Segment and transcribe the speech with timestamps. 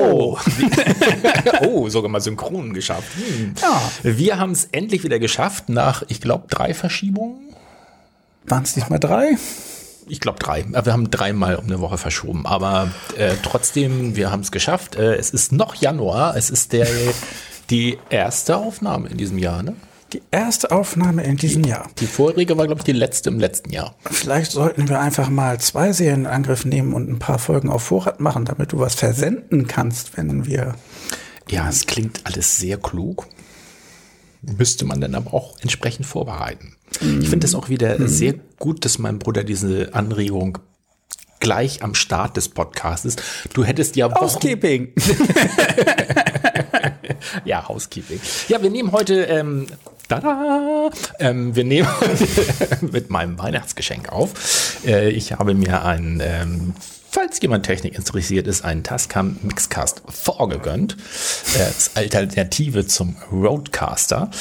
[0.00, 0.38] Hallo!
[1.66, 3.14] oh, sogar mal synchron geschafft.
[3.16, 3.54] Hm.
[3.60, 3.80] Ja.
[4.02, 7.54] Wir haben es endlich wieder geschafft nach, ich glaube, drei Verschiebungen.
[8.44, 9.36] Waren es nicht mal drei?
[10.08, 10.64] Ich glaube drei.
[10.68, 12.46] Wir haben dreimal um eine Woche verschoben.
[12.46, 14.96] Aber äh, trotzdem, wir haben es geschafft.
[14.96, 16.36] Äh, es ist noch Januar.
[16.36, 16.88] Es ist der,
[17.68, 19.76] die erste Aufnahme in diesem Jahr, ne?
[20.12, 21.88] Die erste Aufnahme in diesem die, Jahr.
[21.98, 23.94] Die vorherige war, glaube ich, die letzte im letzten Jahr.
[24.10, 27.84] Vielleicht sollten wir einfach mal zwei Serien in Angriff nehmen und ein paar Folgen auf
[27.84, 30.74] Vorrat machen, damit du was versenden kannst, wenn wir.
[31.48, 33.26] Ja, es klingt alles sehr klug.
[34.42, 36.76] Müsste man dann aber auch entsprechend vorbereiten.
[37.00, 37.20] Mm.
[37.20, 38.08] Ich finde es auch wieder mm.
[38.08, 40.58] sehr gut, dass mein Bruder diese Anregung
[41.40, 43.22] gleich am Start des Podcasts ist.
[43.52, 44.92] Du hättest ja Housekeeping.
[47.44, 48.20] ja, Housekeeping.
[48.48, 49.66] Ja, wir nehmen heute ähm,
[50.10, 50.90] Tada!
[51.20, 51.88] Ähm, wir nehmen
[52.80, 54.84] mit meinem Weihnachtsgeschenk auf.
[54.84, 56.74] Äh, ich habe mir ein, ähm,
[57.12, 60.96] falls jemand Technik interessiert ist, einen Tascam Mixcast vorgegönnt.
[61.56, 64.32] Äh, als Alternative zum Roadcaster.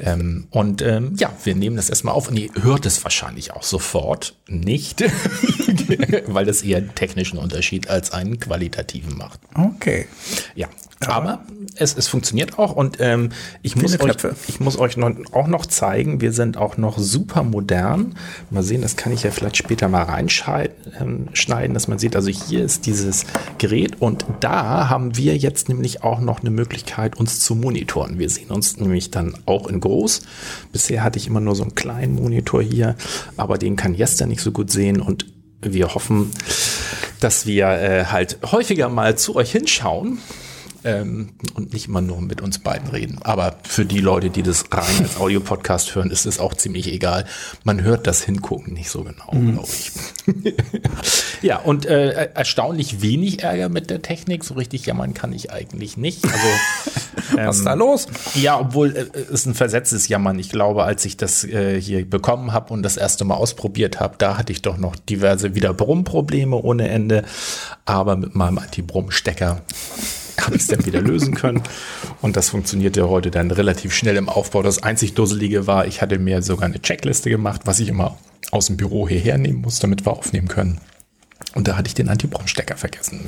[0.00, 3.62] Ähm, und ähm, ja, wir nehmen das erstmal auf und ihr hört es wahrscheinlich auch
[3.62, 5.02] sofort nicht,
[6.26, 9.40] weil das eher einen technischen Unterschied als einen qualitativen macht.
[9.54, 10.08] Okay.
[10.54, 10.68] Ja,
[11.06, 11.44] aber
[11.76, 13.30] es, es funktioniert auch und ähm,
[13.62, 14.16] ich, muss euch,
[14.48, 18.16] ich muss euch noch, auch noch zeigen, wir sind auch noch super modern.
[18.50, 22.30] Mal sehen, das kann ich ja vielleicht später mal reinschneiden, ähm, dass man sieht, also
[22.30, 23.26] hier ist dieses
[23.58, 28.18] Gerät und da haben wir jetzt nämlich auch noch eine Möglichkeit, uns zu monitoren.
[28.18, 30.22] Wir sehen uns nämlich dann auch in groß.
[30.72, 32.96] Bisher hatte ich immer nur so einen kleinen Monitor hier,
[33.36, 35.26] aber den kann Jester nicht so gut sehen und
[35.60, 36.32] wir hoffen,
[37.20, 40.18] dass wir äh, halt häufiger mal zu euch hinschauen
[40.84, 43.18] ähm, und nicht immer nur mit uns beiden reden.
[43.22, 47.26] Aber für die Leute, die das rein als Audiopodcast hören, ist es auch ziemlich egal.
[47.64, 49.52] Man hört das Hingucken nicht so genau, mhm.
[49.54, 49.92] glaube ich.
[51.42, 54.44] ja, und äh, erstaunlich wenig Ärger mit der Technik.
[54.44, 56.24] So richtig jammern kann ich eigentlich nicht.
[56.24, 56.46] Also,
[57.36, 58.06] ähm, Was ist da los?
[58.34, 60.38] Ja, obwohl äh, es ein versetztes Jammern.
[60.38, 64.14] Ich glaube, als ich das äh, hier bekommen habe und das erste Mal ausprobiert habe,
[64.18, 67.24] da hatte ich doch noch diverse wieder Brummprobleme ohne Ende.
[67.84, 69.62] Aber mit meinem Anti-Brumm-Stecker
[70.46, 71.62] habe ich es dann wieder lösen können.
[72.20, 74.62] Und das funktionierte heute dann relativ schnell im Aufbau.
[74.62, 78.18] Das einzig Dusselige war, ich hatte mir sogar eine Checkliste gemacht, was ich immer
[78.50, 80.80] aus dem Büro hierher nehmen muss, damit wir aufnehmen können.
[81.54, 83.20] Und da hatte ich den Anti-Brom-Stecker vergessen.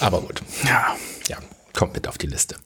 [0.00, 0.42] Aber gut.
[0.64, 0.96] Ja,
[1.28, 1.38] ja,
[1.72, 2.56] kommt mit auf die Liste.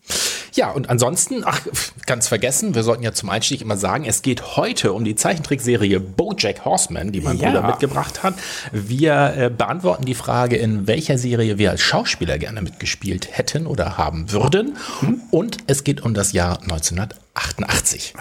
[0.55, 1.61] Ja, und ansonsten, ach,
[2.07, 6.01] ganz vergessen, wir sollten ja zum Einstieg immer sagen, es geht heute um die Zeichentrickserie
[6.01, 7.49] Bojack Horseman, die mein ja.
[7.49, 8.35] Bruder mitgebracht hat.
[8.73, 13.97] Wir äh, beantworten die Frage, in welcher Serie wir als Schauspieler gerne mitgespielt hätten oder
[13.97, 14.77] haben würden.
[15.01, 15.21] Hm.
[15.31, 18.15] Und es geht um das Jahr 1988.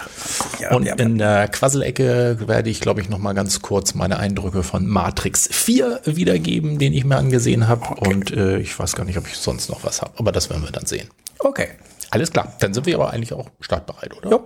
[0.60, 4.18] Ja, und ja, in der Quasselecke werde ich, glaube ich, noch mal ganz kurz meine
[4.18, 7.82] Eindrücke von Matrix 4 wiedergeben, den ich mir angesehen habe.
[7.90, 8.08] Okay.
[8.08, 10.62] Und äh, ich weiß gar nicht, ob ich sonst noch was habe, aber das werden
[10.62, 11.08] wir dann sehen.
[11.38, 11.68] Okay.
[12.10, 14.30] Alles klar, dann sind wir aber eigentlich auch startbereit, oder?
[14.30, 14.40] Ja.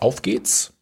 [0.00, 0.72] Auf geht's.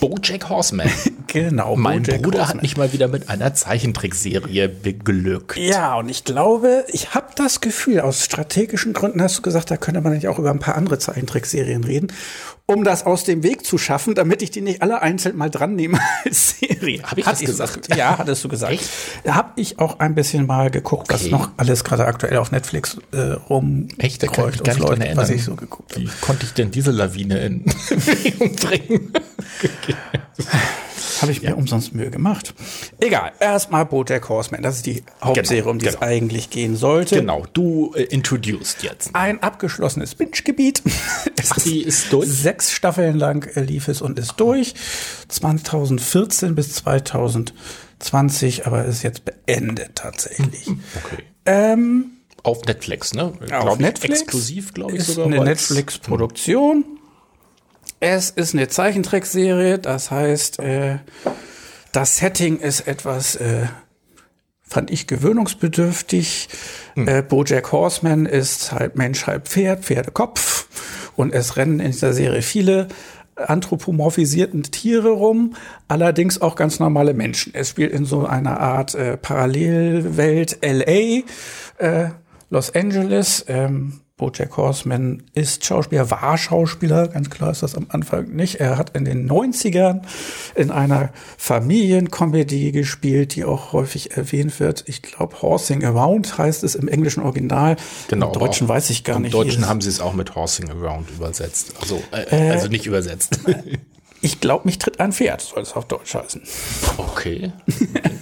[0.00, 0.90] Bojack Horseman.
[1.26, 1.76] genau.
[1.76, 2.56] Mein Bojack Bruder Horseman.
[2.56, 5.58] hat mich mal wieder mit einer Zeichentrickserie beglückt.
[5.58, 9.76] Ja, und ich glaube, ich habe das Gefühl, aus strategischen Gründen hast du gesagt, da
[9.76, 12.08] könnte man nicht auch über ein paar andere Zeichentrickserien reden
[12.70, 15.74] um das aus dem Weg zu schaffen, damit ich die nicht alle einzeln mal dran
[15.74, 17.02] nehme als Serie.
[17.02, 17.96] Habe ich Hat das gesagt?
[17.96, 18.72] Ja, hattest du gesagt.
[18.72, 18.88] Echt?
[19.24, 21.14] Da habe ich auch ein bisschen mal geguckt, okay.
[21.14, 25.16] was noch alles gerade aktuell auf Netflix äh, rum Echt, da kann ich gar nicht
[25.16, 26.04] was ich so geguckt habe.
[26.04, 29.12] Wie konnte ich denn diese Lawine in Bewegung bringen?
[31.20, 31.54] Habe ich mir ja.
[31.54, 32.54] umsonst Mühe gemacht.
[32.98, 34.62] Egal, erstmal Bojack Horseman.
[34.62, 35.98] Das ist die Hauptserie, genau, um die genau.
[35.98, 37.16] es eigentlich gehen sollte.
[37.16, 39.14] Genau, du äh, introduced jetzt.
[39.14, 40.82] Ein abgeschlossenes Binge-Gebiet.
[41.50, 42.28] Ach, die ist durch?
[42.28, 44.74] Sechs Staffeln lang äh, lief es und ist durch.
[45.28, 50.66] 2014 bis 2020, aber ist jetzt beendet tatsächlich.
[50.66, 51.22] Hm, okay.
[51.46, 52.10] Ähm,
[52.42, 53.32] auf Netflix, ne?
[53.52, 54.22] Auf Netflix.
[54.22, 55.26] Exklusiv, glaube ich, ist sogar.
[55.26, 56.84] Eine Netflix-Produktion.
[58.00, 60.98] Es ist eine Zeichentrickserie, das heißt, äh,
[61.92, 63.66] das Setting ist etwas, äh,
[64.62, 66.48] fand ich gewöhnungsbedürftig.
[66.94, 67.06] Hm.
[67.08, 70.66] Äh, Bojack Horseman ist halb Mensch, halb Pferd, Pferdekopf.
[71.14, 72.88] Und es rennen in dieser Serie viele
[73.36, 75.54] anthropomorphisierten Tiere rum,
[75.88, 77.54] allerdings auch ganz normale Menschen.
[77.54, 81.24] Es spielt in so einer Art äh, Parallelwelt LA,
[81.78, 82.10] äh,
[82.48, 83.44] Los Angeles.
[83.48, 88.56] Ähm, Bojack Horseman ist Schauspieler, war Schauspieler, ganz klar ist das am Anfang nicht.
[88.56, 90.02] Er hat in den 90ern
[90.54, 91.08] in einer
[91.38, 94.84] Familienkomödie gespielt, die auch häufig erwähnt wird.
[94.86, 97.76] Ich glaube, Horsing Around heißt es im englischen Original.
[98.08, 98.26] Genau.
[98.26, 99.32] Im Deutschen weiß ich gar Im nicht.
[99.32, 101.72] Deutschen haben sie es auch mit Horsing Around übersetzt.
[101.80, 103.40] Also, äh, also nicht übersetzt.
[104.22, 106.42] Ich glaube, mich tritt ein Pferd, soll es auf Deutsch heißen.
[106.98, 107.52] Okay.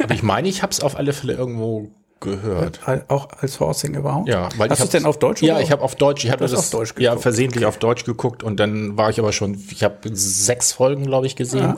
[0.01, 2.81] Aber ich meine, ich habe es auf alle Fälle irgendwo gehört.
[3.09, 4.29] Auch als Horsing Around?
[4.29, 5.43] Ja, weil Hast du es denn auf Deutsch?
[5.43, 8.43] Ja, ich habe auf Deutsch, ich habe das auf Deutsch ja versehentlich auf Deutsch geguckt
[8.43, 11.61] und dann war ich aber schon, ich habe sechs Folgen, glaube ich, gesehen.
[11.61, 11.77] Ja.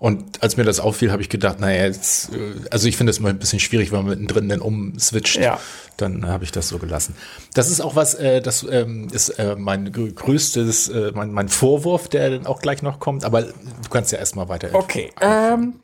[0.00, 2.36] Und als mir das auffiel, habe ich gedacht, naja, jetzt, äh,
[2.70, 5.40] also ich finde es mal ein bisschen schwierig, wenn man mittendrin dann umswitcht.
[5.40, 5.58] Ja.
[5.96, 7.16] Dann habe ich das so gelassen.
[7.54, 11.48] Das ist auch was, äh, das ähm, ist äh, mein grö- größtes, äh, mein, mein
[11.48, 13.24] Vorwurf, der dann auch gleich noch kommt.
[13.24, 14.68] Aber du kannst ja erstmal weiter.
[14.72, 15.10] Okay.
[15.20, 15.74] Ähm,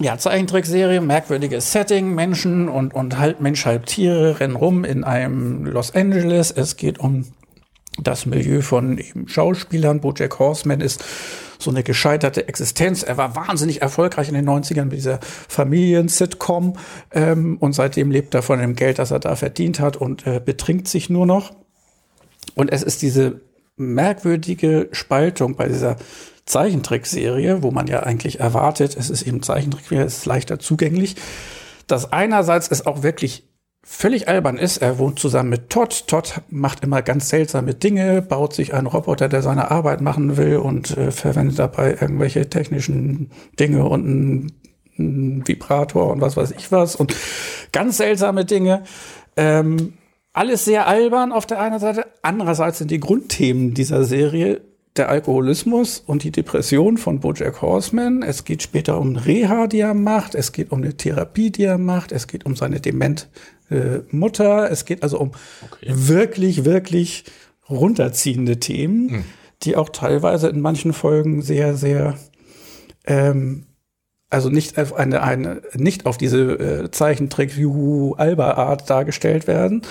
[0.00, 5.64] ja, Zeichentrickserie, merkwürdiges Setting, Menschen und, und halb Mensch, halb Tiere rennen rum in einem
[5.66, 6.50] Los Angeles.
[6.50, 7.26] Es geht um
[8.02, 10.00] das Milieu von eben Schauspielern.
[10.00, 11.04] Bojack Horseman ist
[11.58, 13.04] so eine gescheiterte Existenz.
[13.04, 16.76] Er war wahnsinnig erfolgreich in den 90ern mit dieser Familien-Sitcom
[17.12, 20.40] ähm, und seitdem lebt er von dem Geld, das er da verdient hat und äh,
[20.44, 21.52] betrinkt sich nur noch.
[22.56, 23.40] Und es ist diese
[23.76, 25.96] merkwürdige Spaltung bei dieser
[26.46, 31.16] Zeichentrickserie, wo man ja eigentlich erwartet, es ist eben Zeichentrick, es ist leichter zugänglich,
[31.86, 33.48] dass einerseits es auch wirklich
[33.82, 34.78] völlig albern ist.
[34.78, 36.06] Er wohnt zusammen mit Todd.
[36.06, 40.56] Todd macht immer ganz seltsame Dinge, baut sich einen Roboter, der seine Arbeit machen will
[40.56, 43.30] und äh, verwendet dabei irgendwelche technischen
[43.60, 44.52] Dinge und einen,
[44.98, 47.14] einen Vibrator und was weiß ich was und
[47.72, 48.84] ganz seltsame Dinge.
[49.36, 49.92] Ähm,
[50.34, 52.06] alles sehr albern auf der einen Seite.
[52.20, 54.60] Andererseits sind die Grundthemen dieser Serie
[54.96, 58.22] der Alkoholismus und die Depression von Bojack Horseman.
[58.22, 60.34] Es geht später um Reha, die er macht.
[60.34, 62.12] Es geht um eine Therapie, die er macht.
[62.12, 63.28] Es geht um seine dement
[63.70, 64.70] äh, Mutter.
[64.70, 65.32] Es geht also um
[65.80, 67.24] wirklich, wirklich
[67.70, 69.24] runterziehende Themen,
[69.62, 72.18] die auch teilweise in manchen Folgen sehr, sehr
[73.06, 73.66] ähm,
[74.30, 76.40] also nicht auf eine, eine nicht auf diese
[76.84, 79.82] äh, Zeichentrick Juhu Alba Art dargestellt werden.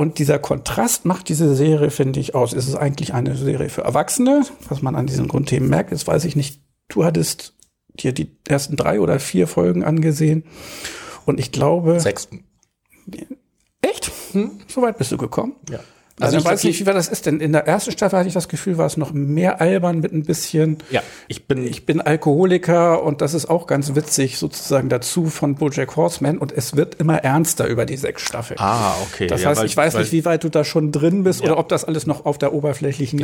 [0.00, 2.54] Und dieser Kontrast macht diese Serie, finde ich, aus.
[2.54, 5.90] Es ist eigentlich eine Serie für Erwachsene, was man an diesen Grundthemen merkt.
[5.90, 7.54] Jetzt weiß ich nicht, du hattest
[7.92, 10.44] dir die ersten drei oder vier Folgen angesehen.
[11.26, 12.00] Und ich glaube.
[12.00, 12.30] Sechs.
[13.82, 14.10] Echt?
[14.68, 15.56] So weit bist du gekommen?
[15.68, 15.80] Ja.
[16.20, 18.28] Also, ich ich weiß nicht, wie war das ist, denn in der ersten Staffel hatte
[18.28, 20.78] ich das Gefühl, war es noch mehr albern mit ein bisschen.
[20.90, 25.54] Ja, ich bin, Ich bin Alkoholiker und das ist auch ganz witzig sozusagen dazu von
[25.54, 28.58] BoJack Horseman und es wird immer ernster über die sechs Staffeln.
[28.60, 29.26] Ah, okay.
[29.26, 31.42] Das Ja, heißt, weil- ich weiß weil- nicht, wie weit du da schon drin bist
[31.42, 33.18] oder ob das alles noch auf der oberflächlichen.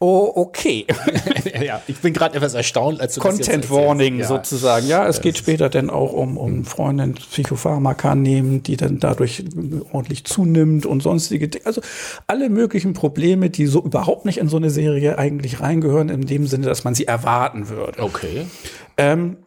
[0.00, 0.86] Oh, okay.
[1.60, 3.70] ja, ich bin gerade etwas erstaunt, als du das Content erzählst.
[3.70, 4.26] Warning Ja.
[4.26, 4.86] sozusagen.
[4.86, 9.44] Ja, es geht später dann auch um, um Freundin Psychopharmaka nehmen, die dann dadurch
[9.92, 11.66] ordentlich zunimmt und sonstige Dinge.
[11.66, 11.80] Also
[12.28, 16.46] alle möglichen Probleme, die so überhaupt nicht in so eine Serie eigentlich reingehören, in dem
[16.46, 18.00] Sinne, dass man sie erwarten würde.
[18.02, 18.46] Okay.
[18.96, 19.38] Ähm,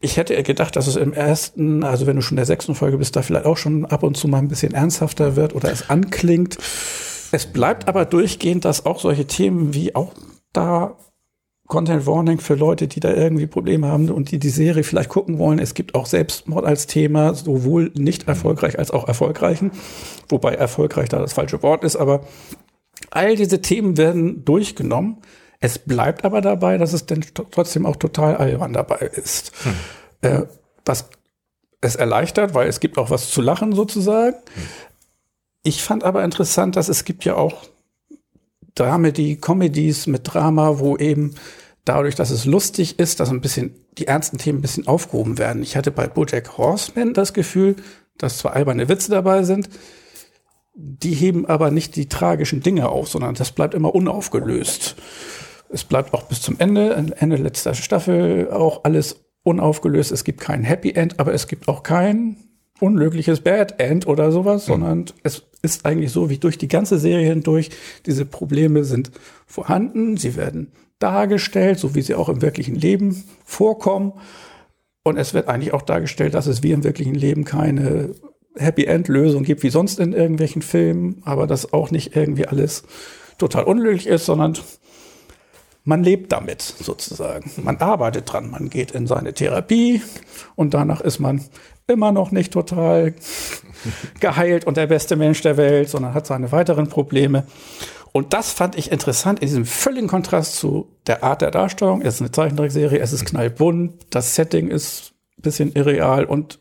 [0.00, 2.98] ich hätte gedacht, dass es im ersten, also wenn du schon in der sechsten Folge
[2.98, 5.88] bist, da vielleicht auch schon ab und zu mal ein bisschen ernsthafter wird oder es
[5.88, 6.58] anklingt.
[7.34, 10.12] Es bleibt aber durchgehend, dass auch solche Themen wie auch
[10.52, 10.96] da
[11.66, 15.38] Content Warning für Leute, die da irgendwie Probleme haben und die die Serie vielleicht gucken
[15.38, 15.58] wollen.
[15.58, 19.72] Es gibt auch Selbstmord als Thema, sowohl nicht erfolgreich als auch erfolgreichen.
[20.28, 22.20] Wobei erfolgreich da das falsche Wort ist, aber
[23.10, 25.16] all diese Themen werden durchgenommen.
[25.58, 29.50] Es bleibt aber dabei, dass es dann trotzdem auch total albern dabei ist.
[30.20, 30.42] Äh,
[30.84, 31.08] was
[31.80, 34.36] es erleichtert, weil es gibt auch was zu lachen sozusagen.
[35.64, 37.64] Ich fand aber interessant, dass es gibt ja auch
[38.74, 41.34] Dramedy, Comedies mit Drama, wo eben
[41.86, 45.62] dadurch, dass es lustig ist, dass ein bisschen die ernsten Themen ein bisschen aufgehoben werden.
[45.62, 47.76] Ich hatte bei BoJack Horseman das Gefühl,
[48.18, 49.70] dass zwar alberne Witze dabei sind,
[50.74, 54.96] die heben aber nicht die tragischen Dinge auf, sondern das bleibt immer unaufgelöst.
[55.70, 60.12] Es bleibt auch bis zum Ende, Ende letzter Staffel auch alles unaufgelöst.
[60.12, 62.36] Es gibt kein Happy End, aber es gibt auch kein
[62.80, 67.28] unglückliches Bad End oder sowas, sondern es ist eigentlich so wie durch die ganze Serie
[67.28, 67.70] hindurch.
[68.06, 69.10] Diese Probleme sind
[69.46, 74.12] vorhanden, sie werden dargestellt, so wie sie auch im wirklichen Leben vorkommen.
[75.02, 78.14] Und es wird eigentlich auch dargestellt, dass es wie im wirklichen Leben keine
[78.56, 82.84] Happy End Lösung gibt, wie sonst in irgendwelchen Filmen, aber dass auch nicht irgendwie alles
[83.36, 84.56] total unglücklich ist, sondern
[85.84, 87.50] man lebt damit sozusagen.
[87.62, 90.00] Man arbeitet dran, man geht in seine Therapie
[90.54, 91.44] und danach ist man
[91.86, 93.14] immer noch nicht total
[94.20, 97.46] geheilt und der beste Mensch der Welt, sondern hat seine weiteren Probleme.
[98.12, 102.00] Und das fand ich interessant in diesem völligen Kontrast zu der Art der Darstellung.
[102.00, 106.60] Es ist eine Zeichentrickserie, es ist knallbunt, das Setting ist ein bisschen irreal und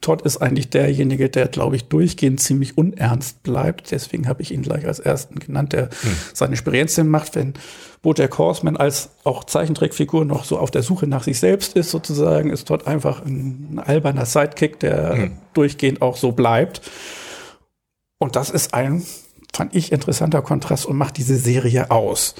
[0.00, 3.90] Todd ist eigentlich derjenige, der, glaube ich, durchgehend ziemlich unernst bleibt.
[3.90, 6.16] Deswegen habe ich ihn gleich als ersten genannt, der hm.
[6.32, 7.54] seine Experienzen macht, wenn
[8.02, 12.50] Bojack Horseman als auch Zeichentrickfigur noch so auf der Suche nach sich selbst ist, sozusagen,
[12.50, 15.32] ist Todd einfach ein, alberner Sidekick, der hm.
[15.54, 16.82] durchgehend auch so bleibt.
[18.18, 19.04] Und das ist ein,
[19.54, 22.34] fand ich, interessanter Kontrast und macht diese Serie aus.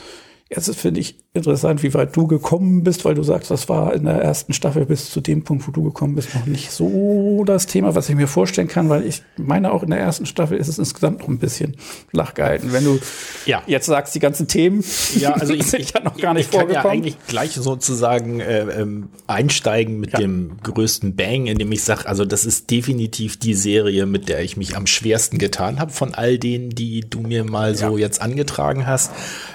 [0.50, 4.04] Jetzt finde ich interessant, wie weit du gekommen bist, weil du sagst, das war in
[4.04, 7.66] der ersten Staffel bis zu dem Punkt, wo du gekommen bist, noch nicht so das
[7.66, 10.68] Thema, was ich mir vorstellen kann, weil ich meine, auch in der ersten Staffel ist
[10.68, 11.76] es insgesamt noch ein bisschen
[12.08, 12.72] flach gehalten.
[12.72, 13.00] Wenn du
[13.46, 13.62] ja.
[13.66, 14.84] jetzt sagst, die ganzen Themen,
[15.16, 16.82] ja, also ich, ich ja noch gar nicht ich vorgekommen.
[16.82, 20.20] kann ja eigentlich gleich sozusagen äh, ähm, einsteigen mit ja.
[20.20, 24.56] dem größten Bang, indem ich sage, also das ist definitiv die Serie, mit der ich
[24.56, 28.86] mich am schwersten getan habe von all denen, die du mir mal so jetzt angetragen
[28.86, 29.10] hast,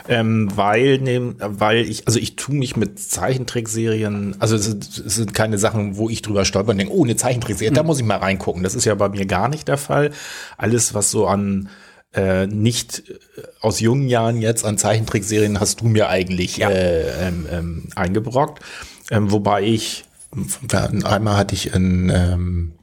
[0.10, 5.16] ähm, weil, ne, weil weil ich, also ich tue mich mit Zeichentrickserien, also es, es
[5.16, 7.76] sind keine Sachen, wo ich drüber stolper und denke, oh, eine Zeichentrickserie, mhm.
[7.76, 8.64] da muss ich mal reingucken.
[8.64, 10.12] Das ist ja bei mir gar nicht der Fall.
[10.58, 11.70] Alles, was so an
[12.14, 16.70] äh, nicht äh, aus jungen Jahren jetzt an Zeichentrickserien hast du mir eigentlich ja.
[16.70, 18.64] äh, ähm, ähm, eingebrockt.
[19.12, 20.06] Ähm, wobei ich,
[21.04, 22.74] einmal hatte ich ein, ähm,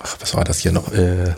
[0.00, 0.92] ach, was war das hier noch?
[0.92, 1.34] Äh,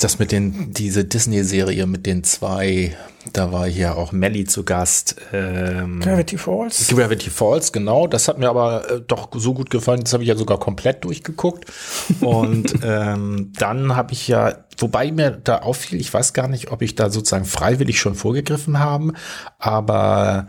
[0.00, 2.96] das mit den, diese Disney-Serie mit den zwei,
[3.32, 5.16] da war hier auch Melly zu Gast.
[5.32, 6.88] Ähm, Gravity Falls.
[6.88, 8.06] Gravity Falls, genau.
[8.06, 11.04] Das hat mir aber äh, doch so gut gefallen, das habe ich ja sogar komplett
[11.04, 11.66] durchgeguckt.
[12.20, 16.82] Und ähm, dann habe ich ja, wobei mir da auffiel, ich weiß gar nicht, ob
[16.82, 19.12] ich da sozusagen freiwillig schon vorgegriffen habe,
[19.58, 20.48] aber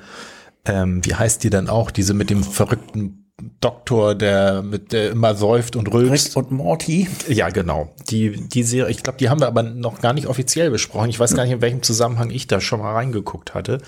[0.65, 3.22] ähm, wie heißt die dann auch, diese mit dem verrückten
[3.61, 6.35] Doktor, der mit der immer säuft und rülpst.
[6.35, 7.07] Rick und Morty.
[7.27, 7.93] Ja, genau.
[8.09, 11.09] Die, die Serie, ich glaube, die haben wir aber noch gar nicht offiziell besprochen.
[11.09, 13.79] Ich weiß gar nicht, in welchem Zusammenhang ich da schon mal reingeguckt hatte.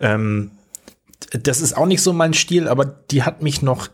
[0.00, 0.52] Ähm,
[1.30, 3.88] das ist auch nicht so mein Stil, aber die hat mich noch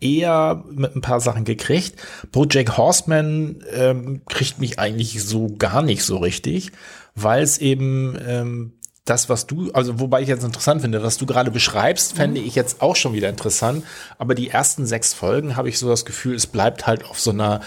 [0.00, 1.96] eher mit ein paar Sachen gekriegt.
[2.30, 6.72] Bojack Horseman ähm, kriegt mich eigentlich so gar nicht so richtig,
[7.14, 8.77] weil es eben ähm,
[9.08, 12.54] das, was du, also wobei ich jetzt interessant finde, was du gerade beschreibst, fände ich
[12.54, 13.84] jetzt auch schon wieder interessant.
[14.18, 17.30] Aber die ersten sechs Folgen habe ich so das Gefühl, es bleibt halt auf so
[17.30, 17.60] einer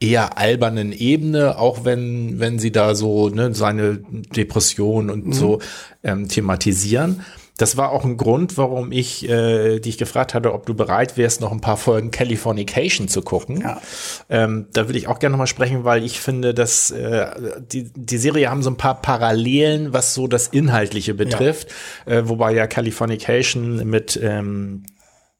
[0.00, 3.98] eher albernen Ebene, auch wenn, wenn sie da so ne, seine
[4.36, 5.32] Depression und mhm.
[5.32, 5.58] so
[6.04, 7.24] ähm, thematisieren.
[7.58, 11.40] Das war auch ein Grund, warum ich äh, dich gefragt hatte, ob du bereit wärst,
[11.40, 13.60] noch ein paar Folgen Californication zu gucken.
[13.60, 13.82] Ja.
[14.30, 17.26] Ähm, da würde ich auch gerne nochmal sprechen, weil ich finde, dass äh,
[17.60, 21.68] die, die Serie haben so ein paar Parallelen, was so das Inhaltliche betrifft.
[22.06, 22.18] Ja.
[22.18, 24.86] Äh, wobei ja Californication mit ähm,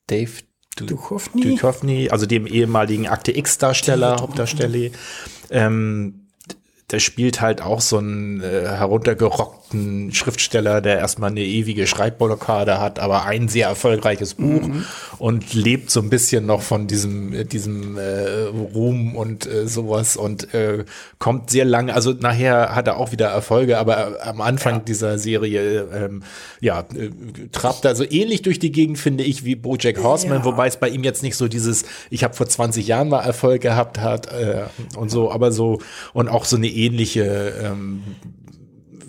[0.09, 0.33] Dave
[0.77, 4.91] Duchovny, Duchovny also dem ehemaligen Akte X-Darsteller, Hauptdarsteller,
[5.51, 6.29] ähm,
[6.91, 9.68] der spielt halt auch so einen äh, heruntergerockten
[10.13, 14.85] Schriftsteller, der erstmal eine ewige Schreibblockade hat, aber ein sehr erfolgreiches Buch mhm.
[15.19, 18.45] und lebt so ein bisschen noch von diesem, äh, diesem äh,
[18.75, 20.85] Ruhm und äh, sowas und äh,
[21.19, 24.81] kommt sehr lange, also nachher hat er auch wieder Erfolge, aber am Anfang ja.
[24.81, 26.23] dieser Serie, ähm,
[26.61, 27.11] ja, äh,
[27.53, 30.45] trabt er so ähnlich durch die Gegend, finde ich, wie Bojack Horseman, ja.
[30.45, 33.63] wobei es bei ihm jetzt nicht so dieses, ich habe vor 20 Jahren mal Erfolg
[33.63, 34.65] gehabt hat äh,
[34.97, 35.81] und so, aber so
[36.13, 38.03] und auch so eine ähnliche ähm,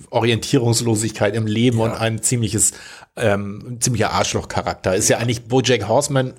[0.10, 1.86] Orientierungslosigkeit im Leben ja.
[1.86, 2.74] und ein ziemliches
[3.16, 4.96] ähm, ziemlicher Arschlochcharakter.
[4.96, 6.34] Ist ja eigentlich Bojack Horseman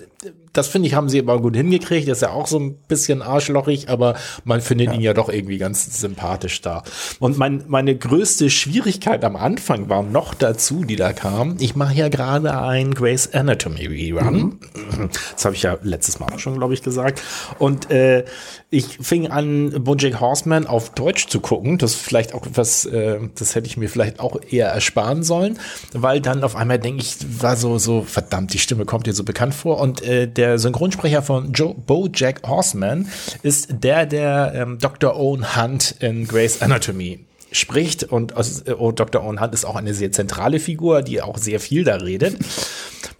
[0.53, 2.07] das finde ich, haben sie aber gut hingekriegt.
[2.07, 4.93] Das ist ja auch so ein bisschen arschlochig, aber man findet ja.
[4.93, 6.83] ihn ja doch irgendwie ganz sympathisch da.
[7.19, 11.55] Und mein, meine größte Schwierigkeit am Anfang war noch dazu, die da kam.
[11.59, 14.35] Ich mache ja gerade ein Grace Anatomy Rerun.
[14.35, 15.09] Mhm.
[15.33, 17.21] Das habe ich ja letztes Mal auch schon, glaube ich, gesagt.
[17.57, 18.25] Und äh,
[18.69, 21.77] ich fing an, Bojack Horseman auf Deutsch zu gucken.
[21.77, 25.59] Das vielleicht auch etwas, äh, das hätte ich mir vielleicht auch eher ersparen sollen,
[25.93, 29.23] weil dann auf einmal denke ich, war so, so, verdammt, die Stimme kommt dir so
[29.23, 29.79] bekannt vor.
[29.79, 33.07] Und äh, der Synchronsprecher von Joe, Bojack Horseman
[33.43, 35.15] ist der, der ähm, Dr.
[35.15, 39.23] Owen Hunt in Grey's Anatomy spricht und äh, oh, Dr.
[39.23, 42.37] Owen Hunt ist auch eine sehr zentrale Figur, die auch sehr viel da redet.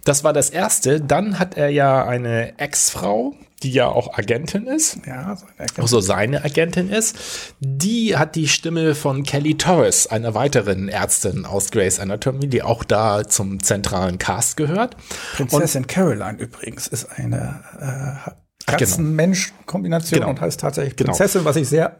[0.04, 1.00] Das war das erste.
[1.00, 4.98] Dann hat er ja eine Ex-Frau, die ja auch Agentin ist.
[5.06, 5.82] Ja, seine Agentin.
[5.82, 7.16] Also seine Agentin ist.
[7.60, 12.84] Die hat die Stimme von Kelly Torres, einer weiteren Ärztin aus Grey's Anatomy, die auch
[12.84, 14.96] da zum zentralen Cast gehört.
[15.36, 18.24] Prinzessin Und, Caroline übrigens ist eine, Ach,
[18.66, 18.78] genau.
[18.78, 20.30] Katzen-Mensch-Kombination Genau.
[20.30, 21.10] und heißt tatsächlich Genau.
[21.10, 21.96] Prinzessin, was ich sehr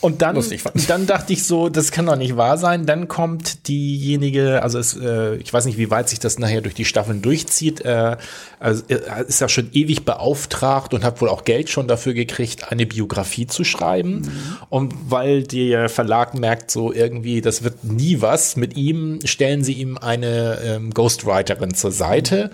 [0.00, 0.42] Und dann,
[0.88, 2.86] dann dachte ich so, das kann doch nicht wahr sein.
[2.86, 6.74] Dann kommt diejenige, also es, äh, ich weiß nicht, wie weit sich das nachher durch
[6.74, 7.84] die Staffeln durchzieht.
[7.84, 8.16] Äh,
[8.58, 12.72] also er ist ja schon ewig beauftragt und hat wohl auch Geld schon dafür gekriegt,
[12.72, 14.30] eine Biografie zu schreiben.
[14.70, 19.74] Und weil der Verlag merkt so irgendwie, das wird nie was mit ihm, stellen sie
[19.74, 22.50] ihm eine ähm, Ghostwriterin zur Seite.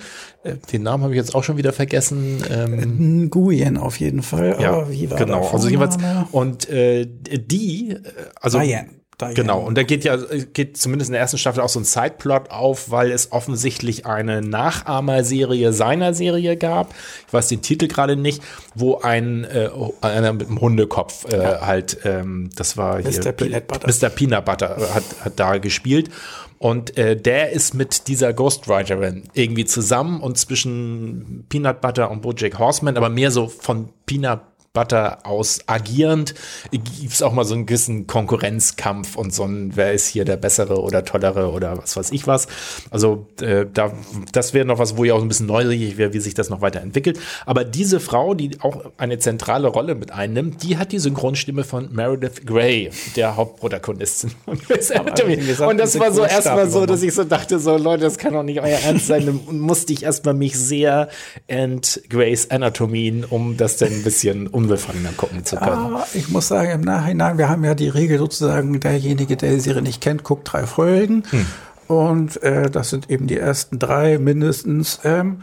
[0.47, 2.43] Äh, Den Namen habe ich jetzt auch schon wieder vergessen.
[2.51, 4.57] Ähm, Nguyen auf jeden Fall.
[4.61, 5.41] ja, aber wie war genau.
[5.41, 5.97] der Also jeweils
[6.33, 8.01] und äh, die, äh,
[8.41, 8.91] also Diane.
[9.19, 9.35] Diane.
[9.35, 9.61] genau.
[9.61, 10.19] Und da geht ja
[10.53, 14.43] geht zumindest in der ersten Staffel auch so ein Sideplot auf, weil es offensichtlich eine
[14.43, 16.95] Nachahmerserie seiner Serie gab.
[17.27, 18.43] Ich weiß den Titel gerade nicht,
[18.75, 19.71] wo ein äh,
[20.03, 23.33] einer mit einem Hundekopf äh, halt, ähm, das war hier Mr.
[23.33, 23.89] Peanut Butter.
[23.89, 24.11] Mr.
[24.11, 26.11] Peanut Butter hat, hat da gespielt.
[26.59, 32.59] Und äh, der ist mit dieser Ghostwriterin irgendwie zusammen und zwischen Peanut Butter und Bojack
[32.59, 34.41] Horseman, aber mehr so von Peanut
[34.77, 36.35] Butter aus agierend,
[36.71, 40.37] gibt es auch mal so einen gewissen Konkurrenzkampf und so ein, wer ist hier der
[40.37, 42.47] bessere oder tollere oder was weiß ich was.
[42.91, 43.95] Also äh, da,
[44.33, 46.61] das wäre noch was, wo ich auch ein bisschen neugierig wäre, wie sich das noch
[46.61, 47.19] weiterentwickelt.
[47.47, 51.89] Aber diese Frau, die auch eine zentrale Rolle mit einnimmt, die hat die Synchronstimme von
[51.95, 54.33] Meredith Grey, der Hauptprotagonistin.
[54.45, 55.39] von Grey's Anatomy.
[55.67, 58.43] Und das war so erstmal so, dass ich so dachte, so Leute, das kann doch
[58.43, 59.25] nicht euer Ernst sein.
[59.25, 61.09] Dann musste ich erstmal mich sehr
[61.47, 65.95] ent Grey's Anatomien, um das dann ein bisschen unbefangener gucken zu können.
[65.97, 69.61] Ah, ich muss sagen, im Nachhinein, wir haben ja die Regel sozusagen, derjenige, der die
[69.61, 71.23] Serie nicht kennt, guckt drei Folgen.
[71.31, 71.47] Hm.
[71.89, 75.01] Und äh, das sind eben die ersten drei mindestens.
[75.05, 75.43] Ähm,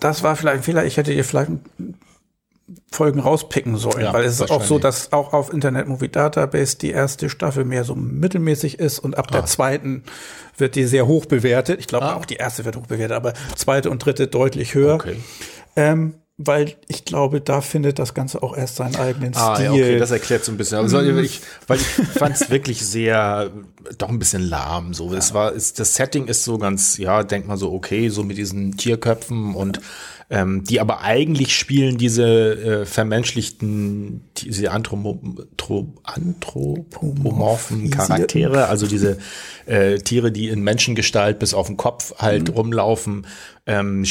[0.00, 0.84] das war vielleicht ein Fehler.
[0.84, 1.50] Ich hätte ihr vielleicht
[2.90, 6.76] Folgen rauspicken sollen, Ja, weil es ist auch so, dass auch auf Internet Movie Database
[6.78, 10.02] die erste Staffel mehr so mittelmäßig ist und ab der zweiten
[10.56, 11.78] wird die sehr hoch bewertet.
[11.78, 12.14] Ich glaube Ah.
[12.16, 14.94] auch die erste wird hoch bewertet, aber zweite und dritte deutlich höher.
[14.94, 15.16] Okay.
[15.76, 19.64] Ähm, weil ich glaube, da findet das Ganze auch erst seinen eigenen Ah, Stil.
[19.66, 20.78] ja, okay, das erklärt so ein bisschen.
[20.78, 23.50] Also, ich, weil ich fand es wirklich sehr,
[23.96, 24.92] doch ein bisschen lahm.
[24.92, 28.22] So, es war, es, das Setting ist so ganz, ja, denkt man so, okay, so
[28.22, 29.80] mit diesen Tierköpfen und
[30.28, 32.24] ähm, die aber eigentlich spielen diese
[32.82, 35.22] äh, vermenschlichten, diese Anthromo,
[35.56, 39.18] tro, anthropomorphen Charaktere, also diese
[39.66, 43.26] äh, Tiere, die in Menschengestalt bis auf den Kopf halt rumlaufen,
[43.66, 44.04] ähm,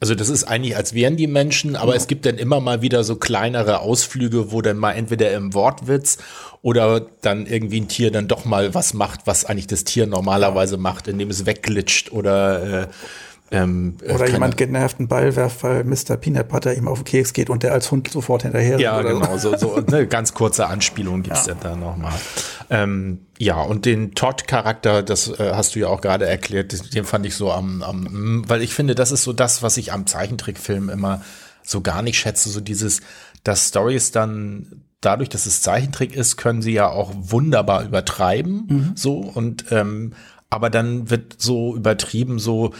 [0.00, 3.04] also das ist eigentlich, als wären die Menschen, aber es gibt dann immer mal wieder
[3.04, 6.18] so kleinere Ausflüge, wo dann mal entweder im Wortwitz
[6.62, 10.76] oder dann irgendwie ein Tier dann doch mal was macht, was eigentlich das Tier normalerweise
[10.76, 12.86] macht, indem es wegglitscht oder äh,
[13.52, 16.16] ähm, äh, Oder jemand genervt einen Ball werft, weil Mr.
[16.16, 19.36] Peanut Butter ihm auf den Keks geht und der als Hund sofort hinterher Ja, genau,
[19.36, 21.54] so, so eine ganz kurze Anspielung gibt's ja.
[21.54, 22.14] da nochmal.
[22.72, 27.26] Ähm, ja, und den Todd-Charakter, das äh, hast du ja auch gerade erklärt, den fand
[27.26, 30.88] ich so am, am, weil ich finde, das ist so das, was ich am Zeichentrickfilm
[30.88, 31.20] immer
[31.62, 33.02] so gar nicht schätze, so dieses,
[33.44, 39.18] dass Stories dann dadurch, dass es Zeichentrick ist, können sie ja auch wunderbar übertreiben, so
[39.18, 40.14] und ähm,
[40.48, 42.72] aber dann wird so übertrieben, so,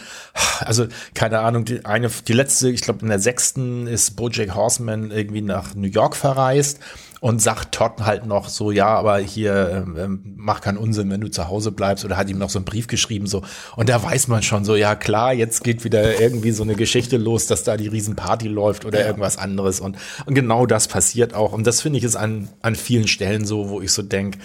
[0.59, 5.11] also keine Ahnung, die eine, die letzte, ich glaube in der sechsten ist Bojack Horseman
[5.11, 6.79] irgendwie nach New York verreist
[7.23, 11.21] und sagt Todd halt noch so, ja, aber hier ähm, ähm, mach keinen Unsinn, wenn
[11.21, 12.03] du zu Hause bleibst.
[12.03, 13.43] Oder hat ihm noch so einen Brief geschrieben so.
[13.77, 17.15] Und da weiß man schon so, ja klar, jetzt geht wieder irgendwie so eine Geschichte
[17.15, 19.79] los, dass da die Riesenparty läuft oder irgendwas anderes.
[19.79, 21.53] Und, und genau das passiert auch.
[21.53, 24.37] Und das finde ich ist an, an vielen Stellen so, wo ich so denk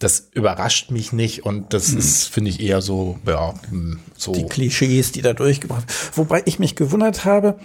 [0.00, 1.46] das überrascht mich nicht.
[1.46, 4.32] Und das ist, finde ich, eher so, ja, hm, so.
[4.32, 5.84] die Klischees, die da durchgebracht
[6.14, 7.56] Wobei ich mich gewundert habe,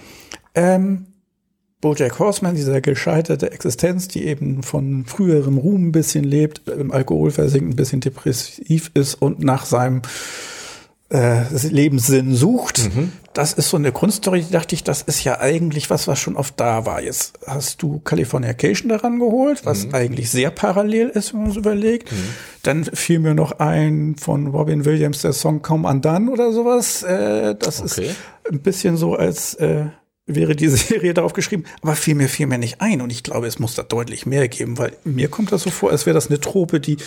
[0.53, 1.07] ähm,
[1.81, 7.31] Bojack Horseman, dieser gescheiterte Existenz, die eben von früherem Ruhm ein bisschen lebt, im Alkohol
[7.31, 10.01] versinkt, ein bisschen depressiv ist und nach seinem
[11.09, 12.89] äh, Lebenssinn sucht.
[13.33, 16.35] Das ist so eine Grundstory, die dachte ich, das ist ja eigentlich was, was schon
[16.37, 17.01] oft da war.
[17.01, 22.09] Jetzt hast du Californication daran geholt, was eigentlich sehr parallel ist, wenn man es überlegt.
[22.63, 27.03] Dann fiel mir noch ein von Robin Williams der Song Come Undone oder sowas.
[27.03, 28.07] Äh, das Okay.
[28.07, 29.85] ist ein bisschen so, als äh,
[30.27, 33.47] wäre die Serie darauf geschrieben, aber fiel mir fiel mir nicht ein und ich glaube,
[33.47, 36.27] es muss da deutlich mehr geben, weil mir kommt das so vor, als wäre das
[36.27, 36.97] eine Trope, die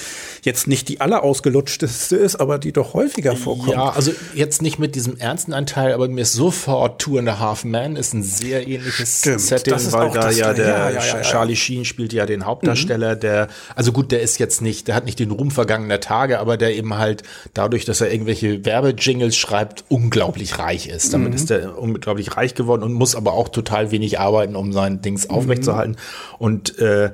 [0.42, 3.72] jetzt nicht die alleraugelutschteste ist, aber die doch häufiger vorkommt.
[3.72, 7.38] Ja, also jetzt nicht mit diesem ernsten Anteil, aber mir ist sofort Two and a
[7.38, 11.22] Half Men ist ein sehr ähnliches Stimmt, Setting, weil da ja der ja, ja, ja.
[11.22, 15.04] Charlie Sheen spielt ja den Hauptdarsteller, der, also gut, der ist jetzt nicht, der hat
[15.04, 17.22] nicht den Ruhm vergangener Tage, aber der eben halt
[17.54, 21.14] dadurch, dass er irgendwelche Werbejingles schreibt, unglaublich reich ist.
[21.14, 25.02] Damit ist er unglaublich reich geworden und muss aber auch total wenig arbeiten, um sein
[25.02, 25.96] Dings aufrechtzuerhalten.
[26.38, 27.12] Und äh,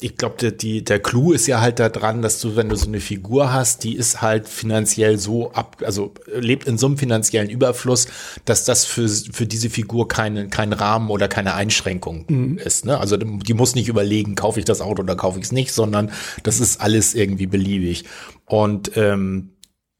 [0.00, 2.86] ich glaube, die, der Clou ist ja halt da dran, dass du, wenn du so
[2.86, 7.50] eine Figur hast, die ist halt finanziell so ab, also lebt in so einem finanziellen
[7.50, 8.06] Überfluss,
[8.44, 12.58] dass das für, für diese Figur kein, kein Rahmen oder keine Einschränkung mhm.
[12.58, 12.86] ist.
[12.86, 12.98] Ne?
[12.98, 16.12] Also die muss nicht überlegen, kaufe ich das Auto oder kaufe ich es nicht, sondern
[16.44, 18.04] das ist alles irgendwie beliebig.
[18.46, 19.50] Und ähm,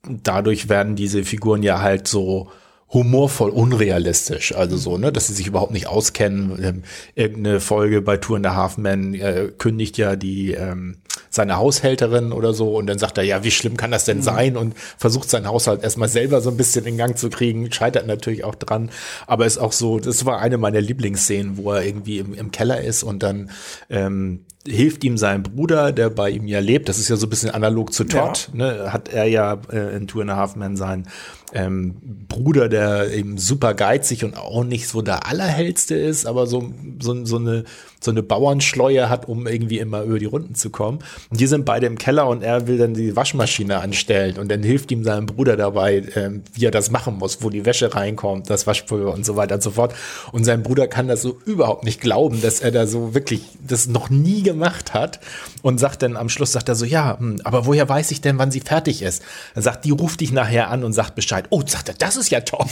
[0.09, 2.51] dadurch werden diese Figuren ja halt so
[2.93, 4.55] humorvoll unrealistisch.
[4.55, 6.63] Also so, ne, dass sie sich überhaupt nicht auskennen.
[6.63, 6.83] Ähm,
[7.15, 10.97] irgendeine Folge bei Tour in the Half Man äh, kündigt ja die ähm,
[11.29, 14.23] seine Haushälterin oder so und dann sagt er, ja, wie schlimm kann das denn mhm.
[14.23, 14.57] sein?
[14.57, 18.43] Und versucht seinen Haushalt erstmal selber so ein bisschen in Gang zu kriegen, scheitert natürlich
[18.43, 18.91] auch dran.
[19.27, 22.81] Aber ist auch so, das war eine meiner Lieblingsszenen, wo er irgendwie im, im Keller
[22.81, 23.51] ist und dann
[23.89, 26.89] ähm, hilft ihm sein Bruder, der bei ihm ja lebt.
[26.89, 28.51] Das ist ja so ein bisschen analog zu Todd.
[28.53, 28.59] Ja.
[28.59, 28.93] Ne?
[28.93, 31.07] Hat er ja äh, in Tour and a Half Man sein
[31.53, 31.97] ähm,
[32.29, 37.25] Bruder, der eben super geizig und auch nicht so der allerhellste ist, aber so, so,
[37.25, 37.65] so eine
[38.03, 41.01] so eine Bauernschleue hat, um irgendwie immer über die Runden zu kommen.
[41.31, 44.63] Und die sind beide im Keller und er will dann die Waschmaschine anstellen und dann
[44.63, 48.49] hilft ihm sein Bruder dabei, ähm, wie er das machen muss, wo die Wäsche reinkommt,
[48.49, 49.95] das Waschpulver und so weiter und so fort.
[50.33, 53.87] Und sein Bruder kann das so überhaupt nicht glauben, dass er da so wirklich das
[53.87, 55.21] noch nie gemacht hat
[55.63, 58.39] und sagt dann am Schluss, sagt er so, ja, hm, aber woher weiß ich denn,
[58.39, 59.23] wann sie fertig ist?
[59.55, 61.47] Er sagt, die ruft dich nachher an und sagt Bescheid.
[61.51, 62.67] Oh, sagt er, das ist ja toll.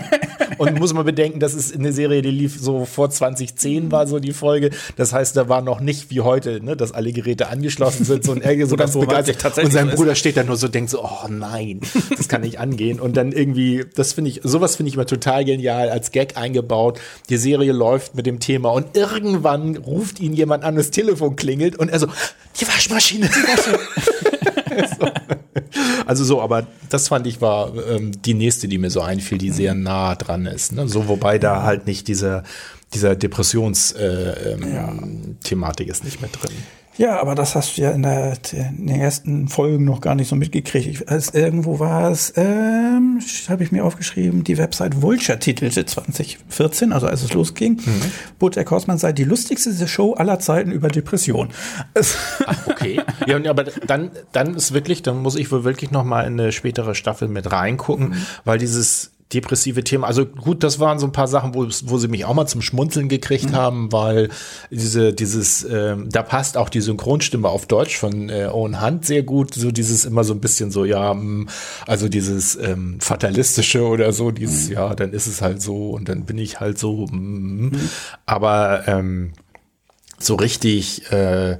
[0.58, 4.18] und muss man bedenken, das ist eine Serie, die lief so vor 2010 war so
[4.18, 4.94] die Folge Folge.
[4.96, 8.32] Das heißt, da war noch nicht wie heute, ne, dass alle Geräte angeschlossen sind so
[8.32, 9.58] und er so ganz begeistert.
[9.58, 11.80] Und sein Bruder steht da nur so, denkt so, oh nein,
[12.16, 13.00] das kann nicht angehen.
[13.00, 17.00] Und dann irgendwie, das finde ich, sowas finde ich immer total genial als Gag eingebaut.
[17.28, 21.76] Die Serie läuft mit dem Thema und irgendwann ruft ihn jemand an, das Telefon klingelt
[21.76, 22.06] und er so,
[22.60, 23.28] die Waschmaschine.
[23.28, 23.78] Die Waschmaschine.
[25.00, 25.06] so.
[26.06, 29.50] Also so, aber das fand ich war ähm, die nächste, die mir so einfiel, die
[29.50, 30.72] sehr nah dran ist.
[30.72, 30.88] Ne?
[30.88, 32.44] So, wobei da halt nicht diese
[32.94, 34.00] dieser Depressions-Thematik
[34.46, 35.92] äh, ähm, ja.
[35.92, 36.52] ist nicht mehr drin.
[36.98, 40.28] Ja, aber das hast du ja in, der, in den ersten Folgen noch gar nicht
[40.28, 40.86] so mitgekriegt.
[40.86, 46.92] Ich, als irgendwo war es, ähm, habe ich mir aufgeschrieben, die Website Vulture titelte 2014,
[46.92, 48.00] also als es losging, mhm.
[48.38, 51.50] Bojack Horseman sei die lustigste Show aller Zeiten über Depression.
[52.46, 53.00] Ach, okay.
[53.26, 56.52] Ja, aber dann, dann ist wirklich, dann muss ich wohl wirklich noch mal in eine
[56.52, 58.16] spätere Staffel mit reingucken, mhm.
[58.44, 60.04] weil dieses depressive Themen.
[60.04, 62.62] Also gut, das waren so ein paar Sachen, wo, wo sie mich auch mal zum
[62.62, 63.56] Schmunzeln gekriegt mhm.
[63.56, 64.28] haben, weil
[64.70, 69.22] diese, dieses, ähm, da passt auch die Synchronstimme auf Deutsch von äh, Owen Hunt sehr
[69.24, 69.54] gut.
[69.54, 71.48] So dieses immer so ein bisschen so, ja, mh, mm,
[71.86, 74.74] also dieses ähm, Fatalistische oder so, dieses, mhm.
[74.74, 77.06] ja, dann ist es halt so und dann bin ich halt so.
[77.06, 77.16] Mh.
[77.16, 77.72] Mhm.
[78.26, 79.32] Aber ähm,
[80.18, 81.58] so richtig äh,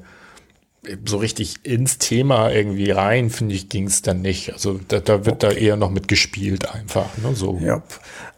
[1.04, 4.52] so richtig ins Thema irgendwie rein, finde ich, ging es dann nicht.
[4.52, 5.54] Also da, da wird okay.
[5.54, 7.16] da eher noch mit gespielt einfach.
[7.18, 7.58] Ne, so.
[7.62, 7.82] Ja,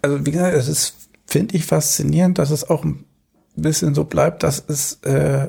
[0.03, 0.95] also wie gesagt, es ist,
[1.27, 3.05] finde ich, faszinierend, dass es auch ein
[3.57, 5.49] bisschen so bleibt, dass es äh,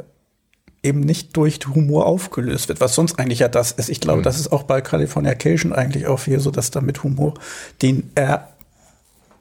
[0.83, 3.89] eben nicht durch Humor aufgelöst wird, was sonst eigentlich ja das ist.
[3.89, 4.23] Ich glaube, mhm.
[4.23, 7.33] das ist auch bei Californication eigentlich auch hier so, dass da mit Humor,
[7.81, 8.49] den er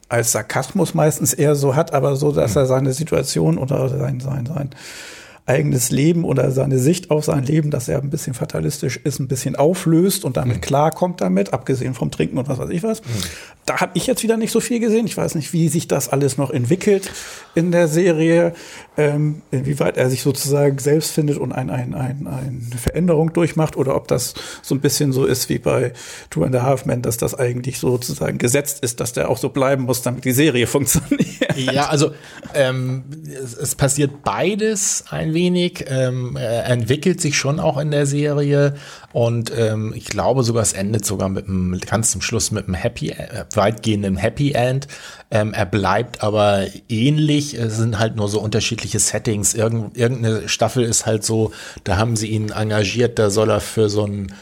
[0.09, 2.61] als Sarkasmus meistens eher so hat, aber so, dass mhm.
[2.61, 4.71] er seine Situation oder sein, sein, sein
[5.49, 9.27] eigenes Leben oder seine Sicht auf sein Leben, dass er ein bisschen fatalistisch ist, ein
[9.27, 10.61] bisschen auflöst und damit mhm.
[10.61, 13.01] klarkommt damit, abgesehen vom Trinken und was weiß ich was.
[13.01, 13.07] Mhm.
[13.65, 15.05] Da habe ich jetzt wieder nicht so viel gesehen.
[15.07, 17.11] Ich weiß nicht, wie sich das alles noch entwickelt
[17.55, 18.53] in der Serie,
[18.95, 23.95] ähm, inwieweit er sich sozusagen selbst findet und ein, ein, ein, eine Veränderung durchmacht oder
[23.95, 25.93] ob das so ein bisschen so ist wie bei
[26.29, 29.49] Two and a Half Men, dass das eigentlich sozusagen gesetzt ist, dass der auch so
[29.49, 31.57] bleiben muss, damit die Serie funktioniert.
[31.57, 32.11] Ja, also
[32.53, 35.85] ähm, es, es passiert beides ein wenig wenig.
[35.87, 38.75] Ähm, er entwickelt sich schon auch in der Serie
[39.13, 42.73] und ähm, ich glaube sogar, es endet sogar mit einem, ganz zum Schluss mit einem
[42.73, 44.87] Happy, äh, weitgehenden Happy End.
[45.31, 47.53] Ähm, er bleibt aber ähnlich.
[47.53, 49.53] Es sind halt nur so unterschiedliche Settings.
[49.53, 51.51] Irgend, irgendeine Staffel ist halt so,
[51.85, 54.33] da haben sie ihn engagiert, da soll er für so ein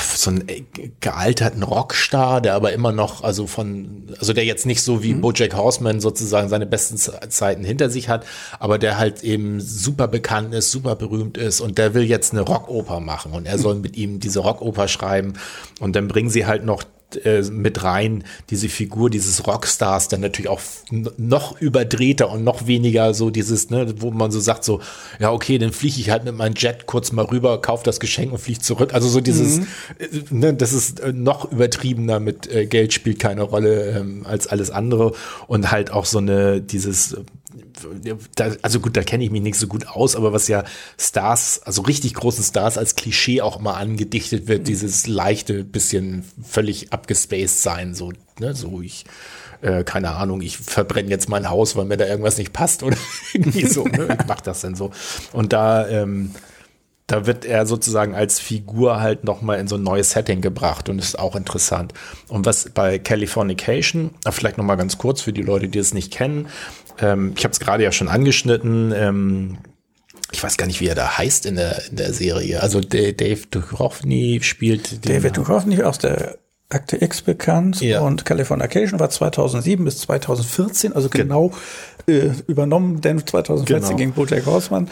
[0.00, 0.62] so einen äh,
[1.00, 5.20] gealterten Rockstar, der aber immer noch, also von, also der jetzt nicht so wie mhm.
[5.20, 8.26] Bojack Horseman sozusagen seine besten Zeiten hinter sich hat,
[8.58, 12.42] aber der halt eben super bekannt ist, super berühmt ist und der will jetzt eine
[12.42, 15.34] Rockoper machen und er soll mit ihm diese Rockoper schreiben
[15.80, 16.84] und dann bringen sie halt noch
[17.16, 20.60] äh, mit rein, diese Figur dieses Rockstars, dann natürlich auch
[21.16, 24.80] noch überdrehter und noch weniger so dieses, ne, wo man so sagt, so,
[25.18, 28.32] ja, okay, dann fliege ich halt mit meinem Jet kurz mal rüber, kaufe das Geschenk
[28.32, 28.94] und fliege zurück.
[28.94, 29.66] Also so dieses, mhm.
[29.98, 34.46] äh, ne, das ist äh, noch übertriebener mit äh, Geld spielt keine Rolle ähm, als
[34.46, 35.12] alles andere
[35.46, 37.16] und halt auch so eine, dieses
[38.62, 40.64] also gut, da kenne ich mich nicht so gut aus, aber was ja
[40.98, 46.92] Stars, also richtig großen Stars als Klischee auch mal angedichtet wird, dieses leichte, bisschen völlig
[46.92, 49.04] abgespaced sein, so, ne, so ich
[49.62, 52.96] äh, keine Ahnung, ich verbrenne jetzt mein Haus, weil mir da irgendwas nicht passt oder
[53.32, 53.84] irgendwie so.
[53.84, 54.16] Ne?
[54.20, 54.90] Ich mach das denn so.
[55.32, 56.32] Und da, ähm,
[57.06, 60.98] da wird er sozusagen als Figur halt nochmal in so ein neues Setting gebracht und
[60.98, 61.92] ist auch interessant.
[62.28, 66.48] Und was bei Californication, vielleicht nochmal ganz kurz für die Leute, die es nicht kennen,
[67.02, 69.58] ähm, ich habe es gerade ja schon angeschnitten, ähm,
[70.32, 72.62] ich weiß gar nicht, wie er da heißt in der, in der Serie.
[72.62, 76.38] Also Dave Duchovny spielt David Duchovny aus der
[76.70, 78.00] Akte X bekannt ja.
[78.00, 81.52] und Californication war 2007 bis 2014, also genau
[82.06, 83.96] äh, übernommen, denn 2014 genau.
[83.98, 84.88] ging Bojack Horseman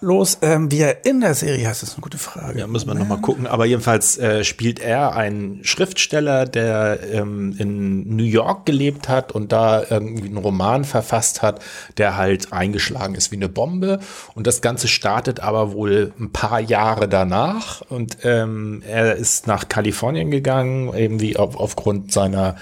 [0.00, 0.38] los.
[0.42, 2.58] Ähm, wie er in der Serie heißt, ist eine gute Frage.
[2.58, 3.46] Ja, muss man nochmal gucken.
[3.46, 9.52] Aber jedenfalls äh, spielt er einen Schriftsteller, der ähm, in New York gelebt hat und
[9.52, 11.60] da irgendwie einen Roman verfasst hat,
[11.96, 14.00] der halt eingeschlagen ist wie eine Bombe.
[14.34, 17.82] Und das Ganze startet aber wohl ein paar Jahre danach.
[17.88, 22.56] Und ähm, er ist nach Kalifornien gegangen, irgendwie auf, aufgrund seiner,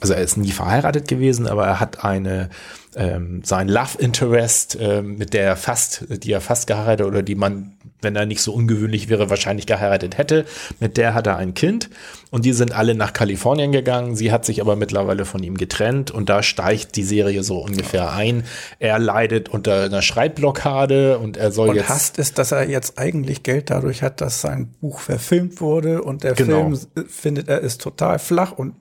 [0.00, 2.50] also er ist nie verheiratet gewesen, aber er hat eine
[2.96, 7.34] ähm, sein Love Interest, ähm, mit der er fast, die er fast geheiratet oder die
[7.34, 10.46] man, wenn er nicht so ungewöhnlich wäre, wahrscheinlich geheiratet hätte.
[10.80, 11.90] Mit der hat er ein Kind
[12.30, 14.16] und die sind alle nach Kalifornien gegangen.
[14.16, 18.12] Sie hat sich aber mittlerweile von ihm getrennt und da steigt die Serie so ungefähr
[18.12, 18.44] ein.
[18.78, 21.88] Er leidet unter einer Schreibblockade und er soll und jetzt.
[21.90, 26.24] hasst es, dass er jetzt eigentlich Geld dadurch hat, dass sein Buch verfilmt wurde und
[26.24, 26.74] der genau.
[26.74, 28.74] Film findet er ist total flach und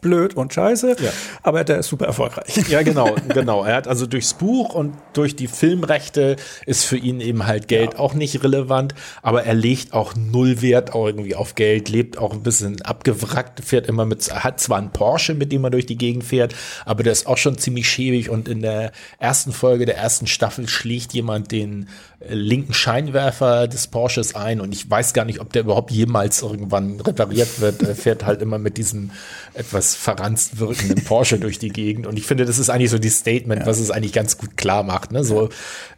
[0.00, 1.10] blöd und scheiße, ja.
[1.42, 2.68] aber der ist super erfolgreich.
[2.68, 3.64] Ja, genau, genau.
[3.64, 6.36] Er hat also durchs Buch und durch die Filmrechte
[6.66, 7.98] ist für ihn eben halt Geld ja.
[7.98, 12.32] auch nicht relevant, aber er legt auch null Wert auch irgendwie auf Geld, lebt auch
[12.32, 15.98] ein bisschen abgewrackt, fährt immer mit, hat zwar einen Porsche, mit dem er durch die
[15.98, 19.96] Gegend fährt, aber der ist auch schon ziemlich schäbig und in der ersten Folge der
[19.96, 21.88] ersten Staffel schlägt jemand den
[22.28, 27.00] linken Scheinwerfer des Porsches ein und ich weiß gar nicht, ob der überhaupt jemals irgendwann
[27.00, 27.82] repariert wird.
[27.82, 29.10] Er fährt halt immer mit diesem
[29.54, 32.06] etwas verranzt wirkenden Porsche durch die Gegend.
[32.06, 33.66] Und ich finde, das ist eigentlich so die Statement, ja.
[33.66, 35.12] was es eigentlich ganz gut klar macht.
[35.12, 35.24] Ne?
[35.24, 35.48] So,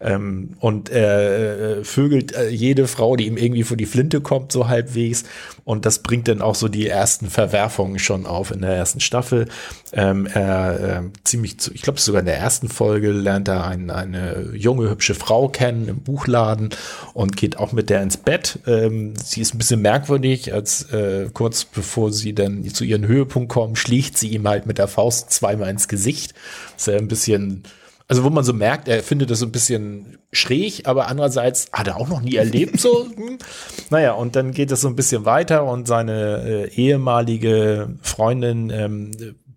[0.00, 4.52] ähm, und er äh, vögelt äh, jede Frau, die ihm irgendwie vor die Flinte kommt,
[4.52, 5.24] so halbwegs.
[5.64, 9.48] Und das bringt dann auch so die ersten Verwerfungen schon auf in der ersten Staffel.
[9.92, 13.90] Ähm, er äh, ziemlich, zu, ich glaube sogar in der ersten Folge lernt er ein,
[13.90, 16.70] eine junge, hübsche Frau kennen im Buchladen
[17.14, 18.58] und geht auch mit der ins Bett.
[18.66, 23.48] Ähm, sie ist ein bisschen merkwürdig, als äh, kurz bevor sie dann zu ihren Höhepunkt
[23.50, 26.34] kommen, schlägt sie ihm halt mit der Faust zweimal ins Gesicht.
[26.74, 27.64] Das ist ja ein bisschen
[28.08, 31.86] also wo man so merkt, er findet das so ein bisschen schräg, aber andererseits hat
[31.86, 33.06] er auch noch nie erlebt so.
[33.16, 33.38] Hm.
[33.88, 39.12] naja, und dann geht es so ein bisschen weiter und seine äh, ehemalige Freundin ähm,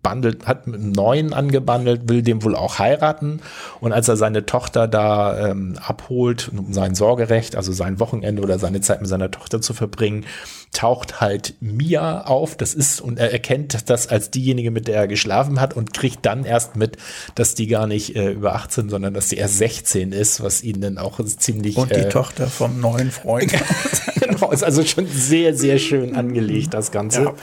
[0.06, 3.40] bandelt, hat mit einem neuen angebandelt, will dem wohl auch heiraten.
[3.80, 8.60] Und als er seine Tochter da ähm, abholt, um sein Sorgerecht, also sein Wochenende oder
[8.60, 10.24] seine Zeit mit seiner Tochter zu verbringen,
[10.72, 12.56] taucht halt Mia auf.
[12.56, 16.24] Das ist, und er erkennt das als diejenige, mit der er geschlafen hat und kriegt
[16.24, 16.98] dann erst mit,
[17.34, 20.80] dass die gar nicht äh, über 18, sondern dass sie erst 16 ist, was ihn
[20.80, 21.76] dann auch ziemlich.
[21.76, 23.52] Und die äh, Tochter vom neuen Freund.
[24.20, 27.22] genau, ist also schon sehr, sehr schön angelegt, das Ganze.
[27.24, 27.34] Ja.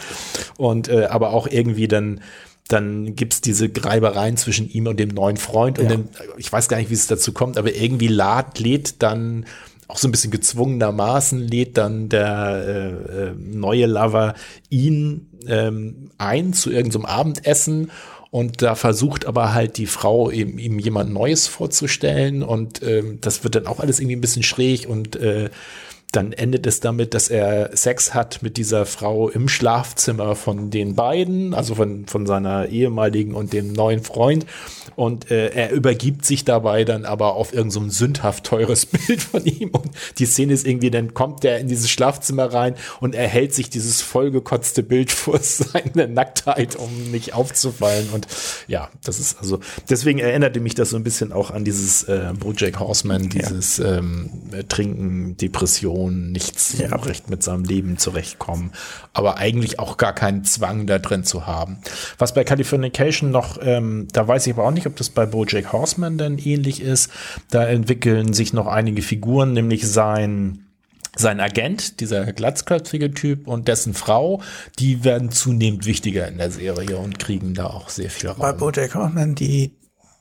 [0.56, 2.22] Und äh, aber auch irgendwie dann
[2.68, 5.92] dann gibt's diese Greibereien zwischen ihm und dem neuen Freund und ja.
[5.92, 9.46] dann, ich weiß gar nicht, wie es dazu kommt, aber irgendwie lad, lädt dann
[9.88, 14.34] auch so ein bisschen gezwungenermaßen lädt dann der äh, äh, neue Lover
[14.70, 17.92] ihn ähm, ein zu irgendeinem Abendessen
[18.32, 23.44] und da versucht aber halt die Frau eben ihm jemand Neues vorzustellen und ähm, das
[23.44, 25.50] wird dann auch alles irgendwie ein bisschen schräg und äh,
[26.14, 30.94] dann endet es damit, dass er Sex hat mit dieser Frau im Schlafzimmer von den
[30.94, 34.46] beiden, also von, von seiner ehemaligen und dem neuen Freund.
[34.96, 39.44] Und äh, er übergibt sich dabei dann aber auf irgendein so sündhaft teures Bild von
[39.44, 39.70] ihm.
[39.70, 43.56] Und die Szene ist irgendwie, dann kommt er in dieses Schlafzimmer rein und er hält
[43.56, 48.10] sich dieses vollgekotzte Bild vor seine Nacktheit, um nicht aufzufallen.
[48.14, 48.28] Und
[48.68, 52.34] ja, das ist also, deswegen erinnerte mich das so ein bisschen auch an dieses äh,
[52.38, 53.98] Bojack Horseman, dieses ja.
[53.98, 54.30] ähm,
[54.70, 56.96] Trinken, Depression, nichts ja.
[56.96, 58.72] recht mit seinem Leben zurechtkommen.
[59.14, 61.80] Aber eigentlich auch gar keinen Zwang da drin zu haben.
[62.20, 65.26] Was bei Californication noch, ähm, da weiß ich aber auch nicht, nicht, ob das bei
[65.26, 67.10] Bojack Horseman dann ähnlich ist.
[67.50, 70.60] Da entwickeln sich noch einige Figuren, nämlich sein
[71.16, 74.42] sein Agent, dieser glatzköpfige Typ und dessen Frau,
[74.80, 78.40] die werden zunehmend wichtiger in der Serie und kriegen da auch sehr viel Raum.
[78.40, 79.78] Bei Bojack Horseman, die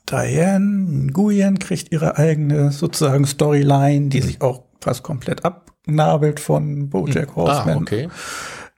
[0.07, 4.25] Diane Nguyen kriegt ihre eigene sozusagen Storyline, die mhm.
[4.25, 5.43] sich auch fast komplett
[5.87, 7.35] abnabelt von Bojack hm.
[7.35, 7.77] Horseman.
[7.77, 8.09] Ah, okay.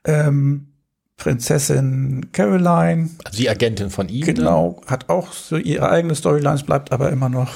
[0.04, 0.68] Ähm,
[1.16, 3.10] Prinzessin Caroline.
[3.24, 4.24] Also die Agentin von ihm.
[4.24, 4.90] Genau, dann?
[4.90, 7.50] hat auch so ihre eigene Storylines, bleibt aber immer noch,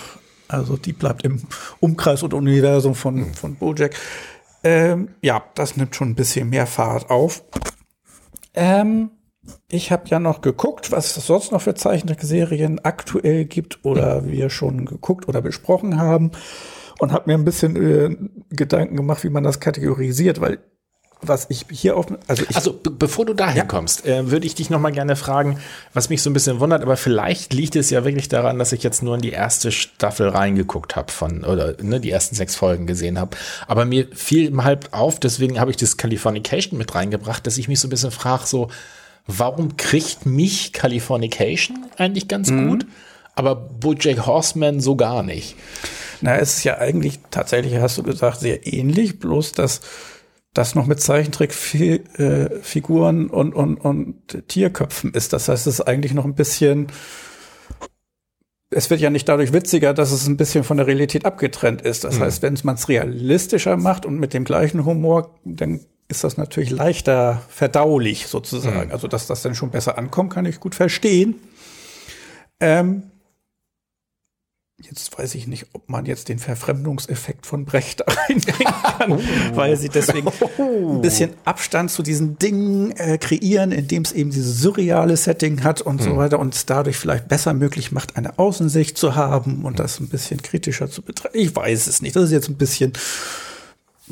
[0.48, 1.42] also die bleibt im
[1.78, 3.34] Umkreis und Universum von, mhm.
[3.34, 3.94] von Bojack.
[4.64, 7.42] Ähm, ja, das nimmt schon ein bisschen mehr Fahrt auf.
[8.54, 9.10] Ähm,
[9.68, 14.48] ich habe ja noch geguckt, was es sonst noch für Zeichentrickserien aktuell gibt oder wir
[14.50, 16.32] schon geguckt oder besprochen haben
[17.00, 18.16] und habe mir ein bisschen äh,
[18.50, 20.58] Gedanken gemacht, wie man das kategorisiert, weil
[21.22, 23.64] was ich hier auf, also, ich, also bevor du dahin ja.
[23.64, 25.58] kommst, äh, würde ich dich noch mal gerne fragen,
[25.92, 28.82] was mich so ein bisschen wundert, aber vielleicht liegt es ja wirklich daran, dass ich
[28.82, 32.86] jetzt nur in die erste Staffel reingeguckt habe von oder ne, die ersten sechs Folgen
[32.86, 33.36] gesehen habe.
[33.66, 37.80] Aber mir fiel halb auf, deswegen habe ich das Californication mit reingebracht, dass ich mich
[37.80, 38.68] so ein bisschen frage, so
[39.26, 42.68] warum kriegt mich Californication eigentlich ganz mhm.
[42.68, 42.86] gut,
[43.34, 45.54] aber BoJack Horseman so gar nicht?
[46.20, 49.80] Na, es ist ja eigentlich tatsächlich, hast du gesagt, sehr ähnlich, bloß dass
[50.52, 55.32] das noch mit Zeichentrickfiguren und, und, und Tierköpfen ist.
[55.32, 56.88] Das heißt, es ist eigentlich noch ein bisschen,
[58.70, 62.02] es wird ja nicht dadurch witziger, dass es ein bisschen von der Realität abgetrennt ist.
[62.02, 62.22] Das mhm.
[62.22, 65.78] heißt, wenn man es realistischer macht und mit dem gleichen Humor, dann
[66.08, 68.88] ist das natürlich leichter verdaulich sozusagen.
[68.88, 68.92] Mhm.
[68.92, 71.36] Also, dass das dann schon besser ankommt, kann ich gut verstehen.
[72.58, 73.04] Ähm,
[74.82, 79.20] Jetzt weiß ich nicht, ob man jetzt den Verfremdungseffekt von Brecht reinbringen kann, oh.
[79.54, 84.60] weil sie deswegen ein bisschen Abstand zu diesen Dingen äh, kreieren, indem es eben dieses
[84.60, 86.04] surreale Setting hat und hm.
[86.10, 90.00] so weiter und es dadurch vielleicht besser möglich macht, eine Außensicht zu haben und das
[90.00, 91.38] ein bisschen kritischer zu betreiben.
[91.38, 92.16] Ich weiß es nicht.
[92.16, 92.92] Das ist jetzt ein bisschen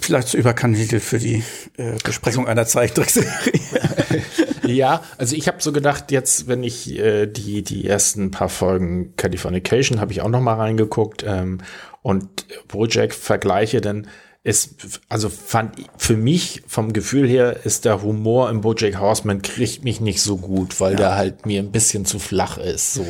[0.01, 1.43] vielleicht zu überkandidelt für die
[1.77, 3.61] äh, Besprechung einer Zeichentrickserie.
[4.73, 9.15] ja, also ich habe so gedacht, jetzt, wenn ich äh, die die ersten paar Folgen
[9.17, 11.59] Californication habe ich auch noch mal reingeguckt ähm,
[12.03, 14.07] und BoJack vergleiche, dann
[14.49, 19.85] ist, also fand für mich vom Gefühl her ist der Humor im BoJack Horseman kriegt
[19.85, 20.97] mich nicht so gut, weil ja.
[20.97, 22.95] der halt mir ein bisschen zu flach ist.
[22.95, 23.05] So,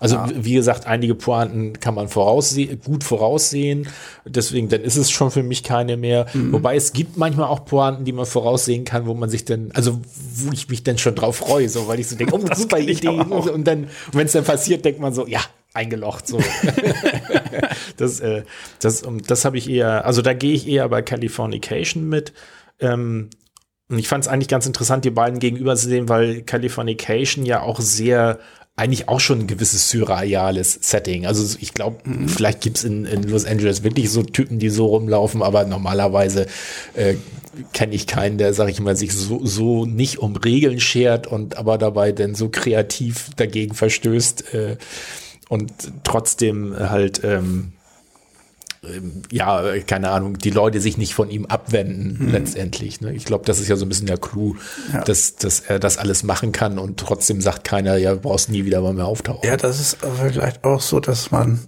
[0.00, 0.30] also ja.
[0.34, 3.86] wie gesagt, einige Pointen kann man voraussehen, gut voraussehen.
[4.24, 6.24] Deswegen, dann ist es schon für mich keine mehr.
[6.32, 6.54] Mhm.
[6.54, 10.00] Wobei es gibt manchmal auch Pointen, die man voraussehen kann, wo man sich dann, also
[10.36, 13.08] wo ich mich dann schon drauf freue, so, weil ich so denke, oh, super Idee.
[13.08, 15.40] Und dann, wenn es dann passiert, denkt man so, ja,
[15.78, 16.26] eingelocht.
[16.26, 16.40] So.
[17.96, 18.42] das äh,
[18.80, 22.32] das, das habe ich eher, also da gehe ich eher bei Californication mit.
[22.80, 23.30] Ähm,
[23.88, 27.62] und ich fand es eigentlich ganz interessant, die beiden gegenüber zu sehen, weil Californication ja
[27.62, 28.38] auch sehr
[28.76, 31.26] eigentlich auch schon ein gewisses surreales Setting.
[31.26, 32.28] Also ich glaube, mhm.
[32.28, 36.46] vielleicht gibt's in, in Los Angeles wirklich so Typen, die so rumlaufen, aber normalerweise
[36.94, 37.16] äh,
[37.72, 41.56] kenne ich keinen, der, sag ich mal, sich so, so nicht um Regeln schert und
[41.56, 44.54] aber dabei dann so kreativ dagegen verstößt.
[44.54, 44.76] Äh,
[45.48, 45.72] und
[46.04, 47.72] trotzdem halt ähm,
[48.84, 52.32] ähm, ja, keine Ahnung, die Leute sich nicht von ihm abwenden mhm.
[52.32, 53.00] letztendlich.
[53.00, 53.12] Ne?
[53.12, 54.54] Ich glaube, das ist ja so ein bisschen der Clou,
[54.92, 55.02] ja.
[55.02, 58.64] dass, dass er das alles machen kann und trotzdem sagt keiner, ja, du brauchst nie
[58.64, 59.48] wieder mal mehr auftauchen.
[59.48, 61.60] Ja, das ist vielleicht auch so, dass man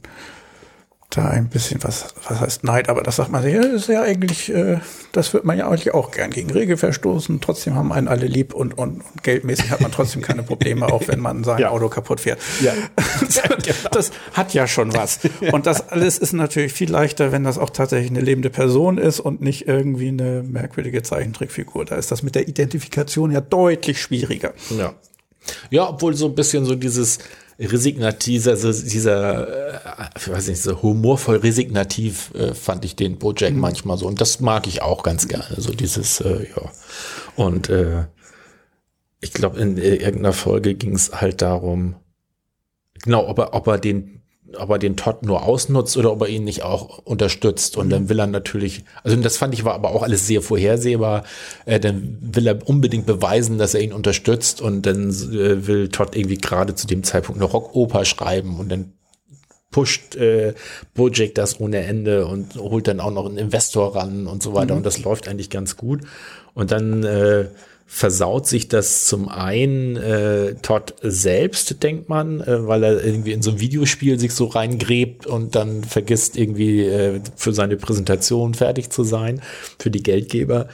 [1.11, 4.03] da ein bisschen was, was heißt Neid, aber das sagt man, ja, das ist ja
[4.03, 4.79] eigentlich, äh,
[5.11, 7.40] das wird man ja eigentlich auch gern gegen Regel verstoßen.
[7.40, 11.09] Trotzdem haben einen alle lieb und, und, und geldmäßig hat man trotzdem keine Probleme, auch
[11.09, 11.70] wenn man sein ja.
[11.70, 12.38] Auto kaputt fährt.
[12.61, 12.73] Ja.
[13.90, 15.20] das hat ja schon was.
[15.53, 19.20] Und das alles ist natürlich viel leichter, wenn das auch tatsächlich eine lebende Person ist
[19.20, 21.85] und nicht irgendwie eine merkwürdige Zeichentrickfigur.
[21.85, 24.53] Da ist das mit der Identifikation ja deutlich schwieriger.
[24.70, 24.94] Ja.
[25.70, 27.18] Ja, obwohl so ein bisschen so dieses,
[27.61, 33.53] resignativ, also dieser, äh, ich weiß nicht, so humorvoll resignativ äh, fand ich den Bojack
[33.53, 33.61] mhm.
[33.61, 34.07] manchmal so.
[34.07, 35.55] Und das mag ich auch ganz gerne.
[35.57, 36.70] So dieses, äh, ja.
[37.37, 38.07] Und äh,
[39.20, 41.96] ich glaube, in irgendeiner Folge ging es halt darum,
[43.03, 44.19] genau, ob er, ob er den
[44.57, 47.77] ob er den Todd nur ausnutzt oder ob er ihn nicht auch unterstützt.
[47.77, 47.91] Und mhm.
[47.91, 51.25] dann will er natürlich, also das fand ich war aber auch alles sehr vorhersehbar.
[51.67, 56.17] Äh, dann will er unbedingt beweisen, dass er ihn unterstützt und dann äh, will Todd
[56.17, 58.93] irgendwie gerade zu dem Zeitpunkt eine Rockoper schreiben und dann
[59.71, 60.55] pusht äh,
[60.95, 64.75] Bojack das ohne Ende und holt dann auch noch einen Investor ran und so weiter.
[64.75, 64.79] Mhm.
[64.79, 66.01] Und das läuft eigentlich ganz gut.
[66.55, 67.47] Und dann äh,
[67.92, 73.42] versaut sich das zum einen äh, Todd selbst, denkt man, äh, weil er irgendwie in
[73.42, 78.90] so ein Videospiel sich so reingräbt und dann vergisst irgendwie äh, für seine Präsentation fertig
[78.90, 79.42] zu sein,
[79.81, 80.68] für die Geldgeber.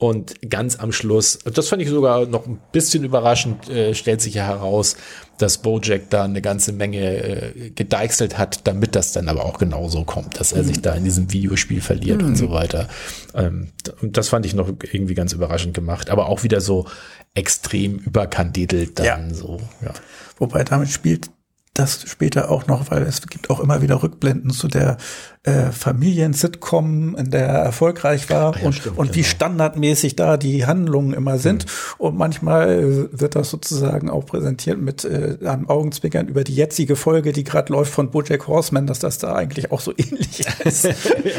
[0.00, 4.32] Und ganz am Schluss, das fand ich sogar noch ein bisschen überraschend, äh, stellt sich
[4.32, 4.96] ja heraus,
[5.36, 10.04] dass Bojack da eine ganze Menge äh, gedeichselt hat, damit das dann aber auch genauso
[10.04, 10.68] kommt, dass er mhm.
[10.68, 12.28] sich da in diesem Videospiel verliert mhm.
[12.28, 12.88] und so weiter.
[13.34, 16.86] Ähm, das fand ich noch irgendwie ganz überraschend gemacht, aber auch wieder so
[17.34, 19.34] extrem überkandidelt dann ja.
[19.34, 19.60] so.
[19.84, 19.92] Ja.
[20.38, 21.28] Wobei damit spielt
[21.74, 24.96] das später auch noch, weil es gibt auch immer wieder Rückblenden zu der
[25.44, 29.30] äh, Familien-Sitcom, in der er erfolgreich war ja, und, stimmt, und wie genau.
[29.30, 31.66] standardmäßig da die Handlungen immer sind.
[31.66, 31.70] Mhm.
[31.98, 36.96] Und manchmal äh, wird das sozusagen auch präsentiert mit äh, einem Augenzwinkern über die jetzige
[36.96, 40.88] Folge, die gerade läuft von Bojack Horseman, dass das da eigentlich auch so ähnlich ist.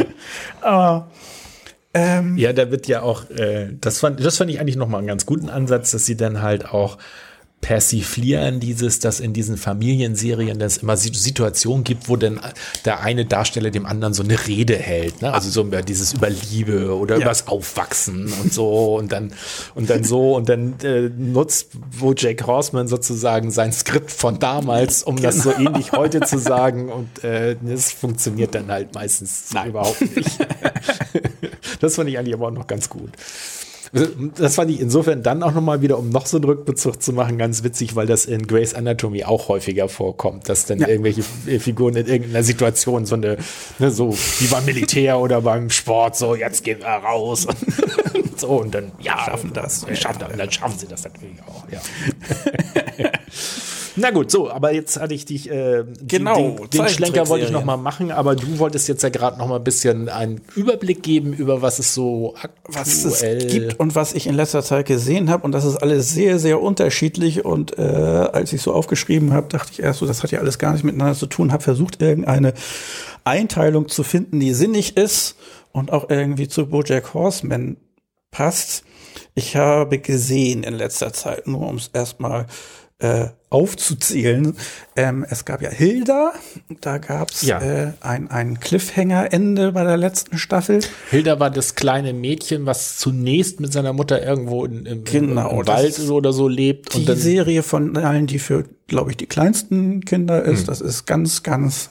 [0.61, 1.11] Aber
[1.93, 5.07] ähm, ja, da wird ja auch, äh, das fand, das fand ich eigentlich nochmal einen
[5.07, 6.97] ganz guten Ansatz, dass sie dann halt auch
[7.61, 12.39] persiflieren dieses, dass in diesen Familienserien es immer Situationen gibt, wo dann
[12.85, 15.33] der eine Darsteller dem anderen so eine Rede hält, ne?
[15.33, 17.21] Also so über dieses über Liebe oder ja.
[17.21, 19.31] übers Aufwachsen und so und dann
[19.75, 25.03] und dann so und dann äh, nutzt wo Jake Horseman sozusagen sein Skript von damals,
[25.03, 25.27] um genau.
[25.27, 25.69] das so genau.
[25.69, 29.69] ähnlich heute zu sagen und äh, das funktioniert dann halt meistens Nein.
[29.69, 30.37] überhaupt nicht.
[31.79, 33.11] das fand ich eigentlich aber auch noch ganz gut.
[33.93, 37.37] Das fand ich insofern dann auch nochmal wieder, um noch so einen Rückbezug zu machen,
[37.37, 40.87] ganz witzig, weil das in Grey's Anatomy auch häufiger vorkommt, dass dann ja.
[40.87, 41.23] irgendwelche
[41.59, 43.37] Figuren in irgendeiner Situation so eine,
[43.79, 47.57] ne, so wie beim Militär oder beim Sport, so jetzt gehen wir raus und
[48.39, 49.85] so und dann ja, schaffen das.
[49.85, 50.31] Wir schaffen das.
[50.31, 51.81] Und dann schaffen sie das natürlich auch, ja.
[53.95, 57.51] Na gut, so, aber jetzt hatte ich dich, äh, genau, den, den Schlenker wollte ich
[57.51, 61.03] noch mal machen, aber du wolltest jetzt ja gerade noch mal ein bisschen einen Überblick
[61.03, 64.85] geben über was es so aktuell was es gibt und was ich in letzter Zeit
[64.85, 65.43] gesehen habe.
[65.43, 67.43] Und das ist alles sehr, sehr unterschiedlich.
[67.43, 70.57] Und äh, als ich so aufgeschrieben habe, dachte ich erst so, das hat ja alles
[70.57, 72.53] gar nichts miteinander zu tun, habe versucht irgendeine
[73.23, 75.35] Einteilung zu finden, die sinnig ist
[75.71, 77.77] und auch irgendwie zu BoJack Horseman
[78.31, 78.83] passt.
[79.35, 82.47] Ich habe gesehen in letzter Zeit, nur um es erstmal
[83.01, 84.55] äh, aufzuzählen.
[84.95, 86.33] Ähm, es gab ja Hilda,
[86.79, 87.59] da gab's ja.
[87.59, 90.79] äh, ein, ein Cliffhanger-Ende bei der letzten Staffel.
[91.09, 95.67] Hilda war das kleine Mädchen, was zunächst mit seiner Mutter irgendwo in, im, genau, im
[95.67, 96.95] Wald oder so lebt.
[96.95, 100.61] Die Serie von allen, die für, glaube ich, die kleinsten Kinder ist.
[100.61, 100.67] Hm.
[100.67, 101.89] Das ist ganz, ganz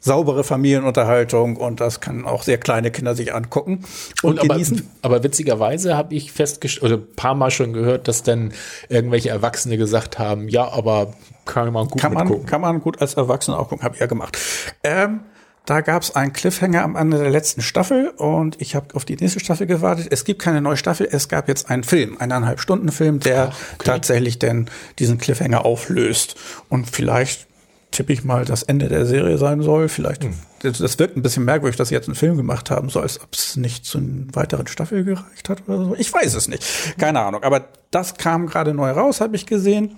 [0.00, 3.84] saubere Familienunterhaltung und das kann auch sehr kleine Kinder sich angucken
[4.22, 4.88] und, und genießen.
[5.02, 8.52] Aber, aber witzigerweise habe ich festgestellt, oder ein paar Mal schon gehört, dass dann
[8.88, 13.14] irgendwelche Erwachsene gesagt haben, ja, aber kann man gut kann man, Kann man gut als
[13.14, 14.38] Erwachsene auch gucken, habe ich ja gemacht.
[14.84, 15.20] Ähm,
[15.66, 19.16] da gab es einen Cliffhanger am Ende der letzten Staffel und ich habe auf die
[19.16, 20.06] nächste Staffel gewartet.
[20.10, 23.56] Es gibt keine neue Staffel, es gab jetzt einen Film, eineinhalb Stunden Film, der Ach,
[23.74, 23.84] okay.
[23.84, 24.70] tatsächlich denn
[25.00, 26.36] diesen Cliffhanger auflöst.
[26.68, 27.48] Und vielleicht
[27.96, 29.88] tippe ich mal, das Ende der Serie sein soll.
[29.88, 30.34] Vielleicht, hm.
[30.60, 33.20] das, das, wirkt ein bisschen merkwürdig, dass sie jetzt einen Film gemacht haben, so als
[33.20, 35.94] ob es nicht zu einer weiteren Staffel gereicht hat oder so.
[35.96, 36.64] Ich weiß es nicht.
[36.98, 37.42] Keine Ahnung.
[37.42, 39.96] Aber das kam gerade neu raus, habe ich gesehen.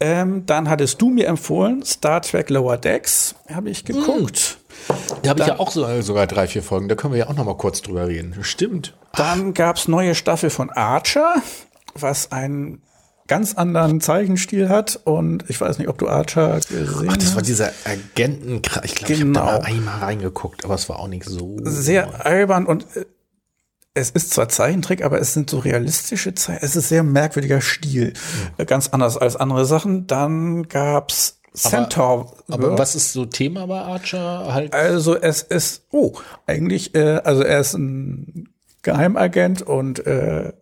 [0.00, 4.58] Ähm, dann hattest du mir empfohlen, Star Trek Lower Decks, habe ich geguckt.
[4.86, 4.96] Hm.
[5.22, 6.88] Da habe ich ja auch so, sogar drei, vier Folgen.
[6.88, 8.36] Da können wir ja auch noch mal kurz drüber reden.
[8.42, 8.94] Stimmt.
[9.14, 11.34] Dann gab es neue Staffel von Archer,
[11.94, 12.80] was ein
[13.28, 17.08] ganz anderen Zeichenstil hat und ich weiß nicht, ob du Archer gesehen hast.
[17.08, 19.40] Ach, das war dieser Agenten, ich glaube, genau.
[19.40, 21.58] ich habe da einmal reingeguckt, aber es war auch nicht so.
[21.62, 23.04] Sehr albern und äh,
[23.94, 26.60] es ist zwar Zeichentrick, aber es sind so realistische Zeichen.
[26.62, 28.14] Es ist sehr merkwürdiger Stil.
[28.58, 28.66] Mhm.
[28.66, 30.06] Ganz anders als andere Sachen.
[30.06, 32.36] Dann gab's Centaur.
[32.48, 34.72] Aber, aber was ist so Thema bei Archer halt?
[34.72, 36.12] Also es ist, oh,
[36.46, 38.48] eigentlich, äh, also er ist ein
[38.82, 40.52] Geheimagent und äh,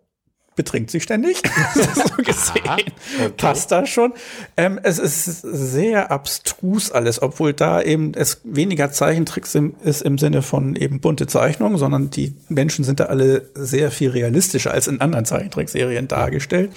[0.57, 1.43] betrinkt sich ständig.
[1.75, 2.63] so gesehen.
[2.65, 3.33] Aha, okay.
[3.37, 4.13] Passt da schon.
[4.57, 10.43] Ähm, es ist sehr abstrus alles, obwohl da eben es weniger Zeichentricks ist im Sinne
[10.43, 15.01] von eben bunte Zeichnungen, sondern die Menschen sind da alle sehr viel realistischer als in
[15.01, 16.73] anderen Zeichentrickserien dargestellt.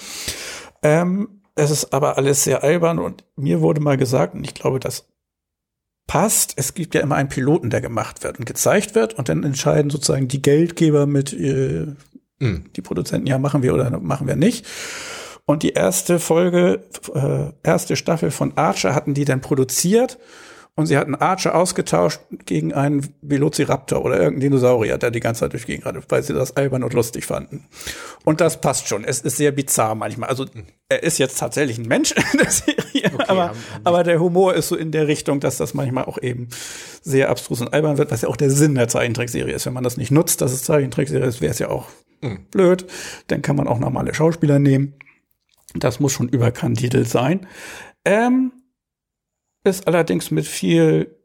[0.82, 4.78] Ähm, es ist aber alles sehr albern und mir wurde mal gesagt, und ich glaube,
[4.78, 5.06] das
[6.06, 9.44] passt, es gibt ja immer einen Piloten, der gemacht wird und gezeigt wird und dann
[9.44, 11.86] entscheiden sozusagen die Geldgeber mit äh,
[12.40, 12.64] Mhm.
[12.74, 14.66] Die Produzenten, ja, machen wir oder machen wir nicht.
[15.46, 16.84] Und die erste Folge,
[17.14, 20.18] äh, erste Staffel von Archer hatten die dann produziert
[20.80, 25.52] und sie hatten Archer ausgetauscht gegen einen Velociraptor oder irgendeinen Dinosaurier, der die ganze Zeit
[25.52, 27.66] durch die Gegend weil sie das albern und lustig fanden.
[28.24, 29.04] Und das passt schon.
[29.04, 30.28] Es ist sehr bizarr manchmal.
[30.28, 30.46] Also
[30.88, 33.54] er ist jetzt tatsächlich ein Mensch in der Serie, okay, aber,
[33.84, 36.48] aber der Humor ist so in der Richtung, dass das manchmal auch eben
[37.02, 39.66] sehr abstrus und albern wird, was ja auch der Sinn der Zeichentrickserie ist.
[39.66, 41.86] Wenn man das nicht nutzt, dass es Zeichentrickserie ist, wäre es ja auch
[42.22, 42.46] Mhm.
[42.50, 42.86] Blöd.
[43.28, 44.94] Dann kann man auch normale Schauspieler nehmen.
[45.74, 47.46] Das muss schon überkandidelt sein.
[48.04, 48.52] Ähm,
[49.64, 51.16] ist allerdings mit viel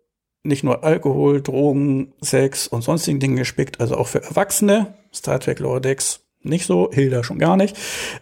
[0.44, 4.96] nicht nur Alkohol, Drogen, Sex und sonstigen Dingen gespickt, also auch für Erwachsene.
[5.14, 7.76] Star Trek Lower Decks nicht so, Hilda schon gar nicht.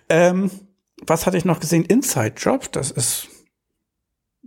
[0.09, 0.49] Ähm,
[1.05, 1.84] was hatte ich noch gesehen?
[1.84, 3.28] Inside Job, das ist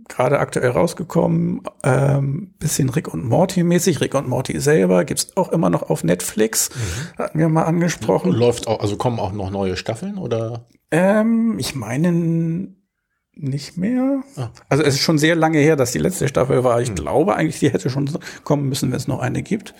[0.07, 4.01] gerade aktuell rausgekommen, ähm, bisschen Rick und Morty mäßig.
[4.01, 6.69] Rick und Morty selber gibt's auch immer noch auf Netflix.
[6.69, 7.17] Mhm.
[7.17, 8.31] Hatten wir mal angesprochen.
[8.31, 10.67] Läuft auch, also kommen auch noch neue Staffeln oder?
[10.91, 12.75] Ähm, ich meine
[13.39, 14.23] nicht mehr.
[14.35, 14.49] Ah.
[14.69, 16.81] Also es ist schon sehr lange her, dass die letzte Staffel war.
[16.81, 16.95] Ich mhm.
[16.95, 18.09] glaube eigentlich, die hätte schon
[18.43, 19.73] kommen müssen, wenn es noch eine gibt.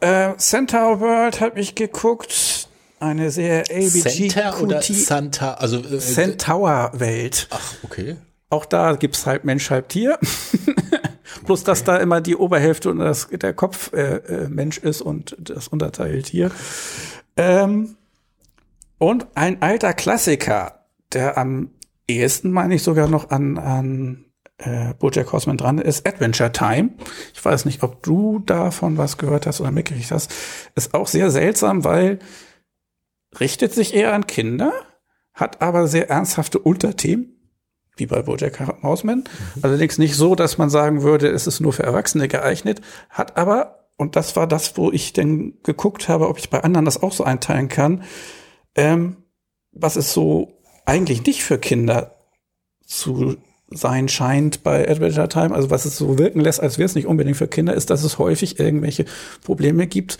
[0.00, 2.68] Äh, Centaur World habe ich geguckt.
[2.98, 7.48] Eine sehr ABG Center oder Santa, also äh, Centaur Welt.
[7.50, 8.16] Ach, okay.
[8.48, 10.18] Auch da gibt's halb Mensch, halb Tier.
[11.44, 11.66] Plus, okay.
[11.66, 15.68] dass da immer die Oberhälfte und das, der Kopf äh, äh, Mensch ist und das
[15.68, 16.50] Unterteil Tier.
[17.36, 17.96] Ähm,
[18.98, 21.70] und ein alter Klassiker, der am
[22.16, 24.24] ehesten, meine ich, sogar noch an, an
[24.58, 26.90] äh, Bojack Horseman dran ist, Adventure Time.
[27.34, 30.32] Ich weiß nicht, ob du davon was gehört hast oder mitgekriegt hast.
[30.74, 32.18] Ist auch sehr seltsam, weil
[33.40, 34.72] richtet sich eher an Kinder,
[35.34, 37.36] hat aber sehr ernsthafte Unterthemen,
[37.96, 39.18] wie bei Bojack Horseman.
[39.18, 39.62] Mhm.
[39.62, 43.88] Allerdings nicht so, dass man sagen würde, es ist nur für Erwachsene geeignet, hat aber,
[43.96, 47.12] und das war das, wo ich denn geguckt habe, ob ich bei anderen das auch
[47.12, 48.04] so einteilen kann,
[48.74, 49.16] ähm,
[49.72, 52.16] was ist so eigentlich nicht für Kinder
[52.84, 53.36] zu
[53.70, 57.06] sein scheint bei Adventure Time, also was es so wirken lässt, als wäre es nicht
[57.06, 59.06] unbedingt für Kinder, ist, dass es häufig irgendwelche
[59.42, 60.18] Probleme gibt,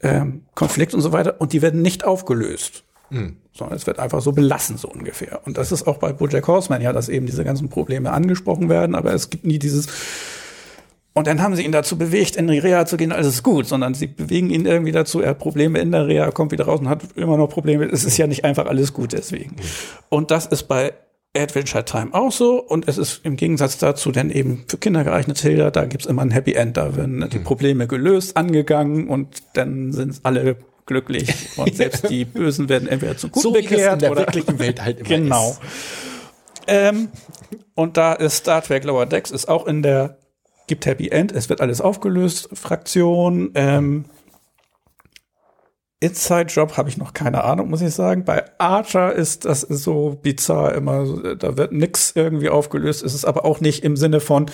[0.00, 2.84] ähm, Konflikt und so weiter, und die werden nicht aufgelöst.
[3.10, 3.36] Mhm.
[3.52, 5.40] Sondern es wird einfach so belassen, so ungefähr.
[5.44, 8.94] Und das ist auch bei Bojack Horseman ja, dass eben diese ganzen Probleme angesprochen werden,
[8.94, 9.88] aber es gibt nie dieses,
[11.14, 13.66] und dann haben sie ihn dazu bewegt, in die Reha zu gehen, alles ist gut,
[13.66, 16.80] sondern sie bewegen ihn irgendwie dazu, er hat Probleme in der Reha, kommt wieder raus
[16.80, 17.84] und hat immer noch Probleme.
[17.84, 19.56] Es ist ja nicht einfach alles gut deswegen.
[20.08, 20.94] Und das ist bei
[21.36, 25.38] Adventure Time auch so und es ist im Gegensatz dazu denn eben für Kinder geeignet
[25.38, 27.44] Hilda, da gibt's immer ein Happy End, da werden die mhm.
[27.44, 33.30] Probleme gelöst, angegangen und dann sind alle glücklich und selbst die Bösen werden entweder zum
[33.30, 35.50] Guten so bekehrt in der oder wirklichen Welt halt immer genau.
[35.50, 35.60] Ist.
[36.66, 37.08] Ähm,
[37.74, 40.18] und da ist Star Trek Lower Decks ist auch in der
[40.72, 43.50] gibt Happy End, es wird alles aufgelöst, Fraktion.
[43.54, 44.06] Ähm,
[46.00, 48.24] Inside Job habe ich noch keine Ahnung, muss ich sagen.
[48.24, 53.02] Bei Archer ist das so bizarr immer, da wird nix irgendwie aufgelöst.
[53.02, 54.46] Es ist aber auch nicht im Sinne von,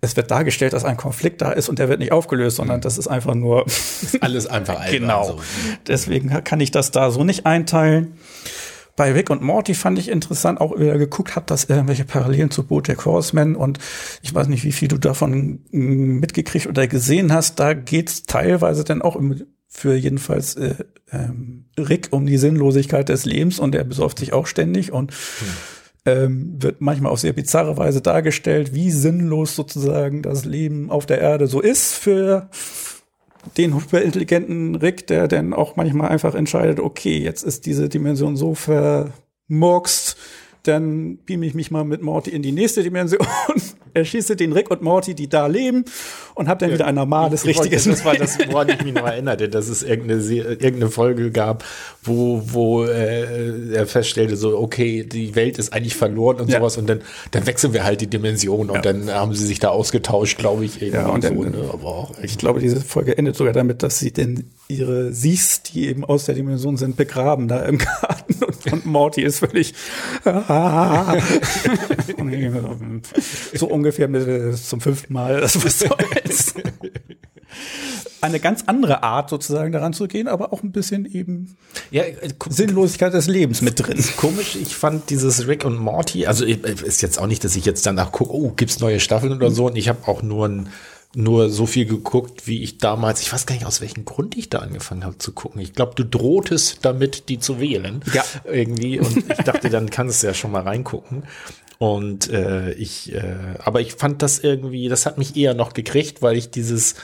[0.00, 2.82] es wird dargestellt, dass ein Konflikt da ist und der wird nicht aufgelöst, sondern mhm.
[2.82, 5.24] das ist einfach nur ist alles einfach genau.
[5.24, 5.40] So.
[5.86, 8.14] Deswegen kann ich das da so nicht einteilen.
[8.96, 12.64] Bei Rick und Morty fand ich interessant, auch wieder geguckt habe, dass irgendwelche Parallelen zu
[12.64, 13.78] Bojack Horseman und
[14.22, 17.58] ich weiß nicht, wie viel du davon mitgekriegt oder gesehen hast.
[17.60, 20.74] Da geht's teilweise dann auch im, für jedenfalls äh,
[21.12, 25.48] ähm, Rick um die Sinnlosigkeit des Lebens und er besäuft sich auch ständig und hm.
[26.06, 31.20] ähm, wird manchmal auf sehr bizarre Weise dargestellt, wie sinnlos sozusagen das Leben auf der
[31.20, 32.50] Erde so ist für
[33.56, 38.54] den hyperintelligenten Rick, der dann auch manchmal einfach entscheidet, okay, jetzt ist diese Dimension so
[38.54, 40.16] vermurkst,
[40.62, 43.26] dann beam ich mich mal mit Morty in die nächste Dimension,
[43.94, 45.84] erschieße den Rick und Morty, die da leben,
[46.34, 48.94] und habe dann ja, wieder ein normales, ich, richtiges Das war das, woran ich mich
[48.94, 51.64] noch erinnerte, dass es irgendeine, irgendeine Folge gab,
[52.02, 56.58] wo, wo äh, er feststellte, so, okay, die Welt ist eigentlich verloren und ja.
[56.58, 58.82] sowas, und dann, dann wechseln wir halt die Dimension und ja.
[58.82, 60.80] dann haben sie sich da ausgetauscht, glaube ich.
[60.80, 61.70] Ja, und dann, so, ne?
[61.72, 66.04] Aber ich glaube, diese Folge endet sogar damit, dass sie denn ihre Sies, die eben
[66.04, 68.39] aus der Dimension sind, begraben da im Garten
[68.70, 69.74] und, Morty ist völlig
[73.54, 76.54] so ungefähr mit, zum fünften Mal das was soll's.
[78.20, 81.56] Eine ganz andere Art sozusagen daran zu gehen, aber auch ein bisschen eben
[81.90, 83.98] ja, äh, Sinnlosigkeit des Lebens mit drin.
[84.16, 87.64] Komisch, ich fand dieses Rick und Morty, also äh, ist jetzt auch nicht, dass ich
[87.64, 90.68] jetzt danach gucke, oh, gibt's neue Staffeln oder so und ich habe auch nur ein
[91.14, 94.48] nur so viel geguckt, wie ich damals, ich weiß gar nicht, aus welchem Grund ich
[94.48, 95.60] da angefangen habe zu gucken.
[95.60, 98.00] Ich glaube, du drohtest damit, die zu wählen.
[98.12, 98.24] Ja.
[98.44, 99.00] Irgendwie.
[99.00, 101.24] Und ich dachte, dann kannst du ja schon mal reingucken.
[101.78, 106.22] Und äh, ich, äh, aber ich fand das irgendwie, das hat mich eher noch gekriegt,
[106.22, 106.94] weil ich dieses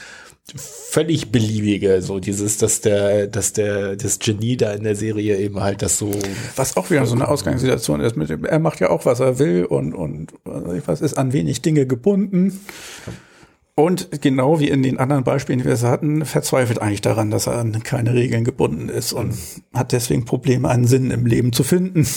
[0.55, 5.59] völlig beliebige, so dieses, dass der, dass der, das Genie da in der Serie eben
[5.59, 6.11] halt das so.
[6.55, 9.65] Was auch wieder so eine Ausgangssituation ist, mit er macht ja auch, was er will
[9.65, 12.61] und, und, was ist an wenig Dinge gebunden.
[13.79, 17.59] Und genau wie in den anderen Beispielen, die wir hatten, verzweifelt eigentlich daran, dass er
[17.59, 19.37] an keine Regeln gebunden ist und
[19.71, 22.07] hat deswegen Probleme, einen Sinn im Leben zu finden.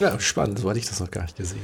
[0.00, 1.60] Ja, spannend, so hatte ich das noch gar nicht gesehen.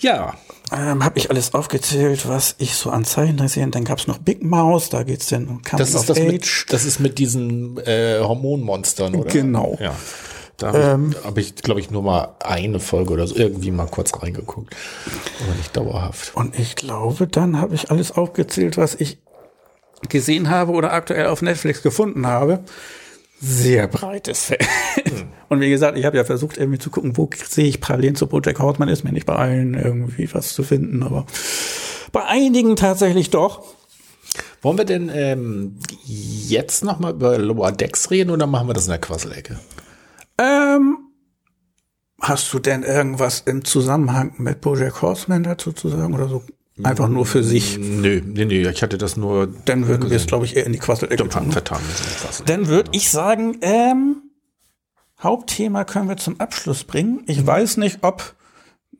[0.00, 0.34] Ja.
[0.70, 3.66] Ähm, habe ich alles aufgezählt, was ich so an Zeichen sehe.
[3.68, 6.26] Dann gab es noch Big Mouse, da geht's dann um Kampf das ist das Age.
[6.26, 9.30] Mit, das ist mit diesen äh, Hormonmonstern, oder?
[9.30, 9.78] Genau.
[9.80, 9.94] Ja.
[10.58, 13.70] Da habe ähm, ich, hab ich glaube ich, nur mal eine Folge oder so irgendwie
[13.70, 14.74] mal kurz reingeguckt.
[15.42, 16.32] Aber nicht dauerhaft.
[16.34, 19.18] Und ich glaube, dann habe ich alles aufgezählt, was ich
[20.08, 22.60] gesehen habe oder aktuell auf Netflix gefunden habe.
[23.40, 24.66] Sehr breites Feld.
[24.96, 25.28] Hm.
[25.48, 28.26] Und wie gesagt, ich habe ja versucht, irgendwie zu gucken, wo sehe ich Parallelen zu
[28.26, 28.88] Project Hortman.
[28.88, 31.24] Ist mir nicht bei allen irgendwie was zu finden, aber
[32.10, 33.62] bei einigen tatsächlich doch.
[34.60, 38.86] Wollen wir denn ähm, jetzt noch mal über Lower Decks reden oder machen wir das
[38.86, 39.58] in der Quasselecke?
[40.38, 40.98] Ähm,
[42.20, 46.42] hast du denn irgendwas im Zusammenhang mit Bojack Horseman dazu zu sagen oder so?
[46.82, 47.76] Einfach nur für sich.
[47.78, 49.48] Nö, nee, nee, ich hatte das nur.
[49.64, 51.50] Dann würden wir es, glaube ich, eher in die Quassel-Ecke tun.
[51.50, 51.80] Vertan,
[52.46, 54.22] Dann würde ich sagen, ähm,
[55.20, 57.24] Hauptthema können wir zum Abschluss bringen.
[57.26, 57.46] Ich mhm.
[57.48, 58.36] weiß nicht, ob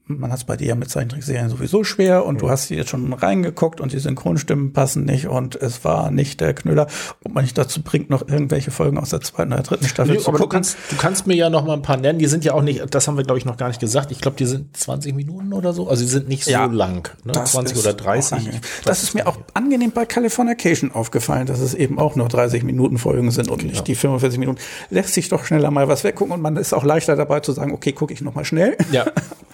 [0.09, 2.91] man hat es bei dir ja mit Zeichentrickserien sowieso schwer und du hast hier jetzt
[2.91, 6.87] schon reingeguckt und die Synchronstimmen passen nicht und es war nicht der Knüller,
[7.25, 10.19] ob man nicht dazu bringt, noch irgendwelche Folgen aus der zweiten oder dritten Staffel Nee,
[10.21, 10.57] zu aber du gucken.
[10.57, 12.19] kannst, du kannst mir ja noch mal ein paar nennen.
[12.19, 14.11] Die sind ja auch nicht, das haben wir glaube ich noch gar nicht gesagt.
[14.11, 15.89] Ich glaube, die sind 20 Minuten oder so.
[15.89, 17.11] Also die sind nicht Ja, so lang.
[17.25, 17.33] Ne?
[17.33, 18.33] Das 20 ist oder auch 30.
[18.39, 18.61] angenehm.
[18.85, 22.99] Das ist mir auch angenehm bei Californication aufgefallen, dass es eben auch nur 30 Minuten
[22.99, 24.59] Folgen sind und nicht die 45 Minuten.
[24.91, 27.73] Lässt sich doch schneller mal was weggucken und man ist auch leichter dabei zu sagen,
[27.73, 28.77] okay, gucke ich noch mal schnell.
[28.93, 29.07] Ja,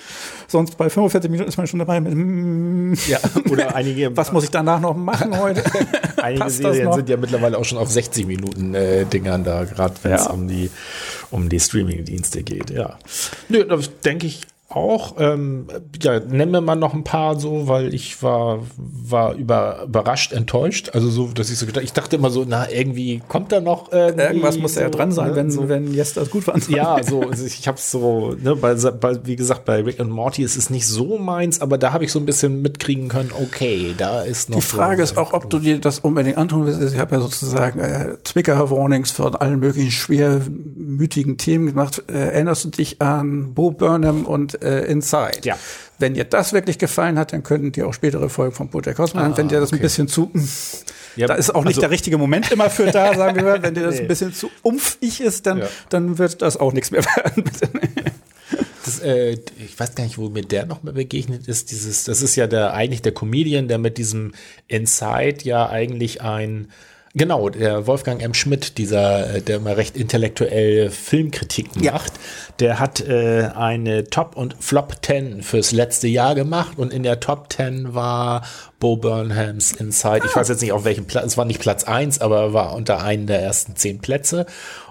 [0.48, 3.18] Sonst bei 45 Minuten ist man schon dabei mit, mm, ja.
[3.50, 5.62] Oder einige, was muss ich danach noch machen heute?
[6.22, 10.12] einige Serien sind ja mittlerweile auch schon auf 60 Minuten äh, Dingern da, gerade wenn
[10.12, 10.30] es Ja.
[10.30, 10.70] um die,
[11.30, 12.70] um die Streaming-Dienste geht.
[12.70, 12.98] Ja.
[13.48, 14.42] Nö, das denke ich
[14.76, 15.14] auch.
[15.18, 15.66] Ähm,
[16.02, 20.90] ja, nennen wir mal noch ein paar so, weil ich war, war über, überrascht, enttäuscht.
[20.92, 23.92] Also so, dass ich so gedacht, ich dachte immer so, na, irgendwie kommt da noch
[23.92, 25.68] Irgendwas muss ja so, dran sein, ne, wenn, so.
[25.68, 26.68] wenn Yes das gut fand.
[26.74, 30.42] Ja, so, also ich habe so, ne, bei, bei, wie gesagt, bei Rick und Morty
[30.42, 33.94] ist es nicht so meins, aber da habe ich so ein bisschen mitkriegen können, okay,
[33.96, 36.94] da ist noch Die Frage so, ist auch, ob du dir das unbedingt antun willst.
[36.94, 42.02] Ich habe ja sozusagen äh, Trigger-Warnings von allen möglichen schwermütigen Themen gemacht.
[42.08, 45.40] Äh, erinnerst du dich an Bo Burnham und äh, Inside?
[45.44, 45.58] Ja.
[45.98, 49.32] Wenn dir das wirklich gefallen hat, dann könnten dir auch spätere Folgen von Bojack Horseman.
[49.32, 49.82] Ah, Wenn dir das ein okay.
[49.84, 50.30] bisschen zu,
[51.16, 53.62] Ja, da ist auch nicht also- der richtige Moment immer für da, sagen wir mal.
[53.62, 54.00] Wenn dir das Nee.
[54.02, 55.68] ein bisschen zu umfig ist, dann, Ja.
[55.90, 57.44] dann wird das auch nichts mehr werden.
[58.84, 61.70] Das, äh, ich weiß gar nicht, wo mir der noch mal begegnet ist.
[61.70, 64.32] Dieses, das ist ja der eigentlich der Comedian, der mit diesem
[64.68, 66.68] Inside ja eigentlich ein
[67.16, 68.34] Genau, der Wolfgang M.
[68.34, 71.92] Schmidt, dieser, äh, der immer recht intellektuell Filmkritiken Ja.
[71.92, 72.14] macht,
[72.58, 77.20] der hat äh, eine Top- und Flop 10 fürs letzte Jahr gemacht und in der
[77.20, 78.42] Top 10 war
[78.80, 80.22] Bo Burnhams Inside.
[80.26, 83.00] Ich weiß jetzt nicht auf welchem Platz, es war nicht Platz 1, aber war unter
[83.02, 84.46] einen der ersten zehn Plätze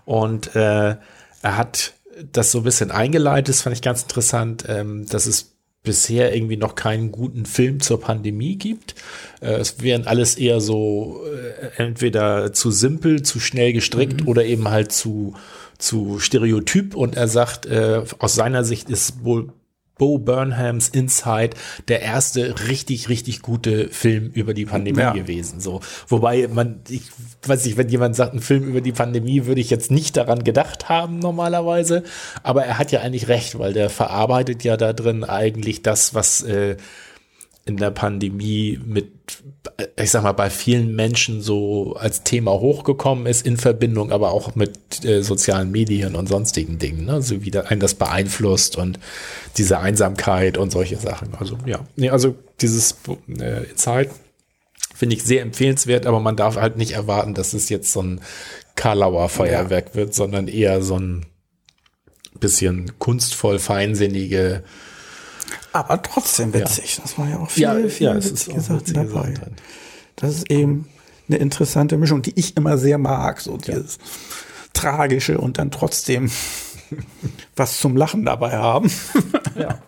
[0.05, 0.95] und äh,
[1.41, 1.91] er hat
[2.31, 5.52] das so ein bisschen eingeleitet, das fand ich ganz interessant, ähm, dass es
[5.83, 8.95] bisher irgendwie noch keinen guten Film zur Pandemie gibt.
[9.41, 14.69] Äh, es wären alles eher so äh, entweder zu simpel, zu schnell gestrickt oder eben
[14.69, 15.35] halt zu,
[15.77, 16.95] zu stereotyp.
[16.95, 19.51] Und er sagt, äh, aus seiner Sicht ist wohl
[19.97, 21.51] Bo Burnhams Inside
[21.87, 25.13] der erste richtig, richtig gute Film über die Pandemie Ja.
[25.13, 25.59] gewesen.
[25.59, 27.03] So, wobei man, ich
[27.45, 30.43] weiß nicht, wenn jemand sagt, ein Film über die Pandemie, würde ich jetzt nicht daran
[30.43, 32.03] gedacht haben normalerweise.
[32.41, 36.41] Aber er hat ja eigentlich recht, weil der verarbeitet ja da drin eigentlich das, was
[36.41, 36.75] äh,
[37.65, 39.09] in der Pandemie mit,
[39.97, 44.55] ich sag mal, bei vielen Menschen so als Thema hochgekommen ist, in Verbindung aber auch
[44.55, 47.21] mit äh, sozialen Medien und sonstigen Dingen, ne?
[47.21, 48.99] so wie da einen das beeinflusst und
[49.57, 51.35] diese Einsamkeit und solche Sachen.
[51.39, 52.97] Also ja, nee, also dieses
[53.39, 54.09] äh, Inside
[54.93, 58.21] finde ich sehr empfehlenswert, aber man darf halt nicht erwarten, dass es jetzt so ein
[58.75, 61.25] Karlauer Feuerwerk wird, sondern eher so ein
[62.39, 64.63] bisschen kunstvoll feinsinnige
[65.71, 66.99] Aber trotzdem witzig.
[67.01, 69.09] Das war ja auch viel, Ja, viel ja, es ist witzige Sachen dabei.
[69.09, 69.55] Sachen drin.
[70.15, 70.87] Das ist eben
[71.27, 73.39] eine interessante Mischung, die ich immer sehr mag.
[73.41, 73.97] So dieses
[74.73, 76.31] Tragische und dann trotzdem
[77.55, 78.91] was zum Lachen dabei haben.
[79.55, 79.81] Ja.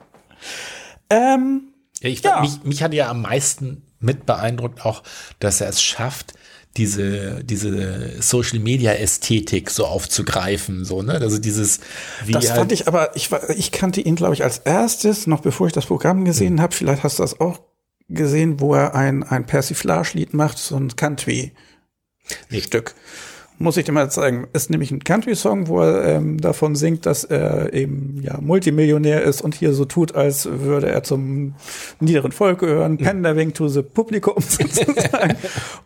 [1.10, 2.42] ähm, Ja, ich, Ja.
[2.42, 5.04] Mich, mich hat ja am meisten mit beeindruckt auch,
[5.40, 6.34] dass er es schafft,
[6.78, 11.14] diese, diese Social Media Ästhetik so aufzugreifen, so, ne?
[11.14, 11.80] Also dieses,
[12.26, 15.26] wie das halt, fand ich aber, ich, war- ich kannte ihn, glaube ich, als erstes,
[15.28, 16.76] noch bevor ich das Programm gesehen habe.
[16.76, 17.60] Vielleicht hast du das auch
[18.10, 22.94] gesehen, wo er ein, ein Persiflage-Lied macht, so ein Country-Stück.
[23.58, 24.48] Muss ich dir mal zeigen.
[24.52, 29.42] Ist nämlich ein Country-Song, wo er ähm, davon singt, dass er eben ja Multimillionär ist
[29.42, 31.56] und hier so tut, als würde er zum
[32.02, 35.36] niederen Volk gehören, pandering to the Publikum sozusagen.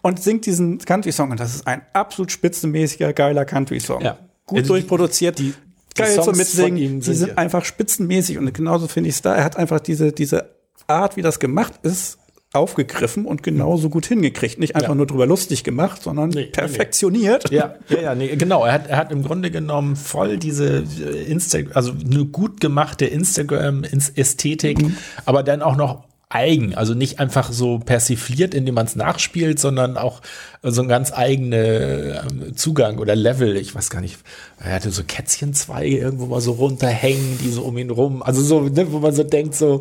[0.01, 1.29] und singt diesen Country-Song.
[1.29, 4.01] Und das ist ein absolut spitzenmäßiger, geiler Country-Song.
[4.01, 4.17] Ja.
[4.47, 5.37] Gut Also durchproduziert.
[5.37, 5.53] die-
[5.97, 6.77] die geil zum Mitsingen.
[6.77, 9.35] ihm Die sind sind ja- einfach spitzenmäßig und genauso finde ich es da.
[9.35, 10.49] Er hat einfach diese, diese
[10.87, 12.17] Art, wie das gemacht ist,
[12.51, 14.57] aufgegriffen und genauso gut hingekriegt.
[14.57, 14.95] Nicht einfach Ja.
[14.95, 17.51] nur drüber lustig gemacht, sondern Nee, nee, perfektioniert.
[17.51, 18.65] Ja, ja, ja, nee, genau.
[18.65, 20.83] Er hat, er hat im Grunde genommen voll diese
[21.27, 24.79] Insta, also eine gut gemachte Instagram-Ästhetik,
[25.25, 29.97] aber dann auch noch eigen, also nicht einfach so persifliert, indem man es nachspielt, sondern
[29.97, 30.21] auch
[30.61, 33.57] so ein ganz eigene ähm, Zugang oder Level.
[33.57, 34.17] Ich weiß gar nicht,
[34.61, 38.61] er hatte so Kätzchenzweige irgendwo mal so runterhängen, die so um ihn rum, also so,
[38.61, 39.79] ne, wo man so denkt, so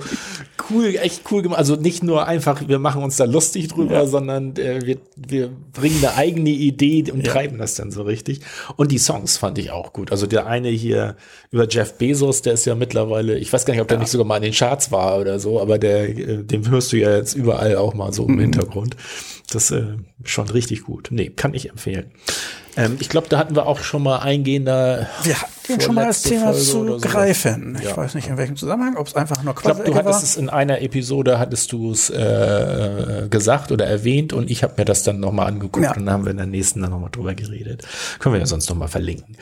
[0.71, 1.59] cool, echt cool gemacht.
[1.59, 5.99] Also nicht nur einfach, wir machen uns da lustig drüber, sondern äh, wir, wir bringen
[5.99, 8.41] eine eigene Idee und treiben das dann so richtig.
[8.77, 10.13] Und die Songs fand ich auch gut.
[10.13, 11.17] Also der eine hier
[11.51, 14.27] über Jeff Bezos, der ist ja mittlerweile, ich weiß gar nicht, ob der nicht sogar
[14.27, 17.35] mal in den Charts war oder so, aber der, äh, dem hörst du ja jetzt
[17.35, 18.97] überall auch mal so im Hintergrund.
[19.51, 19.83] Das äh,
[20.25, 21.09] schon richtig gut.
[21.11, 22.11] Nee, kann ich empfehlen.
[22.77, 25.09] Ähm, ich glaube, da hatten wir auch schon mal eingehender.
[25.23, 25.37] Wir,
[25.69, 27.77] den schon mal als vorletzte Thema Folge zu greifen.
[27.81, 27.97] Ich Ja.
[27.97, 30.37] weiß nicht, in welchem Zusammenhang, ob es einfach nur Ich glaube, du Quatsch hattest es
[30.37, 35.03] in einer Episode, hattest du es äh, gesagt oder erwähnt und ich habe mir das
[35.03, 35.93] dann nochmal angeguckt Ja.
[35.95, 37.85] und dann haben wir in der nächsten dann nochmal drüber geredet.
[38.19, 39.37] Können wir ja sonst nochmal verlinken.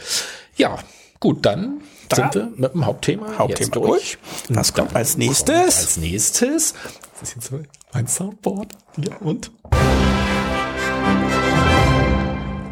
[0.57, 0.79] Ja,
[1.19, 3.87] gut, dann Da- sind wir mit dem Hauptthema, Hauptthema jetzt durch.
[3.89, 4.19] durch.
[4.57, 5.47] Was Und kommt als nächstes?
[5.55, 6.75] kommt Als nächstes,
[7.21, 7.51] das ist jetzt
[7.93, 8.73] mein Soundboard.
[8.97, 9.51] Ja, und?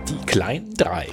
[0.08, 1.06] Die kleinen drei.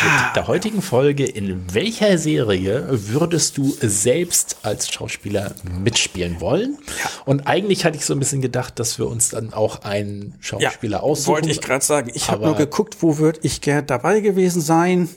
[0.00, 6.78] Mit der heutigen Folge, in welcher Serie würdest du selbst als Schauspieler mitspielen wollen?
[7.24, 11.02] Und eigentlich hatte ich so ein bisschen gedacht, dass wir uns dann auch einen Schauspieler
[11.02, 11.34] aussuchen.
[11.34, 12.12] Wollte ich gerade sagen.
[12.14, 15.08] Ich habe nur geguckt, wo würde ich gern dabei gewesen sein.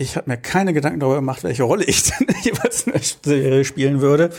[0.00, 3.64] Ich habe mir keine Gedanken darüber gemacht, welche Rolle ich denn jeweils in der Serie
[3.64, 4.30] spielen würde.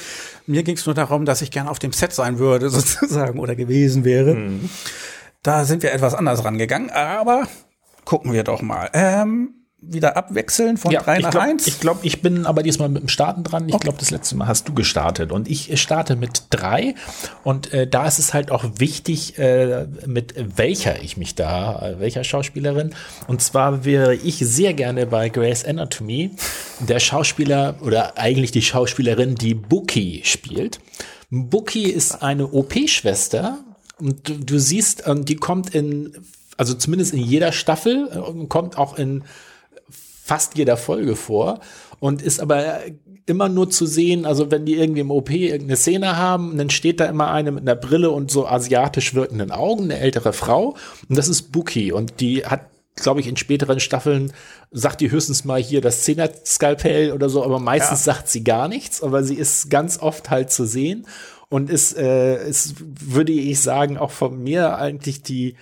[0.48, 3.56] Mir ging es nur darum, dass ich gern auf dem Set sein würde, sozusagen, oder
[3.56, 4.36] gewesen wäre.
[4.36, 4.70] Mhm.
[5.44, 7.46] Da sind wir etwas anders rangegangen, aber
[8.06, 8.90] gucken wir doch mal.
[8.94, 11.68] Ähm, wieder abwechseln von Ja, drei ich nach glaube, eins.
[11.68, 13.70] ich, glaub, ich bin aber diesmal mit dem Starten dran.
[13.70, 16.96] Ich glaube, das letzte Mal hast du gestartet und ich starte mit drei.
[17.44, 22.00] Und äh, da ist es halt auch wichtig, äh, mit welcher ich mich da, äh,
[22.00, 22.94] welcher Schauspielerin.
[23.28, 26.32] Und zwar wäre ich sehr gerne bei Grey's Anatomy
[26.80, 30.80] der Schauspieler oder eigentlich die Schauspielerin, die Bookie spielt.
[31.30, 33.60] Bookie ist eine OP-Schwester
[34.00, 36.14] und du, du siehst, ähm, die kommt in,
[36.58, 39.24] also zumindest in jeder Staffel, äh, kommt auch in
[40.30, 41.60] fast jeder Folge vor
[42.00, 42.82] und ist aber
[43.26, 47.00] immer nur zu sehen, also wenn die irgendwie im OP irgendeine Szene haben, dann steht
[47.00, 50.76] da immer eine mit einer Brille und so asiatisch wirkenden Augen, eine ältere Frau
[51.08, 52.62] und das ist Buki und die hat
[52.96, 54.34] glaube ich, in späteren Staffeln
[54.72, 59.02] sagt die höchstens mal hier das Zehner-Skalpell oder so, aber meistens sagt sie gar nichts,
[59.02, 61.08] aber sie ist ganz oft halt zu sehen
[61.48, 65.56] und ist, äh, ist, würde ich sagen, auch von mir eigentlich die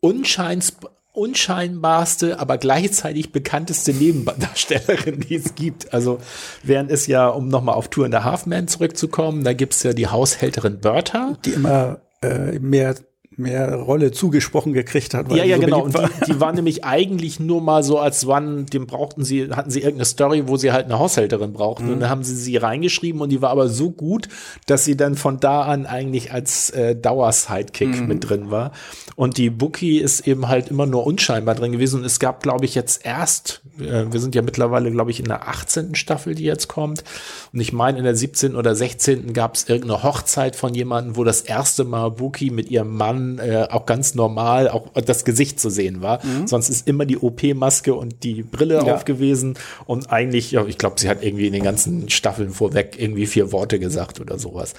[0.00, 0.72] unscheins
[1.16, 5.92] unscheinbarste, aber gleichzeitig bekannteste Nebendarstellerin, die es gibt.
[5.94, 6.18] Also
[6.62, 10.08] während es ja, um nochmal auf Tour in der Halfman zurückzukommen, da gibt's ja die
[10.08, 11.36] Haushälterin Bertha.
[11.44, 12.94] die immer äh, mehr
[13.38, 15.30] mehr Rolle zugesprochen gekriegt hat.
[15.30, 15.82] Ja, ja, so genau.
[15.82, 16.10] beliebt Und war.
[16.26, 19.80] die, die war nämlich eigentlich nur mal so als One, dem brauchten sie, hatten sie
[19.80, 21.92] irgendeine Story, wo sie halt eine Haushälterin brauchten.
[21.92, 24.28] Und dann haben sie sie reingeschrieben und die war aber so gut,
[24.66, 28.72] dass sie dann von da an eigentlich als äh, Dauer-Sidekick mit drin war.
[29.16, 32.00] Und die Bookie ist eben halt immer nur unscheinbar drin gewesen.
[32.00, 35.26] Und es gab, glaube ich, jetzt erst, äh, wir sind ja mittlerweile, glaube ich, in
[35.26, 35.94] der 18.
[35.94, 37.04] Staffel, die jetzt kommt.
[37.52, 38.56] Und ich meine, in der 17.
[38.56, 39.32] oder 16.
[39.32, 43.66] gab es irgendeine Hochzeit von jemandem, wo das erste Mal Bookie mit ihrem Mann äh,
[43.70, 46.20] auch ganz normal auch das Gesicht zu sehen war.
[46.46, 48.94] Sonst ist immer die OP-Maske und die Brille Ja.
[48.94, 49.54] auf gewesen.
[49.86, 53.52] Und eigentlich, ja, ich glaube, sie hat irgendwie in den ganzen Staffeln vorweg irgendwie vier
[53.52, 54.74] Worte gesagt oder sowas.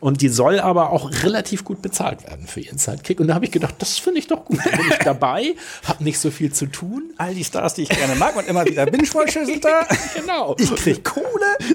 [0.00, 3.20] Und die soll aber auch relativ gut bezahlt werden für ihren Sidekick.
[3.20, 4.58] Und da habe ich gedacht, das finde ich doch gut.
[4.64, 7.12] Da bin ich dabei, habe nicht so viel zu tun.
[7.18, 9.86] All die Stars, die ich gerne mag und immer wieder Binge-Watcher sind da.
[10.14, 10.54] Genau.
[10.58, 11.24] Ich krieg Kohle.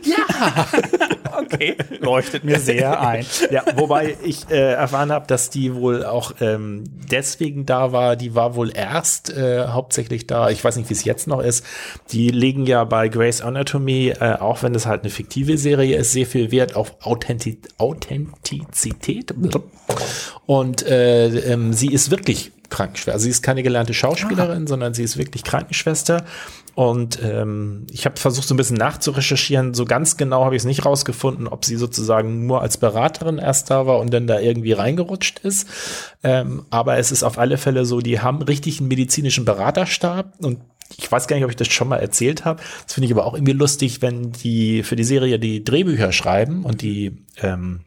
[0.04, 0.66] Ja.
[1.40, 3.24] Okay, leuchtet mir sehr ein.
[3.52, 8.16] Ja, wobei ich äh, erfahren habe, dass die wohl auch ähm, deswegen da war.
[8.16, 10.50] Die war wohl erst äh, hauptsächlich da.
[10.50, 11.66] Ich weiß nicht, wie es jetzt noch ist.
[12.12, 16.12] Die legen ja bei Grey's Anatomy, äh, auch wenn es halt eine fiktive Serie ist,
[16.12, 19.34] sehr viel Wert auf Authenti Authentizität.
[20.46, 23.14] Und äh, ähm, sie ist wirklich Krankenschwester.
[23.14, 26.26] Also sie ist keine gelernte Schauspielerin, sondern sie ist wirklich Krankenschwester.
[26.78, 29.74] Und ähm, ich habe versucht, so ein bisschen nachzurecherchieren.
[29.74, 33.72] So ganz genau habe ich es nicht rausgefunden, ob sie sozusagen nur als Beraterin erst
[33.72, 35.68] da war und dann da irgendwie reingerutscht ist.
[36.24, 40.60] Ähm, aber es ist auf alle Fälle so, die haben richtig einen medizinischen Beraterstab und
[40.96, 42.62] ich weiß gar nicht, ob ich das schon mal erzählt habe.
[42.84, 46.64] Das finde ich aber auch irgendwie lustig, wenn die für die Serie die Drehbücher schreiben
[46.64, 47.86] und die ähm,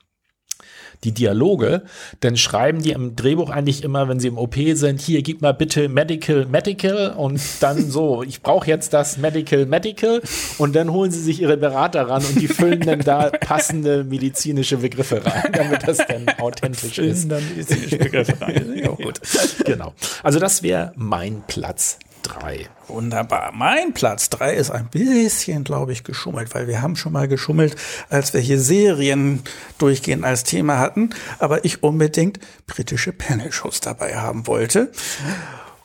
[1.05, 1.83] die Dialoge,
[2.21, 5.53] dann schreiben die im Drehbuch eigentlich immer, wenn sie im OP sind, hier gib mal
[5.53, 10.21] bitte Medical, Medical und dann so, ich brauche jetzt das Medical, Medical
[10.59, 14.79] und dann holen sie sich ihre Berater ran und die füllen dann da passende medizinische
[14.79, 17.31] Begriffe rein, damit das dann authentisch ist.
[17.31, 18.73] Dann medizinische Begriffe rein.
[18.77, 19.21] Ja, gut.
[19.65, 19.95] Genau.
[20.23, 22.69] Also das wäre mein Platz drei.
[22.89, 23.53] Wunderbar.
[23.53, 27.77] Mein Platz drei ist ein bisschen, glaube ich, geschummelt, weil wir haben schon mal geschummelt,
[28.09, 29.43] als wir hier Serien
[29.79, 34.91] durchgehend als Thema hatten, aber ich unbedingt britische Panel-Shows dabei haben wollte.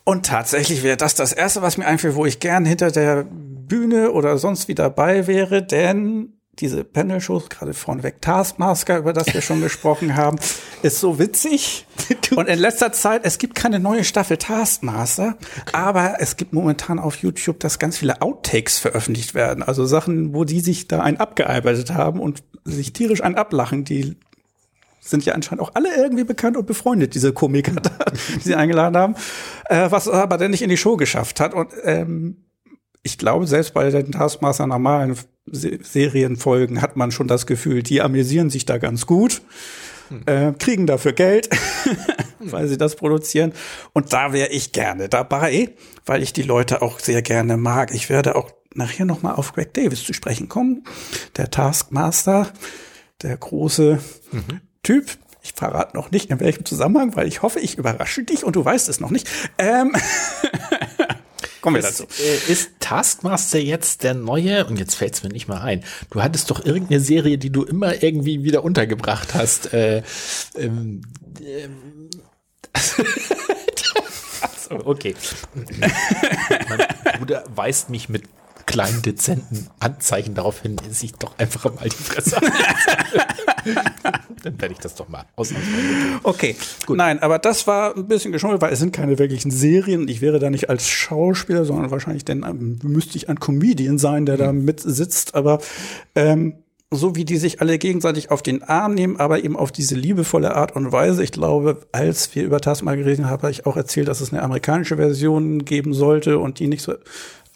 [0.03, 4.11] Und tatsächlich wäre das das erste, was mir einfällt, wo ich gern hinter der Bühne
[4.11, 9.62] oder sonst wie dabei wäre, denn diese Panel-Shows, gerade vorneweg Taskmaster, über das wir schon
[9.62, 10.38] gesprochen haben,
[10.82, 11.86] ist so witzig.
[12.36, 15.38] Und in letzter Zeit, es gibt keine neue Staffel Taskmaster,
[15.74, 19.64] aber es gibt momentan auf YouTube, dass ganz viele Outtakes veröffentlicht werden.
[19.64, 23.84] Also Sachen, wo die sich da einen abgearbeitet haben und sich tierisch einen ablachen.
[23.84, 24.16] Die
[25.01, 27.91] sind ja anscheinend auch alle irgendwie bekannt und befreundet, diese Komiker, da,
[28.36, 29.16] die sie eingeladen haben,
[29.70, 31.53] äh, was aber dann nicht in die Show geschafft hat.
[31.53, 32.45] Und ähm,
[33.06, 38.49] ich glaube, selbst bei den Taskmaster normalen Serienfolgen hat man schon das Gefühl, die amüsieren
[38.49, 39.43] sich da ganz gut,
[40.10, 40.24] hm.
[40.26, 41.47] äh, kriegen dafür Geld,
[42.39, 43.53] weil sie das produzieren.
[43.93, 45.76] Und da wäre ich gerne dabei,
[46.08, 47.93] weil ich die Leute auch sehr gerne mag.
[47.93, 50.84] Ich werde auch nachher noch mal auf Greg Davis zu sprechen kommen,
[51.38, 52.51] der Taskmaster,
[53.22, 53.99] der große
[54.32, 54.62] mhm.
[54.82, 55.06] Typ.
[55.43, 58.66] Ich verrate noch nicht in welchem Zusammenhang, weil ich hoffe, ich überrasche dich und du
[58.66, 59.30] weißt es noch nicht.
[59.60, 59.93] Ähm
[61.66, 62.03] Kommen wir dazu.
[62.03, 64.68] Ist, äh, ist Taskmaster jetzt der neue?
[64.68, 65.84] Und jetzt fällt es mir nicht mal ein.
[66.11, 69.74] Du hattest doch irgendeine Serie, die du immer irgendwie wieder untergebracht hast.
[69.74, 70.03] Äh,
[70.55, 71.01] ähm,
[71.41, 72.11] ähm,
[74.70, 75.16] so, okay.
[76.70, 78.26] mein Bruder weist mich mit
[78.68, 82.39] kleinen, dezenten Anzeichen darauf hin, dass ich doch einfach mal die Fresse
[84.43, 86.55] Dann werde ich das doch mal ausnahmsweise Okay,
[86.86, 86.97] gut.
[86.97, 90.07] Nein, aber das war ein bisschen geschuldet, weil es sind keine wirklichen Serien.
[90.07, 94.26] Ich wäre da nicht als Schauspieler, sondern wahrscheinlich denn ähm, müsste ich ein Comedian sein,
[94.26, 94.39] der mhm.
[94.39, 95.36] da mitsitzt.
[95.36, 95.59] Aber
[96.16, 96.55] ähm,
[96.91, 100.55] so wie die sich alle gegenseitig auf den Arm nehmen, aber eben auf diese liebevolle
[100.55, 101.24] Art und Weise.
[101.24, 104.43] Ich glaube, als wir über Tasma geredet haben, habe ich auch erzählt, dass es eine
[104.43, 106.93] amerikanische Version geben sollte und die nicht so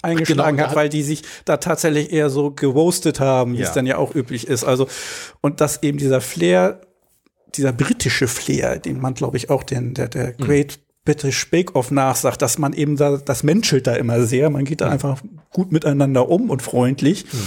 [0.02, 3.68] eingeschlagen genau, hat, weil die sich da tatsächlich eher so gewostet haben, wie ja.
[3.68, 4.64] es dann ja auch üblich ist.
[4.64, 4.88] Also,
[5.42, 6.82] und dass eben dieser Flair,
[7.56, 10.44] dieser britische Flair, den man, glaube ich, auch den, der, der mhm.
[10.44, 14.50] Great British Bake Off nachsagt, dass man eben da, das menschelt da immer sehr.
[14.50, 14.92] Man geht da mhm.
[14.92, 15.22] einfach
[15.52, 17.26] gut miteinander um und freundlich.
[17.32, 17.38] Mhm.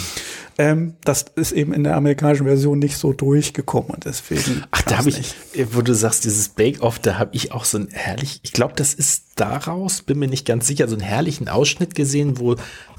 [0.59, 4.65] Ähm, das ist eben in der amerikanischen Version nicht so durchgekommen und deswegen.
[4.71, 5.35] Ach, da habe ich,
[5.73, 8.95] wo du sagst, dieses Bake-Off, da habe ich auch so ein herrlich, ich glaube, das
[8.95, 12.57] ist daraus, bin mir nicht ganz sicher, so einen herrlichen Ausschnitt gesehen, wo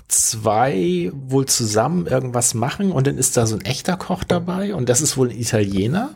[0.08, 4.89] zwei wohl zusammen irgendwas machen und dann ist da so ein echter Koch dabei und
[4.89, 6.16] das ist wohl ein Italiener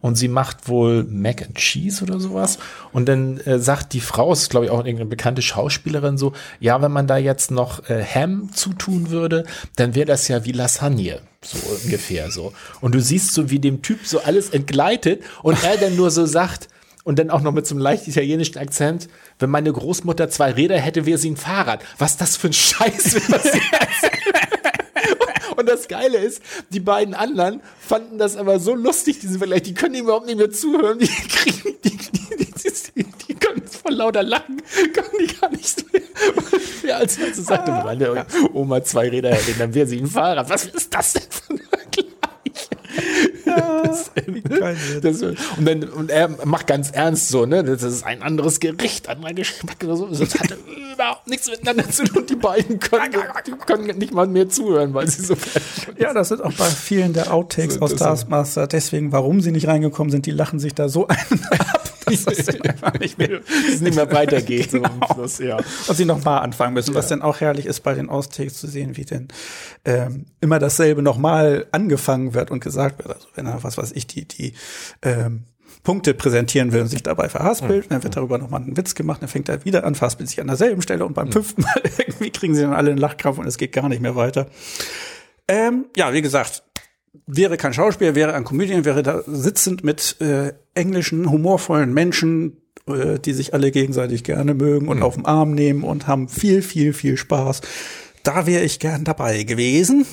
[0.00, 2.58] und sie macht wohl Mac and Cheese oder sowas
[2.92, 6.80] und dann äh, sagt die Frau, ist glaube ich auch irgendeine bekannte Schauspielerin so, ja,
[6.82, 9.44] wenn man da jetzt noch äh, Ham zutun würde,
[9.76, 11.20] dann wäre das ja wie Lasagne.
[11.42, 12.52] So ungefähr so.
[12.80, 16.26] Und du siehst so, wie dem Typ so alles entgleitet und er dann nur so
[16.26, 16.68] sagt,
[17.06, 19.08] und dann auch noch mit so einem leicht italienischen Akzent,
[19.38, 21.84] wenn meine Großmutter zwei Räder hätte, wäre sie ein Fahrrad.
[21.98, 23.60] Was das für ein Scheiß was sie
[25.56, 29.74] Und das Geile ist, die beiden anderen fanden das aber so lustig, diese Vergleich, die
[29.74, 32.46] können überhaupt nicht mehr zuhören, die kriegen, die, die,
[32.96, 36.02] die, die können vor lauter Lachen, können die gar nicht mehr.
[36.84, 40.48] Ja, als man so sagte, meine Oma zwei Räder hätte, dann wäre sie ein Fahrrad.
[40.48, 41.60] Was ist das denn für ein
[43.44, 44.10] das,
[45.02, 47.64] das, und, dann, und er macht ganz ernst so, ne?
[47.64, 50.06] Das ist ein anderes Gericht, anderer Geschmack oder so.
[50.06, 50.58] Das hatte
[50.92, 52.26] überhaupt nichts miteinander zu tun.
[52.26, 53.14] Die beiden können,
[53.46, 56.66] die können nicht mal mehr zuhören, weil sie so fertig Ja, das sind auch bei
[56.66, 58.66] vielen der Outtakes so, aus Taskmaster.
[58.66, 62.46] Deswegen, warum sie nicht reingekommen sind, die lachen sich da so ein ab dass es
[63.00, 63.40] nicht mehr,
[63.80, 64.70] nicht mehr weitergeht.
[64.70, 64.88] Genau.
[65.08, 65.58] So Schluss, ja.
[65.88, 67.16] Und sie nochmal anfangen müssen, was ja.
[67.16, 69.28] dann auch herrlich ist, bei den Austakes zu sehen, wie denn
[69.84, 73.08] ähm, immer dasselbe nochmal angefangen wird und gesagt wird.
[73.08, 74.54] Also wenn er, was weiß ich, die, die
[75.02, 75.44] ähm,
[75.82, 77.88] Punkte präsentieren will und sich dabei verhaspelt, mhm.
[77.90, 80.46] dann wird darüber nochmal ein Witz gemacht, dann fängt er wieder an, verhaspelt sich an
[80.46, 81.32] derselben Stelle und beim mhm.
[81.32, 84.16] fünften Mal irgendwie kriegen sie dann alle einen Lachkrampf und es geht gar nicht mehr
[84.16, 84.48] weiter.
[85.48, 86.64] Ähm, ja, wie gesagt,
[87.26, 92.56] wäre kein Schauspieler, wäre ein Comedian, wäre da sitzend mit äh, englischen, humorvollen Menschen,
[92.88, 95.02] äh, die sich alle gegenseitig gerne mögen und mhm.
[95.02, 97.60] auf den Arm nehmen und haben viel, viel, viel Spaß.
[98.22, 100.04] Da wäre ich gern dabei gewesen.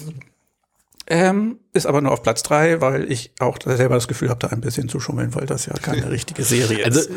[1.06, 4.48] Ähm, ist aber nur auf Platz drei, weil ich auch selber das Gefühl habe, da
[4.48, 7.10] ein bisschen zu schummeln, weil das ja keine richtige Serie also, ist.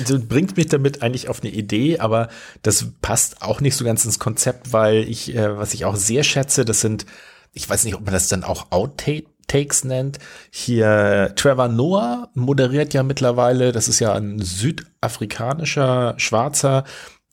[0.00, 2.28] Also bringt mich damit eigentlich auf eine Idee, aber
[2.62, 6.22] das passt auch nicht so ganz ins Konzept, weil ich, äh, was ich auch sehr
[6.22, 7.04] schätze, das sind,
[7.52, 10.18] ich weiß nicht, ob man das dann auch Outtake Takes nennt.
[10.50, 16.84] Hier Trevor Noah moderiert ja mittlerweile, das ist ja ein südafrikanischer Schwarzer,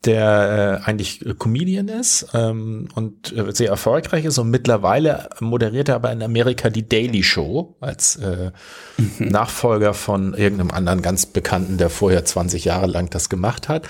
[0.06, 5.96] der äh, eigentlich Comedian ist ähm, und äh, sehr erfolgreich ist und mittlerweile moderiert er
[5.96, 8.52] aber in Amerika die Daily Show als äh,
[8.98, 9.28] mhm.
[9.28, 13.88] Nachfolger von irgendeinem anderen ganz Bekannten, der vorher 20 Jahre lang das gemacht hat.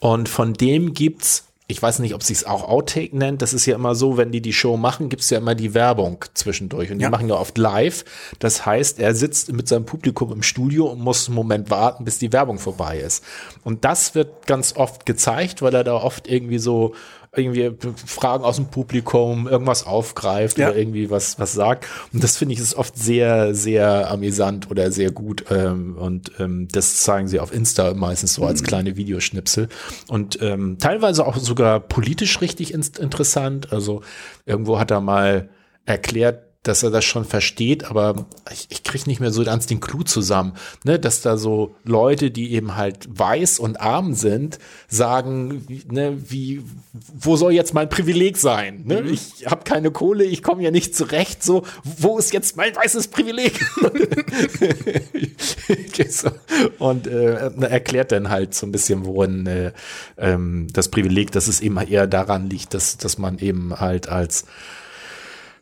[0.00, 3.40] Und von dem gibt's ich weiß nicht, ob sie es auch Outtake nennt.
[3.40, 5.72] Das ist ja immer so, wenn die die Show machen, gibt es ja immer die
[5.72, 6.90] Werbung zwischendurch.
[6.90, 7.10] Und die ja.
[7.10, 8.04] machen ja oft live.
[8.38, 12.18] Das heißt, er sitzt mit seinem Publikum im Studio und muss einen Moment warten, bis
[12.18, 13.24] die Werbung vorbei ist.
[13.62, 16.94] Und das wird ganz oft gezeigt, weil er da oft irgendwie so
[17.36, 17.72] irgendwie
[18.06, 20.68] Fragen aus dem Publikum, irgendwas aufgreift ja.
[20.68, 21.86] oder irgendwie was, was sagt.
[22.12, 25.44] Und das finde ich ist oft sehr, sehr amüsant oder sehr gut.
[25.50, 28.66] Ähm, und ähm, das zeigen sie auf Insta meistens so als mhm.
[28.66, 29.68] kleine Videoschnipsel.
[30.08, 33.72] Und ähm, teilweise auch sogar politisch richtig in interessant.
[33.72, 34.02] Also
[34.46, 35.48] irgendwo hat er mal
[35.86, 39.80] erklärt, dass er das schon versteht, aber ich, ich kriege nicht mehr so ganz den
[39.80, 44.58] Clou zusammen, ne, dass da so Leute, die eben halt weiß und arm sind,
[44.88, 46.62] sagen, ne, wie,
[46.92, 48.82] wo soll jetzt mein Privileg sein?
[48.86, 49.02] Ne?
[49.02, 49.12] Mhm.
[49.12, 51.42] Ich habe keine Kohle, ich komme ja nicht zurecht.
[51.42, 53.60] So, wo ist jetzt mein weißes Privileg?
[56.78, 59.72] und äh, erklärt dann halt so ein bisschen, worin äh,
[60.16, 64.46] ähm, das Privileg, dass es eben eher daran liegt, dass, dass man eben halt als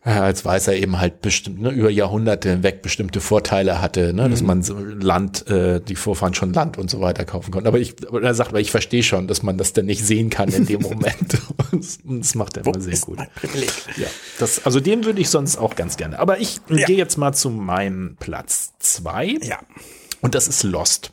[0.05, 4.31] als Weißer eben halt bestimmt ne, über Jahrhunderte hinweg bestimmte Vorteile hatte, ne, mhm.
[4.33, 7.69] dass man so Land, äh, die Vorfahren schon Land und so weiter kaufen konnte.
[7.69, 10.29] Aber ich, aber er sagt, aber ich verstehe schon, dass man das dann nicht sehen
[10.29, 11.41] kann in dem Moment.
[12.05, 13.19] und das macht er immer sehr gut.
[13.19, 14.09] Ja,
[14.41, 16.19] das, also den würde ich sonst auch ganz gerne.
[16.19, 16.85] Aber ich ja.
[16.87, 19.39] gehe jetzt mal zu meinem Platz zwei.
[19.41, 19.61] Ja.
[20.21, 21.13] Und das ist Lost.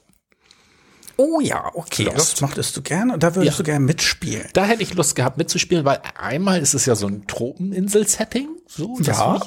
[1.16, 2.04] Oh ja, okay.
[2.06, 3.64] Lost, Lost mochtest du gerne und da würdest ja.
[3.64, 4.48] du gerne mitspielen.
[4.54, 8.48] Da hätte ich Lust gehabt mitzuspielen, weil einmal ist es ja so ein Tropeninsel-Setting.
[8.72, 9.40] So, ja.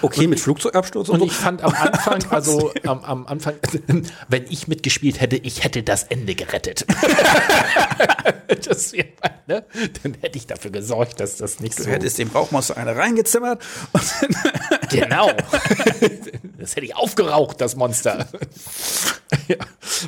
[0.00, 1.26] okay, mit Flugzeugabsturz und, und so.
[1.26, 3.56] ich fand am Anfang, also am, am Anfang,
[4.28, 6.86] wenn ich mitgespielt hätte, ich hätte das Ende gerettet.
[8.64, 9.04] das wär,
[9.48, 9.66] ne?
[10.02, 11.90] Dann hätte ich dafür gesorgt, dass das nicht du so.
[11.90, 13.62] Du hättest dem Rauchmonster eine reingezimmert.
[14.88, 15.30] genau.
[16.56, 18.28] Das hätte ich aufgeraucht, das Monster.
[19.46, 19.58] ja.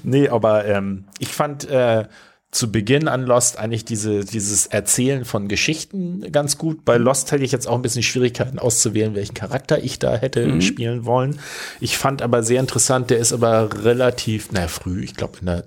[0.03, 2.07] Nee, aber ähm, ich fand äh,
[2.51, 6.85] zu Beginn an Lost eigentlich diese, dieses Erzählen von Geschichten ganz gut.
[6.85, 10.47] Bei Lost hätte ich jetzt auch ein bisschen Schwierigkeiten auszuwählen, welchen Charakter ich da hätte
[10.47, 10.61] mhm.
[10.61, 11.39] spielen wollen.
[11.79, 15.65] Ich fand aber sehr interessant, der ist aber relativ, naja, früh, ich glaube in der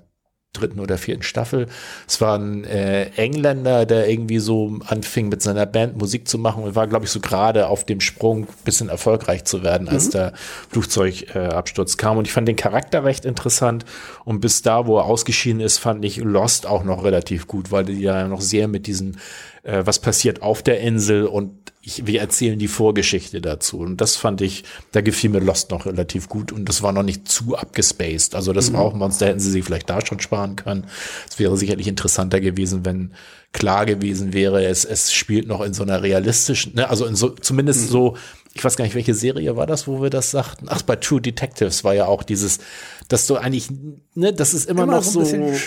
[0.54, 1.66] dritten oder vierten Staffel.
[2.08, 6.64] Es war ein äh, Engländer, der irgendwie so anfing mit seiner Band Musik zu machen
[6.64, 10.12] und war, glaube ich, so gerade auf dem Sprung, bisschen erfolgreich zu werden, als mhm.
[10.12, 10.32] der
[10.70, 12.16] Flugzeugabsturz äh, kam.
[12.16, 13.84] Und ich fand den Charakter recht interessant.
[14.24, 17.84] Und bis da, wo er ausgeschieden ist, fand ich Lost auch noch relativ gut, weil
[17.84, 19.18] die ja noch sehr mit diesen,
[19.64, 23.78] äh, was passiert auf der Insel und ich, wir erzählen die Vorgeschichte dazu.
[23.78, 27.02] Und das fand ich, da gefiel mir Lost noch relativ gut und das war noch
[27.02, 28.34] nicht zu abgespaced.
[28.34, 28.76] Also das mhm.
[28.76, 30.86] Rauchmonster hätten sie sich vielleicht da schon sparen können.
[31.28, 33.12] Es wäre sicherlich interessanter gewesen, wenn
[33.52, 37.28] klar gewesen wäre, es, es spielt noch in so einer realistischen, ne, also in so,
[37.28, 37.92] zumindest mhm.
[37.92, 38.16] so,
[38.56, 40.66] ich weiß gar nicht, welche Serie war das, wo wir das sagten.
[40.68, 42.60] Ach, bei True Detectives war ja auch dieses,
[43.08, 43.68] dass du eigentlich,
[44.14, 45.58] ne, das ist immer, immer noch so, ne,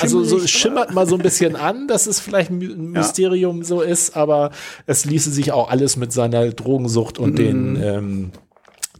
[0.00, 3.64] also so schimmert mal so ein bisschen an, dass es vielleicht ein Mysterium ja.
[3.64, 4.50] so ist, aber
[4.86, 7.36] es ließe sich auch alles mit seiner Drogensucht und mhm.
[7.36, 8.32] den ähm,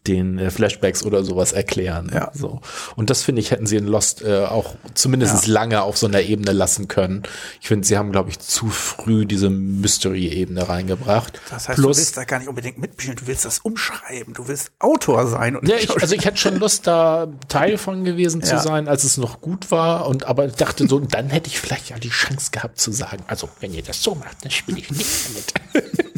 [0.07, 2.11] den äh, Flashbacks oder sowas erklären.
[2.12, 2.30] Ja.
[2.34, 2.61] So.
[2.94, 5.52] Und das finde ich, hätten sie in Lost äh, auch zumindest ja.
[5.52, 7.22] lange auf so einer Ebene lassen können.
[7.61, 11.40] Ich finde, sie haben, glaube ich, zu früh diese Mystery-Ebene reingebracht.
[11.50, 14.46] Das heißt, Plus, du willst da gar nicht unbedingt mitspielen, du willst das umschreiben, du
[14.46, 15.57] willst Autor sein.
[15.57, 18.46] Und ja, ich, also ich hätte schon Lust, da Teil von gewesen ja.
[18.46, 20.07] zu sein, als es noch gut war.
[20.07, 23.48] Und aber dachte so, dann hätte ich vielleicht ja die Chance gehabt zu sagen, also
[23.61, 26.14] wenn ihr das so macht, dann spiele ich nicht damit.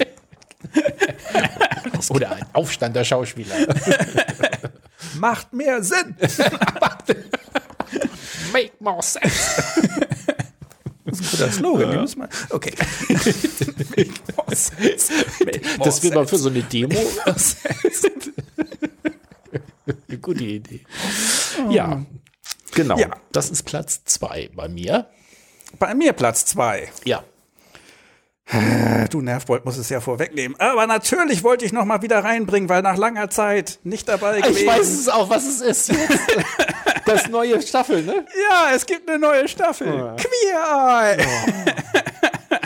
[2.11, 3.55] Oder ein Aufstand der Schauspieler.
[5.19, 6.17] Macht mehr Sinn.
[8.53, 9.63] Make more sense.
[11.05, 11.93] Das ist ein guter Slogan.
[11.93, 12.01] Ja.
[12.01, 12.75] Muss man, okay.
[13.09, 15.13] Make more sense.
[15.45, 16.99] Make more das wäre mal für so eine Demo.
[20.09, 20.81] eine gute Idee.
[21.71, 22.05] Ja,
[22.73, 22.99] genau.
[22.99, 23.11] Ja.
[23.33, 25.07] Das ist Platz zwei bei mir.
[25.79, 26.91] Bei mir Platz zwei.
[27.05, 27.23] Ja.
[29.11, 30.59] Du Nervbold muss es ja vorwegnehmen.
[30.61, 34.59] Aber natürlich wollte ich noch mal wieder reinbringen, weil nach langer Zeit nicht dabei gewesen.
[34.59, 35.93] Ich weiß es auch, was es ist.
[37.07, 38.25] das neue Staffel, ne?
[38.51, 39.89] Ja, es gibt eine neue Staffel.
[39.89, 40.17] Oh.
[40.17, 41.27] Queer Eye.
[41.27, 42.57] Oh.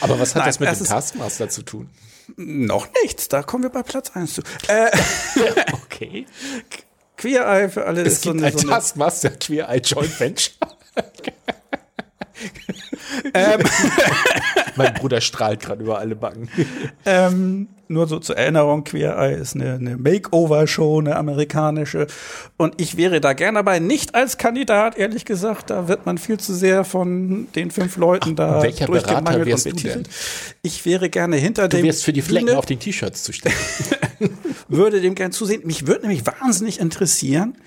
[0.00, 1.90] Aber was hat Nein, das mit dem Taskmaster zu tun?
[2.36, 4.42] Noch nichts, da kommen wir bei Platz 1 zu.
[4.68, 4.90] Äh,
[5.84, 6.26] okay.
[7.16, 9.80] Queer Eye für alle es ist gibt so eine, ein so eine Taskmaster Queer Eye
[9.80, 10.54] Joint Venture.
[13.34, 13.60] ähm,
[14.76, 16.48] mein Bruder strahlt gerade über alle Backen.
[17.06, 22.06] Ähm, nur so zur Erinnerung, Queer Eye ist eine, eine Makeover-Show, eine amerikanische.
[22.56, 25.68] Und ich wäre da gern dabei, nicht als Kandidat, ehrlich gesagt.
[25.68, 29.66] Da wird man viel zu sehr von den fünf Leuten Ach, da welcher Berater wärst
[29.66, 30.04] du denn?
[30.62, 31.82] Ich wäre gerne hinter du dem.
[31.82, 33.60] Du wärst für die Flecken Bühne, auf den T-Shirts zuständig.
[34.68, 35.62] würde dem gern zusehen.
[35.66, 37.58] Mich würde nämlich wahnsinnig interessieren.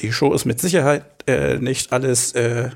[0.00, 2.68] Die Show ist mit Sicherheit äh, nicht alles äh,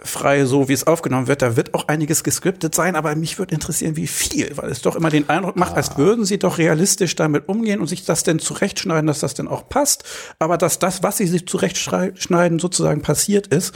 [0.00, 1.42] frei, so wie es aufgenommen wird.
[1.42, 4.94] Da wird auch einiges gescriptet sein, aber mich würde interessieren, wie viel, weil es doch
[4.94, 5.98] immer den Eindruck macht, als ah.
[5.98, 9.68] würden sie doch realistisch damit umgehen und sich das denn zurechtschneiden, dass das denn auch
[9.68, 10.04] passt,
[10.38, 13.74] aber dass das, was sie sich zurechtschneiden, sozusagen passiert ist.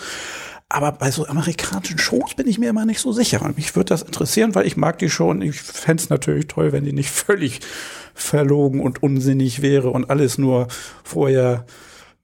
[0.68, 3.42] Aber bei so amerikanischen Shows bin ich mir immer nicht so sicher.
[3.42, 6.46] Und mich würde das interessieren, weil ich mag die Show und ich fände es natürlich
[6.46, 7.60] toll, wenn die nicht völlig
[8.14, 10.68] verlogen und unsinnig wäre und alles nur
[11.04, 11.66] vorher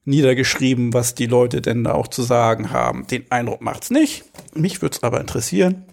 [0.08, 3.06] niedergeschrieben, was die Leute denn da auch zu sagen haben.
[3.06, 4.24] Den Eindruck macht's nicht.
[4.54, 5.84] Mich würde es aber interessieren.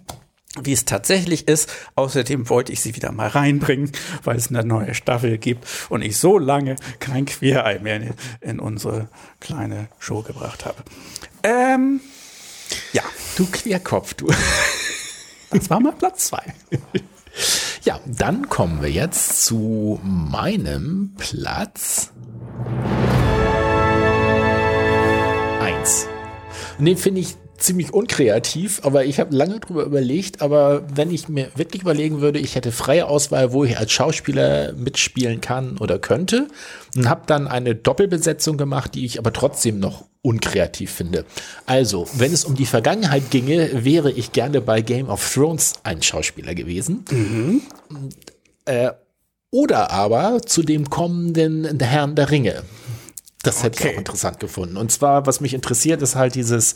[0.62, 1.70] wie es tatsächlich ist.
[1.96, 3.92] Außerdem wollte ich sie wieder mal reinbringen,
[4.24, 8.60] weil es eine neue Staffel gibt und ich so lange kein Queerei mehr in, in
[8.60, 9.10] unsere
[9.40, 10.78] kleine Show gebracht habe.
[11.44, 12.00] Ähm,
[12.94, 13.04] ja.
[13.36, 14.32] Du Querkopf, du.
[15.52, 16.42] Das war mal Platz zwei.
[17.84, 22.12] Ja, dann kommen wir jetzt zu meinem Platz
[25.86, 26.08] eins.
[26.80, 31.30] Und den finde ich ziemlich unkreativ, aber ich habe lange drüber überlegt, aber wenn ich
[31.30, 35.98] mir wirklich überlegen würde, ich hätte freie Auswahl, wo ich als Schauspieler mitspielen kann oder
[35.98, 36.48] könnte
[36.96, 41.24] und habe dann eine Doppelbesetzung gemacht, die ich aber trotzdem noch unkreativ finde.
[41.66, 46.02] Also, wenn es um die Vergangenheit ginge, wäre ich gerne bei Game of Thrones ein
[46.02, 47.06] Schauspieler gewesen.
[47.10, 47.62] Mhm.
[48.66, 48.92] Äh,
[49.52, 52.64] oder aber zu dem kommenden Herrn der Ringe.
[53.46, 54.78] Das hätte ich auch interessant gefunden.
[54.78, 56.76] Und zwar, was mich interessiert, ist halt dieses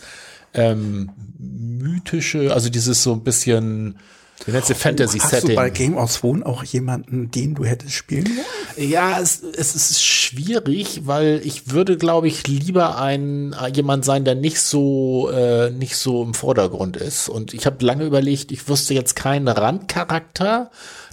[0.54, 3.98] ähm, mythische, also dieses so ein bisschen
[4.46, 5.32] wie nennt Fantasy-Setting.
[5.32, 8.90] Hast du bei Game of Thrones auch jemanden, den du hättest spielen wollen?
[8.90, 14.36] Ja, es, es ist schwierig, weil ich würde, glaube ich, lieber ein jemand sein, der
[14.36, 17.28] nicht so äh, nicht so im Vordergrund ist.
[17.28, 20.72] Und ich habe lange überlegt, ich wusste jetzt keinen Randcharakter,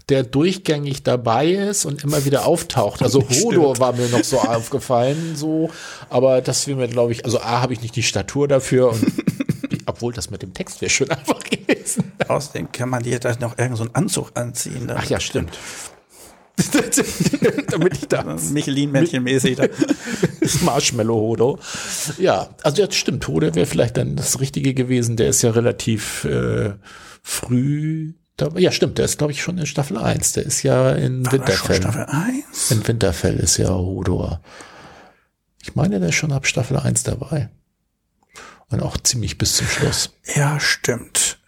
[0.08, 3.02] der durchgängig dabei ist und immer wieder auftaucht.
[3.02, 5.70] Also Hodor war mir noch so aufgefallen, so,
[6.08, 9.04] aber das wäre mir, glaube ich, also A, habe ich nicht die Statur dafür und
[9.86, 12.12] obwohl das mit dem Text wäre schön einfach gewesen.
[12.28, 14.90] Außerdem kann man dir da noch irgendeinen so Anzug anziehen.
[14.94, 15.58] Ach ja, stimmt.
[17.70, 19.58] Damit ich da Michelin-Männchen-mäßig
[20.62, 21.58] Marshmallow Hodo.
[22.16, 23.28] Ja, also das stimmt.
[23.28, 25.16] Hodo wäre vielleicht dann das Richtige gewesen.
[25.16, 26.72] Der ist ja relativ äh,
[27.22, 28.14] früh
[28.56, 30.32] ja, stimmt, der ist, glaube ich, schon in Staffel 1.
[30.32, 31.76] Der ist ja in War Winterfell.
[31.76, 32.70] Staffel 1?
[32.70, 34.40] In Winterfell ist ja Hodor.
[35.62, 37.48] Ich meine, der ist schon ab Staffel 1 dabei.
[38.68, 40.12] Und auch ziemlich bis zum Schluss.
[40.34, 41.38] Ja, stimmt.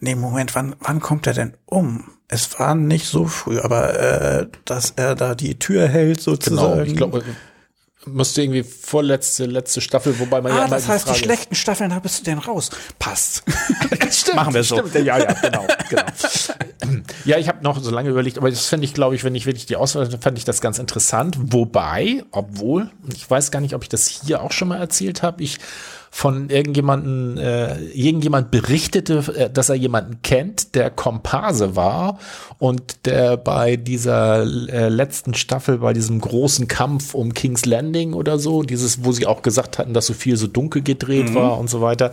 [0.00, 2.04] Nee, Moment, wann, wann kommt er denn um?
[2.28, 6.74] Es war nicht so früh, aber äh, dass er da die Tür hält sozusagen.
[6.74, 7.24] Genau, ich glaube,
[8.08, 11.90] müsste irgendwie vorletzte, letzte Staffel, wobei man ah, ja das heißt, die, die schlechten Staffeln,
[11.90, 12.70] da bist du denn raus.
[12.98, 13.42] Passt.
[14.10, 14.78] stimmt, Machen wir so.
[14.78, 16.02] Stimmt, ja, ja, genau, genau.
[17.24, 19.46] ja, ich habe noch so lange überlegt, aber das fände ich, glaube ich, wenn ich
[19.46, 21.36] wirklich die Auswahl, fand ich das ganz interessant.
[21.38, 25.42] Wobei, obwohl, ich weiß gar nicht, ob ich das hier auch schon mal erzählt habe,
[25.42, 25.58] ich
[26.10, 32.18] von irgendjemanden, äh, irgendjemand berichtete, äh, dass er jemanden kennt, der Komparse war
[32.58, 38.38] und der bei dieser äh, letzten Staffel, bei diesem großen Kampf um King's Landing oder
[38.38, 41.34] so, dieses, wo sie auch gesagt hatten, dass so viel so dunkel gedreht mhm.
[41.34, 42.12] war und so weiter.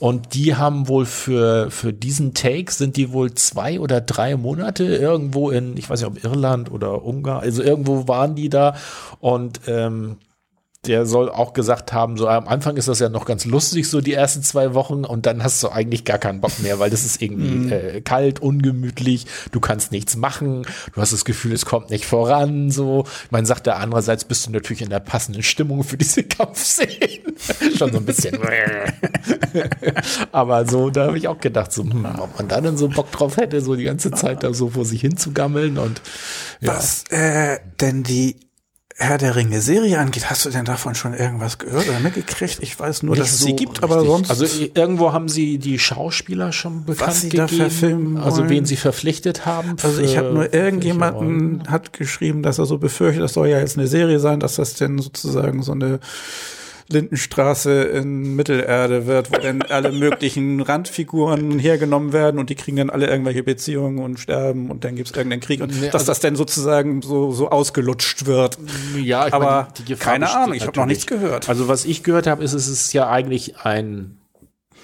[0.00, 4.84] Und die haben wohl für, für diesen Take sind die wohl zwei oder drei Monate
[4.84, 8.76] irgendwo in, ich weiß nicht, ob Irland oder Ungarn, also irgendwo waren die da
[9.20, 10.18] und ähm,
[10.86, 14.00] der soll auch gesagt haben, so am Anfang ist das ja noch ganz lustig, so
[14.00, 17.04] die ersten zwei Wochen und dann hast du eigentlich gar keinen Bock mehr, weil das
[17.04, 17.72] ist irgendwie mhm.
[17.72, 20.64] äh, kalt, ungemütlich, du kannst nichts machen,
[20.94, 23.04] du hast das Gefühl, es kommt nicht voran, so.
[23.30, 27.34] Man sagt da andererseits bist du natürlich in der passenden Stimmung für diese Kampfszenen.
[27.76, 28.38] Schon so ein bisschen.
[30.32, 33.10] Aber so, da habe ich auch gedacht, so, hm, ob man da denn so Bock
[33.10, 36.00] drauf hätte, so die ganze Zeit da so vor sich hinzugammeln und
[36.60, 36.76] ja.
[36.76, 38.47] Was äh, denn die
[39.00, 42.58] Herr der Ringe Serie angeht, hast du denn davon schon irgendwas gehört oder mitgekriegt?
[42.62, 43.84] Ich weiß nur, Nicht dass es so sie gibt, richtig.
[43.84, 44.28] aber sonst.
[44.28, 44.44] Also
[44.74, 48.74] irgendwo haben sie die Schauspieler schon bekannt was sie gegeben, da verfilmen also wen sie
[48.74, 49.76] verpflichtet haben.
[49.84, 53.78] Also ich habe nur irgendjemanden hat geschrieben, dass er so befürchtet, das soll ja jetzt
[53.78, 56.00] eine Serie sein, dass das denn sozusagen so eine
[56.88, 62.90] Lindenstraße in Mittelerde wird, wo dann alle möglichen Randfiguren hergenommen werden und die kriegen dann
[62.90, 66.20] alle irgendwelche Beziehungen und sterben und dann gibt's irgendeinen Krieg und nee, dass also das
[66.20, 68.58] dann sozusagen so, so ausgelutscht wird.
[68.96, 71.48] Ja, ich aber meine, keine Ahnung, ich habe noch nichts gehört.
[71.48, 74.18] Also was ich gehört habe, ist, es ist ja eigentlich ein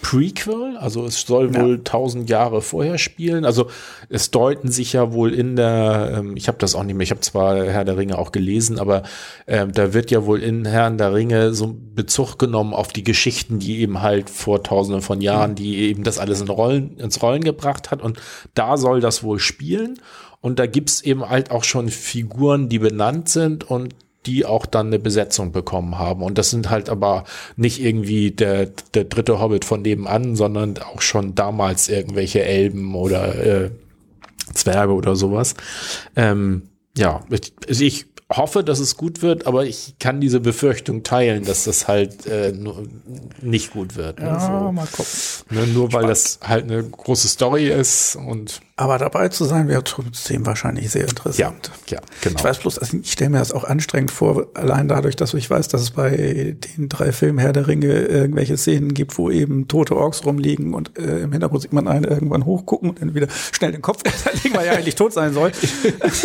[0.05, 3.47] Prequel, also es soll wohl tausend Jahre vorher spielen.
[3.47, 3.71] Also
[4.11, 7.11] es deuten sich ja wohl in der, ähm, ich habe das auch nicht mehr, ich
[7.11, 9.05] habe zwar Herr der Ringe auch gelesen, aber
[9.47, 13.61] ähm, da wird ja wohl in Herrn der Ringe so Bezug genommen auf die Geschichten,
[13.61, 15.57] die eben halt vor tausenden von Jahren, mhm.
[15.57, 18.03] die eben das alles in Rollen, ins Rollen gebracht hat.
[18.03, 18.21] Und
[18.53, 19.99] da soll das wohl spielen.
[20.43, 23.95] Und da gibt's eben halt auch schon Figuren, die benannt sind und
[24.27, 26.22] die auch dann eine Besetzung bekommen haben.
[26.22, 27.25] Und das sind halt aber
[27.57, 33.35] nicht irgendwie der, der dritte Hobbit von nebenan, sondern auch schon damals irgendwelche Elben oder
[33.35, 33.70] äh,
[34.53, 35.55] Zwerge oder sowas.
[36.16, 41.03] Ähm, ja, ich, also ich hoffe, dass es gut wird, aber ich kann diese Befürchtung
[41.03, 42.85] teilen, dass das halt äh, nur,
[43.41, 44.18] nicht gut wird.
[44.18, 44.27] Ne?
[44.27, 44.72] Ja, so.
[44.72, 45.12] mal gucken.
[45.51, 49.84] Ne, nur weil das halt eine große Story ist und Aber dabei zu sein wäre
[49.84, 51.71] trotzdem wahrscheinlich sehr interessant.
[51.87, 52.37] Ja, ja genau.
[52.37, 55.49] Ich weiß bloß, also ich stelle mir das auch anstrengend vor, allein dadurch, dass ich
[55.49, 59.68] weiß, dass es bei den drei Filmen Herr der Ringe irgendwelche Szenen gibt, wo eben
[59.68, 63.29] tote Orks rumliegen und äh, im Hintergrund sieht man einen irgendwann hochgucken und dann wieder
[63.53, 64.03] schnell den Kopf
[64.42, 65.53] legen, weil er eigentlich tot sein soll.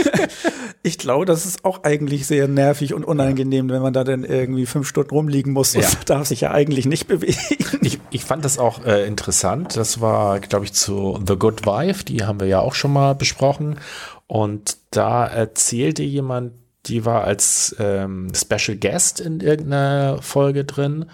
[0.82, 4.66] ich glaube, das ist auch eigentlich sehr nervig und unangenehm, wenn man da dann irgendwie
[4.66, 5.90] fünf Stunden rumliegen muss und ja.
[6.06, 7.38] darf sich ja eigentlich nicht bewegen.
[7.82, 9.78] Ich, ich fand das auch äh, interessant.
[9.78, 12.94] Das war, glaube ich, zu The Good Wife, die haben haben wir ja auch schon
[12.94, 13.80] mal besprochen.
[14.28, 16.54] Und da erzählte jemand,
[16.86, 21.06] die war als ähm, Special Guest in irgendeiner Folge drin.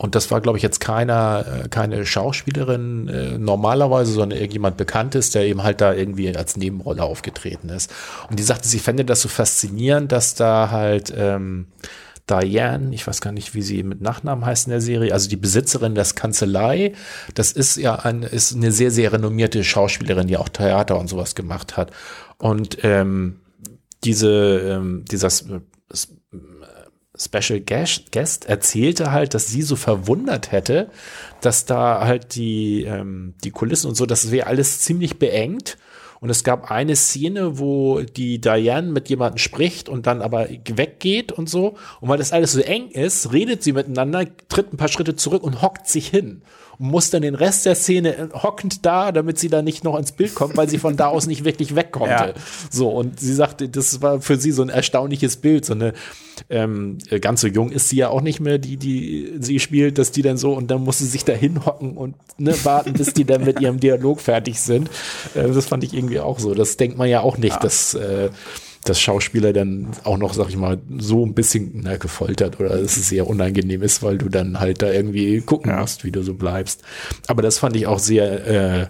[0.00, 5.30] Und das war, glaube ich, jetzt keiner, äh, keine Schauspielerin äh, normalerweise, sondern irgendjemand Bekanntes,
[5.30, 7.92] der eben halt da irgendwie als Nebenrolle aufgetreten ist.
[8.30, 11.66] Und die sagte, sie fände das so faszinierend, dass da halt ähm,
[12.28, 15.36] Diane, ich weiß gar nicht, wie sie mit Nachnamen heißt in der Serie, also die
[15.36, 16.92] Besitzerin des Kanzlei,
[17.34, 21.34] das ist ja ein, ist eine sehr, sehr renommierte Schauspielerin, die auch Theater und sowas
[21.34, 21.92] gemacht hat.
[22.38, 23.40] Und ähm,
[24.04, 25.30] diese, ähm, dieser
[27.18, 30.90] Special Guest erzählte halt, dass sie so verwundert hätte,
[31.40, 35.78] dass da halt die, ähm, die Kulissen und so, das wäre alles ziemlich beengt
[36.20, 41.32] und es gab eine Szene, wo die Diane mit jemandem spricht und dann aber weggeht
[41.32, 41.76] und so.
[42.00, 45.42] Und weil das alles so eng ist, redet sie miteinander, tritt ein paar Schritte zurück
[45.42, 46.42] und hockt sich hin
[46.78, 49.98] und muss dann den Rest der Szene äh, hockend da, damit sie da nicht noch
[49.98, 52.10] ins Bild kommt, weil sie von da aus nicht wirklich weg konnte.
[52.10, 52.34] Ja.
[52.70, 55.92] So, und sie sagte, das war für sie so ein erstaunliches Bild, so eine
[56.50, 60.12] ähm, ganz so jung ist sie ja auch nicht mehr, die, die sie spielt, dass
[60.12, 63.24] die dann so und dann muss sie sich da hinhocken und ne, warten, bis die
[63.24, 64.88] dann mit ihrem Dialog fertig sind.
[65.34, 66.54] Äh, das fand ich irgendwie auch so.
[66.54, 67.60] Das denkt man ja auch nicht, ja.
[67.60, 68.30] dass äh,
[68.84, 72.96] dass Schauspieler dann auch noch, sag ich mal, so ein bisschen na, gefoltert oder dass
[72.96, 75.80] es sehr unangenehm ist, weil du dann halt da irgendwie gucken ja.
[75.80, 76.82] musst, wie du so bleibst.
[77.26, 78.86] Aber das fand ich auch sehr äh,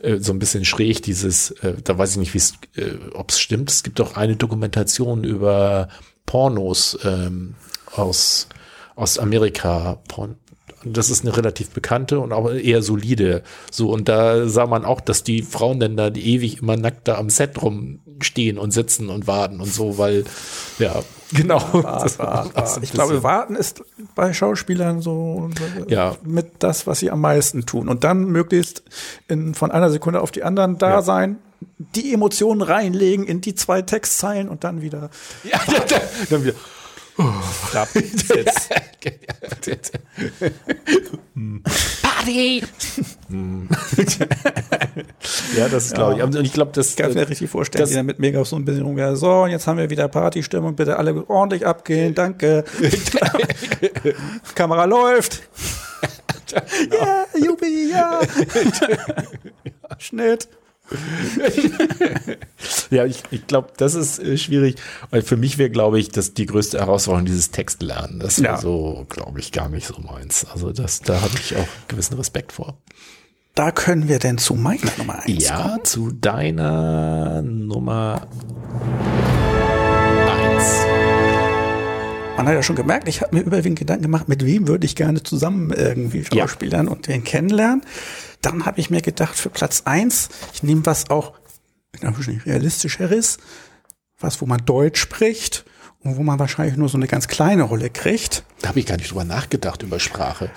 [0.00, 3.30] äh, so ein bisschen schräg, dieses, äh, da weiß ich nicht, wie es, äh, ob
[3.30, 3.70] es stimmt.
[3.70, 5.88] Es gibt doch eine Dokumentation über
[6.26, 7.54] Pornos ähm,
[7.94, 8.48] aus,
[8.94, 10.36] aus Amerika, Porn,
[10.84, 13.42] das ist eine relativ bekannte und auch eher solide.
[13.70, 17.18] So, und da sah man auch, dass die Frauen dann da ewig immer nackt da
[17.18, 20.24] am Set rumstehen und sitzen und warten und so, weil,
[20.78, 21.02] ja,
[21.32, 21.60] genau.
[21.72, 22.78] Wart, wart, wart.
[22.82, 23.82] Ich glaube, warten ist
[24.14, 25.50] bei Schauspielern so
[25.88, 26.16] ja.
[26.22, 27.88] mit das, was sie am meisten tun.
[27.88, 28.82] Und dann möglichst
[29.28, 31.02] in, von einer Sekunde auf die anderen da ja.
[31.02, 31.38] sein,
[31.94, 35.10] die Emotionen reinlegen in die zwei Textzeilen und dann wieder.
[35.44, 35.60] Ja,
[36.30, 36.54] dann wieder.
[42.02, 42.62] Party!
[45.56, 46.22] ja, das ist, glaube ich.
[46.22, 46.96] Und ich glaube, das.
[46.96, 49.16] kann ich mir richtig vorstellen, das, die dann mit mega so ein bisschen rumgehen.
[49.16, 50.76] So, und jetzt haben wir wieder Partystimmung.
[50.76, 52.14] Bitte alle ordentlich abgehen.
[52.14, 52.64] Danke.
[54.54, 55.42] Kamera läuft.
[56.50, 56.62] Ja,
[56.96, 58.20] yeah, Jubi, ja.
[59.98, 60.48] Schnitt.
[62.90, 64.76] ja, ich, ich glaube, das ist äh, schwierig.
[65.10, 68.20] Weil für mich wäre, glaube ich, das die größte Herausforderung dieses Textlernen.
[68.20, 68.58] Das ja.
[68.58, 70.46] so, glaube ich, gar nicht so meins.
[70.52, 72.78] Also das, da habe ich auch gewissen Respekt vor.
[73.54, 75.84] Da können wir denn zu meiner Nummer eins Ja, kommen?
[75.84, 78.28] zu deiner Nummer.
[82.38, 84.94] Man hat ja schon gemerkt, ich habe mir überwiegend Gedanken gemacht, mit wem würde ich
[84.94, 86.92] gerne zusammen irgendwie Schauspielern ja.
[86.92, 87.82] und den kennenlernen.
[88.42, 91.32] Dann habe ich mir gedacht, für Platz eins, ich nehme was auch
[92.00, 93.38] ein bisschen realistischeres,
[94.20, 95.64] was, wo man Deutsch spricht
[95.98, 98.44] und wo man wahrscheinlich nur so eine ganz kleine Rolle kriegt.
[98.62, 100.48] Da habe ich gar nicht drüber nachgedacht, über Sprache.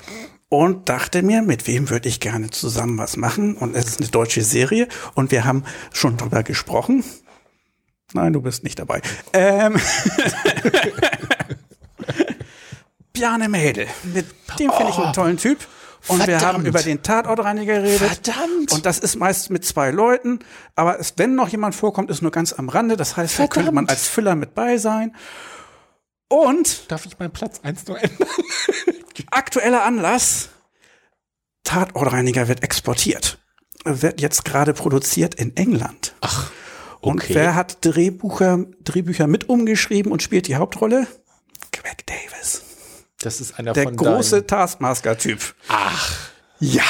[0.50, 3.56] Und dachte mir, mit wem würde ich gerne zusammen was machen?
[3.56, 5.64] Und es ist eine deutsche Serie und wir haben
[5.94, 7.04] schon drüber gesprochen.
[8.14, 9.02] Nein, du bist nicht dabei.
[9.34, 9.80] Ähm
[13.14, 13.88] Bjarne Mädel.
[14.04, 14.26] Mit
[14.60, 15.14] dem finde ich einen oh.
[15.14, 15.60] tollen Typ.
[16.08, 16.42] Und Verdammt.
[16.42, 18.00] wir haben über den Tatortreiniger geredet.
[18.00, 18.72] Verdammt.
[18.72, 20.40] Und das ist meist mit zwei Leuten.
[20.76, 22.98] Aber es, wenn noch jemand vorkommt, ist nur ganz am Rande.
[22.98, 25.16] Das heißt, da könnte man als Füller mit bei sein.
[26.28, 26.90] Und.
[26.90, 28.28] Darf ich meinen Platz eins nur ändern?
[29.32, 30.50] aktueller Anlass.
[31.64, 33.40] Tatortreiniger wird exportiert.
[33.84, 36.16] Wird jetzt gerade produziert in England.
[36.22, 36.52] Ach.
[37.02, 37.10] Okay.
[37.10, 41.08] Und wer hat Drehbücher, Drehbücher mit umgeschrieben und spielt die Hauptrolle?
[41.72, 42.62] Greg Davis.
[43.22, 45.56] Das ist einer der von große Taskmaster-Typ.
[45.68, 46.18] Ach.
[46.60, 46.84] Ja.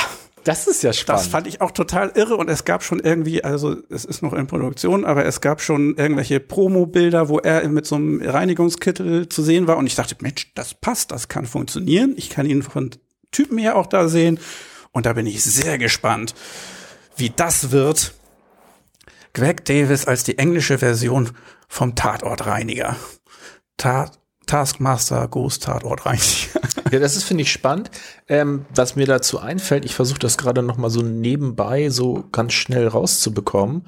[0.44, 1.22] Das ist ja spannend.
[1.22, 4.34] Das fand ich auch total irre und es gab schon irgendwie, also es ist noch
[4.34, 9.44] in Produktion, aber es gab schon irgendwelche Promo-Bilder, wo er mit so einem Reinigungskittel zu
[9.44, 12.16] sehen war und ich dachte, Mensch, das passt, das kann funktionieren.
[12.18, 12.90] Ich kann ihn von
[13.30, 14.40] Typen her auch da sehen
[14.92, 16.34] und da bin ich sehr gespannt,
[17.16, 18.16] wie das wird.
[19.34, 21.30] Greg Davis als die englische Version
[21.68, 22.96] vom Tatortreiniger.
[23.78, 24.20] Tat
[24.52, 26.20] Taskmaster Ghost Tatort rein.
[26.92, 27.90] Ja, das ist, finde ich, spannend.
[28.28, 32.52] Ähm, was mir dazu einfällt, ich versuche das gerade noch mal so nebenbei so ganz
[32.52, 33.88] schnell rauszubekommen.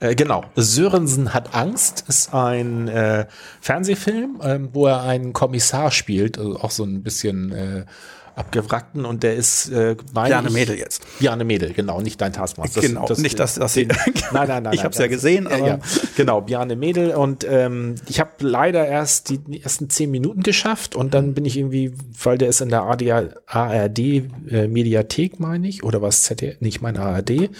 [0.00, 3.26] Äh, genau, Sörensen hat Angst ist ein äh,
[3.62, 7.86] Fernsehfilm, ähm, wo er einen Kommissar spielt, also auch so ein bisschen äh,
[8.34, 11.04] abgewrackten und der ist äh, Bjarne Mädel jetzt.
[11.18, 12.80] Bjarne Mädel, genau, nicht dein Taskmaster.
[12.80, 13.88] Das, genau, das, nicht das, das den,
[14.32, 14.72] nein, nein, nein.
[14.72, 15.78] Ich habe es ja gesehen, aber ja,
[16.16, 21.14] genau, Bjarne Mädel und ähm, ich habe leider erst die ersten zehn Minuten geschafft und
[21.14, 21.92] dann bin ich irgendwie,
[22.22, 24.22] weil der ist in der ARD äh,
[24.68, 27.50] Mediathek, meine ich, oder was ZDF, nicht meine ARD.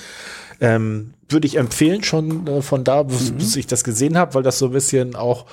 [0.60, 3.36] Ähm, Würde ich empfehlen, schon äh, von da, bis, mhm.
[3.38, 5.46] bis ich das gesehen habe, weil das so ein bisschen auch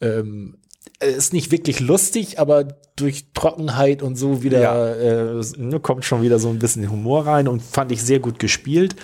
[0.00, 0.56] ähm,
[1.00, 2.64] ist nicht wirklich lustig, aber
[2.96, 4.94] durch Trockenheit und so wieder ja.
[4.94, 8.38] äh, ne, kommt schon wieder so ein bisschen Humor rein und fand ich sehr gut
[8.38, 8.96] gespielt.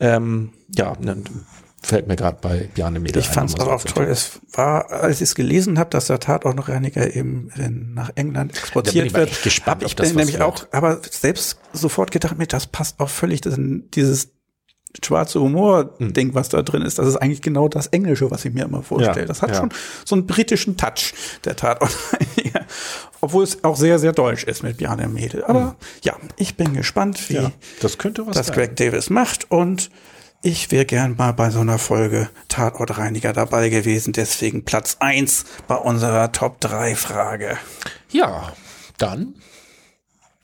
[0.00, 1.22] Ähm, ja, ne,
[1.86, 4.06] fällt mir gerade bei Bjarne Mädel Ich fand es auch toll.
[4.06, 7.50] Es war, als ich es gelesen habe, dass der Tatortreiniger eben
[7.94, 9.42] nach England exportiert bin ich wird.
[9.42, 13.40] gespannt, ich bin nämlich auch, aber selbst sofort gedacht, mir das passt auch völlig.
[13.42, 14.32] Das, dieses
[15.04, 18.64] schwarze Humor-Ding, was da drin ist, das ist eigentlich genau das Englische, was ich mir
[18.64, 19.20] immer vorstelle.
[19.20, 19.56] Ja, das hat ja.
[19.56, 19.70] schon
[20.04, 21.14] so einen britischen Touch,
[21.44, 21.96] der Tatort.
[23.20, 25.44] Obwohl es auch sehr, sehr deutsch ist mit Bjarne Mädel.
[25.44, 25.74] Aber mhm.
[26.02, 29.90] ja, ich bin gespannt, wie ja, das, könnte was das Greg Davis macht und
[30.42, 34.12] ich wäre gern mal bei so einer Folge Tatortreiniger dabei gewesen.
[34.12, 37.58] Deswegen Platz eins bei unserer Top 3 Frage.
[38.10, 38.52] Ja,
[38.98, 39.34] dann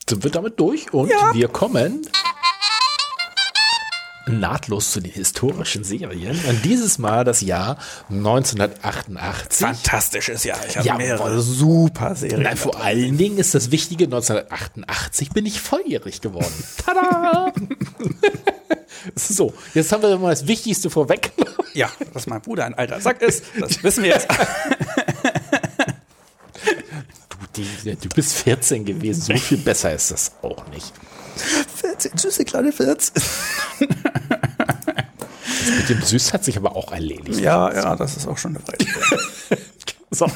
[0.09, 2.07] sind wir damit durch und wir kommen
[4.25, 6.39] nahtlos zu den historischen Serien.
[6.47, 7.77] Und dieses Mal das Jahr
[8.09, 9.67] 1988.
[9.67, 10.59] Fantastisches Jahr.
[10.67, 12.43] Ich habe ja, mehrere super Serien.
[12.43, 16.53] Nein, vor allen Dingen ist das Wichtige, 1988 bin ich volljährig geworden.
[16.85, 17.53] Tada!
[19.15, 21.31] so, jetzt haben wir mal das Wichtigste vorweg.
[21.73, 24.27] ja, dass mein Bruder ein alter Sack ist, das wissen wir jetzt.
[27.53, 30.93] du, die, du bist 14 gewesen, so viel besser ist das auch nicht.
[31.35, 33.13] 14, süße kleine 14.
[35.65, 37.39] Das mit dem Süß hat sich aber auch erledigt.
[37.39, 39.61] Ja, ja, das ist auch schon eine Weile.
[40.11, 40.27] so.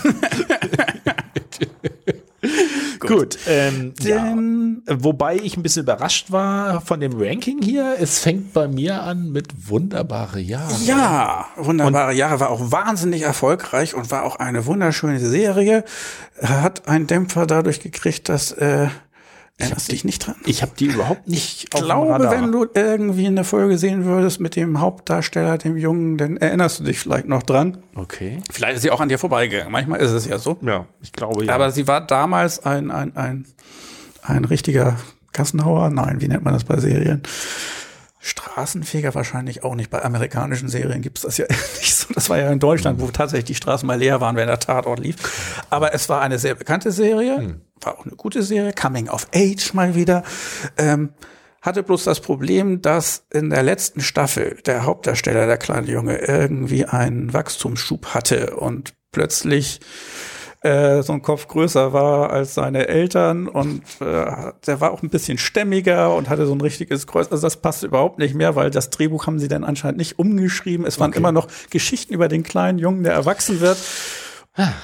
[2.99, 3.09] Gut.
[3.09, 4.35] Gut ähm, ja.
[4.89, 7.95] Wobei ich ein bisschen überrascht war von dem Ranking hier.
[7.99, 10.73] Es fängt bei mir an mit wunderbare Jahre.
[10.85, 15.83] Ja, wunderbare und Jahre war auch wahnsinnig erfolgreich und war auch eine wunderschöne Serie.
[16.41, 18.87] Hat einen Dämpfer dadurch gekriegt, dass äh,
[19.59, 20.35] Erinnerst du dich nicht dran?
[20.45, 24.55] Ich habe die überhaupt nicht Ich glaube, wenn du irgendwie eine Folge sehen würdest mit
[24.55, 27.77] dem Hauptdarsteller, dem Jungen, dann erinnerst du dich vielleicht noch dran.
[27.95, 28.39] Okay.
[28.51, 29.71] Vielleicht ist sie auch an dir vorbeigegangen.
[29.71, 30.57] Manchmal ist es ja so.
[30.61, 31.55] Ja, ich glaube ja.
[31.55, 33.47] Aber sie war damals ein, ein, ein,
[34.21, 34.97] ein richtiger
[35.33, 35.89] Kassenhauer.
[35.89, 37.23] Nein, wie nennt man das bei Serien?
[38.19, 39.89] Straßenfeger wahrscheinlich auch nicht.
[39.89, 41.45] Bei amerikanischen Serien gibt es das ja
[41.79, 42.13] nicht so.
[42.13, 44.99] Das war ja in Deutschland, wo tatsächlich die Straßen mal leer waren, wenn der Tatort
[44.99, 45.15] lief.
[45.69, 47.61] Aber es war eine sehr bekannte Serie, hm.
[47.81, 50.23] War auch eine gute Serie, Coming of Age mal wieder.
[50.77, 51.09] Ähm,
[51.61, 56.85] hatte bloß das Problem, dass in der letzten Staffel der Hauptdarsteller, der kleine Junge, irgendwie
[56.85, 59.81] einen Wachstumsschub hatte und plötzlich
[60.61, 65.09] äh, so ein Kopf größer war als seine Eltern und äh, der war auch ein
[65.09, 67.31] bisschen stämmiger und hatte so ein richtiges Kreuz.
[67.31, 70.85] Also das passte überhaupt nicht mehr, weil das Drehbuch haben sie dann anscheinend nicht umgeschrieben.
[70.85, 71.19] Es waren okay.
[71.19, 73.77] immer noch Geschichten über den kleinen Jungen, der erwachsen wird.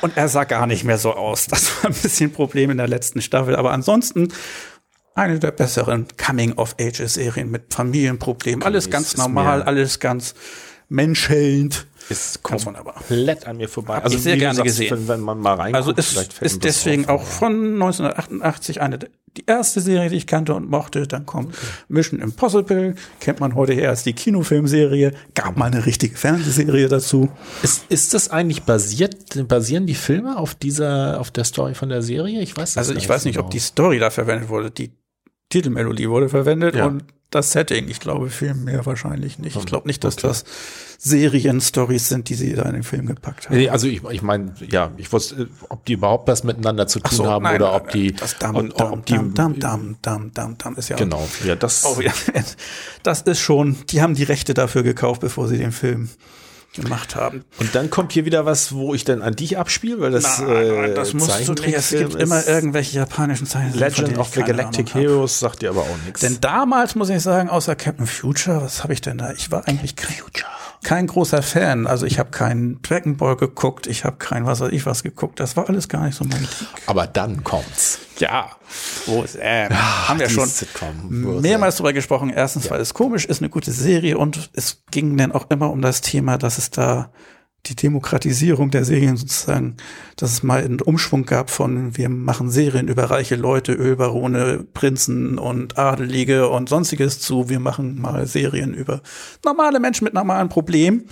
[0.02, 1.48] Und er sah gar nicht mehr so aus.
[1.54, 3.56] Das war ein bisschen ein Problem in der letzten Staffel.
[3.56, 4.30] Aber ansonsten
[5.16, 8.64] eine der besseren Coming-of-Ages-Serien mit Familienproblemen.
[8.64, 10.34] Alles ganz normal, alles ganz
[10.94, 13.96] menschelnd ist komplett an mir vorbei.
[13.96, 14.92] Hab also sehr gerne sagst, gesehen.
[14.92, 19.00] Wenn, wenn, man mal reinguckt, also ist, ist deswegen auch von 1988 eine
[19.36, 21.08] die erste Serie, die ich kannte und mochte.
[21.08, 21.56] Dann kommt
[21.88, 25.14] Mission Impossible, kennt man heute eher als die Kinofilmserie.
[25.34, 27.30] Gab mal eine richtige Fernsehserie dazu.
[27.64, 32.04] Ist, ist das eigentlich basiert, basieren die Filme auf dieser, auf der Story von der
[32.04, 32.42] Serie?
[32.42, 33.46] Ich weiß Also ich weiß nicht, genau.
[33.46, 34.70] ob die Story da verwendet wurde.
[34.70, 34.92] Die
[35.50, 36.86] Titelmelodie wurde verwendet ja.
[36.86, 37.04] und
[37.36, 37.88] das Setting.
[37.90, 39.56] Ich glaube viel mehr wahrscheinlich nicht.
[39.56, 40.28] Ich glaube nicht, dass okay.
[40.28, 40.46] das
[41.00, 43.58] Serien-Stories sind, die sie da in den Film gepackt haben.
[43.58, 47.18] Nee, also ich, ich meine, ja, ich wusste, ob die überhaupt was miteinander zu tun
[47.18, 49.96] so, haben nein, oder ob die das Dam, und, Dam, ob die Dam, Dam, Dam,
[50.02, 51.84] Dam, Dam, Dam ist ja genau, ja das.
[51.86, 52.14] Oh, ja,
[53.04, 53.78] das ist schon.
[53.90, 56.10] Die haben die Rechte dafür gekauft, bevor sie den Film
[56.74, 57.44] gemacht haben.
[57.60, 60.50] Und dann kommt hier wieder was, wo ich dann an dich abspiele, weil das nein,
[60.50, 61.74] äh, das musst du nicht.
[61.76, 63.78] Es gibt immer irgendwelche japanischen Zeichen.
[63.78, 66.22] Legend of the Galactic Heroes sagt dir aber auch nichts.
[66.22, 69.32] Denn damals muss ich sagen, außer Captain Future, was habe ich denn da?
[69.34, 70.48] Ich war eigentlich Future
[70.84, 71.88] kein großer Fan.
[71.88, 75.40] Also ich habe keinen Dragon Ball geguckt, ich habe kein was weiß ich was geguckt.
[75.40, 76.68] Das war alles gar nicht so mein Ding.
[76.86, 78.00] Aber dann kommt's.
[78.20, 78.52] Ja,
[79.06, 81.42] wo ist, äh, Ach, haben wir schon Sitcom.
[81.42, 82.30] mehrmals drüber gesprochen.
[82.30, 82.72] Erstens, ja.
[82.72, 86.02] weil es komisch ist, eine gute Serie und es ging dann auch immer um das
[86.02, 87.12] Thema, dass es da
[87.68, 89.78] die Demokratisierung der Serien sozusagen,
[90.18, 95.38] dass es mal einen Umschwung gab von wir machen Serien über reiche Leute, Ölbarone, Prinzen
[95.38, 99.02] und Adelige und sonstiges zu wir machen mal Serien über
[99.46, 101.06] normale Menschen mit normalen Problemen.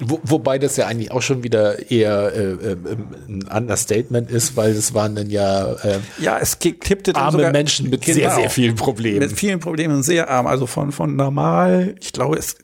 [0.00, 2.76] Wo, wobei das ja eigentlich auch schon wieder eher äh, äh,
[3.28, 7.90] ein Understatement ist, weil es waren dann ja, äh, ja es kippte arme sogar, Menschen
[7.90, 9.18] mit genau, sehr, sehr vielen Problemen.
[9.18, 10.46] Mit vielen Problemen, sehr arm.
[10.46, 12.56] Also von, von normal, ich glaube, es,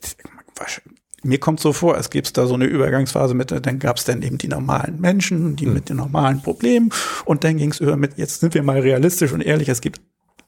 [1.23, 4.21] mir kommt so vor, es gibt da so eine Übergangsphase mit, dann gab es dann
[4.21, 5.73] eben die normalen Menschen, die mhm.
[5.73, 6.91] mit den normalen Problemen
[7.25, 9.99] und dann ging es über mit, jetzt sind wir mal realistisch und ehrlich, es gibt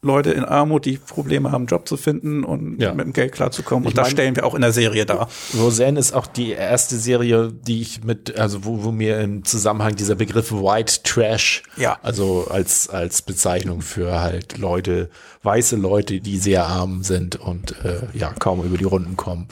[0.02, 2.94] Leute in Armut, die Probleme haben, Job zu finden und ja.
[2.94, 3.86] mit dem Geld klarzukommen.
[3.86, 5.28] Und ich das stellen wir auch in der Serie dar.
[5.58, 9.96] Roseanne ist auch die erste Serie, die ich mit, also wo, wo mir im Zusammenhang
[9.96, 11.98] dieser Begriff White Trash, ja.
[12.04, 15.10] also als, als Bezeichnung für halt Leute,
[15.42, 19.48] weiße Leute, die sehr arm sind und äh, ja, kaum über die Runden kommen.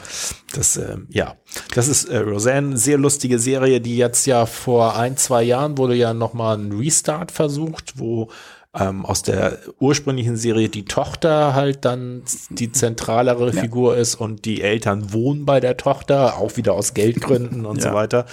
[0.54, 1.34] Das, äh, ja,
[1.74, 5.96] das ist äh, Roseanne, sehr lustige Serie, die jetzt ja vor ein, zwei Jahren wurde
[5.96, 8.28] ja nochmal ein Restart versucht, wo
[8.78, 13.60] ähm, aus der ursprünglichen Serie die Tochter halt dann die zentralere ja.
[13.60, 17.90] Figur ist und die Eltern wohnen bei der Tochter, auch wieder aus Geldgründen und ja.
[17.90, 18.26] so weiter.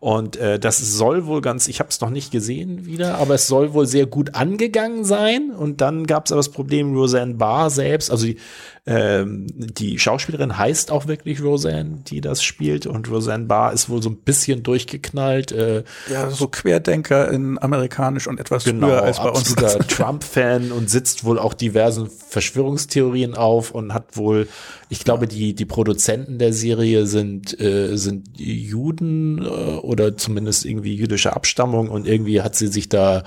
[0.00, 3.46] Und äh, das soll wohl ganz, ich habe es noch nicht gesehen wieder, aber es
[3.46, 5.50] soll wohl sehr gut angegangen sein.
[5.50, 8.38] Und dann gab es aber das Problem, Roseanne Barr selbst, also die,
[8.86, 12.86] ähm, die Schauspielerin heißt auch wirklich Roseanne, die das spielt.
[12.86, 15.52] Und Roseanne Barr ist wohl so ein bisschen durchgeknallt.
[15.52, 19.54] Äh, ja, so Querdenker in amerikanisch und etwas genau, früher als bei uns.
[19.88, 24.48] Trump-Fan und sitzt wohl auch diversen Verschwörungstheorien auf und hat wohl,
[24.88, 30.94] ich glaube, die, die Produzenten der Serie sind, äh, sind Juden äh, oder zumindest irgendwie
[30.94, 33.24] jüdische Abstammung und irgendwie hat sie sich da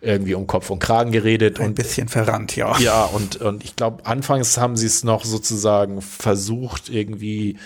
[0.00, 1.60] irgendwie um Kopf und Kragen geredet.
[1.60, 2.76] Ein und, bisschen verrannt, ja.
[2.80, 7.58] Ja, und, und ich glaube, anfangs haben sie es noch sozusagen versucht, irgendwie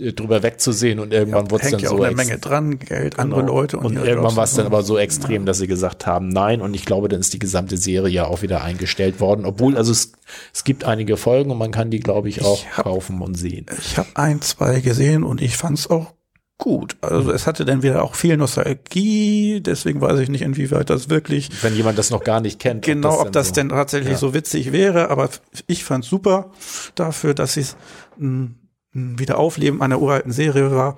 [0.00, 2.78] äh, drüber wegzusehen und irgendwann ja, wurde es dann ja so auch eine Menge dran,
[2.78, 3.22] Geld, genau.
[3.22, 5.46] andere Leute und, und irgendwann war es dann aber so extrem, ja.
[5.46, 8.40] dass sie gesagt haben, nein und ich glaube, dann ist die gesamte Serie ja auch
[8.40, 10.12] wieder eingestellt worden, obwohl also es,
[10.54, 13.34] es gibt einige Folgen und man kann die glaube ich auch ich hab, kaufen und
[13.34, 13.66] sehen.
[13.78, 16.14] Ich habe ein, zwei gesehen und ich fand es auch
[16.60, 16.96] gut.
[17.00, 21.50] Also es hatte dann wieder auch viel Nostalgie, deswegen weiß ich nicht, inwieweit das wirklich.
[21.62, 22.84] Wenn jemand das noch gar nicht kennt.
[22.84, 24.18] Genau, ob das, ob das so, denn tatsächlich ja.
[24.18, 25.30] so witzig wäre, aber
[25.66, 26.52] ich fand super
[26.94, 27.76] dafür, dass es
[28.20, 28.58] ein,
[28.94, 30.96] ein Wiederaufleben einer uralten Serie war.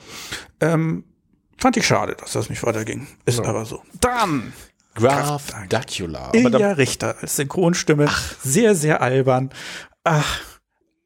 [0.61, 1.05] Ähm,
[1.57, 3.07] fand ich schade, dass das nicht weiterging.
[3.25, 3.45] Ist ja.
[3.47, 3.83] aber so.
[4.01, 4.53] Dann
[4.95, 6.31] Graf Dracula.
[6.35, 8.07] Ilja Richter als Synchronstimme.
[8.09, 8.35] Ach.
[8.43, 9.51] Sehr, sehr albern.
[10.05, 10.41] Ach,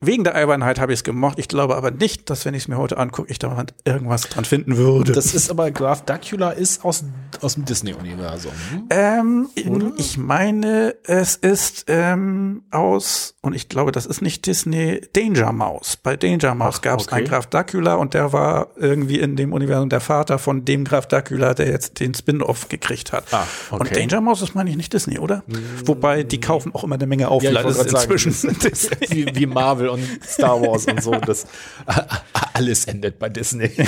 [0.07, 1.39] Wegen der Albernheit habe ich es gemocht.
[1.39, 4.45] Ich glaube aber nicht, dass wenn ich es mir heute angucke, ich da irgendwas dran
[4.45, 5.12] finden würde.
[5.12, 7.05] Das ist aber Graf Dracula ist aus,
[7.41, 8.53] aus dem Disney-Universum.
[8.91, 9.49] Ähm,
[9.97, 15.97] ich meine, es ist ähm, aus, und ich glaube, das ist nicht Disney, Danger Mouse.
[15.97, 17.16] Bei Danger Mouse gab es okay.
[17.16, 21.07] einen Graf Dracula und der war irgendwie in dem Universum der Vater von dem Graf
[21.07, 23.24] Dracula, der jetzt den Spin-off gekriegt hat.
[23.33, 23.81] Ah, okay.
[23.81, 25.43] Und Danger Mouse ist, meine ich, nicht Disney, oder?
[25.47, 25.55] Mm.
[25.85, 28.33] Wobei, die kaufen auch immer eine Menge Auflagen ja, inzwischen.
[28.33, 28.57] Sagen,
[29.09, 31.12] wie, wie Marvel Marvel und Star Wars und so.
[31.12, 31.47] Das
[32.52, 33.70] alles endet bei Disney.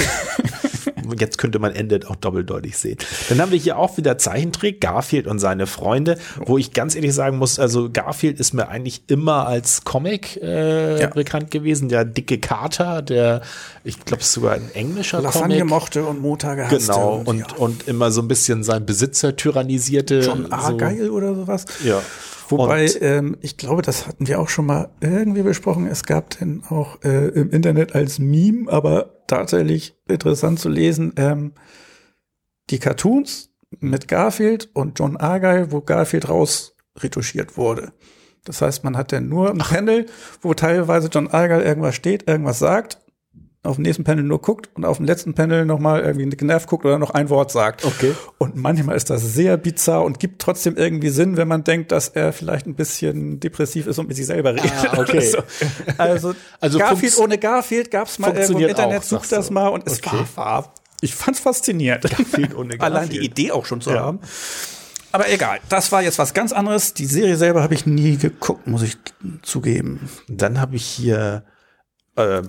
[1.18, 2.98] Jetzt könnte man endet auch doppeldeutig sehen.
[3.28, 7.14] Dann haben wir hier auch wieder Zeichentrick, Garfield und seine Freunde, wo ich ganz ehrlich
[7.14, 11.06] sagen muss, also Garfield ist mir eigentlich immer als Comic äh, ja.
[11.08, 11.88] bekannt gewesen.
[11.88, 13.42] Der dicke Kater, der,
[13.84, 15.70] ich glaube, sogar ein englischer Lasagne Comic.
[15.70, 16.92] mochte und Montag hasste.
[16.92, 17.56] Genau, und, und, ja.
[17.56, 20.20] und, immer so ein bisschen sein Besitzer tyrannisierte.
[20.20, 21.12] John Argyle so.
[21.12, 21.64] oder sowas.
[21.84, 22.02] Ja.
[22.48, 25.86] Wobei, ähm, ich glaube, das hatten wir auch schon mal irgendwie besprochen.
[25.86, 31.52] Es gab denn auch äh, im Internet als Meme, aber tatsächlich interessant zu lesen, ähm,
[32.70, 33.50] die Cartoons
[33.80, 37.92] mit Garfield und John Argyle, wo Garfield raus retuschiert wurde.
[38.44, 40.06] Das heißt, man hat dann nur ein Panel,
[40.40, 42.98] wo teilweise John Argyle irgendwas steht, irgendwas sagt
[43.68, 46.84] auf dem nächsten Panel nur guckt und auf dem letzten Panel nochmal irgendwie genervt guckt
[46.84, 47.84] oder noch ein Wort sagt.
[47.84, 48.14] Okay.
[48.38, 52.08] Und manchmal ist das sehr bizarr und gibt trotzdem irgendwie Sinn, wenn man denkt, dass
[52.08, 54.72] er vielleicht ein bisschen depressiv ist und mit sich selber redet.
[54.90, 55.20] Ah, okay.
[55.20, 55.38] So.
[55.98, 59.86] Also, also Garfield ohne Garfield gab es mal irgendwo im Internet, such das mal und
[59.86, 60.24] es okay.
[60.34, 62.04] war, war, ich fand's faszinierend.
[62.04, 62.82] Garfield ohne Garfield.
[62.82, 64.00] Allein die Idee auch schon zu ja.
[64.00, 64.20] haben.
[65.12, 66.94] Aber egal, das war jetzt was ganz anderes.
[66.94, 68.96] Die Serie selber habe ich nie geguckt, muss ich
[69.42, 70.08] zugeben.
[70.28, 71.44] Dann habe ich hier
[72.16, 72.42] äh,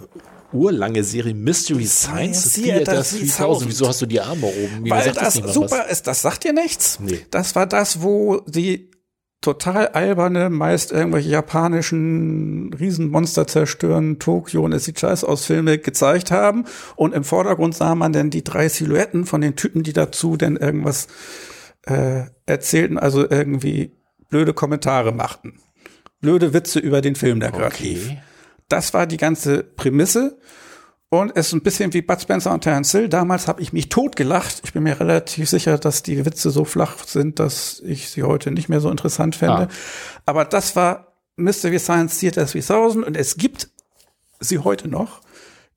[0.52, 3.70] urlange Serie Mystery Science Theater 3000.
[3.70, 4.86] Wieso hast du die Arme oben?
[4.86, 5.92] Wie Weil das, das super was?
[5.92, 7.00] ist, das sagt dir nichts.
[7.00, 7.26] Nee.
[7.32, 8.90] Das war das, wo die
[9.42, 16.32] total alberne, meist irgendwelche japanischen Riesenmonster zerstören Tokio und es sieht scheiße aus Filme gezeigt
[16.32, 16.66] haben.
[16.96, 20.58] Und im Vordergrund sah man dann die drei Silhouetten von den Typen, die dazu denn
[20.58, 21.08] irgendwas
[21.84, 23.94] äh, erzählten, also irgendwie
[24.30, 25.60] blöde Kommentare machten.
[26.20, 27.84] Blöde Witze über den Film, der gerade okay.
[27.84, 28.12] lief.
[28.70, 30.38] Das war die ganze Prämisse.
[31.10, 33.10] Und es ist ein bisschen wie Bud Spencer und Terence Hill.
[33.10, 34.62] Damals habe ich mich totgelacht.
[34.64, 38.52] Ich bin mir relativ sicher, dass die Witze so flach sind, dass ich sie heute
[38.52, 39.68] nicht mehr so interessant fände.
[39.70, 39.74] Ah.
[40.28, 43.70] Aber das war Mystery Science Theater 3000 und es gibt
[44.40, 45.22] sie heute noch,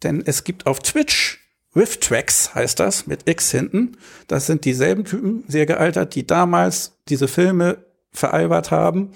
[0.02, 1.42] denn es gibt auf Twitch
[1.74, 3.96] Riff Tracks heißt das, mit X hinten.
[4.26, 7.78] Das sind dieselben Typen, sehr gealtert, die damals diese Filme
[8.10, 9.12] veralbert haben.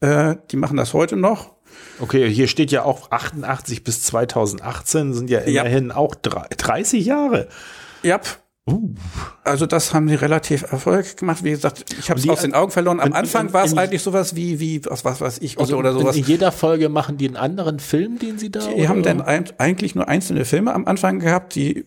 [0.00, 1.55] Äh, die machen das heute noch.
[2.00, 5.96] Okay, hier steht ja auch 88 bis 2018 sind ja immerhin ja.
[5.96, 7.48] auch 30 Jahre.
[8.02, 8.20] Ja.
[8.68, 8.94] Uh.
[9.44, 11.44] Also das haben sie relativ erfolgreich gemacht.
[11.44, 12.98] Wie gesagt, ich habe es aus den Augen verloren.
[12.98, 15.92] Am in, Anfang war es eigentlich sowas wie, wie was, was weiß ich, also oder
[15.92, 16.16] sowas.
[16.16, 18.88] In jeder Folge machen die einen anderen Film, den sie da Die oder?
[18.88, 21.86] haben dann eigentlich nur einzelne Filme am Anfang gehabt, die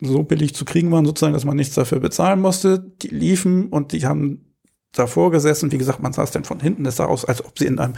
[0.00, 2.78] so billig zu kriegen waren, sozusagen, dass man nichts dafür bezahlen musste.
[3.02, 4.51] Die liefen und die haben
[4.92, 5.72] davor gesessen.
[5.72, 6.86] Wie gesagt, man saß dann von hinten.
[6.86, 7.94] Es sah aus, als ob sie in einem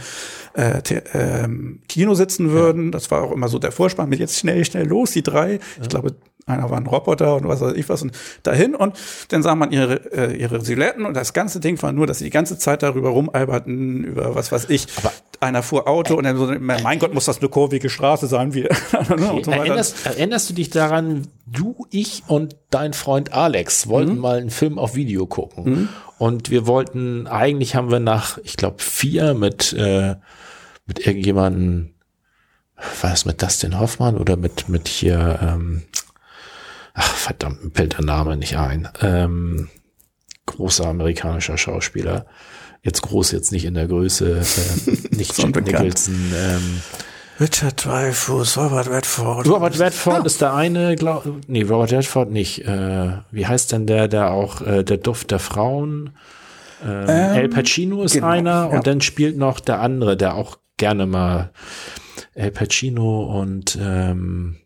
[0.53, 0.81] äh,
[1.13, 2.85] ähm, Kino sitzen würden.
[2.85, 2.91] Ja.
[2.91, 5.53] Das war auch immer so der Vorspann mit jetzt schnell, schnell los, die drei.
[5.53, 5.59] Ja.
[5.81, 6.15] Ich glaube,
[6.47, 8.11] einer war ein Roboter und was weiß ich was und
[8.43, 8.95] dahin und
[9.29, 12.25] dann sah man ihre äh, ihre Silhouetten und das ganze Ding war nur, dass sie
[12.25, 14.85] die ganze Zeit darüber rumalberten über was weiß ich.
[14.97, 18.27] Aber einer fuhr Auto äh, und dann so, mein Gott, muss das eine kurvige Straße
[18.27, 19.41] sein wie okay.
[19.43, 24.19] so erinnerst, erinnerst, du dich daran, du, ich und dein Freund Alex wollten mhm.
[24.19, 25.89] mal einen Film auf Video gucken mhm.
[26.19, 30.15] und wir wollten eigentlich haben wir nach, ich glaube vier mit äh,
[30.85, 31.95] mit irgendjemanden
[33.01, 35.83] war es mit Dustin Hoffmann oder mit mit hier ähm,
[36.95, 38.89] ach verdammt, mir fällt der Name nicht ein.
[39.01, 39.69] Ähm,
[40.45, 42.25] großer amerikanischer Schauspieler.
[42.81, 46.15] Jetzt groß, jetzt nicht in der Größe, äh, nicht Jack Nicholson.
[46.35, 46.81] Ähm,
[47.39, 49.47] Richard Dreyfuss, Robert Redford.
[49.47, 50.25] Robert Redford ah.
[50.25, 52.65] ist der eine, glaub, nee, Robert Redford nicht.
[52.65, 56.11] Äh, wie heißt denn der, der auch äh, der Duft der Frauen?
[56.83, 58.65] Ähm, ähm, El Pacino ist genau, einer ja.
[58.65, 61.51] und dann spielt noch der andere, der auch gerne mal
[62.35, 64.57] El Pacino und ähm,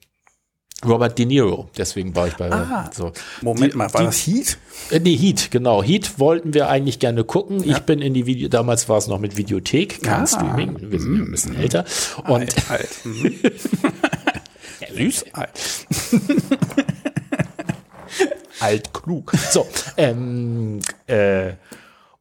[0.86, 3.12] Robert De Niro, deswegen war ich bei ah, so.
[3.42, 4.58] Moment die, mal, war die, das Heat?
[4.92, 5.84] Äh, nee, Heat, genau.
[5.84, 7.64] Heat wollten wir eigentlich gerne gucken.
[7.64, 7.76] Ja.
[7.76, 11.00] Ich bin in die Video, damals war es noch mit Videothek, kein ah, Streaming, wir
[11.00, 11.86] sind mm, ein bisschen älter.
[12.28, 12.90] Und alt, alt.
[13.04, 13.36] Mhm.
[14.80, 15.50] ja, süß, alt.
[18.62, 19.34] alt klug.
[19.52, 21.54] So, ähm, äh,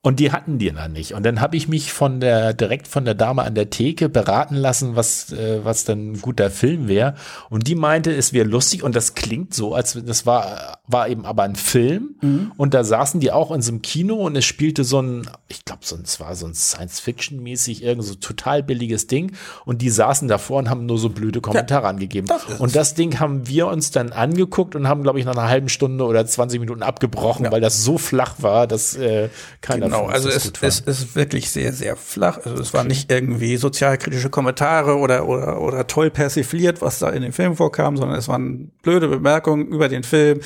[0.08, 1.12] und die hatten die dann nicht.
[1.12, 4.54] Und dann habe ich mich von der direkt von der Dame an der Theke beraten
[4.54, 7.14] lassen, was äh, was dann ein guter Film wäre.
[7.50, 11.26] Und die meinte, es wäre lustig und das klingt so, als das war war eben
[11.26, 12.16] aber ein Film.
[12.22, 12.52] Mhm.
[12.56, 15.66] Und da saßen die auch in so einem Kino und es spielte so ein, ich
[15.66, 19.32] glaube, so ein, es war so ein Science-Fiction-mäßig irgend so total billiges Ding.
[19.66, 22.28] Und die saßen davor und haben nur so blöde Kommentare ja, angegeben.
[22.28, 25.50] Das und das Ding haben wir uns dann angeguckt und haben, glaube ich, nach einer
[25.50, 27.52] halben Stunde oder 20 Minuten abgebrochen, ja.
[27.52, 29.28] weil das so flach war, dass äh,
[29.60, 32.38] keiner Genau, also es, es ist wirklich sehr, sehr flach.
[32.44, 37.22] Also es war nicht irgendwie sozialkritische Kommentare oder, oder, oder toll persifliert, was da in
[37.22, 40.40] dem Film vorkam, sondern es waren blöde Bemerkungen über den Film,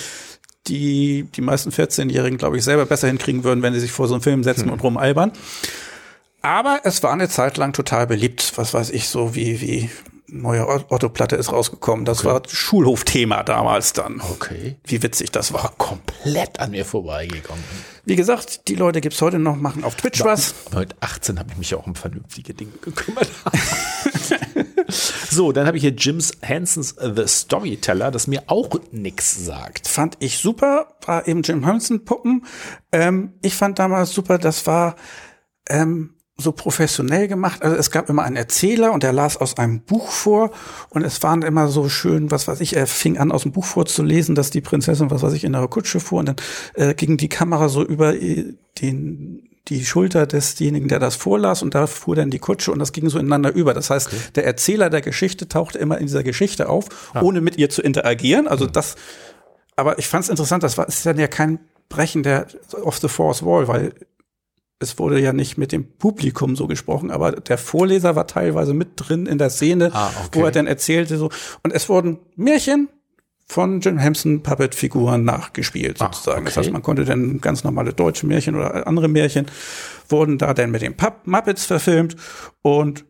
[0.66, 4.14] die die meisten 14-Jährigen, glaube ich, selber besser hinkriegen würden, wenn sie sich vor so
[4.14, 4.72] einen Film setzen hm.
[4.72, 5.32] und rumalbern.
[6.42, 9.90] Aber es war eine Zeit lang total beliebt, was weiß ich, so wie, wie
[10.32, 12.04] neue Otto-Platte ist rausgekommen.
[12.04, 12.28] Das okay.
[12.28, 14.20] war Schulhofthema damals dann.
[14.20, 14.76] Okay.
[14.84, 15.74] Wie witzig das war.
[15.76, 17.62] komplett an mir vorbeigekommen.
[18.04, 20.54] Wie gesagt, die Leute gibt's heute noch, machen auf Twitch aber, was.
[20.66, 23.28] Aber mit 18 habe ich mich ja auch um vernünftige Dinge gekümmert.
[25.30, 29.86] so, dann habe ich hier Jims Hansons The Storyteller, das mir auch nix sagt.
[29.86, 32.46] Fand ich super, war eben Jim Henson Puppen.
[32.90, 34.96] Ähm, ich fand damals super, das war
[35.68, 37.62] ähm, so professionell gemacht.
[37.62, 40.50] Also es gab immer einen Erzähler und der las aus einem Buch vor
[40.90, 43.64] und es waren immer so schön, was weiß ich, er fing an aus dem Buch
[43.64, 46.36] vorzulesen, dass die Prinzessin, was weiß ich, in der Kutsche fuhr und dann
[46.74, 51.74] äh, ging die Kamera so über äh, den die Schulter desjenigen, der das vorlas und
[51.74, 53.74] da fuhr dann die Kutsche und das ging so ineinander über.
[53.74, 54.16] Das heißt, okay.
[54.34, 57.22] der Erzähler der Geschichte tauchte immer in dieser Geschichte auf, ah.
[57.22, 58.48] ohne mit ihr zu interagieren.
[58.48, 58.72] Also mhm.
[58.72, 58.96] das,
[59.76, 62.46] aber ich fand es interessant, das war ist dann ja kein Brechen der
[62.82, 63.92] of the Fourth Wall, weil
[64.82, 68.90] es wurde ja nicht mit dem Publikum so gesprochen, aber der Vorleser war teilweise mit
[68.96, 70.40] drin in der Szene, ah, okay.
[70.40, 71.30] wo er dann erzählte so.
[71.62, 72.88] Und es wurden Märchen
[73.46, 76.38] von Jim Henson Puppet-Figuren nachgespielt ah, sozusagen.
[76.38, 76.46] okay.
[76.46, 79.46] Das heißt, man konnte dann ganz normale deutsche Märchen oder andere Märchen
[80.08, 82.16] wurden da dann mit den Pupp Muppets verfilmt
[82.62, 83.04] und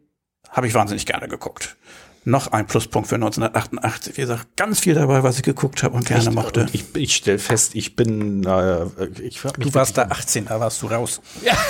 [0.51, 1.77] habe ich wahnsinnig gerne geguckt
[2.25, 4.17] noch ein Pluspunkt für 1988.
[4.17, 6.33] Wie gesagt, ganz viel dabei, was ich geguckt habe und gerne Echt?
[6.33, 6.61] mochte.
[6.63, 8.87] Und ich, ich stelle fest, ich bin, äh,
[9.21, 11.21] ich Du warst da 18, da warst du raus.
[11.45, 11.57] Ja.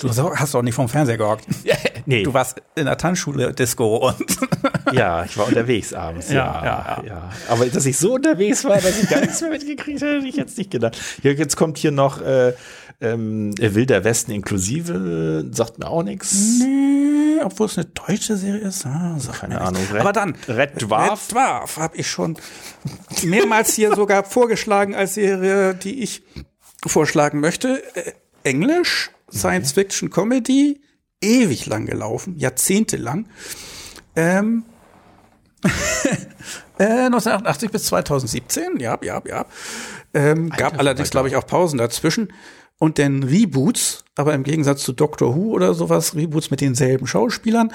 [0.00, 1.46] Du hast doch nicht vom Fernseher gehockt.
[1.64, 1.74] Ja,
[2.04, 2.22] nee.
[2.22, 4.36] Du warst in der Tanzschule Disco und.
[4.92, 6.30] ja, ich war unterwegs abends.
[6.30, 9.50] Ja, ja, ja, ja, Aber dass ich so unterwegs war, dass ich gar nichts mehr
[9.50, 10.98] mitgekriegt habe, hätte ich jetzt nicht gedacht.
[11.22, 12.52] Jetzt kommt hier noch äh,
[13.00, 16.60] Ähm, Wilder Westen inklusive sagt mir auch nichts.
[16.60, 18.86] Nee, obwohl es eine deutsche Serie ist.
[18.86, 19.60] Ah, Keine.
[19.60, 19.82] Ahnung.
[19.92, 21.26] Red- Aber dann, Red Dwarf?
[21.28, 22.38] Red Dwarf habe ich schon
[23.22, 26.22] mehrmals hier sogar vorgeschlagen als Serie, die ich
[26.86, 27.82] vorschlagen möchte.
[27.96, 28.12] Äh,
[28.44, 30.80] Englisch, Science Fiction Comedy,
[31.20, 33.28] ewig lang gelaufen, jahrzehntelang.
[34.14, 34.64] Ähm,
[36.78, 39.46] äh, 1988 bis 2017, ja, ja, ja.
[40.14, 42.32] Ähm, gab allerdings, glaube ich, auch Pausen dazwischen.
[42.78, 47.72] Und dann Reboots, aber im Gegensatz zu Doctor Who oder sowas, Reboots mit denselben Schauspielern.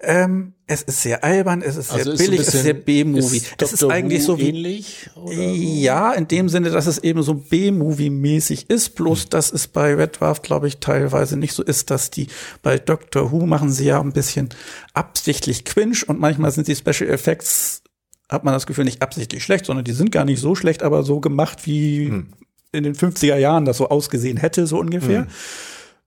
[0.00, 2.62] Ähm, es ist sehr albern, es ist sehr Also ist so ein billig, es ist
[2.62, 3.36] sehr B-Movie.
[3.36, 5.10] ist Es ist eigentlich Who so wie ähnlich.
[5.26, 10.18] Ja, in dem Sinne, dass es eben so B-Movie-mäßig ist, bloß dass es bei Red
[10.18, 12.26] Dwarf, glaube ich, teilweise nicht so ist, dass die
[12.62, 14.48] bei Doctor Who machen sie ja ein bisschen
[14.92, 17.84] absichtlich Quinch und manchmal sind die Special Effects,
[18.28, 21.04] hat man das Gefühl, nicht absichtlich schlecht, sondern die sind gar nicht so schlecht, aber
[21.04, 22.24] so gemacht, wie
[22.72, 25.26] in den 50er Jahren das so ausgesehen hätte, so ungefähr.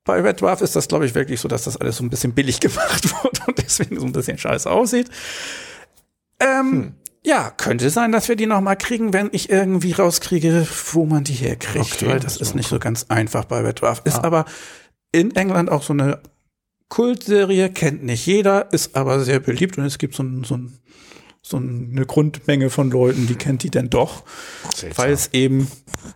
[0.03, 2.33] Bei Red Dwarf ist das, glaube ich, wirklich so, dass das alles so ein bisschen
[2.33, 5.09] billig gemacht wurde und deswegen so ein bisschen scheiße aussieht.
[6.39, 6.93] Ähm,
[7.25, 11.23] Ja, könnte sein, dass wir die noch mal kriegen, wenn ich irgendwie rauskriege, wo man
[11.23, 14.01] die herkriegt, Okay, weil das ist nicht so ganz einfach bei Red Dwarf.
[14.05, 14.45] Ist aber
[15.11, 16.19] in England auch so eine
[16.89, 20.77] Kultserie, kennt nicht jeder, ist aber sehr beliebt und es gibt so, ein, so, ein,
[21.47, 24.23] so eine Grundmenge von Leuten, die kennt die denn doch,
[24.95, 25.67] weil es eben,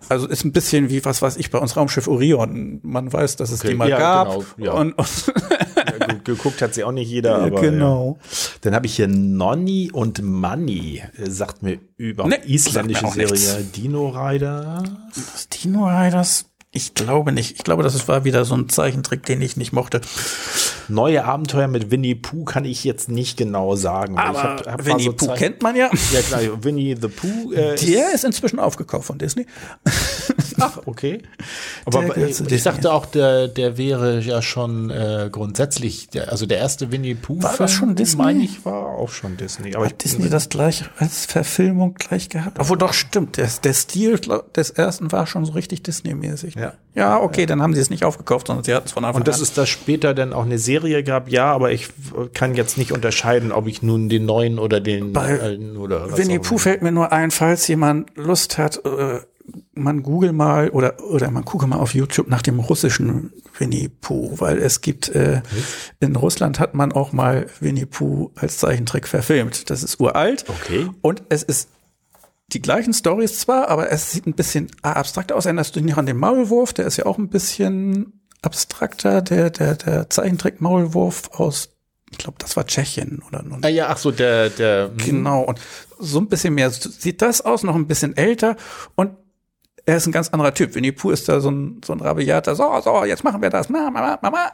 [0.10, 2.80] also ist ein bisschen wie, was weiß ich, bei uns Raumschiff Orion.
[2.82, 4.72] Man weiß, dass es Okay, die mal ja, gab genau, ja.
[4.74, 5.08] und, und
[5.76, 8.18] Ja, gu- geguckt hat sie auch nicht jeder, aber genau.
[8.62, 14.10] Dann habe ich hier Nonni und Money, äh, sagt mir über Nee, isländische Serie Dino
[14.10, 14.84] Rider.
[15.14, 16.46] Das Dino Riders?
[16.72, 17.56] Ich glaube nicht.
[17.56, 20.02] Ich glaube, das war wieder so ein Zeichentrick, den ich nicht mochte.
[20.88, 24.14] Neue Abenteuer mit Winnie Pooh kann ich jetzt nicht genau sagen.
[24.14, 25.90] ich Aber hab- hab Winnie so Pooh kennt man ja.
[26.14, 27.54] Ja klar, Winnie the Pooh.
[27.54, 29.48] Äh, Der ist inzwischen aufgekauft von Disney.
[30.60, 31.24] Ach, okay.
[31.86, 36.60] Aber ich, ich dachte auch, der, der wäre ja schon äh, grundsätzlich, der, also der
[36.60, 37.42] erste Winnie Pooh.
[37.42, 38.22] War das schon Disney?
[38.24, 39.74] Meine ich, war auch schon Disney.
[39.76, 42.60] Aber ich, Hat Disney das gleich als Verfilmung gleich gehabt?
[42.60, 44.20] Obwohl doch stimmt, der, der Stil
[44.56, 46.59] des ersten war schon so richtig Disney-mäßig.
[46.60, 46.74] Ja.
[46.96, 49.28] ja, okay, dann haben sie es nicht aufgekauft, sondern sie hatten es von Anfang Und
[49.28, 49.44] dass an.
[49.44, 51.90] es da später dann auch eine Serie gab, ja, aber ich
[52.34, 56.18] kann jetzt nicht unterscheiden, ob ich nun den neuen oder den Bei alten oder was
[56.18, 59.20] Winnie Pooh fällt mir nur ein, falls jemand Lust hat, äh,
[59.74, 64.36] man google mal oder oder man gucke mal auf YouTube nach dem russischen Winnie Pooh,
[64.38, 65.42] weil es gibt äh,
[66.00, 69.70] in Russland hat man auch mal Winnie Pooh als Zeichentrick verfilmt.
[69.70, 70.46] Das ist uralt.
[70.48, 70.88] Okay.
[71.02, 71.70] Und es ist
[72.54, 75.46] die gleichen Stories zwar, aber es sieht ein bisschen abstrakter aus.
[75.46, 76.74] Erinnerst du dich nicht an den Maulwurf?
[76.74, 79.22] Der ist ja auch ein bisschen abstrakter.
[79.22, 81.70] Der der der Zeichentrick Maulwurf aus,
[82.12, 85.60] ich glaube, das war Tschechien oder Ah ja, ach so, der, der, Genau, und
[86.00, 88.56] so ein bisschen mehr sieht das aus, noch ein bisschen älter
[88.96, 89.12] und
[89.86, 90.76] er ist ein ganz anderer Typ.
[90.76, 93.70] Winnie Pooh ist da so ein, so ein rabiater, so, so, jetzt machen wir das,
[93.70, 94.52] Mama, Mama, Mama.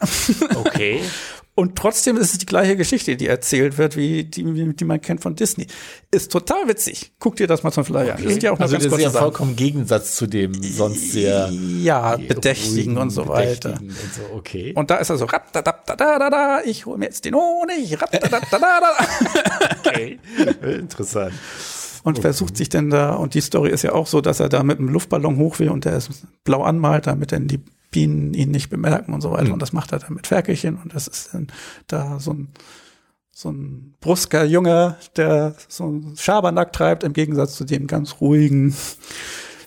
[0.56, 1.02] okay.
[1.58, 4.44] Und trotzdem ist es die gleiche Geschichte, die erzählt wird, wie die,
[4.76, 5.68] die man kennt von Disney.
[6.12, 7.14] Ist total witzig.
[7.18, 8.24] Guck dir das mal zum Flyer an.
[8.24, 11.50] Das sind ja auch also das ist ja vollkommen im Gegensatz zu dem sonst sehr
[11.82, 13.80] Ja, Bedächtigen und so weiter.
[13.80, 14.74] Und so, okay.
[14.76, 18.88] Und da ist er so, da ich hole mir jetzt den Honig, raptadaptadada.
[19.86, 20.20] okay.
[20.62, 21.32] Interessant.
[22.04, 24.62] und versucht sich denn da, und die Story ist ja auch so, dass er da
[24.64, 26.10] mit einem Luftballon hoch will und der ist
[26.44, 27.62] blau anmalt, damit dann die
[27.96, 29.54] Bienen ihn nicht bemerken und so weiter.
[29.54, 31.48] Und das macht er dann mit Ferkelchen und das ist dann
[31.88, 32.50] da so ein,
[33.32, 38.76] so ein brusker Junge, der so ein Schabernack treibt, im Gegensatz zu dem ganz ruhigen,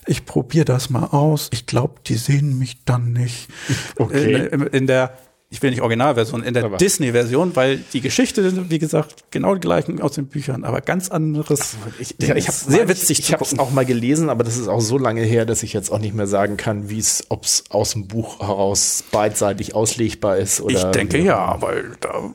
[0.06, 3.48] ich probiere das mal aus, ich glaube, die sehen mich dann nicht.
[3.96, 4.46] Okay.
[4.52, 5.16] In, in der
[5.50, 10.00] ich will nicht Originalversion, in der Disney-Version, weil die Geschichte, wie gesagt, genau die gleichen
[10.02, 11.76] aus den Büchern, aber ganz anderes.
[11.98, 12.36] Ich, Ding.
[12.36, 14.68] ich habe Ist sehr witzig Ich zu habe es auch mal gelesen, aber das ist
[14.68, 17.44] auch so lange her, dass ich jetzt auch nicht mehr sagen kann, wie es, ob
[17.44, 20.74] es aus dem Buch heraus beidseitig auslegbar ist oder.
[20.76, 22.34] Ich denke ja, weil da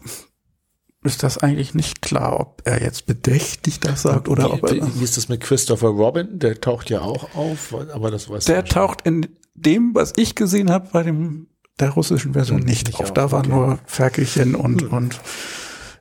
[1.04, 4.96] ist das eigentlich nicht klar, ob er jetzt bedächtig das sagt oder ob Wie, er.
[4.96, 6.40] wie ist das mit Christopher Robin?
[6.40, 10.34] Der taucht ja auch auf, aber das weiß Der ich taucht in dem, was ich
[10.34, 11.48] gesehen habe, bei dem
[11.80, 13.06] der russischen Version nicht, nicht auf.
[13.08, 13.56] auf, Da waren okay.
[13.56, 15.20] nur Ferkelchen und und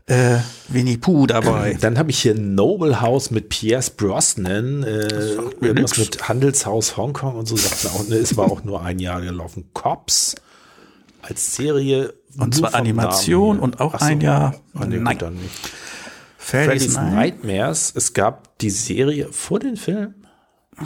[0.07, 0.39] äh,
[0.69, 1.74] Winnie Pooh dabei.
[1.81, 5.07] Dann habe ich hier Noble House mit Pierce Brosnan, äh,
[5.61, 5.99] irgendwas nix.
[5.99, 9.70] mit Handelshaus Hongkong und so, sagt auch, ne, ist aber auch nur ein Jahr gelaufen.
[9.73, 10.35] Cops
[11.23, 12.12] als Serie.
[12.39, 14.07] Und zwar Animation und auch Ach so.
[14.07, 14.55] ein Jahr.
[14.74, 15.19] Ah, nee, gut, Nein.
[15.19, 15.51] dann nicht.
[16.39, 17.15] Freddy's Freddy's Night.
[17.44, 17.93] Nightmares.
[17.94, 20.15] Es gab die Serie vor den Film.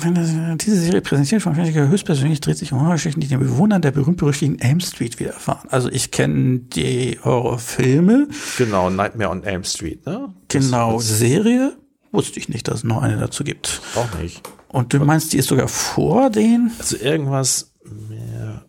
[0.01, 3.83] Wenn das, diese Serie präsentiert von Freddy höchstpersönlich dreht sich um Horrorgeschichten, die den Bewohnern
[3.83, 5.69] der berühmt-berüchtigten Elm Street widerfahren.
[5.71, 8.29] Also ich kenne die Horrorfilme,
[8.59, 10.33] Genau, Nightmare on Elm Street, ne?
[10.49, 11.77] genau Serie,
[12.13, 13.81] wusste ich nicht, dass es noch eine dazu gibt.
[13.95, 14.43] Auch nicht.
[14.69, 16.71] Und du meinst, die ist sogar vor den?
[16.79, 17.73] Also irgendwas
[18.09, 18.65] mehr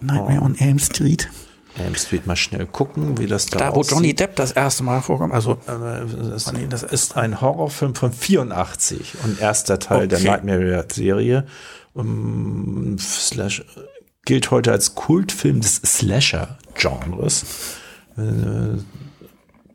[0.00, 1.28] Nightmare on Elm Street.
[1.80, 3.92] Elm Street mal schnell gucken, wie das da, Da, wo aussieht.
[3.94, 5.32] Johnny Depp das erste Mal vorkommt.
[5.34, 10.28] Also, Das das ist ein Horrorfilm von 84 und erster Teil der Okay.
[10.28, 11.46] Nightmare-Serie.
[11.94, 13.64] Um, Slash,
[14.24, 17.44] gilt heute als Kultfilm des Slasher-Genres.
[18.16, 18.78] Äh,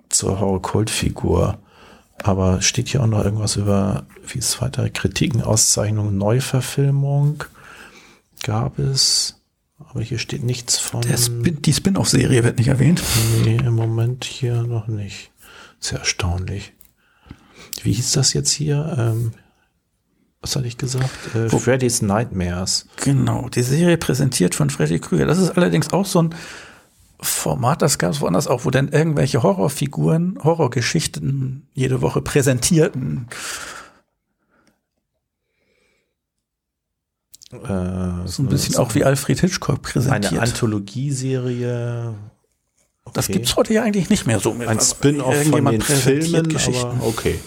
[0.10, 1.58] zur Horror-Kultfigur.
[2.22, 7.44] Aber steht hier auch noch irgendwas über, wie es weiter, Kritiken, Auszeichnungen, Neuverfilmung
[8.44, 9.40] gab es.
[9.90, 11.04] Aber hier steht nichts von.
[11.04, 13.02] Spin, die Spin-off-Serie wird nicht erwähnt.
[13.44, 15.32] Nee, im Moment hier noch nicht.
[15.80, 16.74] Sehr erstaunlich.
[17.84, 18.96] Wie hieß das jetzt hier?
[18.98, 19.32] Ähm,
[20.42, 21.10] was hatte ich gesagt?
[21.36, 22.88] Äh, Freddy's Nightmares.
[23.04, 25.26] Genau, die Serie präsentiert von Freddy Krüger.
[25.26, 26.36] Das ist allerdings auch so ein
[27.22, 33.28] Format, das gab es woanders auch, wo dann irgendwelche Horrorfiguren, Horrorgeschichten jede Woche präsentierten.
[37.64, 40.42] Äh, So ein bisschen auch wie Alfred Hitchcock eine präsentiert.
[40.42, 42.14] Anthologieserie.
[43.14, 43.34] Das Okay.
[43.34, 44.56] gibt's heute ja eigentlich nicht mehr so.
[44.66, 46.86] Ein Spin-off von den Filmen, Geschichten.
[46.86, 47.40] aber okay.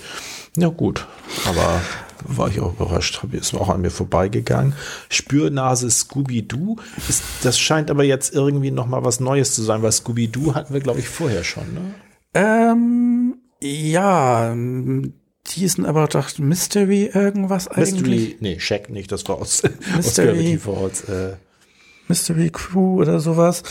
[0.56, 1.06] Ja gut,
[1.46, 1.80] aber
[2.28, 4.74] war ich auch überrascht, ist auch an mir vorbeigegangen.
[5.10, 6.76] Spürnase Scooby-Doo,
[7.08, 10.72] ist, das scheint aber jetzt irgendwie noch mal was Neues zu sein, weil Scooby-Doo hatten
[10.72, 11.80] wir, glaube ich, vorher schon, ne?
[12.34, 14.54] Ähm, ja,
[15.50, 17.94] die ist aber doch Mystery irgendwas eigentlich.
[18.02, 20.26] Mystery, nee, Shack nicht, das war aus, aus Mystery.
[20.26, 21.04] Gravity Falls.
[21.08, 21.36] Äh,
[22.08, 23.62] Mystery Crew oder sowas.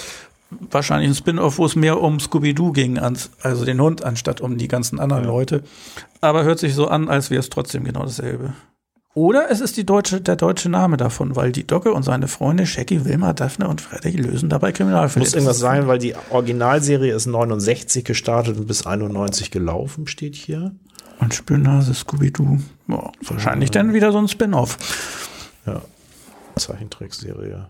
[0.70, 4.68] Wahrscheinlich ein Spin-off, wo es mehr um Scooby-Doo ging, also den Hund, anstatt um die
[4.68, 5.30] ganzen anderen Ja.
[5.30, 5.64] Leute.
[6.22, 8.54] Aber hört sich so an, als wäre es trotzdem genau dasselbe.
[9.16, 12.66] Oder es ist die deutsche, der deutsche Name davon, weil die Dogge und seine Freunde
[12.66, 15.24] Shaggy, Wilma, Daphne und Freddy lösen dabei Kriminalfälle.
[15.26, 20.76] muss irgendwas sein, weil die Originalserie ist 69 gestartet und bis 91 gelaufen, steht hier.
[21.20, 22.60] Und Spürnase, Scooby-Doo.
[22.88, 24.78] Ja, wahrscheinlich dann wieder so ein Spin-off.
[25.66, 25.82] Ja.
[26.56, 27.68] Zeichentrickserie.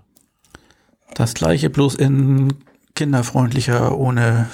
[1.13, 2.53] Das gleiche bloß in
[2.95, 4.49] kinderfreundlicher, ohne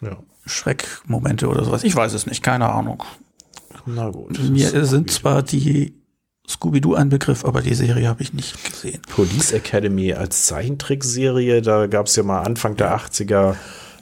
[0.00, 0.16] Ja.
[0.44, 1.84] Schreckmomente oder sowas.
[1.84, 3.04] Ich weiß es nicht, keine Ahnung.
[3.86, 4.38] Na gut.
[4.40, 5.94] Mir sind zwar die
[6.48, 9.00] Scooby-Doo ein Begriff, aber die Serie habe ich nicht gesehen.
[9.08, 13.54] Police Academy als Zeichentrickserie, da gab es ja mal Anfang der 80er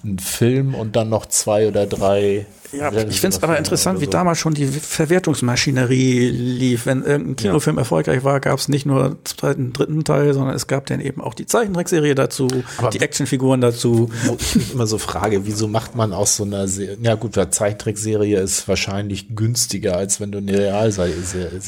[0.02, 2.46] einen Film und dann noch zwei oder drei.
[2.72, 6.86] Ja, ich finde es aber interessant, wie damals schon die Verwertungsmaschinerie lief.
[6.86, 10.66] Wenn irgendein Kinofilm erfolgreich war, gab es nicht nur einen zweiten, dritten Teil, sondern es
[10.66, 12.48] gab dann eben auch die Zeichentrickserie dazu,
[12.78, 14.08] Aber- die Actionfiguren dazu.
[14.38, 17.50] Ich mich immer so frage, wieso macht man aus so einer Serie, ja gut, eine
[17.50, 21.14] Zeichentrickserie ist wahrscheinlich günstiger, als wenn du eine Realserie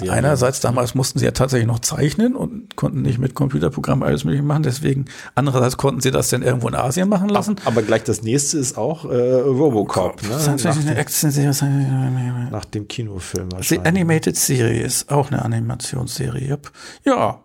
[0.08, 4.44] Einerseits damals mussten sie ja tatsächlich noch zeichnen und konnten nicht mit Computerprogrammen alles mögliche
[4.44, 4.62] machen.
[4.62, 7.56] Deswegen, andererseits konnten sie das dann irgendwo in Asien machen lassen.
[7.64, 10.38] Aber gleich das nächste ist auch äh, Robocop, ne?
[10.94, 11.80] Natürlich nach, eine
[12.20, 12.50] Action-Serie.
[12.50, 13.80] nach dem Kinofilm The.
[13.80, 16.58] Animated Series, auch eine Animationsserie.
[17.04, 17.42] Ja,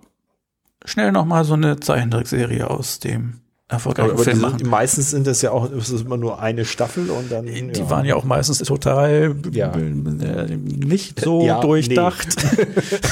[0.86, 4.68] schnell noch mal so eine Zeichentrickserie aus dem erfolgreichen aber Film machen.
[4.70, 8.06] meistens sind das ja auch es ist immer nur eine Staffel und dann Die waren
[8.06, 9.74] ja auch meistens total Ja.
[9.76, 12.28] äh, nicht so Ja, durchdacht.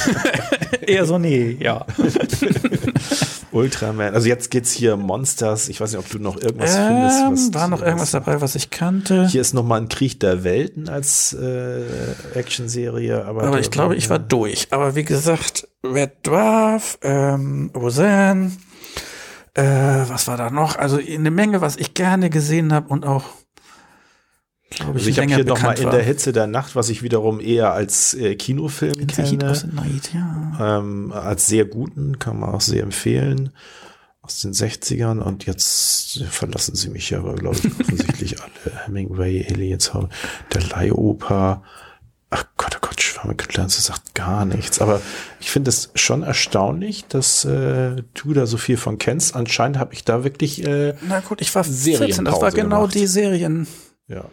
[0.87, 1.85] Eher so, nee, ja.
[3.51, 4.13] Ultraman.
[4.13, 5.69] Also jetzt geht's hier Monsters.
[5.69, 7.19] Ich weiß nicht, ob du noch irgendwas findest.
[7.19, 9.27] Ähm, Was war noch irgendwas dabei, was ich kannte.
[9.27, 11.81] Hier ist noch mal ein Krieg der Welten als äh,
[12.33, 14.67] Actionserie, aber, Aber ich glaube, ich war durch.
[14.71, 18.51] Aber wie gesagt, Red Dwarf, ähm, Roseanne,
[19.55, 19.63] äh,
[20.09, 20.77] was war da noch?
[20.77, 23.23] Also eine Menge, was ich gerne gesehen habe und auch,
[24.69, 26.89] glaube ich, Also ich habe hier noch mal bekannt in der Hitze der Nacht, was
[26.89, 30.79] ich wiederum eher als äh, Kinofilm Heat kenne, Night, ja.
[30.79, 33.51] ähm, als sehr guten, kann man auch sehr empfehlen.
[34.21, 38.85] Aus den 60ern und jetzt verlassen sie mich ja, aber glaube ich offensichtlich alle.
[38.85, 39.91] Hemingway, Aliens,
[40.53, 41.61] der Leihoper.
[42.37, 44.81] Ach Gott, oh Gott, Schwamme Clancy sagt gar nichts.
[44.81, 44.99] Aber
[45.39, 49.37] ich finde es schon erstaunlich, dass äh, du da so viel von kennst.
[49.37, 52.95] Anscheinend habe ich da wirklich, äh, Na gut, ich war 14, das war genau gemacht.
[52.95, 53.67] die Serien.
[54.07, 54.25] ja.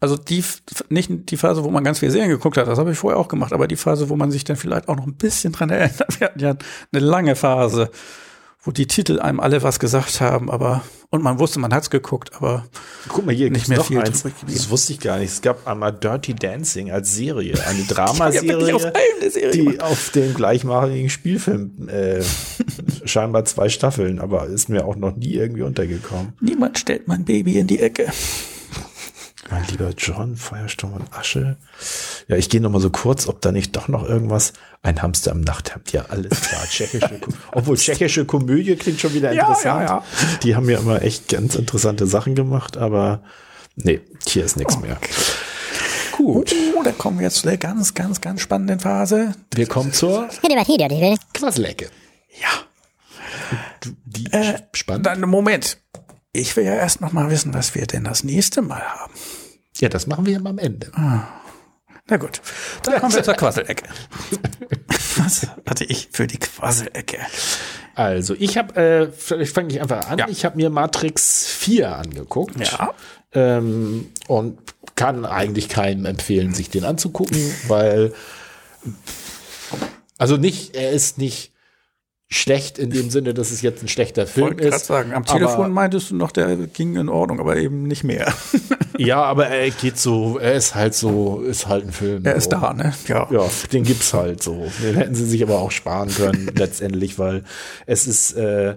[0.00, 0.44] Also die,
[0.90, 3.26] nicht die Phase, wo man ganz viel Serien geguckt hat, das habe ich vorher auch
[3.26, 6.04] gemacht, aber die Phase, wo man sich dann vielleicht auch noch ein bisschen dran erinnert.
[6.20, 6.54] Wir hatten ja
[6.92, 7.90] eine lange Phase,
[8.62, 12.32] wo die Titel einem alle was gesagt haben, aber, und man wusste, man hat's geguckt,
[12.34, 12.66] aber
[13.08, 14.24] Guck mal, hier Nicht mehr noch viel eins.
[14.46, 15.32] Das wusste ich gar nicht.
[15.32, 19.82] Es gab einmal Dirty Dancing als Serie, eine auf Dramaserie, eine Serie die gemacht.
[19.82, 22.22] auf dem gleichmaligen Spielfilm äh,
[23.04, 26.32] scheinbar zwei Staffeln, aber ist mir auch noch nie irgendwie untergekommen.
[26.40, 28.08] niemand stellt mein Baby in die Ecke.
[29.50, 31.56] Mein lieber John, Feuersturm und Asche.
[32.26, 34.52] Ja, ich gehe noch mal so kurz, ob da nicht doch noch irgendwas.
[34.82, 36.62] Ein Hamster im Nachthemd, ja, alles klar.
[36.68, 37.20] Tschechische,
[37.52, 39.88] obwohl tschechische Komödie klingt schon wieder Ja, interessant.
[39.88, 40.04] ja,
[40.42, 43.22] Die haben ja immer echt ganz interessante Sachen gemacht, aber
[43.76, 44.98] nee, hier ist nichts mehr.
[46.12, 46.52] Gut.
[46.76, 49.34] Oh, da kommen wir jetzt zu der ganz, ganz, ganz spannenden Phase.
[49.54, 50.28] Wir kommen zur.
[51.32, 51.88] Quasselecke.
[52.42, 53.92] Ja.
[54.04, 55.06] die Äh, spannend?
[55.06, 55.78] Dann, Moment.
[56.32, 59.14] Ich will ja erst noch mal wissen, was wir denn das nächste Mal haben.
[59.78, 60.90] ja, das machen wir ja mal am Ende.
[62.10, 62.40] Na gut,
[62.84, 63.84] dann kommen wir zur Quasselecke.
[65.18, 67.18] Was hatte ich für die Quasselecke?
[67.94, 70.18] Also, ich habe, äh, vielleicht fange ich einfach an.
[70.18, 70.28] Ja.
[70.28, 72.58] Ich habe mir Matrix 4 angeguckt.
[72.58, 72.94] Ja.
[73.32, 74.58] Ähm, und
[74.94, 77.38] kann eigentlich keinem empfehlen, sich den anzugucken,
[77.68, 78.14] weil,
[80.16, 81.52] also nicht, er ist nicht
[82.30, 84.86] schlecht in dem Sinne, dass es jetzt ein schlechter Film Wollte ist.
[84.86, 88.32] sagen, am Telefon meintest du noch, der ging in Ordnung, aber eben nicht mehr.
[89.00, 92.24] Ja, aber er geht so, er ist halt so, ist halt ein Film.
[92.24, 92.58] Er ist so.
[92.58, 92.92] da, ne?
[93.06, 93.28] Ja.
[93.30, 94.66] Ja, den gibt's halt so.
[94.82, 97.44] Den hätten sie sich aber auch sparen können letztendlich, weil
[97.86, 98.74] es ist äh,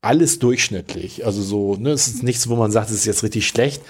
[0.00, 1.24] alles durchschnittlich.
[1.24, 3.80] Also so, ne, es ist nichts, wo man sagt, es ist jetzt richtig schlecht.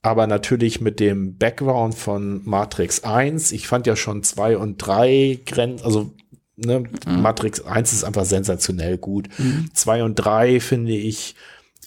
[0.00, 5.40] Aber natürlich mit dem Background von Matrix 1, ich fand ja schon 2 und 3
[5.44, 6.12] Grenzen, also
[6.64, 9.28] ne, Matrix 1 ist einfach sensationell gut.
[9.74, 11.34] 2 und 3 finde ich,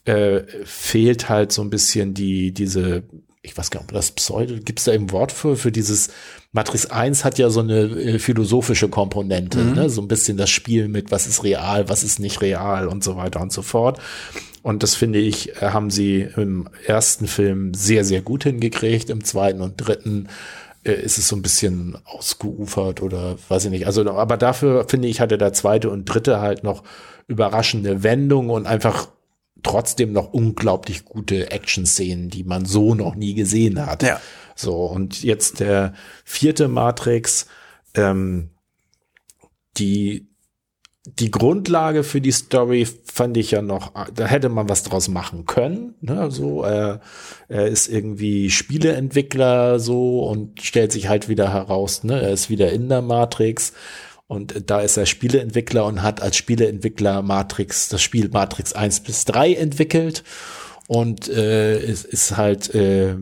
[0.06, 3.04] äh, fehlt halt so ein bisschen die, diese,
[3.42, 6.10] ich weiß gar nicht, ob das Pseudo, gibt es da ein Wort für, für dieses,
[6.54, 9.90] Matrix 1 hat ja so eine äh, philosophische Komponente, ne?
[9.90, 13.18] so ein bisschen das Spiel mit, was ist real, was ist nicht real und so
[13.18, 14.00] weiter und so fort.
[14.62, 19.62] Und das finde ich, haben sie im ersten Film sehr, sehr gut hingekriegt, im zweiten
[19.62, 20.28] und dritten
[20.84, 23.88] ist es so ein bisschen ausgeufert oder weiß ich nicht.
[23.88, 26.84] Also, aber dafür finde ich, hatte der zweite und dritte halt noch
[27.28, 29.08] überraschende Wendungen und einfach
[29.64, 34.04] trotzdem noch unglaublich gute Action-Szenen, die man so noch nie gesehen hat.
[34.04, 34.20] Ja.
[34.56, 35.94] So, und jetzt der
[36.26, 37.48] vierte Matrix,
[37.96, 38.50] ähm,
[39.78, 40.28] die,
[41.06, 45.46] die Grundlage für die Story fand ich ja noch, da hätte man was draus machen
[45.46, 45.96] können.
[46.00, 46.32] Ne?
[46.32, 47.00] So, äh,
[47.50, 52.22] er ist irgendwie Spieleentwickler so und stellt sich halt wieder heraus, ne?
[52.22, 53.74] er ist wieder in der Matrix.
[54.28, 59.26] Und da ist er Spieleentwickler und hat als Spieleentwickler Matrix, das Spiel Matrix 1 bis
[59.26, 60.24] 3 entwickelt
[60.88, 63.16] und äh, ist, ist halt äh,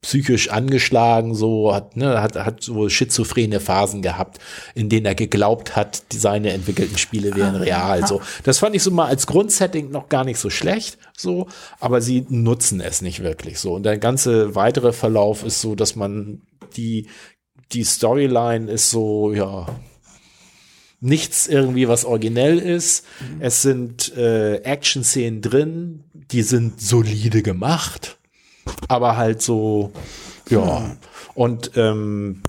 [0.00, 4.38] psychisch angeschlagen, so hat, ne, hat, hat so schizophrene Phasen gehabt,
[4.74, 8.06] in denen er geglaubt hat, die seine entwickelten Spiele wären real.
[8.06, 11.46] So, das fand ich so mal als Grundsetting noch gar nicht so schlecht, so,
[11.80, 13.74] aber sie nutzen es nicht wirklich so.
[13.74, 16.42] Und der ganze weitere Verlauf ist so, dass man
[16.76, 17.08] die
[17.72, 19.66] die Storyline ist so, ja,
[21.00, 23.04] nichts irgendwie, was originell ist.
[23.40, 28.15] Es sind äh, Action-Szenen drin, die sind solide gemacht,
[28.88, 29.92] aber halt so,
[30.48, 30.96] ja.
[31.34, 32.42] Und ähm,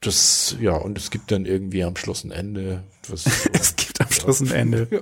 [0.00, 2.84] das, ja, und es gibt dann irgendwie am Schluss ein Ende.
[3.08, 4.88] Was, Es gibt am Schluss ein Ende.
[4.90, 5.00] ja,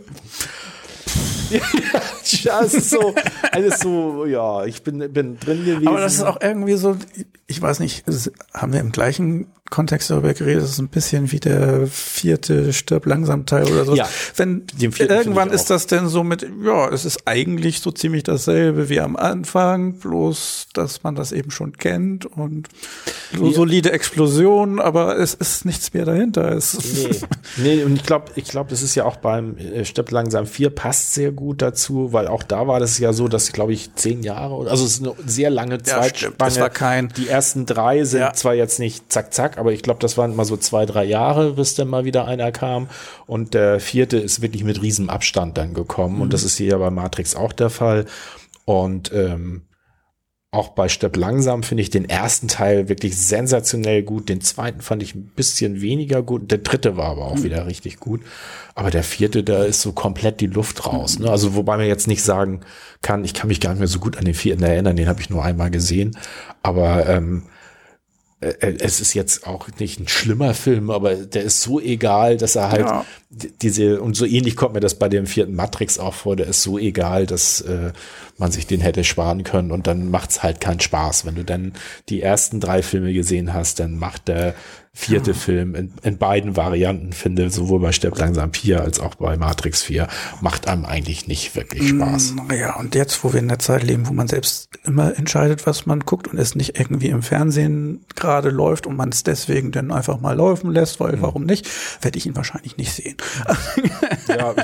[1.50, 3.14] es ist so,
[3.52, 5.88] alles so, ja, ich bin, bin drin gewesen.
[5.88, 6.96] Aber das ist auch irgendwie so,
[7.46, 8.04] ich weiß nicht,
[8.54, 13.04] haben wir im gleichen Kontext darüber geredet, das ist ein bisschen wie der vierte Stirb
[13.06, 13.94] langsam Teil oder so.
[13.94, 18.88] Ja, Wenn irgendwann ist das denn so mit, ja, es ist eigentlich so ziemlich dasselbe
[18.88, 22.68] wie am Anfang, bloß dass man das eben schon kennt und
[23.36, 23.52] so Ja.
[23.52, 26.52] solide Explosionen, aber es ist nichts mehr dahinter.
[26.52, 26.78] Es
[27.56, 30.46] Nee, nee, und ich glaube, ich glaube, das ist ja auch beim äh, Stirb langsam
[30.46, 33.94] 4 passt sehr gut dazu, weil auch da war das ja so, dass, glaube ich,
[33.94, 36.15] zehn Jahre, oder- also es ist eine sehr lange Ja, Zeitspanne.
[36.16, 36.35] stimmt.
[36.40, 38.32] Das war kein- Die ersten drei sind Ja.
[38.35, 41.52] zwar jetzt nicht zack, zack, aber ich glaube, das waren immer so zwei, drei Jahre,
[41.52, 42.89] bis dann mal wieder einer kam.
[43.27, 46.20] Und der vierte ist wirklich mit riesem Abstand dann gekommen.
[46.20, 48.05] Und das ist hier ja bei Matrix auch der Fall.
[48.65, 49.62] Und ähm,
[50.50, 54.30] auch bei Stirb langsam finde ich den ersten Teil wirklich sensationell gut.
[54.30, 56.50] Den zweiten fand ich ein bisschen weniger gut.
[56.50, 58.22] Der dritte war aber auch wieder richtig gut.
[58.74, 61.18] Aber der vierte, da ist so komplett die Luft raus.
[61.18, 61.30] Ne?
[61.30, 62.60] Also wobei man jetzt nicht sagen
[63.02, 64.96] kann, ich kann mich gar nicht mehr so gut an den vierten erinnern.
[64.96, 66.16] Den habe ich nur einmal gesehen.
[66.62, 67.57] Aber ähm, äh,
[68.40, 72.70] es ist jetzt auch nicht ein schlimmer Film, aber der ist so egal, dass er
[72.70, 73.05] halt Ja.
[73.31, 76.62] diese, und so ähnlich kommt mir das bei dem vierten Matrix auch vor, der ist
[76.62, 77.93] so egal, dass äh,
[78.36, 81.27] man sich den hätte sparen können und dann macht's halt keinen Spaß.
[81.27, 81.73] Wenn du dann
[82.09, 84.55] die ersten drei Filme gesehen hast, dann macht der
[84.98, 89.36] vierte Film in, in beiden Varianten, finde, sowohl bei Stirb langsam 4 als auch bei
[89.36, 90.08] Matrix 4,
[90.40, 92.34] macht einem eigentlich nicht wirklich Spaß.
[92.48, 95.86] Naja, und jetzt, wo wir in der Zeit leben, wo man selbst immer entscheidet, was
[95.86, 99.92] man guckt und es nicht irgendwie im Fernsehen gerade läuft und man es deswegen dann
[99.92, 101.70] einfach mal laufen lässt, weil warum nicht,
[102.02, 103.16] werde ich ihn wahrscheinlich nicht sehen.
[104.28, 104.54] Ja,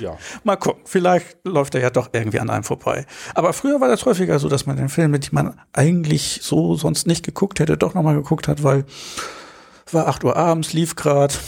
[0.00, 0.18] ja.
[0.42, 3.06] mal gucken, vielleicht läuft er ja doch irgendwie an einem vorbei.
[3.34, 7.06] Aber früher war das häufiger so, dass man den Filme, die man eigentlich so sonst
[7.06, 8.84] nicht geguckt hätte, doch nochmal geguckt hat, weil
[9.94, 11.38] war 8 Uhr abends, lief grad.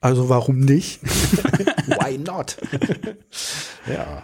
[0.00, 1.00] Also warum nicht?
[1.86, 2.56] Why not?
[3.86, 4.22] ja.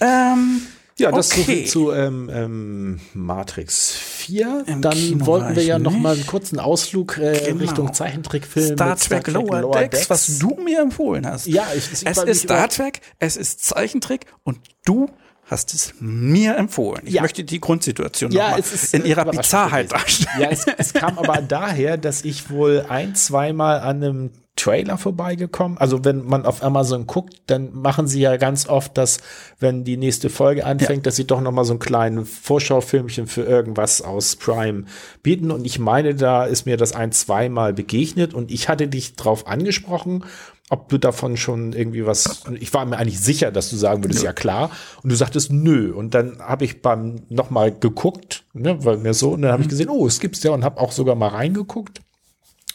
[0.00, 0.62] Ähm,
[0.98, 1.42] Ja, das Okay.
[1.44, 4.64] viel zu ähm, ähm, Matrix 4.
[4.66, 6.02] Im Dann Kino wollten wir ja noch nicht.
[6.02, 7.60] mal einen kurzen Ausflug äh, Genau.
[7.60, 8.74] Richtung Zeichentrickfilm.
[8.74, 11.46] Star mit Trek, Lower, Decks, was du mir empfohlen hast.
[11.46, 15.08] Ja, ich- ich es ist Star Trek, es ist Zeichentrick und du
[15.48, 17.02] hast es mir empfohlen.
[17.06, 17.22] Ich Ja.
[17.22, 20.40] möchte die Grundsituation Ja, nochmal es ist in äh, ihrer Bizarrheit darstellen.
[20.40, 25.78] Ja, es, es kam aber daher, dass ich wohl ein, zweimal an einem Trailer vorbeigekommen.
[25.78, 29.18] Also wenn man auf Amazon guckt, dann machen sie ja ganz oft, dass
[29.60, 33.42] wenn die nächste Folge anfängt, dass sie doch noch mal so einen kleinen Vorschaufilmchen für
[33.44, 34.84] irgendwas aus Prime
[35.22, 35.52] bieten.
[35.52, 39.46] Und ich meine, da ist mir das ein, zweimal begegnet und ich hatte dich drauf
[39.46, 40.24] angesprochen,
[40.70, 42.42] ob du davon schon irgendwie was.
[42.60, 44.70] Ich war mir eigentlich sicher, dass du sagen würdest, ja, klar.
[45.02, 45.92] Und du sagtest nö.
[45.92, 49.62] Und dann habe ich beim noch mal geguckt, ne, weil mir so, und dann habe
[49.62, 52.02] ich gesehen, oh, es gibt's ja und habe auch sogar mal reingeguckt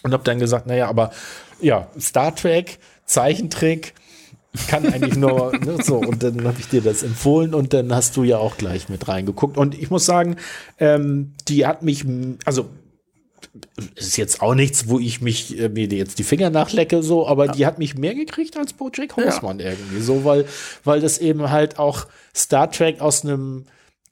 [0.02, 1.12] und habe dann gesagt, naja, aber
[1.62, 3.94] ja, Star Trek, Zeichentrick,
[4.68, 5.98] kann eigentlich nur ne, so.
[5.98, 9.08] Und dann habe ich dir das empfohlen und dann hast du ja auch gleich mit
[9.08, 9.58] reingeguckt.
[9.58, 10.38] Und ich muss sagen,
[10.80, 12.06] ähm, die hat mich,
[12.46, 12.70] also
[13.96, 17.48] ist jetzt auch nichts, wo ich mich äh, mir jetzt die Finger nachlecke, so, aber
[17.50, 20.46] die hat mich mehr gekriegt als Bojack Horseman irgendwie, so, weil,
[20.84, 23.66] weil das eben halt auch Star Trek aus einem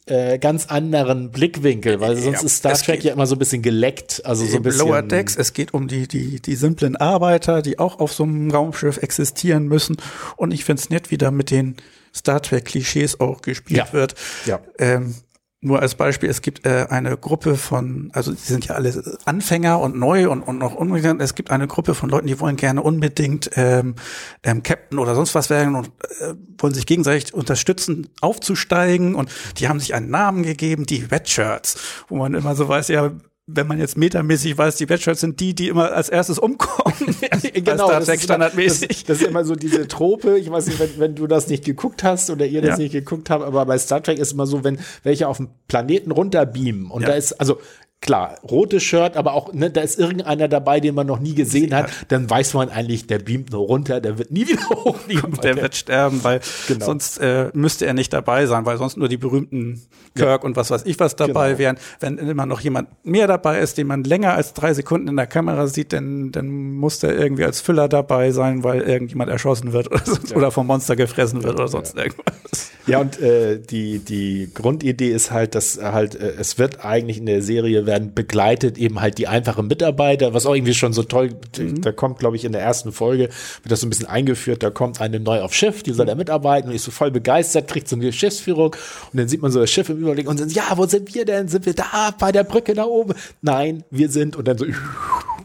[0.05, 3.61] äh, ganz anderen Blickwinkel, weil sonst Ja, ist Star Trek ja immer so ein bisschen
[3.61, 7.61] geleckt, also so ein bisschen Lower Decks, es geht um die, die, die simplen Arbeiter,
[7.61, 9.97] die auch auf so einem Raumschiff existieren müssen.
[10.37, 11.77] Und ich find's nett, wie da mit den
[12.13, 13.93] Star Trek-Klischees auch gespielt Ja.
[13.93, 14.15] wird.
[14.45, 14.59] Ja.
[14.79, 15.15] Ähm,
[15.63, 19.79] nur als Beispiel, es gibt äh, eine Gruppe von, also die sind ja alle Anfänger
[19.79, 21.21] und neu und, und noch unbekannt.
[21.21, 23.93] Es gibt eine Gruppe von Leuten, die wollen gerne unbedingt ähm,
[24.41, 29.13] ähm, Captain oder sonst was werden und äh, wollen sich gegenseitig unterstützen, aufzusteigen.
[29.13, 31.77] Und die haben sich einen Namen gegeben, die Red Shirts,
[32.07, 33.11] wo man immer so weiß, ja,
[33.53, 36.93] wenn man jetzt metamäßig weiß, die Red Shirts sind die, die immer als erstes umkommen.
[37.53, 38.87] genau, das ist, immer, standardmäßig.
[38.87, 40.37] das, das ist immer so diese Trope.
[40.37, 42.77] Ich weiß nicht, wenn, wenn du das nicht geguckt hast oder ihr das Ja.
[42.77, 46.11] nicht geguckt habt, aber bei Star Trek ist immer so, wenn welche auf dem Planeten
[46.11, 47.09] runterbeamen und Ja.
[47.09, 47.59] da ist, also
[48.01, 51.73] klar, rotes Shirt, aber auch, ne, da ist irgendeiner dabei, den man noch nie gesehen
[51.73, 55.33] hat, dann weiß man eigentlich, der beamt nur runter, der wird nie wieder hochfliegen.
[55.43, 56.85] der wird sterben, weil Genau.
[56.85, 59.81] sonst äh, müsste er nicht dabei sein, weil sonst nur die berühmten
[60.15, 61.59] Kirk und was weiß ich was dabei Genau.
[61.59, 61.77] wären.
[61.99, 65.27] Wenn immer noch jemand mehr dabei ist, den man länger als drei Sekunden in der
[65.27, 69.87] Kamera sieht, dann, dann muss der irgendwie als Füller dabei sein, weil irgendjemand erschossen wird
[69.91, 72.70] oder, sonst, oder vom Monster gefressen wird oder sonst irgendwas.
[72.87, 77.25] Ja, und äh, die, die Grundidee ist halt, dass halt, äh, es wird eigentlich in
[77.25, 81.35] der Serie werden begleitet eben halt die einfachen Mitarbeiter, was auch irgendwie schon so toll,
[81.57, 84.69] da kommt, glaube ich, in der ersten Folge, wird das so ein bisschen eingeführt, da
[84.69, 87.87] kommt eine neu auf Schiff, die soll da mitarbeiten und ist so voll begeistert, kriegt
[87.87, 88.75] so eine Schiffsführung
[89.11, 91.25] und dann sieht man so das Schiff im Überblick und dann, ja, wo sind wir
[91.25, 91.47] denn?
[91.47, 93.13] Sind wir da bei der Brücke da oben?
[93.41, 94.65] Nein, wir sind und dann so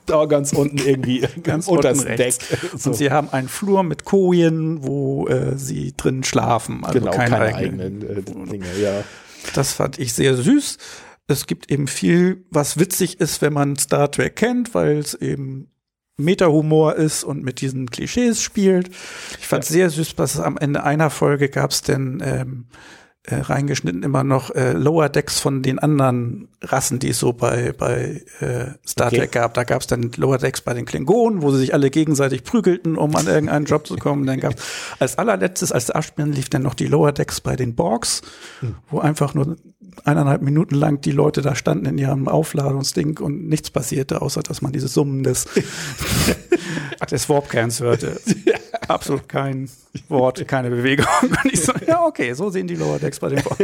[0.06, 2.04] da ganz unten irgendwie Ganz unter das.
[2.04, 2.34] Deck.
[2.76, 2.90] So.
[2.90, 6.84] Und sie haben einen Flur mit Kojen, wo äh, sie drin schlafen.
[6.84, 8.02] Also genau, keine, keine, eigenen.
[8.02, 9.04] eigenen äh, Dinge, ja.
[9.54, 10.78] Das fand ich sehr süß.
[11.28, 15.68] Es gibt eben viel, was witzig ist, wenn man Star Trek kennt, weil es eben
[16.18, 18.88] Meta-Humor ist und mit diesen Klischees spielt.
[19.38, 22.66] Ich fand sehr süß, was am Ende einer Folge gab es denn ähm,
[23.26, 27.72] äh, reingeschnitten immer noch äh, Lower Decks von den anderen Rassen, die es so bei,
[27.76, 29.18] bei äh, Star Okay.
[29.18, 29.54] Trek gab.
[29.54, 32.96] Da gab es dann Lower Decks bei den Klingonen, wo sie sich alle gegenseitig prügelten,
[32.96, 34.26] um an irgendeinen Job zu kommen.
[34.26, 34.64] Dann gab es
[34.98, 38.22] als allerletztes, als Abspann lief, dann noch die Lower Decks bei den Borgs,
[38.90, 39.56] wo einfach nur
[40.04, 44.62] eineinhalb Minuten lang die Leute da standen in ihrem Aufladungsding und nichts passierte, außer dass
[44.62, 45.46] man dieses Summen des,
[47.10, 48.20] des Warpkerns hörte.
[48.88, 49.68] Absolut kein
[50.08, 51.06] Wort, keine Bewegung.
[51.22, 53.58] Und ich so, ja, okay, so sehen die Lower Decks bei den aus.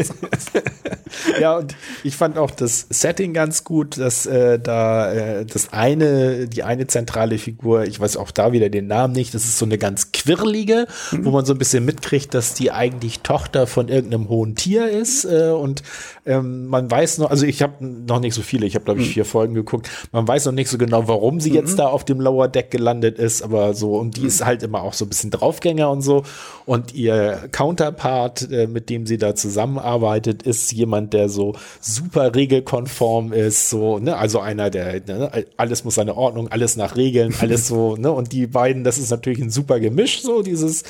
[1.40, 1.74] Ja, und
[2.04, 6.86] ich fand auch das Setting ganz gut, dass äh, da äh, das eine, die eine
[6.86, 10.12] zentrale Figur, ich weiß auch da wieder den Namen nicht, das ist so eine ganz
[10.12, 14.88] quirlige, wo man so ein bisschen mitkriegt, dass die eigentlich Tochter von irgendeinem hohen Tier
[14.88, 15.82] ist äh, und
[16.24, 19.12] ähm, man weiß noch, also ich habe noch nicht so viele, ich habe glaube ich
[19.12, 22.20] vier Folgen geguckt, man weiß noch nicht so genau, warum sie jetzt da auf dem
[22.20, 22.70] Lower Deck
[23.02, 26.02] gelandet ist, aber so und die ist halt immer auch so ein bisschen Draufgänger und
[26.02, 26.24] so.
[26.64, 33.32] Und ihr Counterpart, äh, mit dem sie da zusammenarbeitet, ist jemand, der so super regelkonform
[33.32, 37.66] ist, so, ne, also einer, der, ne, alles muss seine Ordnung, alles nach Regeln, alles
[37.66, 40.84] so, ne, und die beiden, das ist natürlich ein super Gemisch, so dieses,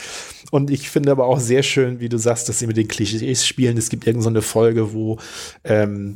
[0.51, 3.47] und ich finde aber auch sehr schön, wie du sagst, dass sie mit den Klischees
[3.47, 3.79] spielen.
[3.79, 5.17] Es gibt irgendeine so eine Folge, wo,
[5.65, 6.15] ähm,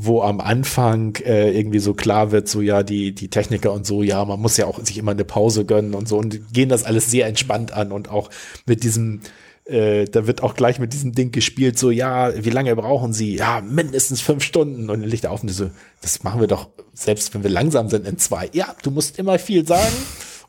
[0.00, 4.04] wo am Anfang äh, irgendwie so klar wird, so ja, die, die Techniker und so,
[4.04, 6.84] ja, man muss ja auch sich immer eine Pause gönnen und so und gehen das
[6.84, 8.30] alles sehr entspannt an und auch
[8.64, 9.22] mit diesem,
[9.64, 13.34] äh, da wird auch gleich mit diesem Ding gespielt, so, ja, wie lange brauchen Sie?
[13.34, 14.88] Ja, mindestens fünf Stunden.
[14.88, 15.68] Und dann liegt er auf und so,
[16.00, 18.50] das machen wir doch, selbst wenn wir langsam sind, in zwei.
[18.52, 19.96] Ja, du musst immer viel sagen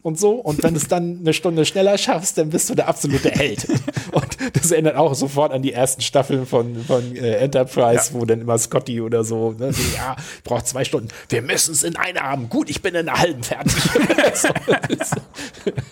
[0.02, 0.32] und so.
[0.36, 3.68] Und wenn du es dann eine Stunde schneller schaffst, dann bist du der absolute Held.
[4.12, 8.20] Und das erinnert auch sofort an die ersten Staffeln von, von äh, Enterprise, ja.
[8.20, 11.10] wo dann immer Scotty oder so, ne, so ja, braucht zwei Stunden.
[11.28, 12.50] Wir müssen es in einer haben.
[12.50, 13.74] Gut, ich bin in einer halben fertig.
[14.34, 14.48] so,
[14.88, 15.16] ist,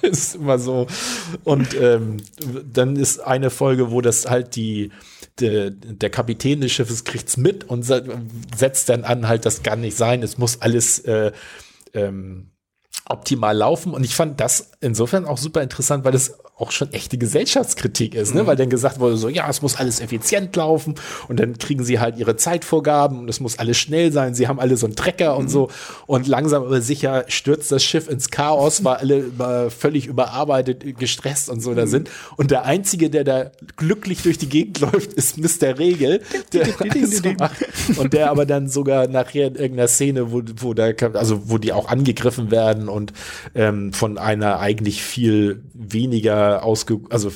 [0.01, 0.87] ist immer so.
[1.43, 2.17] Und ähm,
[2.71, 4.91] dann ist eine Folge, wo das halt die
[5.39, 9.95] der, der Kapitän des Schiffes kriegt's mit und setzt dann an, halt, das kann nicht
[9.95, 11.31] sein, es muss alles äh,
[11.93, 12.49] ähm,
[13.09, 13.93] optimal laufen.
[13.93, 18.33] Und ich fand das insofern auch super interessant, weil es auch schon echte Gesellschaftskritik ist,
[18.33, 18.41] ne?
[18.41, 18.47] Mhm.
[18.47, 20.95] weil dann gesagt wurde so, ja, es muss alles effizient laufen
[21.27, 24.33] und dann kriegen sie halt ihre Zeitvorgaben und es muss alles schnell sein.
[24.33, 25.41] Sie haben alle so einen Trecker mhm.
[25.41, 25.69] und so
[26.07, 31.61] und langsam aber sicher stürzt das Schiff ins Chaos, weil alle völlig überarbeitet, gestresst und
[31.61, 31.75] so mhm.
[31.75, 32.09] da sind.
[32.37, 35.77] Und der Einzige, der da glücklich durch die Gegend läuft, ist Mr.
[35.77, 36.21] Regel,
[36.53, 36.65] der
[37.05, 37.65] so macht.
[37.97, 41.71] und der aber dann sogar nachher in irgendeiner Szene, wo, wo da, also wo die
[41.71, 43.13] auch angegriffen werden und
[43.53, 47.31] ähm, von einer eigentlich viel weniger ausge, also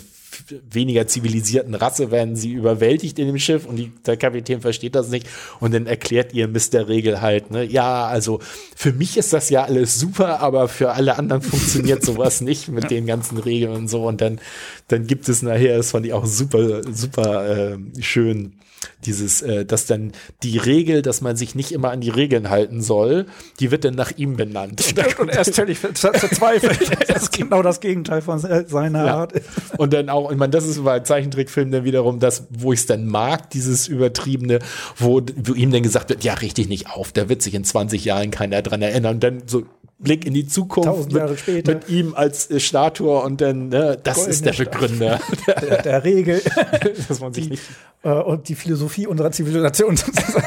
[0.69, 5.09] weniger zivilisierten Rasse werden sie überwältigt in dem Schiff und die, der Kapitän versteht das
[5.09, 5.27] nicht
[5.59, 6.88] und dann erklärt ihr Mr.
[6.88, 8.39] Regel halt, ne, ja, also
[8.75, 12.89] für mich ist das ja alles super, aber für alle anderen funktioniert sowas nicht mit
[12.89, 14.39] den ganzen Regeln und so und dann,
[14.88, 18.53] dann gibt es nachher, das fand ich auch super, super äh, schön,
[19.05, 20.11] dieses, äh, dass dann
[20.43, 23.25] die Regel, dass man sich nicht immer an die Regeln halten soll,
[23.59, 24.81] die wird dann nach ihm benannt.
[24.85, 26.79] Stimmt, und er ist völlig verzweifelt.
[27.07, 29.15] das ist genau das Gegenteil von seiner ja.
[29.15, 29.33] Art.
[29.77, 32.85] Und dann auch, ich meine, das ist bei Zeichentrickfilmen dann wiederum das, wo ich es
[32.85, 34.59] dann mag, dieses übertriebene,
[34.97, 38.05] wo, wo ihm dann gesagt wird, ja, richtig nicht auf, da wird sich in 20
[38.05, 39.15] Jahren keiner dran erinnern.
[39.15, 39.63] Und dann so
[40.02, 44.34] Blick in die Zukunft mit, mit, ihm als äh, Statue und dann, ne, das Goldene
[44.34, 45.19] ist der Begründer.
[45.61, 46.41] Der, der Regel,
[47.07, 47.64] dass man sich die, nicht
[48.03, 50.45] äh, und die Philosophie unserer Zivilisation sozusagen.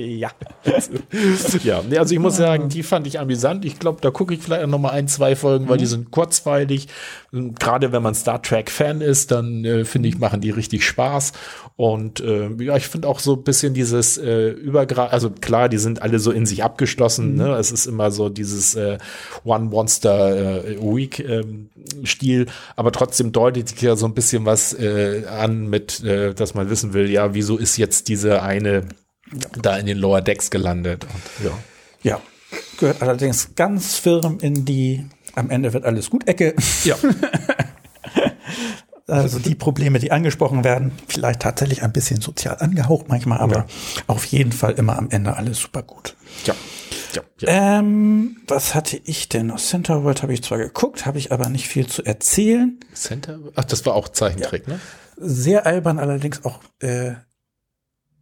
[0.00, 0.30] Ja.
[1.64, 3.64] ja, nee, also ich muss sagen, die fand ich amüsant.
[3.64, 5.80] Ich glaube, da gucke ich vielleicht noch mal ein, zwei Folgen, weil mhm.
[5.80, 6.88] die sind kurzweilig.
[7.32, 11.32] Gerade wenn man Star Trek Fan ist, dann äh, finde ich, machen die richtig Spaß.
[11.76, 15.78] Und äh, ja, ich finde auch so ein bisschen dieses äh, Übergra also klar, die
[15.78, 17.32] sind alle so in sich abgeschlossen.
[17.32, 17.38] Mhm.
[17.38, 17.54] Ne?
[17.56, 18.98] Es ist immer so dieses äh,
[19.44, 21.70] One Monster äh, Week ähm,
[22.04, 22.46] Stil,
[22.76, 26.70] aber trotzdem deutet sich ja so ein bisschen was äh, an mit, äh, dass man
[26.70, 28.84] wissen will, ja, wieso ist jetzt diese eine
[29.62, 31.04] da in den Lower Decks gelandet.
[31.04, 31.58] Und, ja.
[32.02, 32.20] ja,
[32.78, 36.54] gehört allerdings ganz firm in die am Ende wird alles gut Ecke.
[36.84, 36.96] Ja.
[39.06, 43.66] also die Probleme, die angesprochen werden, vielleicht tatsächlich ein bisschen sozial angehaucht manchmal, aber ja.
[44.06, 46.16] auf jeden Fall immer am Ende alles super gut.
[46.44, 46.54] Ja.
[47.14, 47.78] Ja, ja.
[47.78, 49.58] Ähm, was hatte ich denn noch?
[49.58, 52.78] Center World habe ich zwar geguckt, habe ich aber nicht viel zu erzählen.
[52.94, 53.40] Center?
[53.56, 54.74] Ach, das war auch Zeichentrick, ja.
[54.74, 54.80] ne?
[55.16, 57.14] Sehr albern, allerdings auch äh,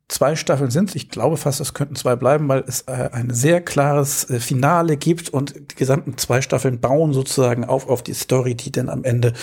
[0.08, 0.96] zwei Staffeln sind.
[0.96, 4.96] Ich glaube fast, es könnten zwei bleiben, weil es äh, ein sehr klares äh, Finale
[4.96, 9.04] gibt und die gesamten zwei Staffeln bauen sozusagen auf auf die Story, die dann am
[9.04, 9.34] Ende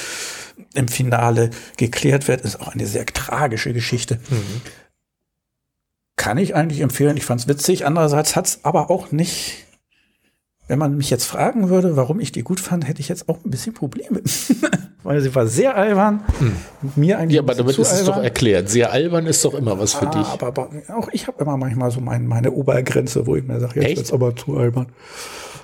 [0.73, 2.41] im Finale geklärt wird.
[2.41, 4.19] Ist auch eine sehr tragische Geschichte.
[4.29, 4.61] Mhm.
[6.15, 7.17] Kann ich eigentlich empfehlen.
[7.17, 7.85] Ich fand's witzig.
[7.85, 9.64] Andererseits hat's aber auch nicht
[10.67, 13.37] wenn man mich jetzt fragen würde, warum ich die gut fand, hätte ich jetzt auch
[13.43, 14.21] ein bisschen Probleme.
[15.03, 16.23] Weil sie war sehr albern.
[16.39, 16.55] Hm.
[16.95, 18.69] Mir eigentlich ja, aber damit ist es doch erklärt.
[18.69, 20.27] Sehr albern ist doch immer was für ah, dich.
[20.27, 23.81] Aber, aber, auch ich habe immer manchmal so mein, meine Obergrenze, wo ich mir sage,
[23.81, 24.87] jetzt wird's aber zu albern.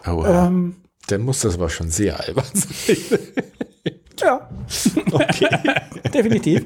[0.05, 0.75] Oh, ähm,
[1.07, 2.97] Dann muss das aber schon sehr albern sein.
[4.21, 4.49] ja.
[5.11, 5.47] Okay.
[6.13, 6.65] Definitiv.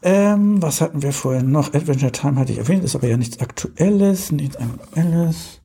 [0.00, 1.74] Ähm, was hatten wir vorhin noch?
[1.74, 5.57] Adventure Time hatte ich erwähnt, ist aber ja nichts Aktuelles, nichts Aktuelles.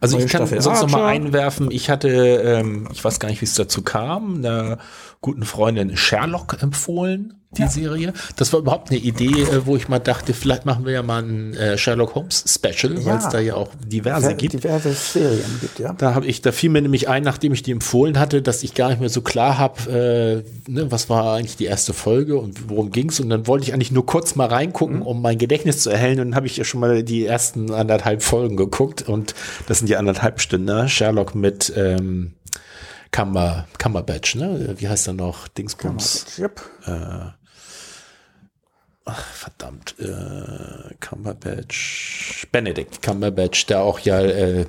[0.00, 3.46] Also ich kann sonst noch mal einwerfen, ich hatte, ähm, ich weiß gar nicht, wie
[3.46, 4.78] es dazu kam, einer
[5.20, 7.68] guten Freundin Sherlock empfohlen, die ja.
[7.68, 8.12] Serie.
[8.36, 11.22] Das war überhaupt eine Idee, äh, wo ich mal dachte, vielleicht machen wir ja mal
[11.22, 13.04] ein äh, Sherlock Holmes Special, ja.
[13.04, 14.54] weil es da ja auch diverse gibt.
[14.54, 15.92] Diverse Serien gibt, ja.
[15.94, 18.74] Da habe ich, da fiel mir nämlich ein, nachdem ich die empfohlen hatte, dass ich
[18.74, 22.68] gar nicht mehr so klar habe, äh, ne, was war eigentlich die erste Folge und
[22.68, 23.20] worum ging's.
[23.20, 25.02] Und dann wollte ich eigentlich nur kurz mal reingucken, mhm.
[25.02, 26.20] um mein Gedächtnis zu erhellen.
[26.20, 29.34] Und dann habe ich ja schon mal die ersten anderthalb Folgen geguckt und
[29.66, 30.88] das sind die anderthalb Stunden, ne?
[30.88, 32.34] Sherlock mit ähm,
[33.10, 34.74] Cumber, Cumberbatch, ne?
[34.78, 35.48] Wie heißt er noch?
[35.48, 36.38] Dingsbums.
[36.38, 36.60] Yep.
[36.86, 37.45] Äh,
[39.06, 44.66] ach, verdammt, äh, Cumberbatch, Benedict Cumberbatch, der auch ja äh,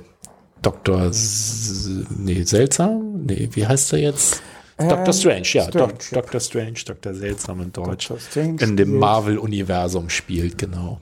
[0.62, 1.06] Dr.
[1.06, 3.24] S nee, Seltsam?
[3.26, 4.42] Nee, wie heißt er jetzt?
[4.78, 5.12] Ähm, Dr.
[5.12, 6.22] Strange, ja, Strange, Do ja.
[6.22, 6.40] Dr.
[6.40, 7.14] Strange, Dr.
[7.14, 8.10] Seltsam in Deutsch.
[8.36, 11.00] in dem Marvel-Universum spielt, genau.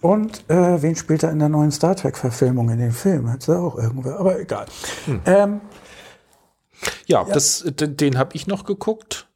[0.00, 3.30] Und äh, wen spielt er in der neuen Star Trek-Verfilmung in den Film?
[3.30, 4.66] Hat er auch irgendwer, aber egal.
[5.06, 5.20] Hm.
[5.26, 5.60] Ähm,
[7.06, 9.27] ja, ja, Das, den, den habe ich noch geguckt.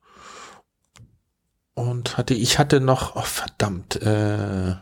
[1.74, 4.74] Und hatte, ich hatte noch, oh verdammt, äh,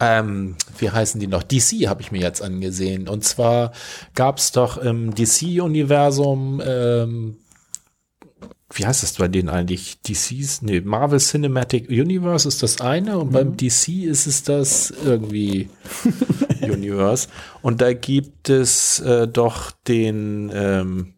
[0.00, 1.42] ähm, wie heißen die noch?
[1.42, 3.08] DC habe ich mir jetzt angesehen.
[3.08, 3.72] Und zwar
[4.14, 7.38] gab es doch im DC-Universum, ähm,
[8.74, 10.00] wie heißt das bei denen eigentlich?
[10.02, 13.32] DC's, nee, Marvel Cinematic Universe ist das eine und mhm.
[13.32, 15.70] beim DC ist es das irgendwie
[16.60, 17.28] Universe.
[17.62, 21.14] Und da gibt es äh, doch den, ähm,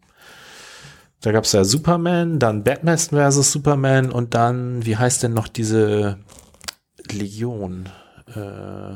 [1.21, 5.47] da gab es ja Superman, dann Batman versus Superman und dann, wie heißt denn noch
[5.47, 6.17] diese
[7.11, 7.89] Legion?
[8.35, 8.95] Äh,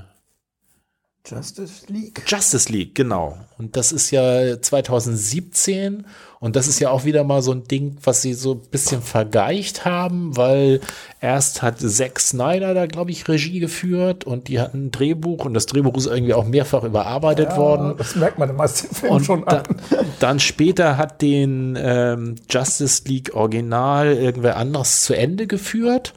[1.25, 2.21] Justice League.
[2.27, 3.37] Justice League, genau.
[3.57, 6.05] Und das ist ja 2017
[6.39, 9.01] und das ist ja auch wieder mal so ein Ding, was sie so ein bisschen
[9.01, 10.81] vergeicht haben, weil
[11.19, 15.53] erst hat Zack Snyder da, glaube ich, Regie geführt und die hatten ein Drehbuch und
[15.55, 17.95] das Drehbuch ist irgendwie auch mehrfach überarbeitet ja, worden.
[17.97, 19.63] Das merkt man im meisten Film und schon an.
[19.89, 26.13] Dann, dann später hat den ähm, Justice League Original irgendwer anderes zu Ende geführt.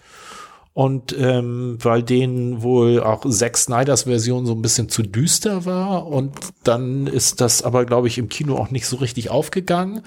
[0.78, 6.06] Und ähm, weil denen wohl auch Zack Snyders Version so ein bisschen zu düster war.
[6.06, 6.30] Und
[6.62, 10.02] dann ist das aber, glaube ich, im Kino auch nicht so richtig aufgegangen.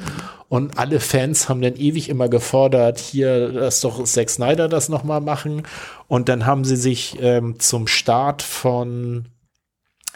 [0.47, 5.19] Und alle Fans haben dann ewig immer gefordert, hier, lass doch Zack Snyder das nochmal
[5.19, 5.63] machen.
[6.07, 9.25] Und dann haben sie sich ähm, zum Start von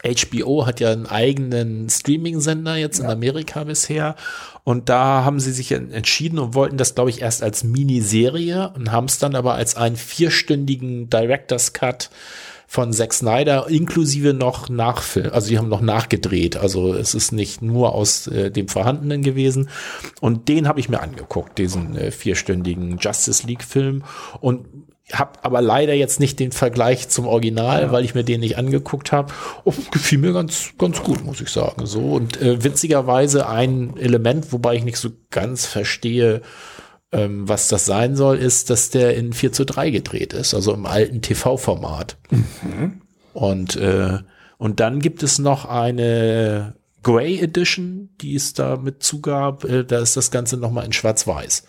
[0.05, 3.05] HBO hat ja einen eigenen Streaming-Sender jetzt ja.
[3.05, 4.15] in Amerika bisher.
[4.63, 8.91] Und da haben sie sich entschieden und wollten das, glaube ich, erst als Miniserie und
[8.91, 12.09] haben es dann aber als einen vierstündigen Director's Cut
[12.67, 17.61] von Zack Snyder inklusive noch Nachfilm, also die haben noch nachgedreht, also es ist nicht
[17.61, 19.69] nur aus äh, dem Vorhandenen gewesen
[20.19, 24.03] und den habe ich mir angeguckt, diesen äh, vierstündigen Justice League Film
[24.41, 24.65] und
[25.13, 27.91] habe aber leider jetzt nicht den Vergleich zum Original, ja.
[27.91, 29.33] weil ich mir den nicht angeguckt habe.
[29.63, 31.85] Oh, gefiel mir ganz, ganz gut, muss ich sagen.
[31.85, 36.41] So und äh, witzigerweise ein Element, wobei ich nicht so ganz verstehe,
[37.11, 40.73] ähm, was das sein soll, ist, dass der in 4 zu 3 gedreht ist, also
[40.73, 42.17] im alten TV-Format.
[42.31, 43.01] Mhm.
[43.33, 44.19] Und äh,
[44.57, 49.63] und dann gibt es noch eine Grey Edition, die es da mit zugab.
[49.63, 51.65] Äh, da ist das Ganze noch mal in Schwarz-Weiß.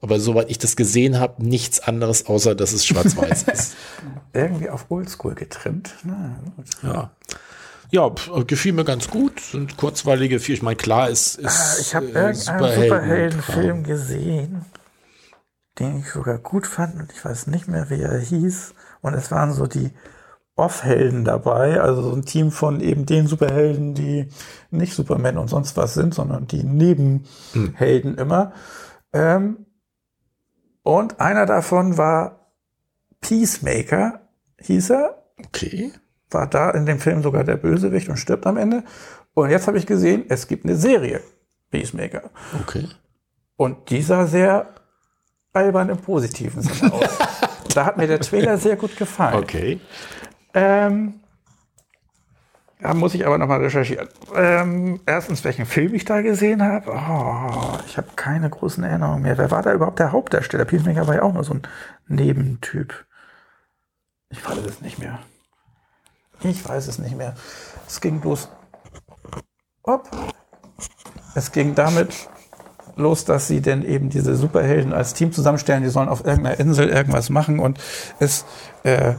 [0.00, 3.76] Aber soweit ich das gesehen habe, nichts anderes, außer dass es schwarz-weiß ist.
[4.32, 5.94] Irgendwie auf Oldschool getrimmt.
[6.04, 6.36] Na,
[6.82, 7.10] ja.
[7.92, 9.40] Ja, pf, gefiel mir ganz gut.
[9.40, 10.56] Sind kurzweilige Filme.
[10.56, 11.38] Ich meine, klar, ist.
[11.38, 14.64] ist ah, ich habe äh, irgendeinen Superheldenfilm gesehen,
[15.78, 18.74] den ich sogar gut fand und ich weiß nicht mehr, wie er hieß.
[19.02, 19.90] Und es waren so die
[20.54, 24.28] Off-Helden dabei, also so ein Team von eben den Superhelden, die
[24.70, 28.18] nicht Superman und sonst was sind, sondern die Nebenhelden hm.
[28.18, 28.52] immer.
[29.12, 29.66] Ähm,
[30.90, 32.48] und einer davon war
[33.20, 34.22] Peacemaker,
[34.58, 35.22] hieß er.
[35.38, 35.92] Okay.
[36.30, 38.82] War da in dem Film sogar der Bösewicht und stirbt am Ende.
[39.32, 41.20] Und jetzt habe ich gesehen, es gibt eine Serie,
[41.70, 42.30] Peacemaker.
[42.60, 42.88] Okay.
[43.54, 44.66] Und die sah sehr
[45.52, 47.18] albern im positiven Sinne aus.
[47.74, 49.44] da hat mir der Trailer sehr gut gefallen.
[49.44, 49.80] Okay.
[50.54, 51.19] Ähm,
[52.82, 54.08] da muss ich aber nochmal recherchieren.
[54.34, 56.90] Ähm, erstens, welchen Film ich da gesehen habe.
[56.92, 59.36] Oh, ich habe keine großen Erinnerungen mehr.
[59.36, 60.64] Wer war da überhaupt der Hauptdarsteller?
[60.64, 61.62] Peacemaker war ja auch nur so ein
[62.08, 63.06] Nebentyp.
[64.30, 65.18] Ich weiß es nicht mehr.
[66.42, 67.34] Ich weiß es nicht mehr.
[67.86, 68.48] Es ging bloß.
[69.86, 70.08] Hopp.
[71.34, 72.28] Es ging damit
[72.96, 75.82] los, dass sie denn eben diese Superhelden als Team zusammenstellen.
[75.82, 77.78] Die sollen auf irgendeiner Insel irgendwas machen und
[78.20, 78.44] es
[78.84, 79.14] äh,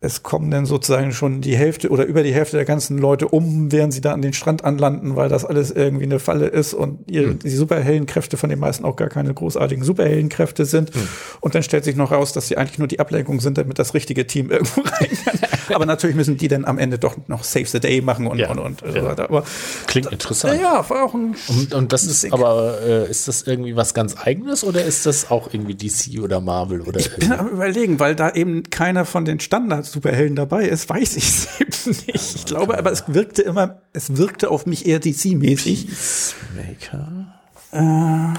[0.00, 3.72] es kommen dann sozusagen schon die Hälfte oder über die Hälfte der ganzen Leute um,
[3.72, 7.10] während sie da an den Strand anlanden, weil das alles irgendwie eine Falle ist und
[7.10, 7.38] ihre, mhm.
[7.38, 10.94] die Superheldenkräfte von den meisten auch gar keine großartigen Superheldenkräfte sind.
[10.94, 11.08] Mhm.
[11.40, 13.94] Und dann stellt sich noch raus, dass sie eigentlich nur die Ablenkung sind, damit das
[13.94, 15.45] richtige Team irgendwo rein kann.
[15.74, 18.50] Aber natürlich müssen die dann am Ende doch noch Save the Day machen und, ja.
[18.50, 18.92] und, und, ja.
[18.92, 19.24] so weiter.
[19.24, 19.44] Aber
[19.86, 20.60] Klingt interessant.
[20.60, 24.16] Ja, war auch ein Und, und das ist aber, äh, ist das irgendwie was ganz
[24.16, 27.00] eigenes oder ist das auch irgendwie DC oder Marvel oder?
[27.00, 31.16] Ich bin am überlegen, weil da eben keiner von den Standards Superhelden dabei ist, weiß
[31.16, 32.36] ich es eben nicht.
[32.36, 35.86] Ich glaube, aber es wirkte immer, es wirkte auf mich eher DC-mäßig.
[35.86, 37.34] Peacemaker.
[37.72, 38.34] Äh,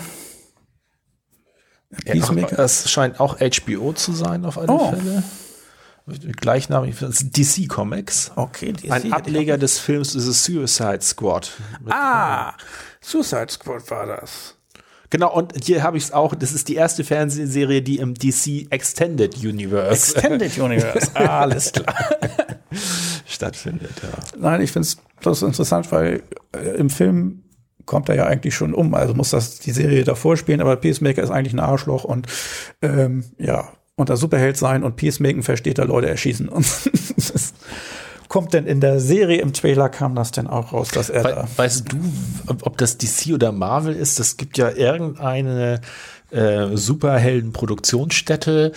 [2.06, 2.58] Peacemaker.
[2.58, 4.92] Ja, es scheint auch HBO zu sein, auf alle oh.
[4.92, 5.24] Fälle.
[6.08, 8.32] Gleichnamig, DC Comics.
[8.36, 8.92] Okay, DC.
[8.92, 11.52] Ein Ableger des Films ist Suicide Squad.
[11.90, 12.54] Ah,
[13.02, 14.56] Suicide Squad war das.
[15.10, 18.68] Genau, und hier habe ich es auch, das ist die erste Fernsehserie, die im DC
[18.70, 20.16] Extended Universe.
[20.16, 21.96] Extended Universe, ah, alles klar.
[23.26, 24.38] stattfindet, ja.
[24.38, 26.24] Nein, ich finde es bloß interessant, weil
[26.54, 27.44] äh, im Film
[27.86, 28.94] kommt er ja eigentlich schon um.
[28.94, 32.28] Also muss das die Serie davor spielen, aber Peacemaker ist eigentlich ein Arschloch und
[32.82, 36.48] ähm, ja, unter Superheld sein und Peacemaker versteht er Leute erschießen.
[36.48, 36.66] Und
[37.18, 37.54] das
[38.30, 41.30] kommt denn in der Serie im Trailer kam das denn auch raus, dass er We
[41.30, 41.48] da.
[41.58, 41.98] Weißt du,
[42.62, 44.20] ob das DC oder Marvel ist?
[44.20, 45.82] Das gibt ja irgendeine
[46.30, 48.72] äh, Superhelden-Produktionsstätte,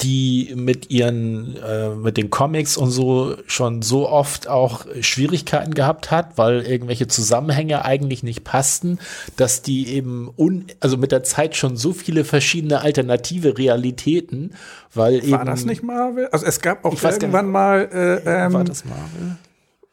[0.00, 6.10] die mit ihren, äh, mit den Comics und so schon so oft auch Schwierigkeiten gehabt
[6.10, 8.98] hat, weil irgendwelche Zusammenhänge eigentlich nicht passten,
[9.36, 14.52] dass die eben un, also mit der Zeit schon so viele verschiedene alternative Realitäten,
[14.94, 15.32] weil War eben.
[15.32, 16.28] War das nicht Marvel?
[16.28, 19.36] Also es gab auch irgendwann mal äh, ähm, war das Marvel?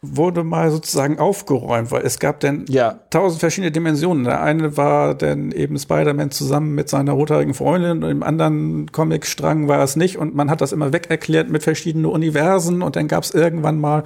[0.02, 3.00] Wurde mal sozusagen aufgeräumt, weil es gab dann Ja.
[3.10, 4.24] tausend verschiedene Dimensionen.
[4.24, 9.68] Der eine war dann eben Spider-Man zusammen mit seiner rothaarigen Freundin und im anderen Comicstrang
[9.68, 13.08] war es nicht und man hat das immer weg erklärt mit verschiedenen Universen und dann
[13.10, 14.04] gab es irgendwann mal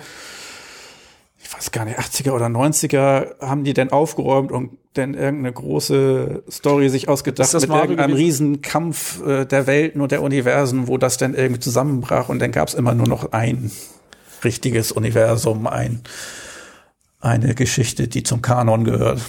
[1.46, 6.44] ich weiß gar nicht, 80er oder 90er haben die dann aufgeräumt und dann irgendeine große
[6.50, 8.16] Story sich ausgedacht mit irgendeinem gewesen?
[8.16, 12.52] riesen Kampf äh, der Welten und der Universen, wo das dann irgendwie zusammenbrach und dann
[12.52, 13.72] gab es immer nur noch ein
[14.44, 16.02] richtiges Universum, ein,
[17.20, 19.22] eine Geschichte, die zum Kanon gehört.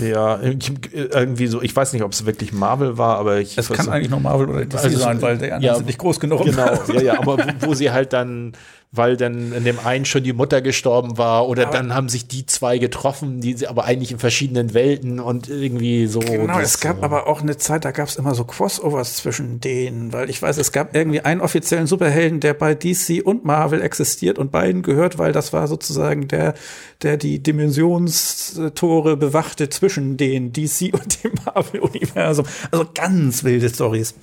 [0.00, 3.58] Ja, irgendwie so, ich weiß nicht, ob es wirklich Marvel war, aber ich.
[3.58, 5.98] Es kann eigentlich nur Marvel oder DC Also, sein, weil die anderen ja, sind nicht
[5.98, 6.44] groß genug.
[6.44, 8.52] Genau, ja, ja, aber wo, wo sie halt dann,
[8.92, 12.44] weil dann in dem einen schon die Mutter gestorben war oder dann haben sich die
[12.46, 16.18] zwei getroffen, die sie aber eigentlich in verschiedenen Welten und irgendwie so.
[16.18, 17.02] Genau, es gab so.
[17.04, 20.58] aber auch eine Zeit, da gab es immer so Crossovers zwischen denen, weil ich weiß,
[20.58, 25.18] es gab irgendwie einen offiziellen Superhelden, der bei DC und Marvel existiert und beiden gehört,
[25.18, 26.54] weil das war sozusagen der,
[27.02, 32.44] der die Dimensionstore bewachte zwischen den DC und dem Marvel-Universum.
[32.72, 34.16] Also ganz wilde Stories.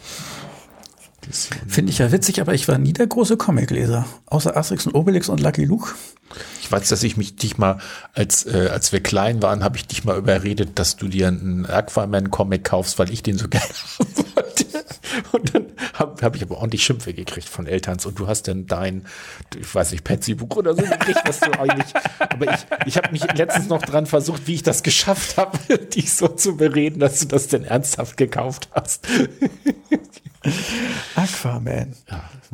[1.68, 4.06] Finde ich ja witzig, aber ich war nie der große Comicleser.
[4.26, 5.94] Außer Asterix und Obelix und Lucky Luke.
[6.62, 7.80] Ich weiß, dass ich mich dich mal,
[8.14, 11.66] als, äh, als wir klein waren, habe ich dich mal überredet, dass du dir einen
[11.66, 13.66] Aquaman-Comic kaufst, weil ich den so gerne
[14.00, 14.66] haben wollte.
[15.32, 18.68] Und dann habe hab ich aber ordentlich Schimpfe gekriegt von Elterns und du hast dann
[18.68, 19.06] dein,
[19.58, 23.24] ich weiß nicht, Petsy-Buch oder so gekriegt, was du eigentlich, aber ich, ich habe mich
[23.34, 27.26] letztens noch dran versucht, wie ich das geschafft habe, dich so zu bereden, dass du
[27.26, 29.08] das denn ernsthaft gekauft hast.
[31.16, 31.96] Aquaman.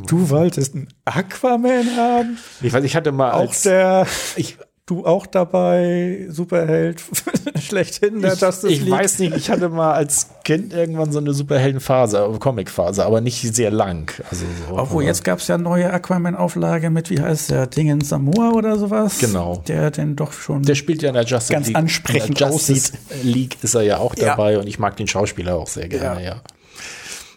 [0.07, 2.37] Du wolltest einen Aquaman haben?
[2.61, 7.01] Ich weiß, ich hatte mal Auch als, der, ich, du auch dabei, Superheld
[7.59, 8.91] schlechthin, der ich, Justice ich League.
[8.93, 13.41] weiß nicht, ich hatte mal als Kind irgendwann so eine Superheldenphase, äh, Comicphase, aber nicht
[13.55, 14.11] sehr lang.
[14.29, 18.51] Also so, Obwohl, jetzt gab es ja neue Aquaman-Auflage mit, wie heißt der, Dingen Samoa
[18.51, 19.19] oder sowas?
[19.19, 19.63] Genau.
[19.67, 20.63] Der denn doch schon.
[20.63, 21.77] Der spielt ja in der Justice Ganz League.
[21.77, 22.93] ansprechend in der Justice
[23.23, 24.27] League ist er ja auch Ja.
[24.35, 26.41] dabei und ich mag den Schauspieler auch sehr gerne, ja.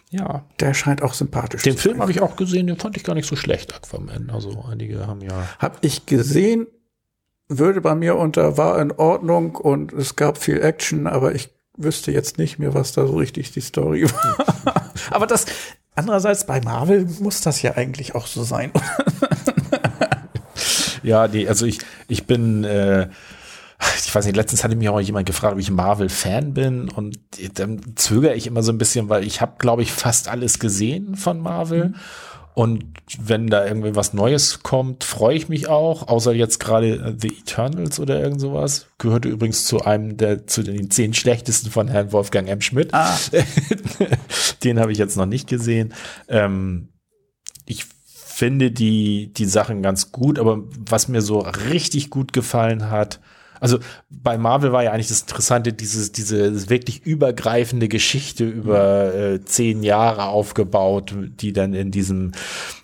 [0.09, 0.45] Ja.
[0.61, 2.01] der scheint auch sympathisch Den zu Film sein.
[2.01, 4.29] habe ich auch gesehen, den fand ich gar nicht so schlecht, Aquaman.
[4.33, 5.47] Also einige haben ja.
[5.59, 6.65] Hab ich gesehen,
[7.49, 12.11] würde bei mir unter, war in Ordnung und es gab viel Action, aber ich wüsste
[12.11, 14.91] jetzt nicht mehr, was da so richtig die Story war.
[15.11, 15.45] aber das,
[15.95, 18.71] andererseits bei Marvel muss das ja eigentlich auch so sein.
[21.07, 21.79] Ja, die, also ich,
[22.09, 23.07] ich bin, äh,
[24.05, 27.19] ich weiß nicht, letztens hatte mich auch jemand gefragt, ob ich Marvel-Fan bin und
[27.53, 31.15] dann zögere ich immer so ein bisschen, weil ich habe, glaube ich, fast alles gesehen
[31.15, 31.93] von Marvel.
[32.57, 32.85] Und
[33.19, 37.27] wenn da irgendwie was Neues kommt, freue ich mich auch, außer jetzt gerade äh, The
[37.27, 38.87] Eternals oder irgend sowas.
[38.97, 42.59] Gehörte übrigens zu einem der, zu den zehn schlechtesten von Herrn Wolfgang M.
[42.61, 42.95] Schmidt.
[42.95, 43.15] Ah.
[44.63, 45.93] Den habe ich jetzt noch nicht gesehen.
[46.29, 46.89] Ähm,
[47.67, 51.37] ich finde die, die Sachen ganz gut, aber was mir so
[51.69, 53.19] richtig gut gefallen hat,
[53.59, 53.79] also
[54.09, 59.83] bei Marvel war ja eigentlich das Interessante, dieses, diese wirklich übergreifende Geschichte über äh, zehn
[59.83, 62.31] Jahre aufgebaut, die dann in diesem,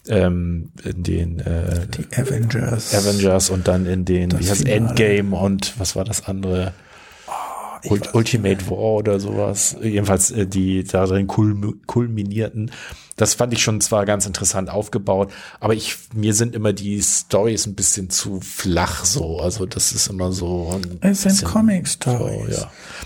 [0.07, 2.93] ähm, in den äh, Die Avengers.
[2.93, 4.67] Avengers und dann in den, Das wie heißt.
[4.67, 6.73] Endgame und was war das andere?
[7.85, 9.75] Ult Ultimate War oder sowas.
[9.81, 12.71] Jedenfalls äh, die darin kulm kulminierten.
[13.15, 17.67] Das fand ich schon zwar ganz interessant aufgebaut, aber ich, mir sind immer die Stories
[17.67, 19.39] ein bisschen zu flach so.
[19.39, 20.71] Also das ist immer so.
[20.73, 22.55] Ein Es sind Comic-Stories.
[22.55, 22.61] So,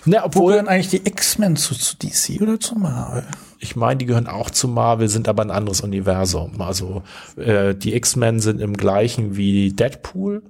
[0.10, 0.22] ja.
[0.22, 3.26] Wo obwohl, gehören eigentlich die X-Men zu, zu DC oder zu Marvel?
[3.60, 6.62] Ich meine, die gehören auch zu Marvel, sind aber ein anderes Universum.
[6.62, 7.02] Also
[7.38, 10.44] äh, die X-Men sind im gleichen wie Deadpool.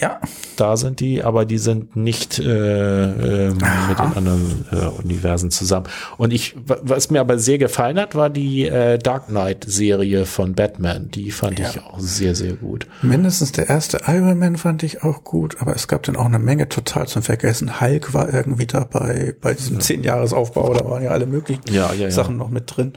[0.00, 0.20] Ja.
[0.56, 3.58] da sind die, aber die sind nicht äh, ähm,
[3.88, 5.86] mit den anderen äh, Universen zusammen.
[6.18, 10.26] Und ich, wa- was mir aber sehr gefallen hat, war die äh, Dark Knight Serie
[10.26, 11.10] von Batman.
[11.10, 12.86] Die fand ich auch sehr, sehr gut.
[13.02, 16.38] Mindestens der erste Iron Man fand ich auch gut, aber es gab dann auch eine
[16.38, 17.80] Menge total zum Vergessen.
[17.80, 22.04] Hulk war irgendwie dabei bei diesem zehn Jahresaufbau, da waren ja alle möglichen Ja, ja,
[22.04, 22.10] ja.
[22.10, 22.94] Sachen noch mit drin.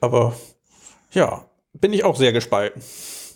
[0.00, 0.34] Aber
[1.12, 2.82] ja, bin ich auch sehr gespalten.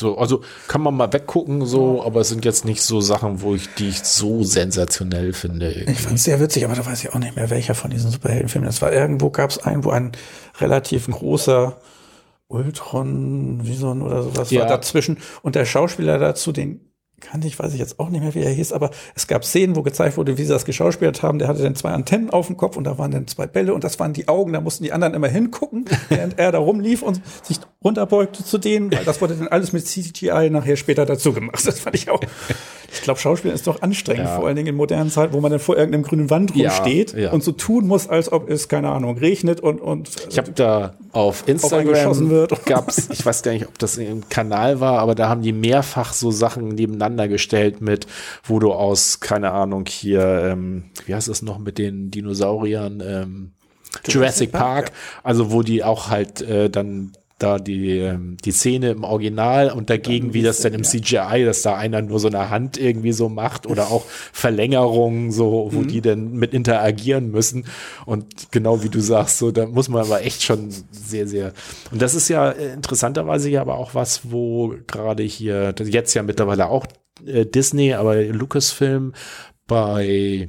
[0.01, 3.55] So, also kann man mal weggucken, so, aber es sind jetzt nicht so Sachen, wo
[3.55, 5.71] ich die ich so sensationell finde.
[5.73, 5.93] irgendwie.
[5.93, 8.11] Ich fand es sehr witzig, aber da weiß ich auch nicht mehr, welcher von diesen
[8.11, 8.93] Superheldenfilmen das war.
[8.93, 10.11] Irgendwo gab es einen, wo ein
[10.59, 11.77] relativ großer
[12.49, 14.63] Ultron, Vison oder sowas Ja.
[14.63, 16.81] war dazwischen und der Schauspieler dazu, den
[17.25, 19.77] kannte ich, weiß ich jetzt auch nicht mehr, wie er hieß, aber es gab Szenen,
[19.77, 21.39] wo gezeigt wurde, wie sie das geschauspielt haben.
[21.39, 23.85] Der hatte dann zwei Antennen auf dem Kopf und da waren dann zwei Bälle und
[23.85, 27.21] das waren die Augen, da mussten die anderen immer hingucken, während er da rumlief und
[27.43, 31.67] sich runterbeugte zu denen, weil das wurde dann alles mit CGI nachher später dazu gemacht.
[31.67, 32.21] Das fand ich auch.
[32.93, 34.37] Ich glaube, Schauspielen ist doch anstrengend, ja.
[34.37, 37.19] vor allen Dingen in modernen Zeiten, wo man dann vor irgendeinem grünen Wand rumsteht ja,
[37.19, 37.31] ja.
[37.33, 39.81] und so tun muss, als ob es, keine Ahnung, regnet und.
[39.81, 42.65] und ich habe da auf Instagram wird.
[42.67, 46.13] gab's, ich weiß gar nicht, ob das im Kanal war, aber da haben die mehrfach
[46.13, 48.07] so Sachen nebeneinander gestellt mit,
[48.43, 53.53] wo du aus, keine Ahnung, hier, ähm, wie heißt es noch mit den Dinosauriern, ähm,
[53.95, 54.93] Jurassic, Jurassic Park, Park
[55.23, 59.91] also wo die auch halt äh, dann da die, ähm, die Szene im Original und
[59.91, 63.29] dagegen, wie das dann im CGI, dass da einer nur so eine Hand irgendwie so
[63.29, 65.89] macht oder auch Verlängerungen, so, wo mhm.
[65.89, 67.67] die dann mit interagieren müssen.
[68.07, 71.53] Und genau wie du sagst, so, da muss man aber echt schon sehr, sehr.
[71.91, 76.23] Und das ist ja äh, interessanterweise ja aber auch was, wo gerade hier, jetzt ja
[76.23, 76.87] mittlerweile auch
[77.27, 79.13] äh, Disney, aber Lucasfilm
[79.67, 80.49] bei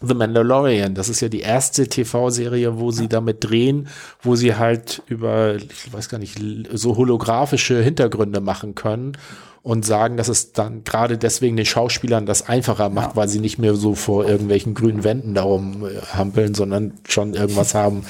[0.00, 0.94] The Mandalorian.
[0.94, 3.88] Das ist ja die erste TV-Serie, wo sie damit drehen,
[4.20, 6.38] wo sie halt über, ich weiß gar nicht,
[6.72, 9.16] so holographische Hintergründe machen können
[9.62, 13.16] und sagen, dass es dann gerade deswegen den Schauspielern das einfacher macht, ja.
[13.16, 17.74] weil sie nicht mehr so vor irgendwelchen grünen Wänden darum äh, hampeln, sondern schon irgendwas
[17.76, 18.04] haben,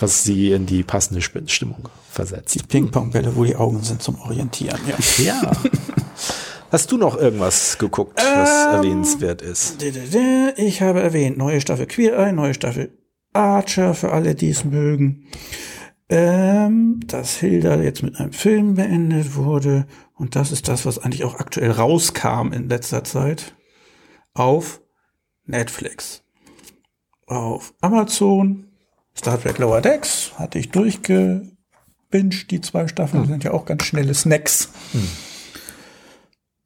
[0.00, 2.54] was sie in die passende Stimmung versetzt.
[2.54, 5.24] Die Ping-Pong-Bälle, wo die Augen sind zum Orientieren, ja.
[5.24, 5.52] Ja.
[6.70, 9.82] Hast du noch irgendwas geguckt, was ähm, erwähnenswert ist?
[10.56, 12.98] Ich habe erwähnt, neue Staffel Queer Eye, neue Staffel
[13.32, 15.26] Archer, für alle, die es mögen.
[16.10, 19.86] Ähm, dass Hilda jetzt mit einem Film beendet wurde.
[20.14, 23.54] Und das ist das, was eigentlich auch aktuell rauskam in letzter Zeit.
[24.34, 24.80] Auf
[25.44, 26.22] Netflix.
[27.26, 28.66] Auf Amazon.
[29.16, 32.50] Star Trek Lower Decks hatte ich durchgebinged.
[32.50, 33.30] Die zwei Staffeln hm.
[33.30, 34.70] sind ja auch ganz schnelle Snacks.
[34.92, 35.08] Hm.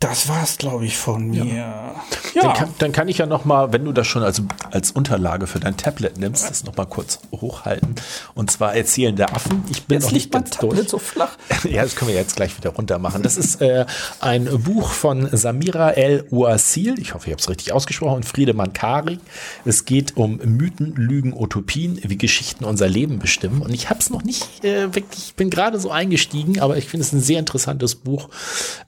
[0.03, 1.45] Das war's, glaube ich, von mir.
[1.45, 1.95] Ja.
[2.35, 2.43] ja.
[2.43, 4.43] Dann, kann, dann, kann, ich ja noch mal, wenn du das schon als,
[4.73, 7.95] als Unterlage für dein Tablet nimmst, das noch mal kurz hochhalten.
[8.35, 9.63] Und zwar Erzählen der Affen.
[9.71, 10.89] Ich bin jetzt noch nicht ganz Tablet durch.
[10.89, 11.39] so flach.
[11.71, 13.23] ja, das können wir jetzt gleich wieder runter machen.
[13.23, 13.87] Das ist äh,
[14.19, 16.99] ein Buch von Samira El Ouasil.
[16.99, 18.17] Ich hoffe, ich habe es richtig ausgesprochen.
[18.17, 19.21] Und Friedemann Kari.
[19.65, 23.63] Es geht um Mythen, Lügen, Utopien, wie Geschichten unser Leben bestimmen.
[23.63, 26.89] Und ich habe es noch nicht äh, wirklich, ich bin gerade so eingestiegen, aber ich
[26.89, 28.31] finde es ein sehr interessantes Buch,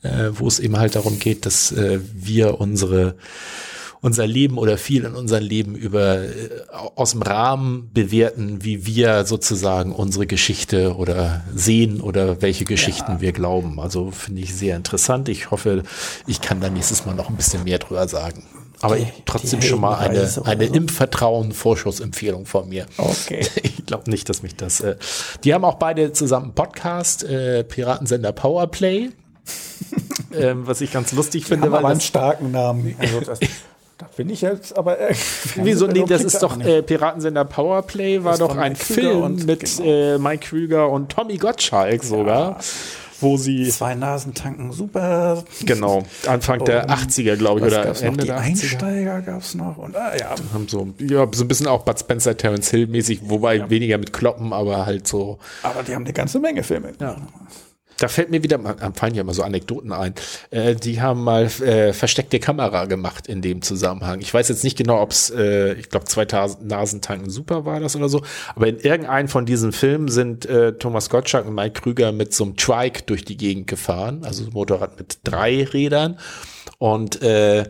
[0.03, 3.17] äh, wo es eben halt darum darum geht, dass äh, wir unsere
[4.05, 6.29] unser Leben oder viel in unserem Leben über äh,
[6.95, 13.21] aus dem Rahmen bewerten, wie wir sozusagen unsere Geschichte oder sehen oder welche Geschichten ja.
[13.23, 13.81] wir glauben.
[13.81, 15.31] Also finde ich sehr interessant.
[15.31, 15.85] Ich hoffe,
[16.27, 18.45] ich kann da nächstes Mal noch ein bisschen mehr drüber sagen.
[18.83, 22.85] Aber die, trotzdem schon mal eine, eine im Vertrauen Vorschussempfehlung von mir.
[22.99, 23.47] Okay.
[23.63, 24.81] Ich glaube nicht, dass mich das.
[24.81, 24.97] Äh,
[25.45, 29.11] die haben auch beide zusammen Podcast, äh, Piratensender Powerplay
[30.33, 31.71] ähm, was ich ganz lustig finde.
[31.71, 32.95] weil aber einen starken Namen.
[32.99, 33.41] Also das,
[33.99, 34.99] da bin ich jetzt aber.
[34.99, 35.15] Äh,
[35.57, 35.87] Wieso?
[35.87, 39.89] Nee, das ist doch äh, Piratensender Powerplay, war doch ein Film mit genau.
[39.89, 42.09] äh, Mike Krüger und Tommy Gottschalk ja.
[42.09, 42.61] sogar.
[43.21, 43.69] Wo sie.
[43.71, 45.45] Zwei Nasentanken, super.
[45.65, 48.17] Genau, Anfang und der 80er, glaube ich, oder Ende noch?
[48.17, 48.43] Die der 80er.
[48.43, 49.79] Einsteiger gab es noch.
[49.79, 50.35] Und, ah, ja.
[50.53, 53.71] Haben so, ja, so ein bisschen auch Bud Spencer, Terence Hill mäßig, wobei ja.
[53.71, 55.39] weniger mit Kloppen, aber halt so.
[55.63, 56.93] Aber die haben eine ganze Menge Filme.
[57.01, 57.17] Ja.
[58.05, 58.61] Da fällt mir wieder,
[58.93, 60.13] fallen ja immer so Anekdoten ein.
[60.51, 64.21] Äh, die haben mal äh, versteckte Kamera gemacht in dem Zusammenhang.
[64.21, 67.97] Ich weiß jetzt nicht genau, ob es, äh, ich glaube, 2000 Nasentanken Super war das
[67.97, 68.21] oder so.
[68.55, 72.45] Aber in irgendeinem von diesen Filmen sind äh, Thomas Gottschalk und Mike Krüger mit so
[72.45, 76.19] einem Trike durch die Gegend gefahren, also Motorrad mit drei Rädern.
[76.77, 77.65] Und äh,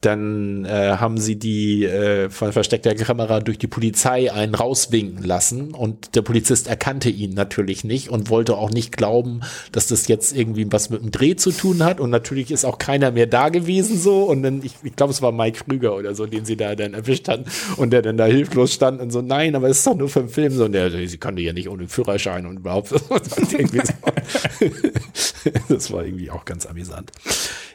[0.00, 5.74] dann äh, haben sie die äh, von versteckter Kamera durch die Polizei einen rauswinken lassen
[5.74, 9.40] und der Polizist erkannte ihn natürlich nicht und wollte auch nicht glauben,
[9.72, 12.78] dass das jetzt irgendwie was mit dem Dreh zu tun hat und natürlich ist auch
[12.78, 16.14] keiner mehr da gewesen so und dann, ich, ich glaube es war Mike Krüger oder
[16.14, 17.46] so, den sie da dann erwischt hatten
[17.76, 20.20] und der dann da hilflos stand und so, nein, aber es ist doch nur für
[20.20, 22.92] den Film so und der, sie konnte ja nicht ohne Führerschein und überhaupt
[25.68, 27.10] das war irgendwie auch ganz amüsant.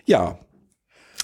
[0.05, 0.37] Ja,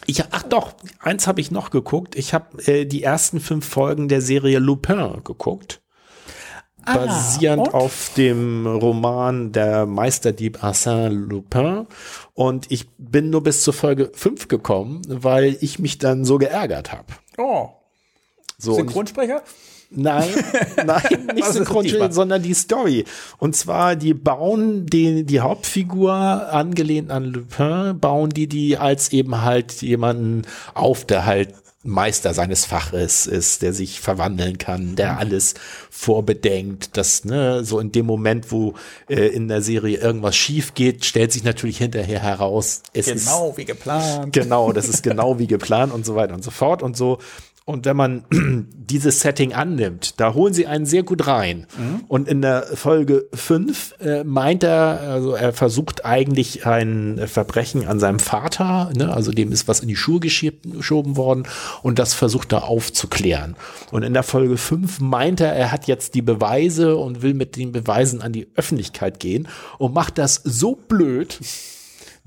[0.10, 2.16] ich, ach doch, eins habe ich noch geguckt.
[2.16, 5.82] Ich habe äh, die ersten fünf Folgen der Serie Lupin geguckt.
[6.86, 7.74] Ah, basierend und?
[7.74, 11.86] auf dem Roman Der Meisterdieb Arsène Lupin.
[12.34, 16.92] Und ich bin nur bis zur Folge fünf gekommen, weil ich mich dann so geärgert
[16.92, 17.14] habe.
[17.38, 17.70] Oh.
[18.58, 19.44] So, Synchronsprecher?
[19.92, 20.30] Nein,
[20.86, 23.06] nein, nicht Synchronschnitt, sondern die Story.
[23.40, 29.42] Und zwar, die bauen die, die Hauptfigur, angelehnt an Lupin, bauen die die als eben
[29.42, 30.44] halt jemanden
[30.76, 35.18] auf, der halt Meister seines Faches ist, der sich verwandeln kann, der Mhm.
[35.20, 35.54] alles
[35.90, 38.74] vorbedenkt, dass ne, so in dem Moment, wo
[39.08, 43.54] äh, in der Serie irgendwas schief geht, stellt sich natürlich hinterher heraus, es ist Genau
[43.56, 44.34] wie geplant.
[44.34, 47.20] Genau, das ist genau wie geplant und so weiter und so fort und so.
[47.70, 48.24] Und wenn man
[48.74, 51.68] dieses Setting annimmt, da holen sie einen sehr gut rein.
[52.08, 58.00] Und in der Folge 5 äh, meint er, also er versucht eigentlich ein Verbrechen an
[58.00, 61.44] seinem Vater, ne, also dem ist was in die Schuhe geschoben worden
[61.84, 63.56] und das versucht er aufzuklären.
[63.92, 67.56] Und in der Folge 5 meint er, er hat jetzt die Beweise und will mit
[67.56, 69.48] den Beweisen an die Öffentlichkeit gehen
[69.78, 71.38] und macht das so blöd,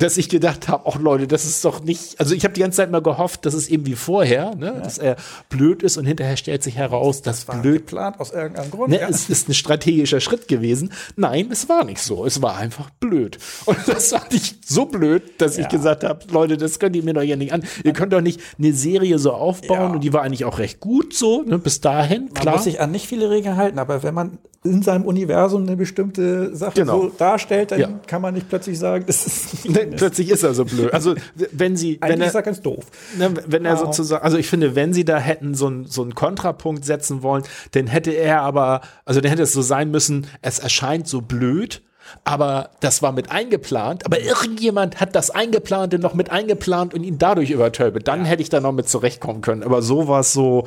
[0.02, 2.76] dass ich gedacht habe, ach Leute, das ist doch nicht, also ich habe die ganze
[2.78, 5.16] Zeit mal gehofft, dass es eben wie vorher, ne, dass er
[5.48, 8.90] blöd ist und hinterher stellt sich heraus, dass blöd geplant aus irgendeinem Grund.
[8.90, 9.08] Ne, ja.
[9.08, 10.92] Es ist ein strategischer Schritt gewesen.
[11.16, 12.26] Nein, es war nicht so.
[12.26, 13.38] Es war einfach blöd.
[13.64, 17.14] Und das fand ich so blöd, dass ich gesagt habe, Leute, das könnt ihr mir
[17.14, 17.62] doch ja nicht an.
[17.84, 19.86] Ihr könnt doch nicht eine Serie so aufbauen Ja.
[19.88, 22.54] und die war eigentlich auch recht gut so, ne, bis dahin, Man klar.
[22.56, 26.54] muss sich an nicht viele Regeln halten, aber wenn man in seinem Universum eine bestimmte
[26.54, 27.00] Sache Genau.
[27.02, 27.88] so darstellt, dann Ja.
[28.06, 30.92] kann man nicht plötzlich sagen, das ist Ne, Plötzlich ist er so blöd.
[30.92, 31.14] Also
[31.52, 32.84] wenn sie, wenn eigentlich er, ist er ganz doof.
[33.18, 33.86] Ne, wenn er Wow.
[33.86, 37.42] sozusagen, also ich finde, wenn sie da hätten so, ein, so einen Kontrapunkt setzen wollen,
[37.72, 41.82] dann hätte er aber, also dann hätte es so sein müssen, es erscheint so blöd,
[42.24, 47.16] aber das war mit eingeplant, aber irgendjemand hat das Eingeplante noch mit eingeplant und ihn
[47.16, 48.06] dadurch übertölpelt.
[48.08, 49.62] Dann hätte ich da noch mit zurechtkommen können.
[49.62, 50.66] Aber so war es so,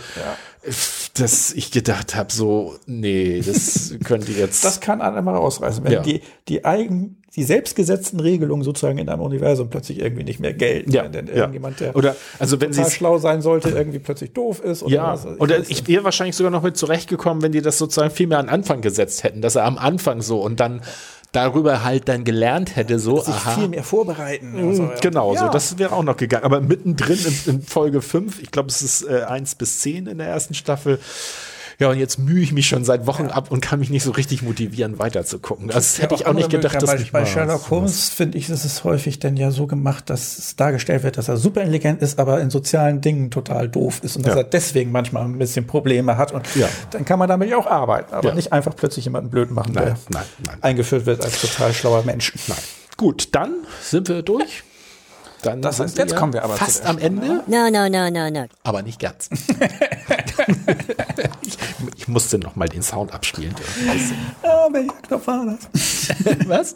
[1.14, 4.64] dass ich gedacht habe, so, nee, das könnte jetzt.
[4.66, 6.02] Das kann einen mal rausreißen, wenn Ja.
[6.02, 10.92] die, die eigen, die selbstgesetzten Regelungen sozusagen in einem Universum plötzlich irgendwie nicht mehr gelten.
[10.92, 14.32] Ja, wenn denn irgendjemand, der Oder, also wenn total sie schlau sein sollte, irgendwie plötzlich
[14.34, 14.84] doof ist.
[14.84, 15.26] Oder Ja, was.
[15.40, 18.40] oder weiß ich wäre wahrscheinlich sogar noch mit zurechtgekommen, wenn die das sozusagen viel mehr
[18.40, 20.82] an Anfang gesetzt hätten, dass er am Anfang so und dann
[21.34, 23.52] darüber halt dann gelernt hätte, so, sich aha.
[23.60, 24.56] viel mehr vorbereiten.
[24.56, 24.96] und so, ja.
[25.02, 25.50] Genau, so, Ja.
[25.52, 26.46] das wäre auch noch gegangen.
[26.46, 30.18] Aber mittendrin in, in Folge 5, ich glaube, es ist äh, 1 bis 10 in
[30.20, 31.00] der ersten Staffel.
[31.80, 34.12] Ja, und jetzt mühe ich mich schon seit Wochen ab und kann mich nicht so
[34.12, 35.68] richtig motivieren, weiter zu gucken.
[35.68, 38.64] Das hätte ich auch nicht gedacht, dass bei, mich bei Sherlock Holmes finde ich, ist
[38.64, 42.18] es häufig dann ja so gemacht, dass es dargestellt wird, dass er super intelligent ist,
[42.20, 44.42] aber in sozialen Dingen total doof ist und dass Ja.
[44.42, 46.32] er deswegen manchmal ein bisschen Probleme hat.
[46.32, 46.70] Und Ja.
[46.92, 48.36] dann kann man damit ja auch arbeiten, aber Ja.
[48.36, 50.58] nicht einfach plötzlich jemanden blöd machen, Nein, der nein, nein.
[50.62, 52.34] eingeführt wird als total schlauer Mensch.
[52.48, 52.58] Nein.
[52.98, 54.64] Gut, dann sind wir durch.
[55.46, 57.44] Dann Das heißt, jetzt kommen wir aber zu fast am Ende.
[57.46, 58.48] No, no, no, no, no.
[58.64, 59.30] aber nicht ganz.
[61.42, 61.58] ich,
[61.96, 63.54] ich musste noch mal den Sound abspielen.
[64.42, 65.70] Ah, welcher Knopf war das?
[66.48, 66.76] Was?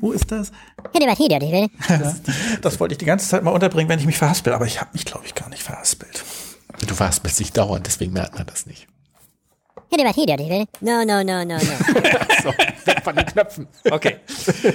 [0.00, 0.50] Wo ist das?
[1.28, 1.70] Daddy.
[2.60, 4.90] Das wollte ich die ganze Zeit mal unterbringen, wenn ich mich verhaspel, aber ich habe
[4.94, 6.24] mich, glaube ich, gar nicht verhaspelt.
[6.86, 8.88] Du verhaspelst dich dauernd, deswegen merkt man das nicht.
[10.80, 11.60] No, no, no, no, no.
[12.40, 13.66] So, weg von den Knöpfen.
[13.90, 14.16] Okay.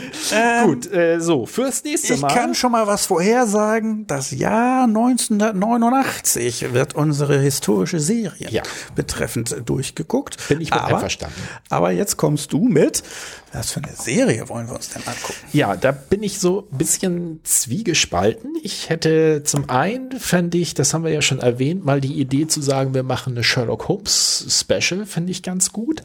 [0.65, 2.27] Gut, äh, so, fürs nächste Ich Mal.
[2.33, 4.05] kann schon mal was vorhersagen.
[4.05, 8.63] Das Jahr 1989 wird unsere historische Serie Ja.
[8.95, 10.45] betreffend durchgeguckt.
[10.49, 11.41] Bin ich mit aber, einverstanden.
[11.69, 13.01] Aber jetzt kommst du mit.
[13.53, 15.35] Was für eine Serie wollen wir uns denn angucken?
[15.53, 18.55] Ja, da bin ich so ein bisschen zwiegespalten.
[18.63, 22.47] Ich hätte zum einen, fände ich, das haben wir ja schon erwähnt, mal die Idee
[22.47, 26.03] zu sagen, wir machen eine Sherlock Holmes Special, finde ich ganz gut.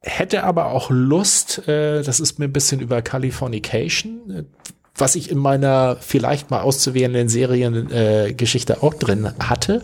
[0.00, 4.44] Hätte aber auch Lust, äh, das ist mir ein bisschen über Californication, äh,
[4.94, 9.82] was ich in meiner vielleicht mal auszuwählenden Seriengeschichte äh, auch drin hatte.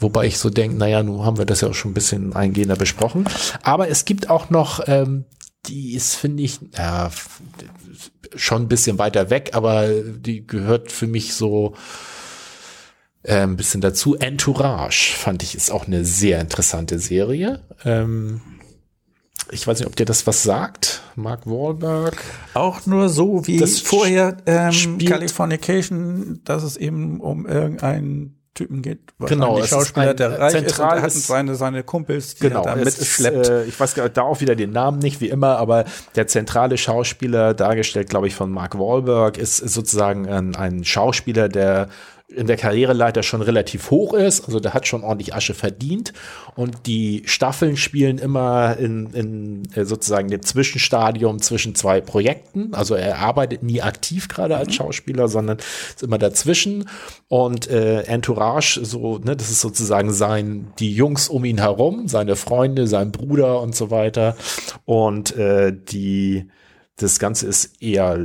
[0.00, 2.76] Wobei ich so denke, naja, nun haben wir das ja auch schon ein bisschen eingehender
[2.76, 3.26] besprochen.
[3.62, 5.24] Aber es gibt auch noch, ähm,
[5.66, 7.10] die ist, finde ich, ja,
[8.34, 11.74] schon ein bisschen weiter weg, aber die gehört für mich so
[13.28, 14.16] äh, ein bisschen dazu.
[14.16, 17.60] Entourage fand ich ist auch eine sehr interessante Serie.
[17.84, 18.40] Ähm,
[19.50, 21.02] ich weiß nicht, ob dir das was sagt.
[21.16, 22.16] Mark Wahlberg.
[22.54, 28.98] Auch nur so wie Das vorher ähm, Californication, dass es eben um irgendeinen Typen geht.
[29.20, 32.34] Genau, es ist Schauspieler, ein, der reich ist und zentral hat ist- seine, seine Kumpels,
[32.34, 33.36] die Genau, er da mitschleppt.
[33.38, 35.84] Ist, äh, ich weiß da auch wieder den Namen nicht, wie immer, aber
[36.16, 41.48] der zentrale Schauspieler, dargestellt, glaube ich, von Mark Wahlberg, ist, ist sozusagen ein, ein Schauspieler,
[41.48, 41.88] der
[42.28, 46.12] in der Karriereleiter schon relativ hoch ist, also der hat schon ordentlich Asche verdient.
[46.56, 52.94] Und die Staffeln spielen immer in, in äh, sozusagen dem Zwischenstadium zwischen zwei Projekten, also
[52.94, 56.88] er arbeitet nie aktiv gerade als Schauspieler, sondern ist immer dazwischen.
[57.28, 62.36] Und äh, Entourage, so, ne, das ist sozusagen sein, die Jungs um ihn herum, seine
[62.36, 64.36] Freunde, sein Bruder und so weiter.
[64.84, 66.46] Und äh, die
[66.98, 68.18] das Ganze ist eher,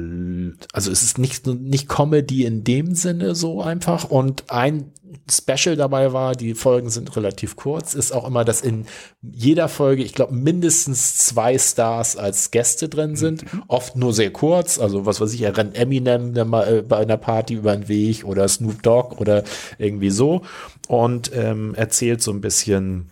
[0.74, 4.06] also es ist nicht, nicht Comedy in dem Sinne so einfach.
[4.10, 4.92] Und ein
[5.30, 8.86] Special dabei war, die Folgen sind relativ kurz, ist auch immer, dass in
[9.22, 13.54] jeder Folge, ich glaube, mindestens zwei Stars als Gäste drin sind.
[13.54, 13.64] Mhm.
[13.68, 14.80] Oft nur sehr kurz.
[14.80, 18.48] Also was weiß ich, er rennt Eminem äh, bei einer Party über den Weg oder
[18.48, 19.44] Snoop Dogg oder
[19.78, 20.42] irgendwie so.
[20.88, 23.12] Und ähm, erzählt so ein bisschen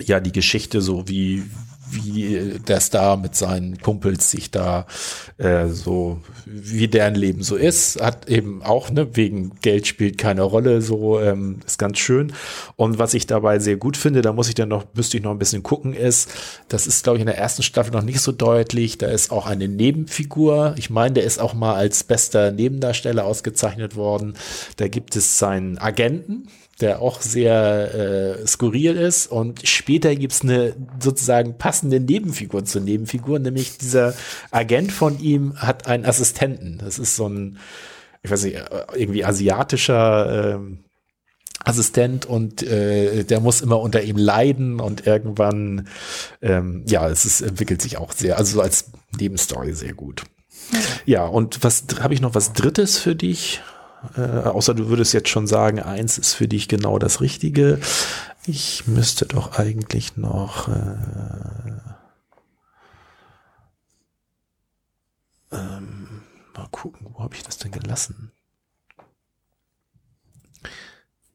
[0.00, 1.42] ja die Geschichte so wie
[1.90, 4.86] wie der Star mit seinen Kumpels sich da
[5.38, 10.42] äh, so, wie deren Leben so ist, hat eben auch, ne, wegen Geld spielt keine
[10.42, 12.32] Rolle, so ähm, ist ganz schön.
[12.76, 15.30] Und was ich dabei sehr gut finde, da muss ich dann noch, müsste ich noch
[15.30, 16.30] ein bisschen gucken, ist,
[16.68, 18.98] das ist, glaube ich, in der ersten Staffel noch nicht so deutlich.
[18.98, 20.74] Da ist auch eine Nebenfigur.
[20.78, 24.34] Ich meine, der ist auch mal als bester Nebendarsteller ausgezeichnet worden.
[24.76, 26.48] Da gibt es seinen Agenten,
[26.80, 29.26] der auch sehr äh, skurril ist.
[29.28, 34.14] Und später gibt's eine sozusagen passende Nebenfigur zur Nebenfigur, nämlich dieser
[34.50, 36.78] Agent von ihm hat einen Assistenten.
[36.78, 37.58] Das ist so ein,
[38.22, 38.62] ich weiß nicht,
[38.94, 40.76] irgendwie asiatischer äh,
[41.64, 45.88] Assistent und äh, der muss immer unter ihm leiden und irgendwann,
[46.40, 50.22] ähm, ja, es ist, entwickelt sich auch sehr, also so als Nebenstory sehr gut.
[51.06, 53.62] Ja, und was habe ich noch was Drittes für dich?
[54.16, 57.80] Äh, außer du würdest jetzt schon sagen, eins ist für dich genau das Richtige.
[58.44, 60.96] Ich müsste doch eigentlich noch äh,
[65.52, 66.22] ähm,
[66.54, 68.32] mal gucken, wo habe ich das denn gelassen?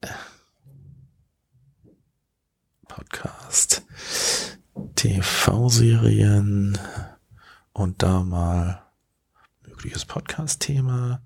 [0.02, 0.08] Äh,
[2.88, 3.84] Podcast,
[4.96, 6.78] TV-Serien
[7.74, 8.84] und da mal
[9.82, 11.22] mögliches Podcast-Thema.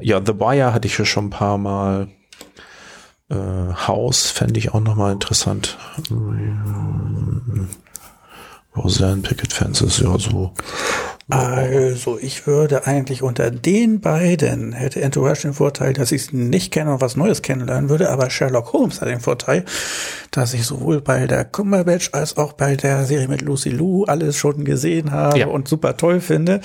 [0.00, 2.08] Ja, The Wire hatte ich ja schon ein paar Mal.
[3.30, 3.34] Äh,
[3.86, 5.78] House fände ich auch nochmal interessant.
[8.76, 10.52] Roseanne Picket Fences, ja, so.
[11.30, 16.70] Also, ich würde eigentlich unter den beiden hätte Entourage den Vorteil, dass ich es nicht
[16.70, 19.64] kenne und was Neues kennenlernen würde, aber Sherlock Holmes hat den Vorteil,
[20.32, 24.36] dass ich sowohl bei der Cumberbatch als auch bei der Serie mit Lucy Lou alles
[24.36, 25.46] schon gesehen habe ja.
[25.46, 26.60] und super toll finde.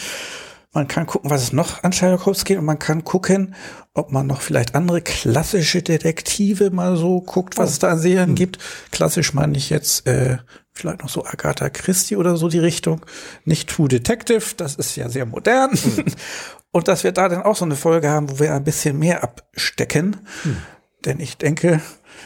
[0.71, 3.55] Man kann gucken, was es noch an Sherlock Holmes geht und man kann gucken,
[3.95, 7.71] ob man noch vielleicht andere klassische Detektive mal so guckt, was oh.
[7.71, 8.35] es da an Serien hm.
[8.35, 8.59] gibt.
[8.91, 10.37] Klassisch meine ich jetzt äh,
[10.71, 13.03] vielleicht noch so Agatha Christie oder so die Richtung.
[13.45, 15.71] Nicht True Detective, das ist ja sehr modern.
[15.71, 16.05] Hm.
[16.71, 19.23] Und dass wir da dann auch so eine Folge haben, wo wir ein bisschen mehr
[19.23, 20.17] abstecken.
[20.43, 20.57] Hm.
[21.03, 21.81] Denn ich denke,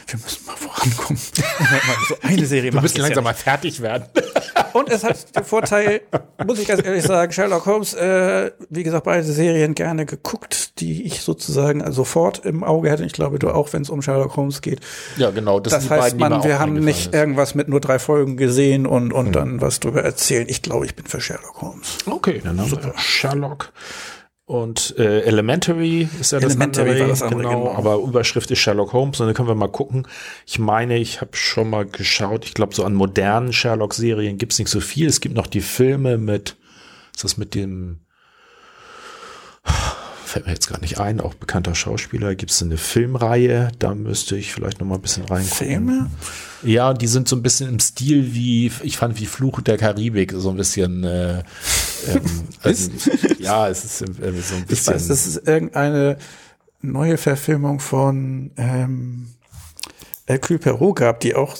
[0.06, 1.20] wir müssen mal vorankommen.
[2.08, 4.04] so eine Serie wir müssen langsam ja mal fertig werden.
[4.72, 6.02] Und es hat den Vorteil,
[6.44, 11.04] muss ich ganz ehrlich sagen, Sherlock Holmes, äh, wie gesagt, beide Serien gerne geguckt, die
[11.04, 13.04] ich sozusagen sofort im Auge hätte.
[13.04, 14.80] Ich glaube, du auch, wenn es um Sherlock Holmes geht.
[15.16, 15.60] Ja, genau.
[15.60, 17.14] Das, das heißt, beiden, man, wir haben nicht ist.
[17.14, 19.32] irgendwas mit nur drei Folgen gesehen und, und mhm.
[19.32, 20.46] dann was drüber erzählen.
[20.48, 21.98] Ich glaube, ich bin für Sherlock Holmes.
[22.06, 23.72] Okay, dann haben wir Sherlock.
[24.46, 28.50] Und äh, Elementary ist ja Elementary das andere, war das andere genau, genau, aber Überschrift
[28.50, 30.06] ist Sherlock Holmes und dann können wir mal gucken.
[30.46, 34.68] Ich meine, ich habe schon mal geschaut, ich glaube, so an modernen Sherlock-Serien gibt's nicht
[34.68, 35.06] so viel.
[35.06, 36.56] Es gibt noch die Filme mit,
[37.14, 38.03] ist das mit dem
[40.34, 44.36] fällt mir jetzt gar nicht ein, auch bekannter Schauspieler, gibt es eine Filmreihe, da müsste
[44.36, 45.68] ich vielleicht noch mal ein bisschen reingucken.
[45.68, 46.10] Filme?
[46.64, 50.34] Ja, die sind so ein bisschen im Stil wie, ich fand wie Fluch der Karibik,
[50.36, 51.44] so ein bisschen, äh,
[52.08, 52.22] ähm,
[52.64, 52.90] also,
[53.38, 54.64] ja, es ist äh, so ein bisschen.
[54.70, 56.18] Ich weiß, das ist irgendeine
[56.80, 59.28] neue Verfilmung von ähm,
[60.26, 61.56] Hercule Perrault gab, die auch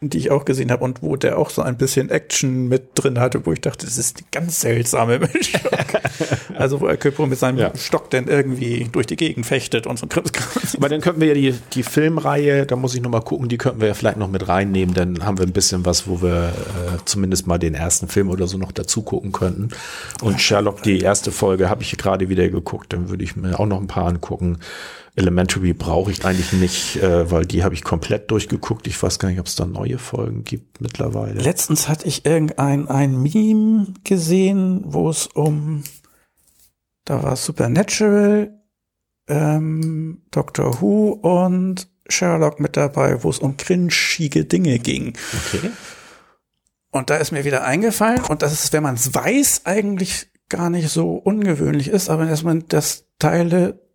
[0.00, 3.18] die ich auch gesehen habe und wo der auch so ein bisschen Action mit drin
[3.18, 5.60] hatte, wo ich dachte, das ist eine ganz seltsame Mischung.
[6.54, 7.72] also wo er Köpro mit seinem ja.
[7.74, 10.22] Stock dann irgendwie durch die Gegend fechtet und so ein
[10.76, 13.80] Aber dann könnten wir ja die, die Filmreihe, da muss ich nochmal gucken, die könnten
[13.80, 16.98] wir ja vielleicht noch mit reinnehmen, dann haben wir ein bisschen was, wo wir äh,
[17.06, 19.70] zumindest mal den ersten Film oder so noch dazu gucken könnten.
[20.20, 23.66] Und Sherlock, die erste Folge habe ich gerade wieder geguckt, dann würde ich mir auch
[23.66, 24.58] noch ein paar angucken.
[25.16, 28.86] Elementary brauche ich eigentlich nicht, äh, weil die habe ich komplett durchgeguckt.
[28.86, 31.40] Ich weiß gar nicht, ob es da neue Folgen gibt mittlerweile.
[31.40, 35.84] Letztens hatte ich irgendein ein Meme gesehen, wo es um,
[37.06, 38.60] da war Supernatural,
[39.26, 45.14] ähm, Doctor Who und Sherlock mit dabei, wo es um cringige Dinge ging.
[45.48, 45.70] Okay.
[46.90, 50.70] Und da ist mir wieder eingefallen, und das ist, wenn man es weiß, eigentlich gar
[50.70, 53.85] nicht so ungewöhnlich ist, aber dass man das Teile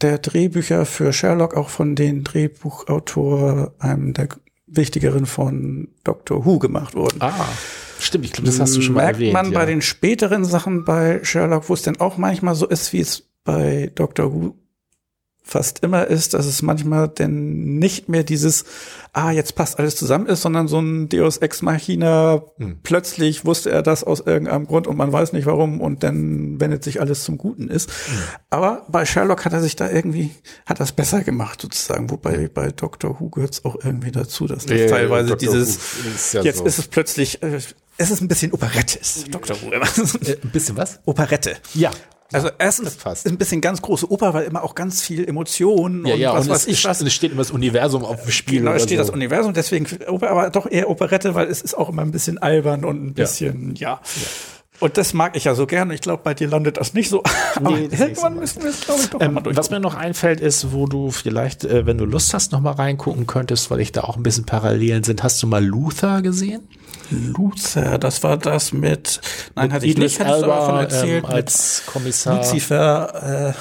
[0.00, 4.28] der Drehbücher für Sherlock auch von den Drehbuchautor, einem der
[4.66, 7.20] wichtigeren von Doctor Who gemacht wurden.
[7.20, 7.48] Ah,
[7.98, 9.32] stimmt, ich glaube, das hast du schon mal Merkt erwähnt.
[9.32, 9.58] Merkt man ja.
[9.58, 13.28] bei den späteren Sachen bei Sherlock, wo es denn auch manchmal so ist, wie es
[13.44, 14.54] bei Doctor Who
[15.50, 18.64] fast immer ist, dass es manchmal denn nicht mehr dieses,
[19.12, 22.42] ah, jetzt passt alles zusammen ist, sondern so ein Deus Ex Machina,
[22.84, 26.84] plötzlich wusste er das aus irgendeinem Grund und man weiß nicht warum und dann wendet
[26.84, 27.90] sich alles zum Guten ist.
[28.48, 30.30] Aber bei Sherlock hat er sich da irgendwie,
[30.66, 34.66] hat das besser gemacht sozusagen, wobei bei Doctor Who gehört es auch irgendwie dazu, dass
[34.66, 35.52] das Ja, teilweise Dr.
[35.52, 35.78] dieses,
[36.14, 36.64] ist ja jetzt so.
[36.64, 37.58] ist es plötzlich, äh,
[37.96, 39.72] es ist ein bisschen Operette, ist Doctor Who.
[39.72, 39.80] Äh,
[40.42, 41.00] ein bisschen was?
[41.06, 41.56] Operette.
[41.74, 41.90] Ja.
[42.32, 43.26] Also erstens passt.
[43.26, 46.32] ist ein bisschen ganz große Oper, weil immer auch ganz viel Emotionen Ja, und ja,
[46.34, 47.00] was und weiß es, ich was.
[47.00, 48.60] es steht immer das Universum auf dem Spiel.
[48.60, 49.04] Genau, es steht so.
[49.04, 52.38] das Universum, deswegen Oper, aber doch eher Operette, weil es ist auch immer ein bisschen
[52.38, 54.00] albern und ein bisschen, ja.
[54.80, 55.94] Und das mag ich ja so gerne.
[55.94, 57.22] Ich glaube, bei dir landet das nicht so.
[57.56, 59.56] Aber Nee, irgendwann müssen wir es, glaube ich, doch Ähm, mal durch.
[59.56, 62.72] was mir noch einfällt, ist, wo du vielleicht, äh, wenn du Lust hast, noch mal
[62.72, 65.22] reingucken könntest, weil ich da auch ein bisschen Parallelen sind.
[65.22, 66.62] Hast du mal Luther gesehen?
[67.10, 69.20] Luther, das war das mit,
[69.56, 72.34] nein, hatte ich Idris nicht, hattest du aber von erzählt, ähm, als Kommissar.
[72.36, 73.52] mit Lucifer, äh,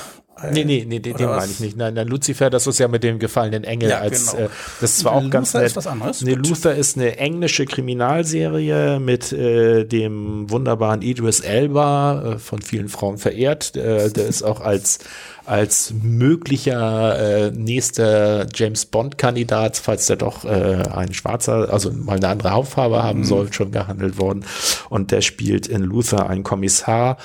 [0.52, 1.78] Nee, nee, nee, den, den meine ich nicht.
[1.78, 4.46] Nein, nein, Lucifer, das ist ja mit dem gefallenen Engel Ja, als genau.
[4.46, 4.50] äh,
[4.82, 5.68] das ist zwar auch ganz Luther nett.
[5.68, 6.22] ist was anderes.
[6.22, 6.34] Nee.
[6.34, 13.18] Luther ist eine englische Kriminalserie mit äh, dem wunderbaren Idris Elba, äh, von vielen Frauen
[13.18, 13.76] verehrt.
[13.76, 15.00] Äh, der ist auch als
[15.46, 22.18] als möglicher äh, nächster James Bond Kandidat, falls der doch äh, ein schwarzer, also mal
[22.18, 24.46] eine andere Hautfarbe haben soll, schon gehandelt worden.
[24.90, 27.18] Und der spielt in Luther einen Kommissar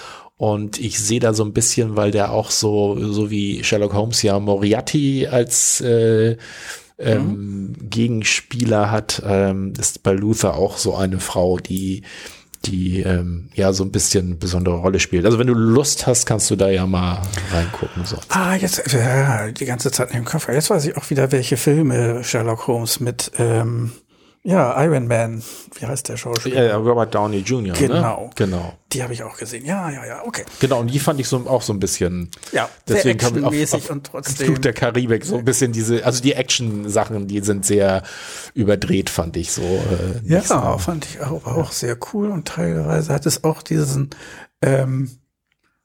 [0.44, 4.20] und ich sehe da so ein bisschen, weil der auch so, so wie Sherlock Holmes
[4.20, 6.36] ja Moriarty als äh,
[6.98, 12.02] ähm, Gegenspieler hat, ähm, ist bei Luther auch so eine Frau, die
[12.66, 15.24] die ähm, ja so ein bisschen besondere Rolle spielt.
[15.24, 18.04] Also wenn du Lust hast, kannst du da ja mal reingucken.
[18.04, 18.18] So.
[18.28, 20.48] Ah, jetzt, ja, die ganze Zeit nicht im Kopf.
[20.48, 23.92] Jetzt weiß ich auch wieder, welche Filme Sherlock Holmes mit, ähm,
[24.46, 25.42] ja, Iron Man,
[25.80, 26.62] wie heißt der Schauspieler?
[26.66, 27.74] Ja, Robert Downey Jr.
[27.74, 28.24] Genau.
[28.26, 28.30] Ne?
[28.36, 28.74] Genau.
[28.92, 29.64] Die habe ich auch gesehen.
[29.64, 30.44] Ja, ja, ja, okay.
[30.60, 32.30] Genau, und die fand ich so auch so ein bisschen.
[32.52, 35.72] Ja, sehr deswegen kam ich auf, auf und trotzdem- Flug der Karibik so ein bisschen
[35.72, 38.02] diese, also die Action-Sachen, die sind sehr
[38.52, 39.62] überdreht, fand ich so.
[39.62, 40.76] Äh, Ja, so.
[40.78, 44.10] fand ich auch, auch sehr cool und teilweise hat es auch diesen,
[44.60, 45.10] ähm,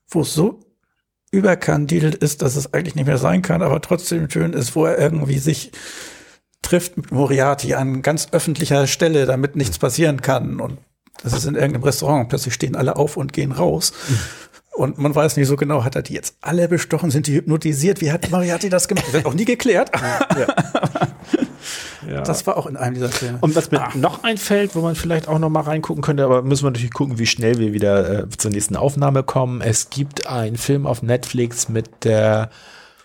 [0.09, 0.59] wo es so
[1.31, 4.97] überkandidelt ist, dass es eigentlich nicht mehr sein kann, aber trotzdem schön ist, wo er
[4.97, 5.71] irgendwie sich
[6.61, 10.77] trifft mit Moriarty an ganz öffentlicher Stelle, damit nichts passieren kann und
[11.23, 13.91] das ist in irgendeinem Restaurant und plötzlich stehen alle auf und gehen raus.
[14.71, 17.99] Und man weiß nicht so genau, hat er die jetzt alle bestochen, sind die hypnotisiert,
[17.99, 19.05] wie hat Moriarty das gemacht?
[19.07, 19.91] Das wird auch nie geklärt.
[22.07, 22.21] Ja.
[22.21, 23.37] Das war auch in einem dieser Filme.
[23.41, 23.91] Und was mir Ah.
[23.93, 27.19] noch einfällt, wo man vielleicht auch noch mal reingucken könnte, aber müssen wir natürlich gucken,
[27.19, 29.61] wie schnell wir wieder äh, zur nächsten Aufnahme kommen.
[29.61, 32.49] Es gibt einen Film auf Netflix mit der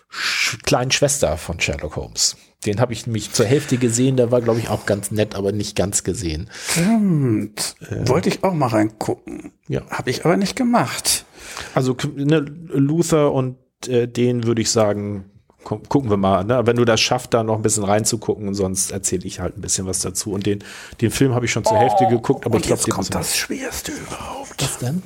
[0.09, 2.37] Sch kleinen Schwester von Sherlock Holmes.
[2.65, 5.51] Den habe ich nämlich zur Hälfte gesehen, der war, glaube ich, auch ganz nett, aber
[5.51, 6.49] nicht ganz gesehen.
[6.69, 7.75] Stimmt.
[8.05, 9.51] Wollte ich auch mal reingucken.
[9.67, 9.81] Ja.
[9.89, 11.25] Habe ich aber nicht gemacht.
[11.73, 15.25] Also ne, Luther und äh, den würde ich sagen,
[15.63, 16.43] gu gucken wir mal.
[16.43, 16.65] Ne?
[16.65, 19.85] Wenn du das schaffst, da noch ein bisschen reinzugucken, sonst erzähle ich halt ein bisschen
[19.85, 20.31] was dazu.
[20.31, 20.63] Und den,
[21.01, 23.35] den Film habe ich schon zur Hälfte geguckt, aber Und ich glaube, jetzt kommt das
[23.35, 24.61] Schwerste überhaupt.
[24.61, 25.03] Was denn?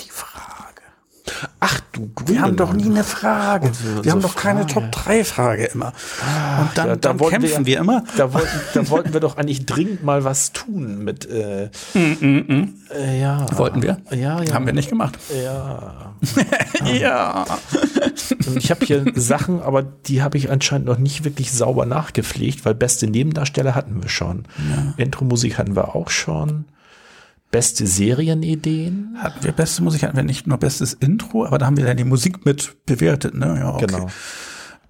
[0.00, 0.57] Die Frage.
[1.60, 3.72] Ach du Wir haben doch nie eine Frage.
[3.74, 4.90] so- wir haben so doch keine Frage.
[4.92, 5.86] Top-3-Frage immer.
[6.60, 8.04] Und dann, Ja, da dann kämpfen wir, immer.
[8.16, 11.28] Da wollten, da wollten wir doch eigentlich dringend mal was tun mit.
[11.28, 13.46] Äh, äh, ja.
[13.58, 13.98] Wollten wir?
[14.10, 14.54] Ja, ja.
[14.54, 15.18] Haben wir nicht gemacht.
[15.42, 16.14] Ja.
[16.84, 17.44] Ja.
[18.54, 22.74] Ich habe hier Sachen, aber die habe ich anscheinend noch nicht wirklich sauber nachgepflegt, weil
[22.74, 24.44] beste Nebendarsteller hatten wir schon.
[24.96, 26.66] Intro-Musik hatten wir auch schon.
[27.50, 29.16] Beste Serienideen.
[29.18, 31.96] Hatten wir beste Musik, hatten wir nicht nur bestes Intro, aber da haben wir dann
[31.96, 33.56] die Musik mit bewertet, ne?
[33.60, 33.86] Ja, okay.
[33.86, 34.06] Genau.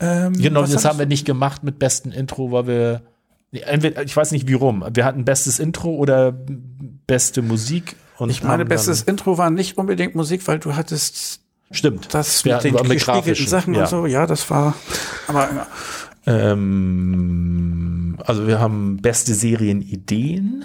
[0.01, 3.03] Ähm, Genau, das haben wir nicht gemacht mit besten Intro, weil wir.
[3.53, 4.85] Entweder, ich weiß nicht wie rum.
[4.93, 6.33] Wir hatten bestes Intro oder
[7.07, 7.97] beste Musik.
[8.19, 12.13] Und Ich meine, bestes Intro war nicht unbedingt Musik, weil du hattest Stimmt.
[12.13, 13.83] das mit den hatten- mit gespiegelten Sachen ja.
[13.83, 14.05] und so.
[14.07, 14.75] Ja, das war,
[15.29, 15.49] aber
[16.27, 20.65] Ähm, also wir haben beste Serienideen.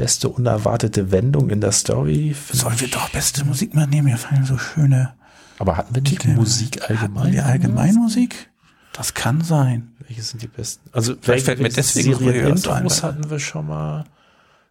[0.00, 2.34] Beste unerwartete Wendung in der Story.
[2.52, 4.06] sollen wir doch beste Musik mal nehmen?
[4.08, 5.12] Mir fallen so schöne.
[5.58, 6.26] Aber hatten wir nicht.
[6.26, 7.24] Musik allgemein?
[7.24, 8.48] Haben wir Allgemeinmusik?
[8.94, 9.92] Das kann sein.
[10.08, 10.88] Welche sind die besten?
[10.92, 14.04] Also Vielleicht fällt mir deswegen Serienintros hatten wir schon mal.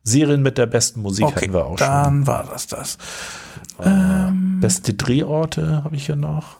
[0.02, 1.88] Serien mit der besten Musik hatten wir auch schon.
[1.88, 2.98] dann war das das.
[4.60, 6.60] Beste Drehorte habe ich hier noch.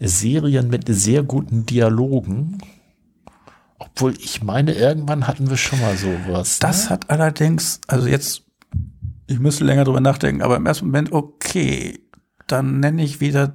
[0.00, 2.58] Serien mit sehr guten Dialogen.
[3.78, 6.58] Obwohl ich meine, irgendwann hatten wir schon mal sowas.
[6.58, 6.90] Das ne?
[6.90, 8.42] hat allerdings, also jetzt,
[9.26, 12.00] ich müsste länger drüber nachdenken, aber im ersten Moment, okay,
[12.48, 13.54] dann nenne ich wieder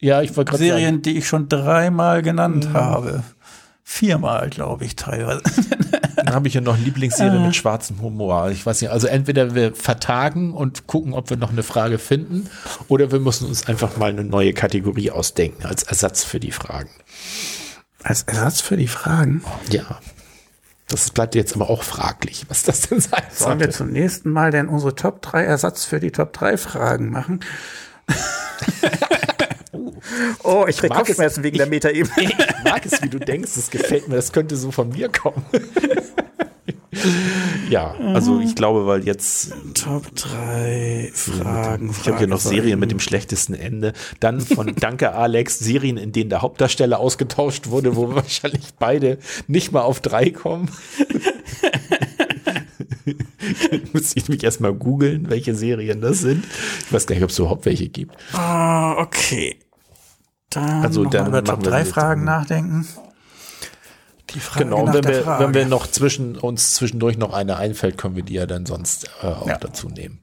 [0.00, 0.78] Ja, ich wollte gerade sagen.
[0.78, 3.22] Serien, die ich schon dreimal genannt habe.
[3.84, 5.42] Viermal, glaube ich, teilweise.
[6.16, 8.50] dann habe ich ja noch eine Lieblingsserie mit schwarzem Humor.
[8.50, 12.50] Ich weiß nicht, also entweder wir vertagen und gucken, ob wir noch eine Frage finden,
[12.88, 16.90] oder wir müssen uns einfach mal eine neue Kategorie ausdenken als Ersatz für die Fragen.
[18.08, 19.44] Als Ersatz für die Fragen.
[19.68, 20.00] Ja.
[20.88, 24.50] Das bleibt jetzt aber auch fraglich, was das denn sein Sollen wir zum nächsten Mal
[24.50, 27.40] denn unsere Top 3 Ersatz für die Top 3 Fragen machen?
[30.42, 32.14] oh, ich krieg mag es- Kopfschmerzen wegen der Metaebene.
[32.16, 35.44] Ich mag es, wie du denkst, das gefällt mir, das könnte so von mir kommen.
[37.70, 41.90] ja, also ich glaube, weil jetzt, Top 3 Fragen.
[41.90, 43.92] ich habe hier noch Serien mit dem schlechtesten Ende.
[44.20, 49.72] Dann von Danke Alex, Serien, in denen der Hauptdarsteller ausgetauscht wurde, wo wahrscheinlich beide nicht
[49.72, 50.70] mal auf drei kommen.
[53.92, 56.44] Muss ich mich erstmal googeln, welche Serien das sind.
[56.86, 58.14] Ich weiß gar nicht, ob es überhaupt welche gibt.
[58.32, 59.58] Ah, okay.
[60.50, 62.86] Dann, Also, dann über Top machen wir 3 das Fragen nachdenken.
[64.34, 65.44] Die Frage Genau, nach wenn der wir, Frage.
[65.44, 69.08] wenn wir noch zwischen uns zwischendurch noch eine einfällt, können wir die ja dann sonst
[69.22, 69.56] äh, auch Ja.
[69.58, 70.20] dazu nehmen.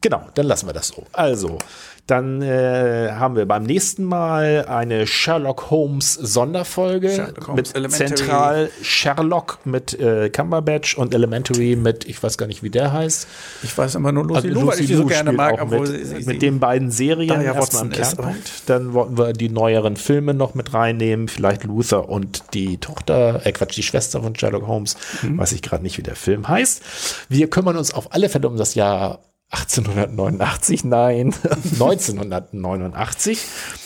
[0.00, 1.04] Genau, dann lassen wir das so.
[1.12, 1.58] Also,
[2.06, 8.14] dann äh, haben wir beim nächsten Mal eine Sherlock Holmes Sonderfolge Sherlock Holmes mit Elementary.
[8.14, 13.28] Zentral Sherlock mit äh, Cumberbatch und Elementary mit, ich weiß gar nicht, wie der heißt.
[13.62, 16.06] ich weiß immer nur Lucy Also Lou, weil ich die so gerne mag, obwohl mit,
[16.06, 18.50] sie, sie, mit den beiden Serien Dahlia erstmal im ist, Kernpunkt.
[18.66, 23.52] Dann wollten wir die neueren Filme noch mit reinnehmen, vielleicht Luther und die Tochter, äh
[23.52, 25.38] Quatsch, die Schwester von Sherlock Holmes, Mhm.
[25.38, 26.82] weiß ich gerade nicht, wie der Film heißt.
[27.28, 29.20] Wir kümmern uns auf alle Fälle um das Jahr
[29.52, 33.38] 1889, nein, 1989.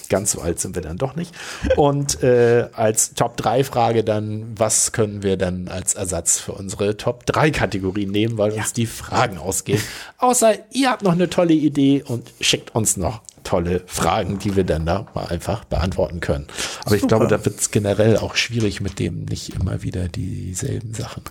[0.09, 1.35] Ganz so alt sind wir dann doch nicht.
[1.75, 8.39] Und äh, als Top-3-Frage dann, was können wir dann als Ersatz für unsere Top-3-Kategorie nehmen,
[8.39, 9.83] weil uns die Fragen ausgehen.
[10.19, 14.65] Außer ihr habt noch eine tolle Idee und schickt uns noch tolle Fragen, die wir
[14.65, 16.47] dann da mal einfach beantworten können.
[16.85, 17.19] Aber ich Super.
[17.19, 21.23] glaube, da wird es generell auch schwierig mit dem nicht immer wieder dieselben Sachen.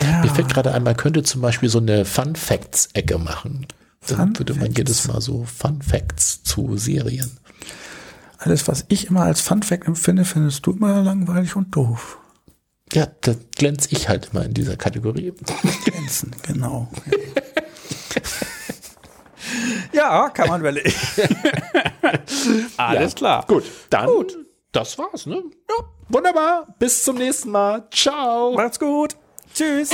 [0.00, 3.66] Mir fällt gerade ein, man könnte zum Beispiel so eine Fun Facts Ecke machen.
[4.08, 4.78] Dann Fun würde man Facts.
[4.78, 7.38] jedes Mal so Fun Facts zu Serien.
[8.38, 12.18] Alles, was ich immer als Fun Fact empfinde, findest du immer langweilig und doof.
[12.92, 15.32] Ja, da glänze ich halt immer in dieser Kategorie.
[15.84, 16.88] Glänzen, genau.
[19.92, 20.92] ja, kann man überlegen.
[22.76, 23.16] Alles Ja.
[23.16, 23.44] klar.
[23.46, 24.08] Gut, dann
[24.72, 25.42] das war's, ne?
[25.68, 26.66] Ja, wunderbar.
[26.78, 27.86] Bis zum nächsten Mal.
[27.90, 28.52] Ciao.
[28.54, 29.16] Macht's gut.
[29.54, 29.90] Tschüss.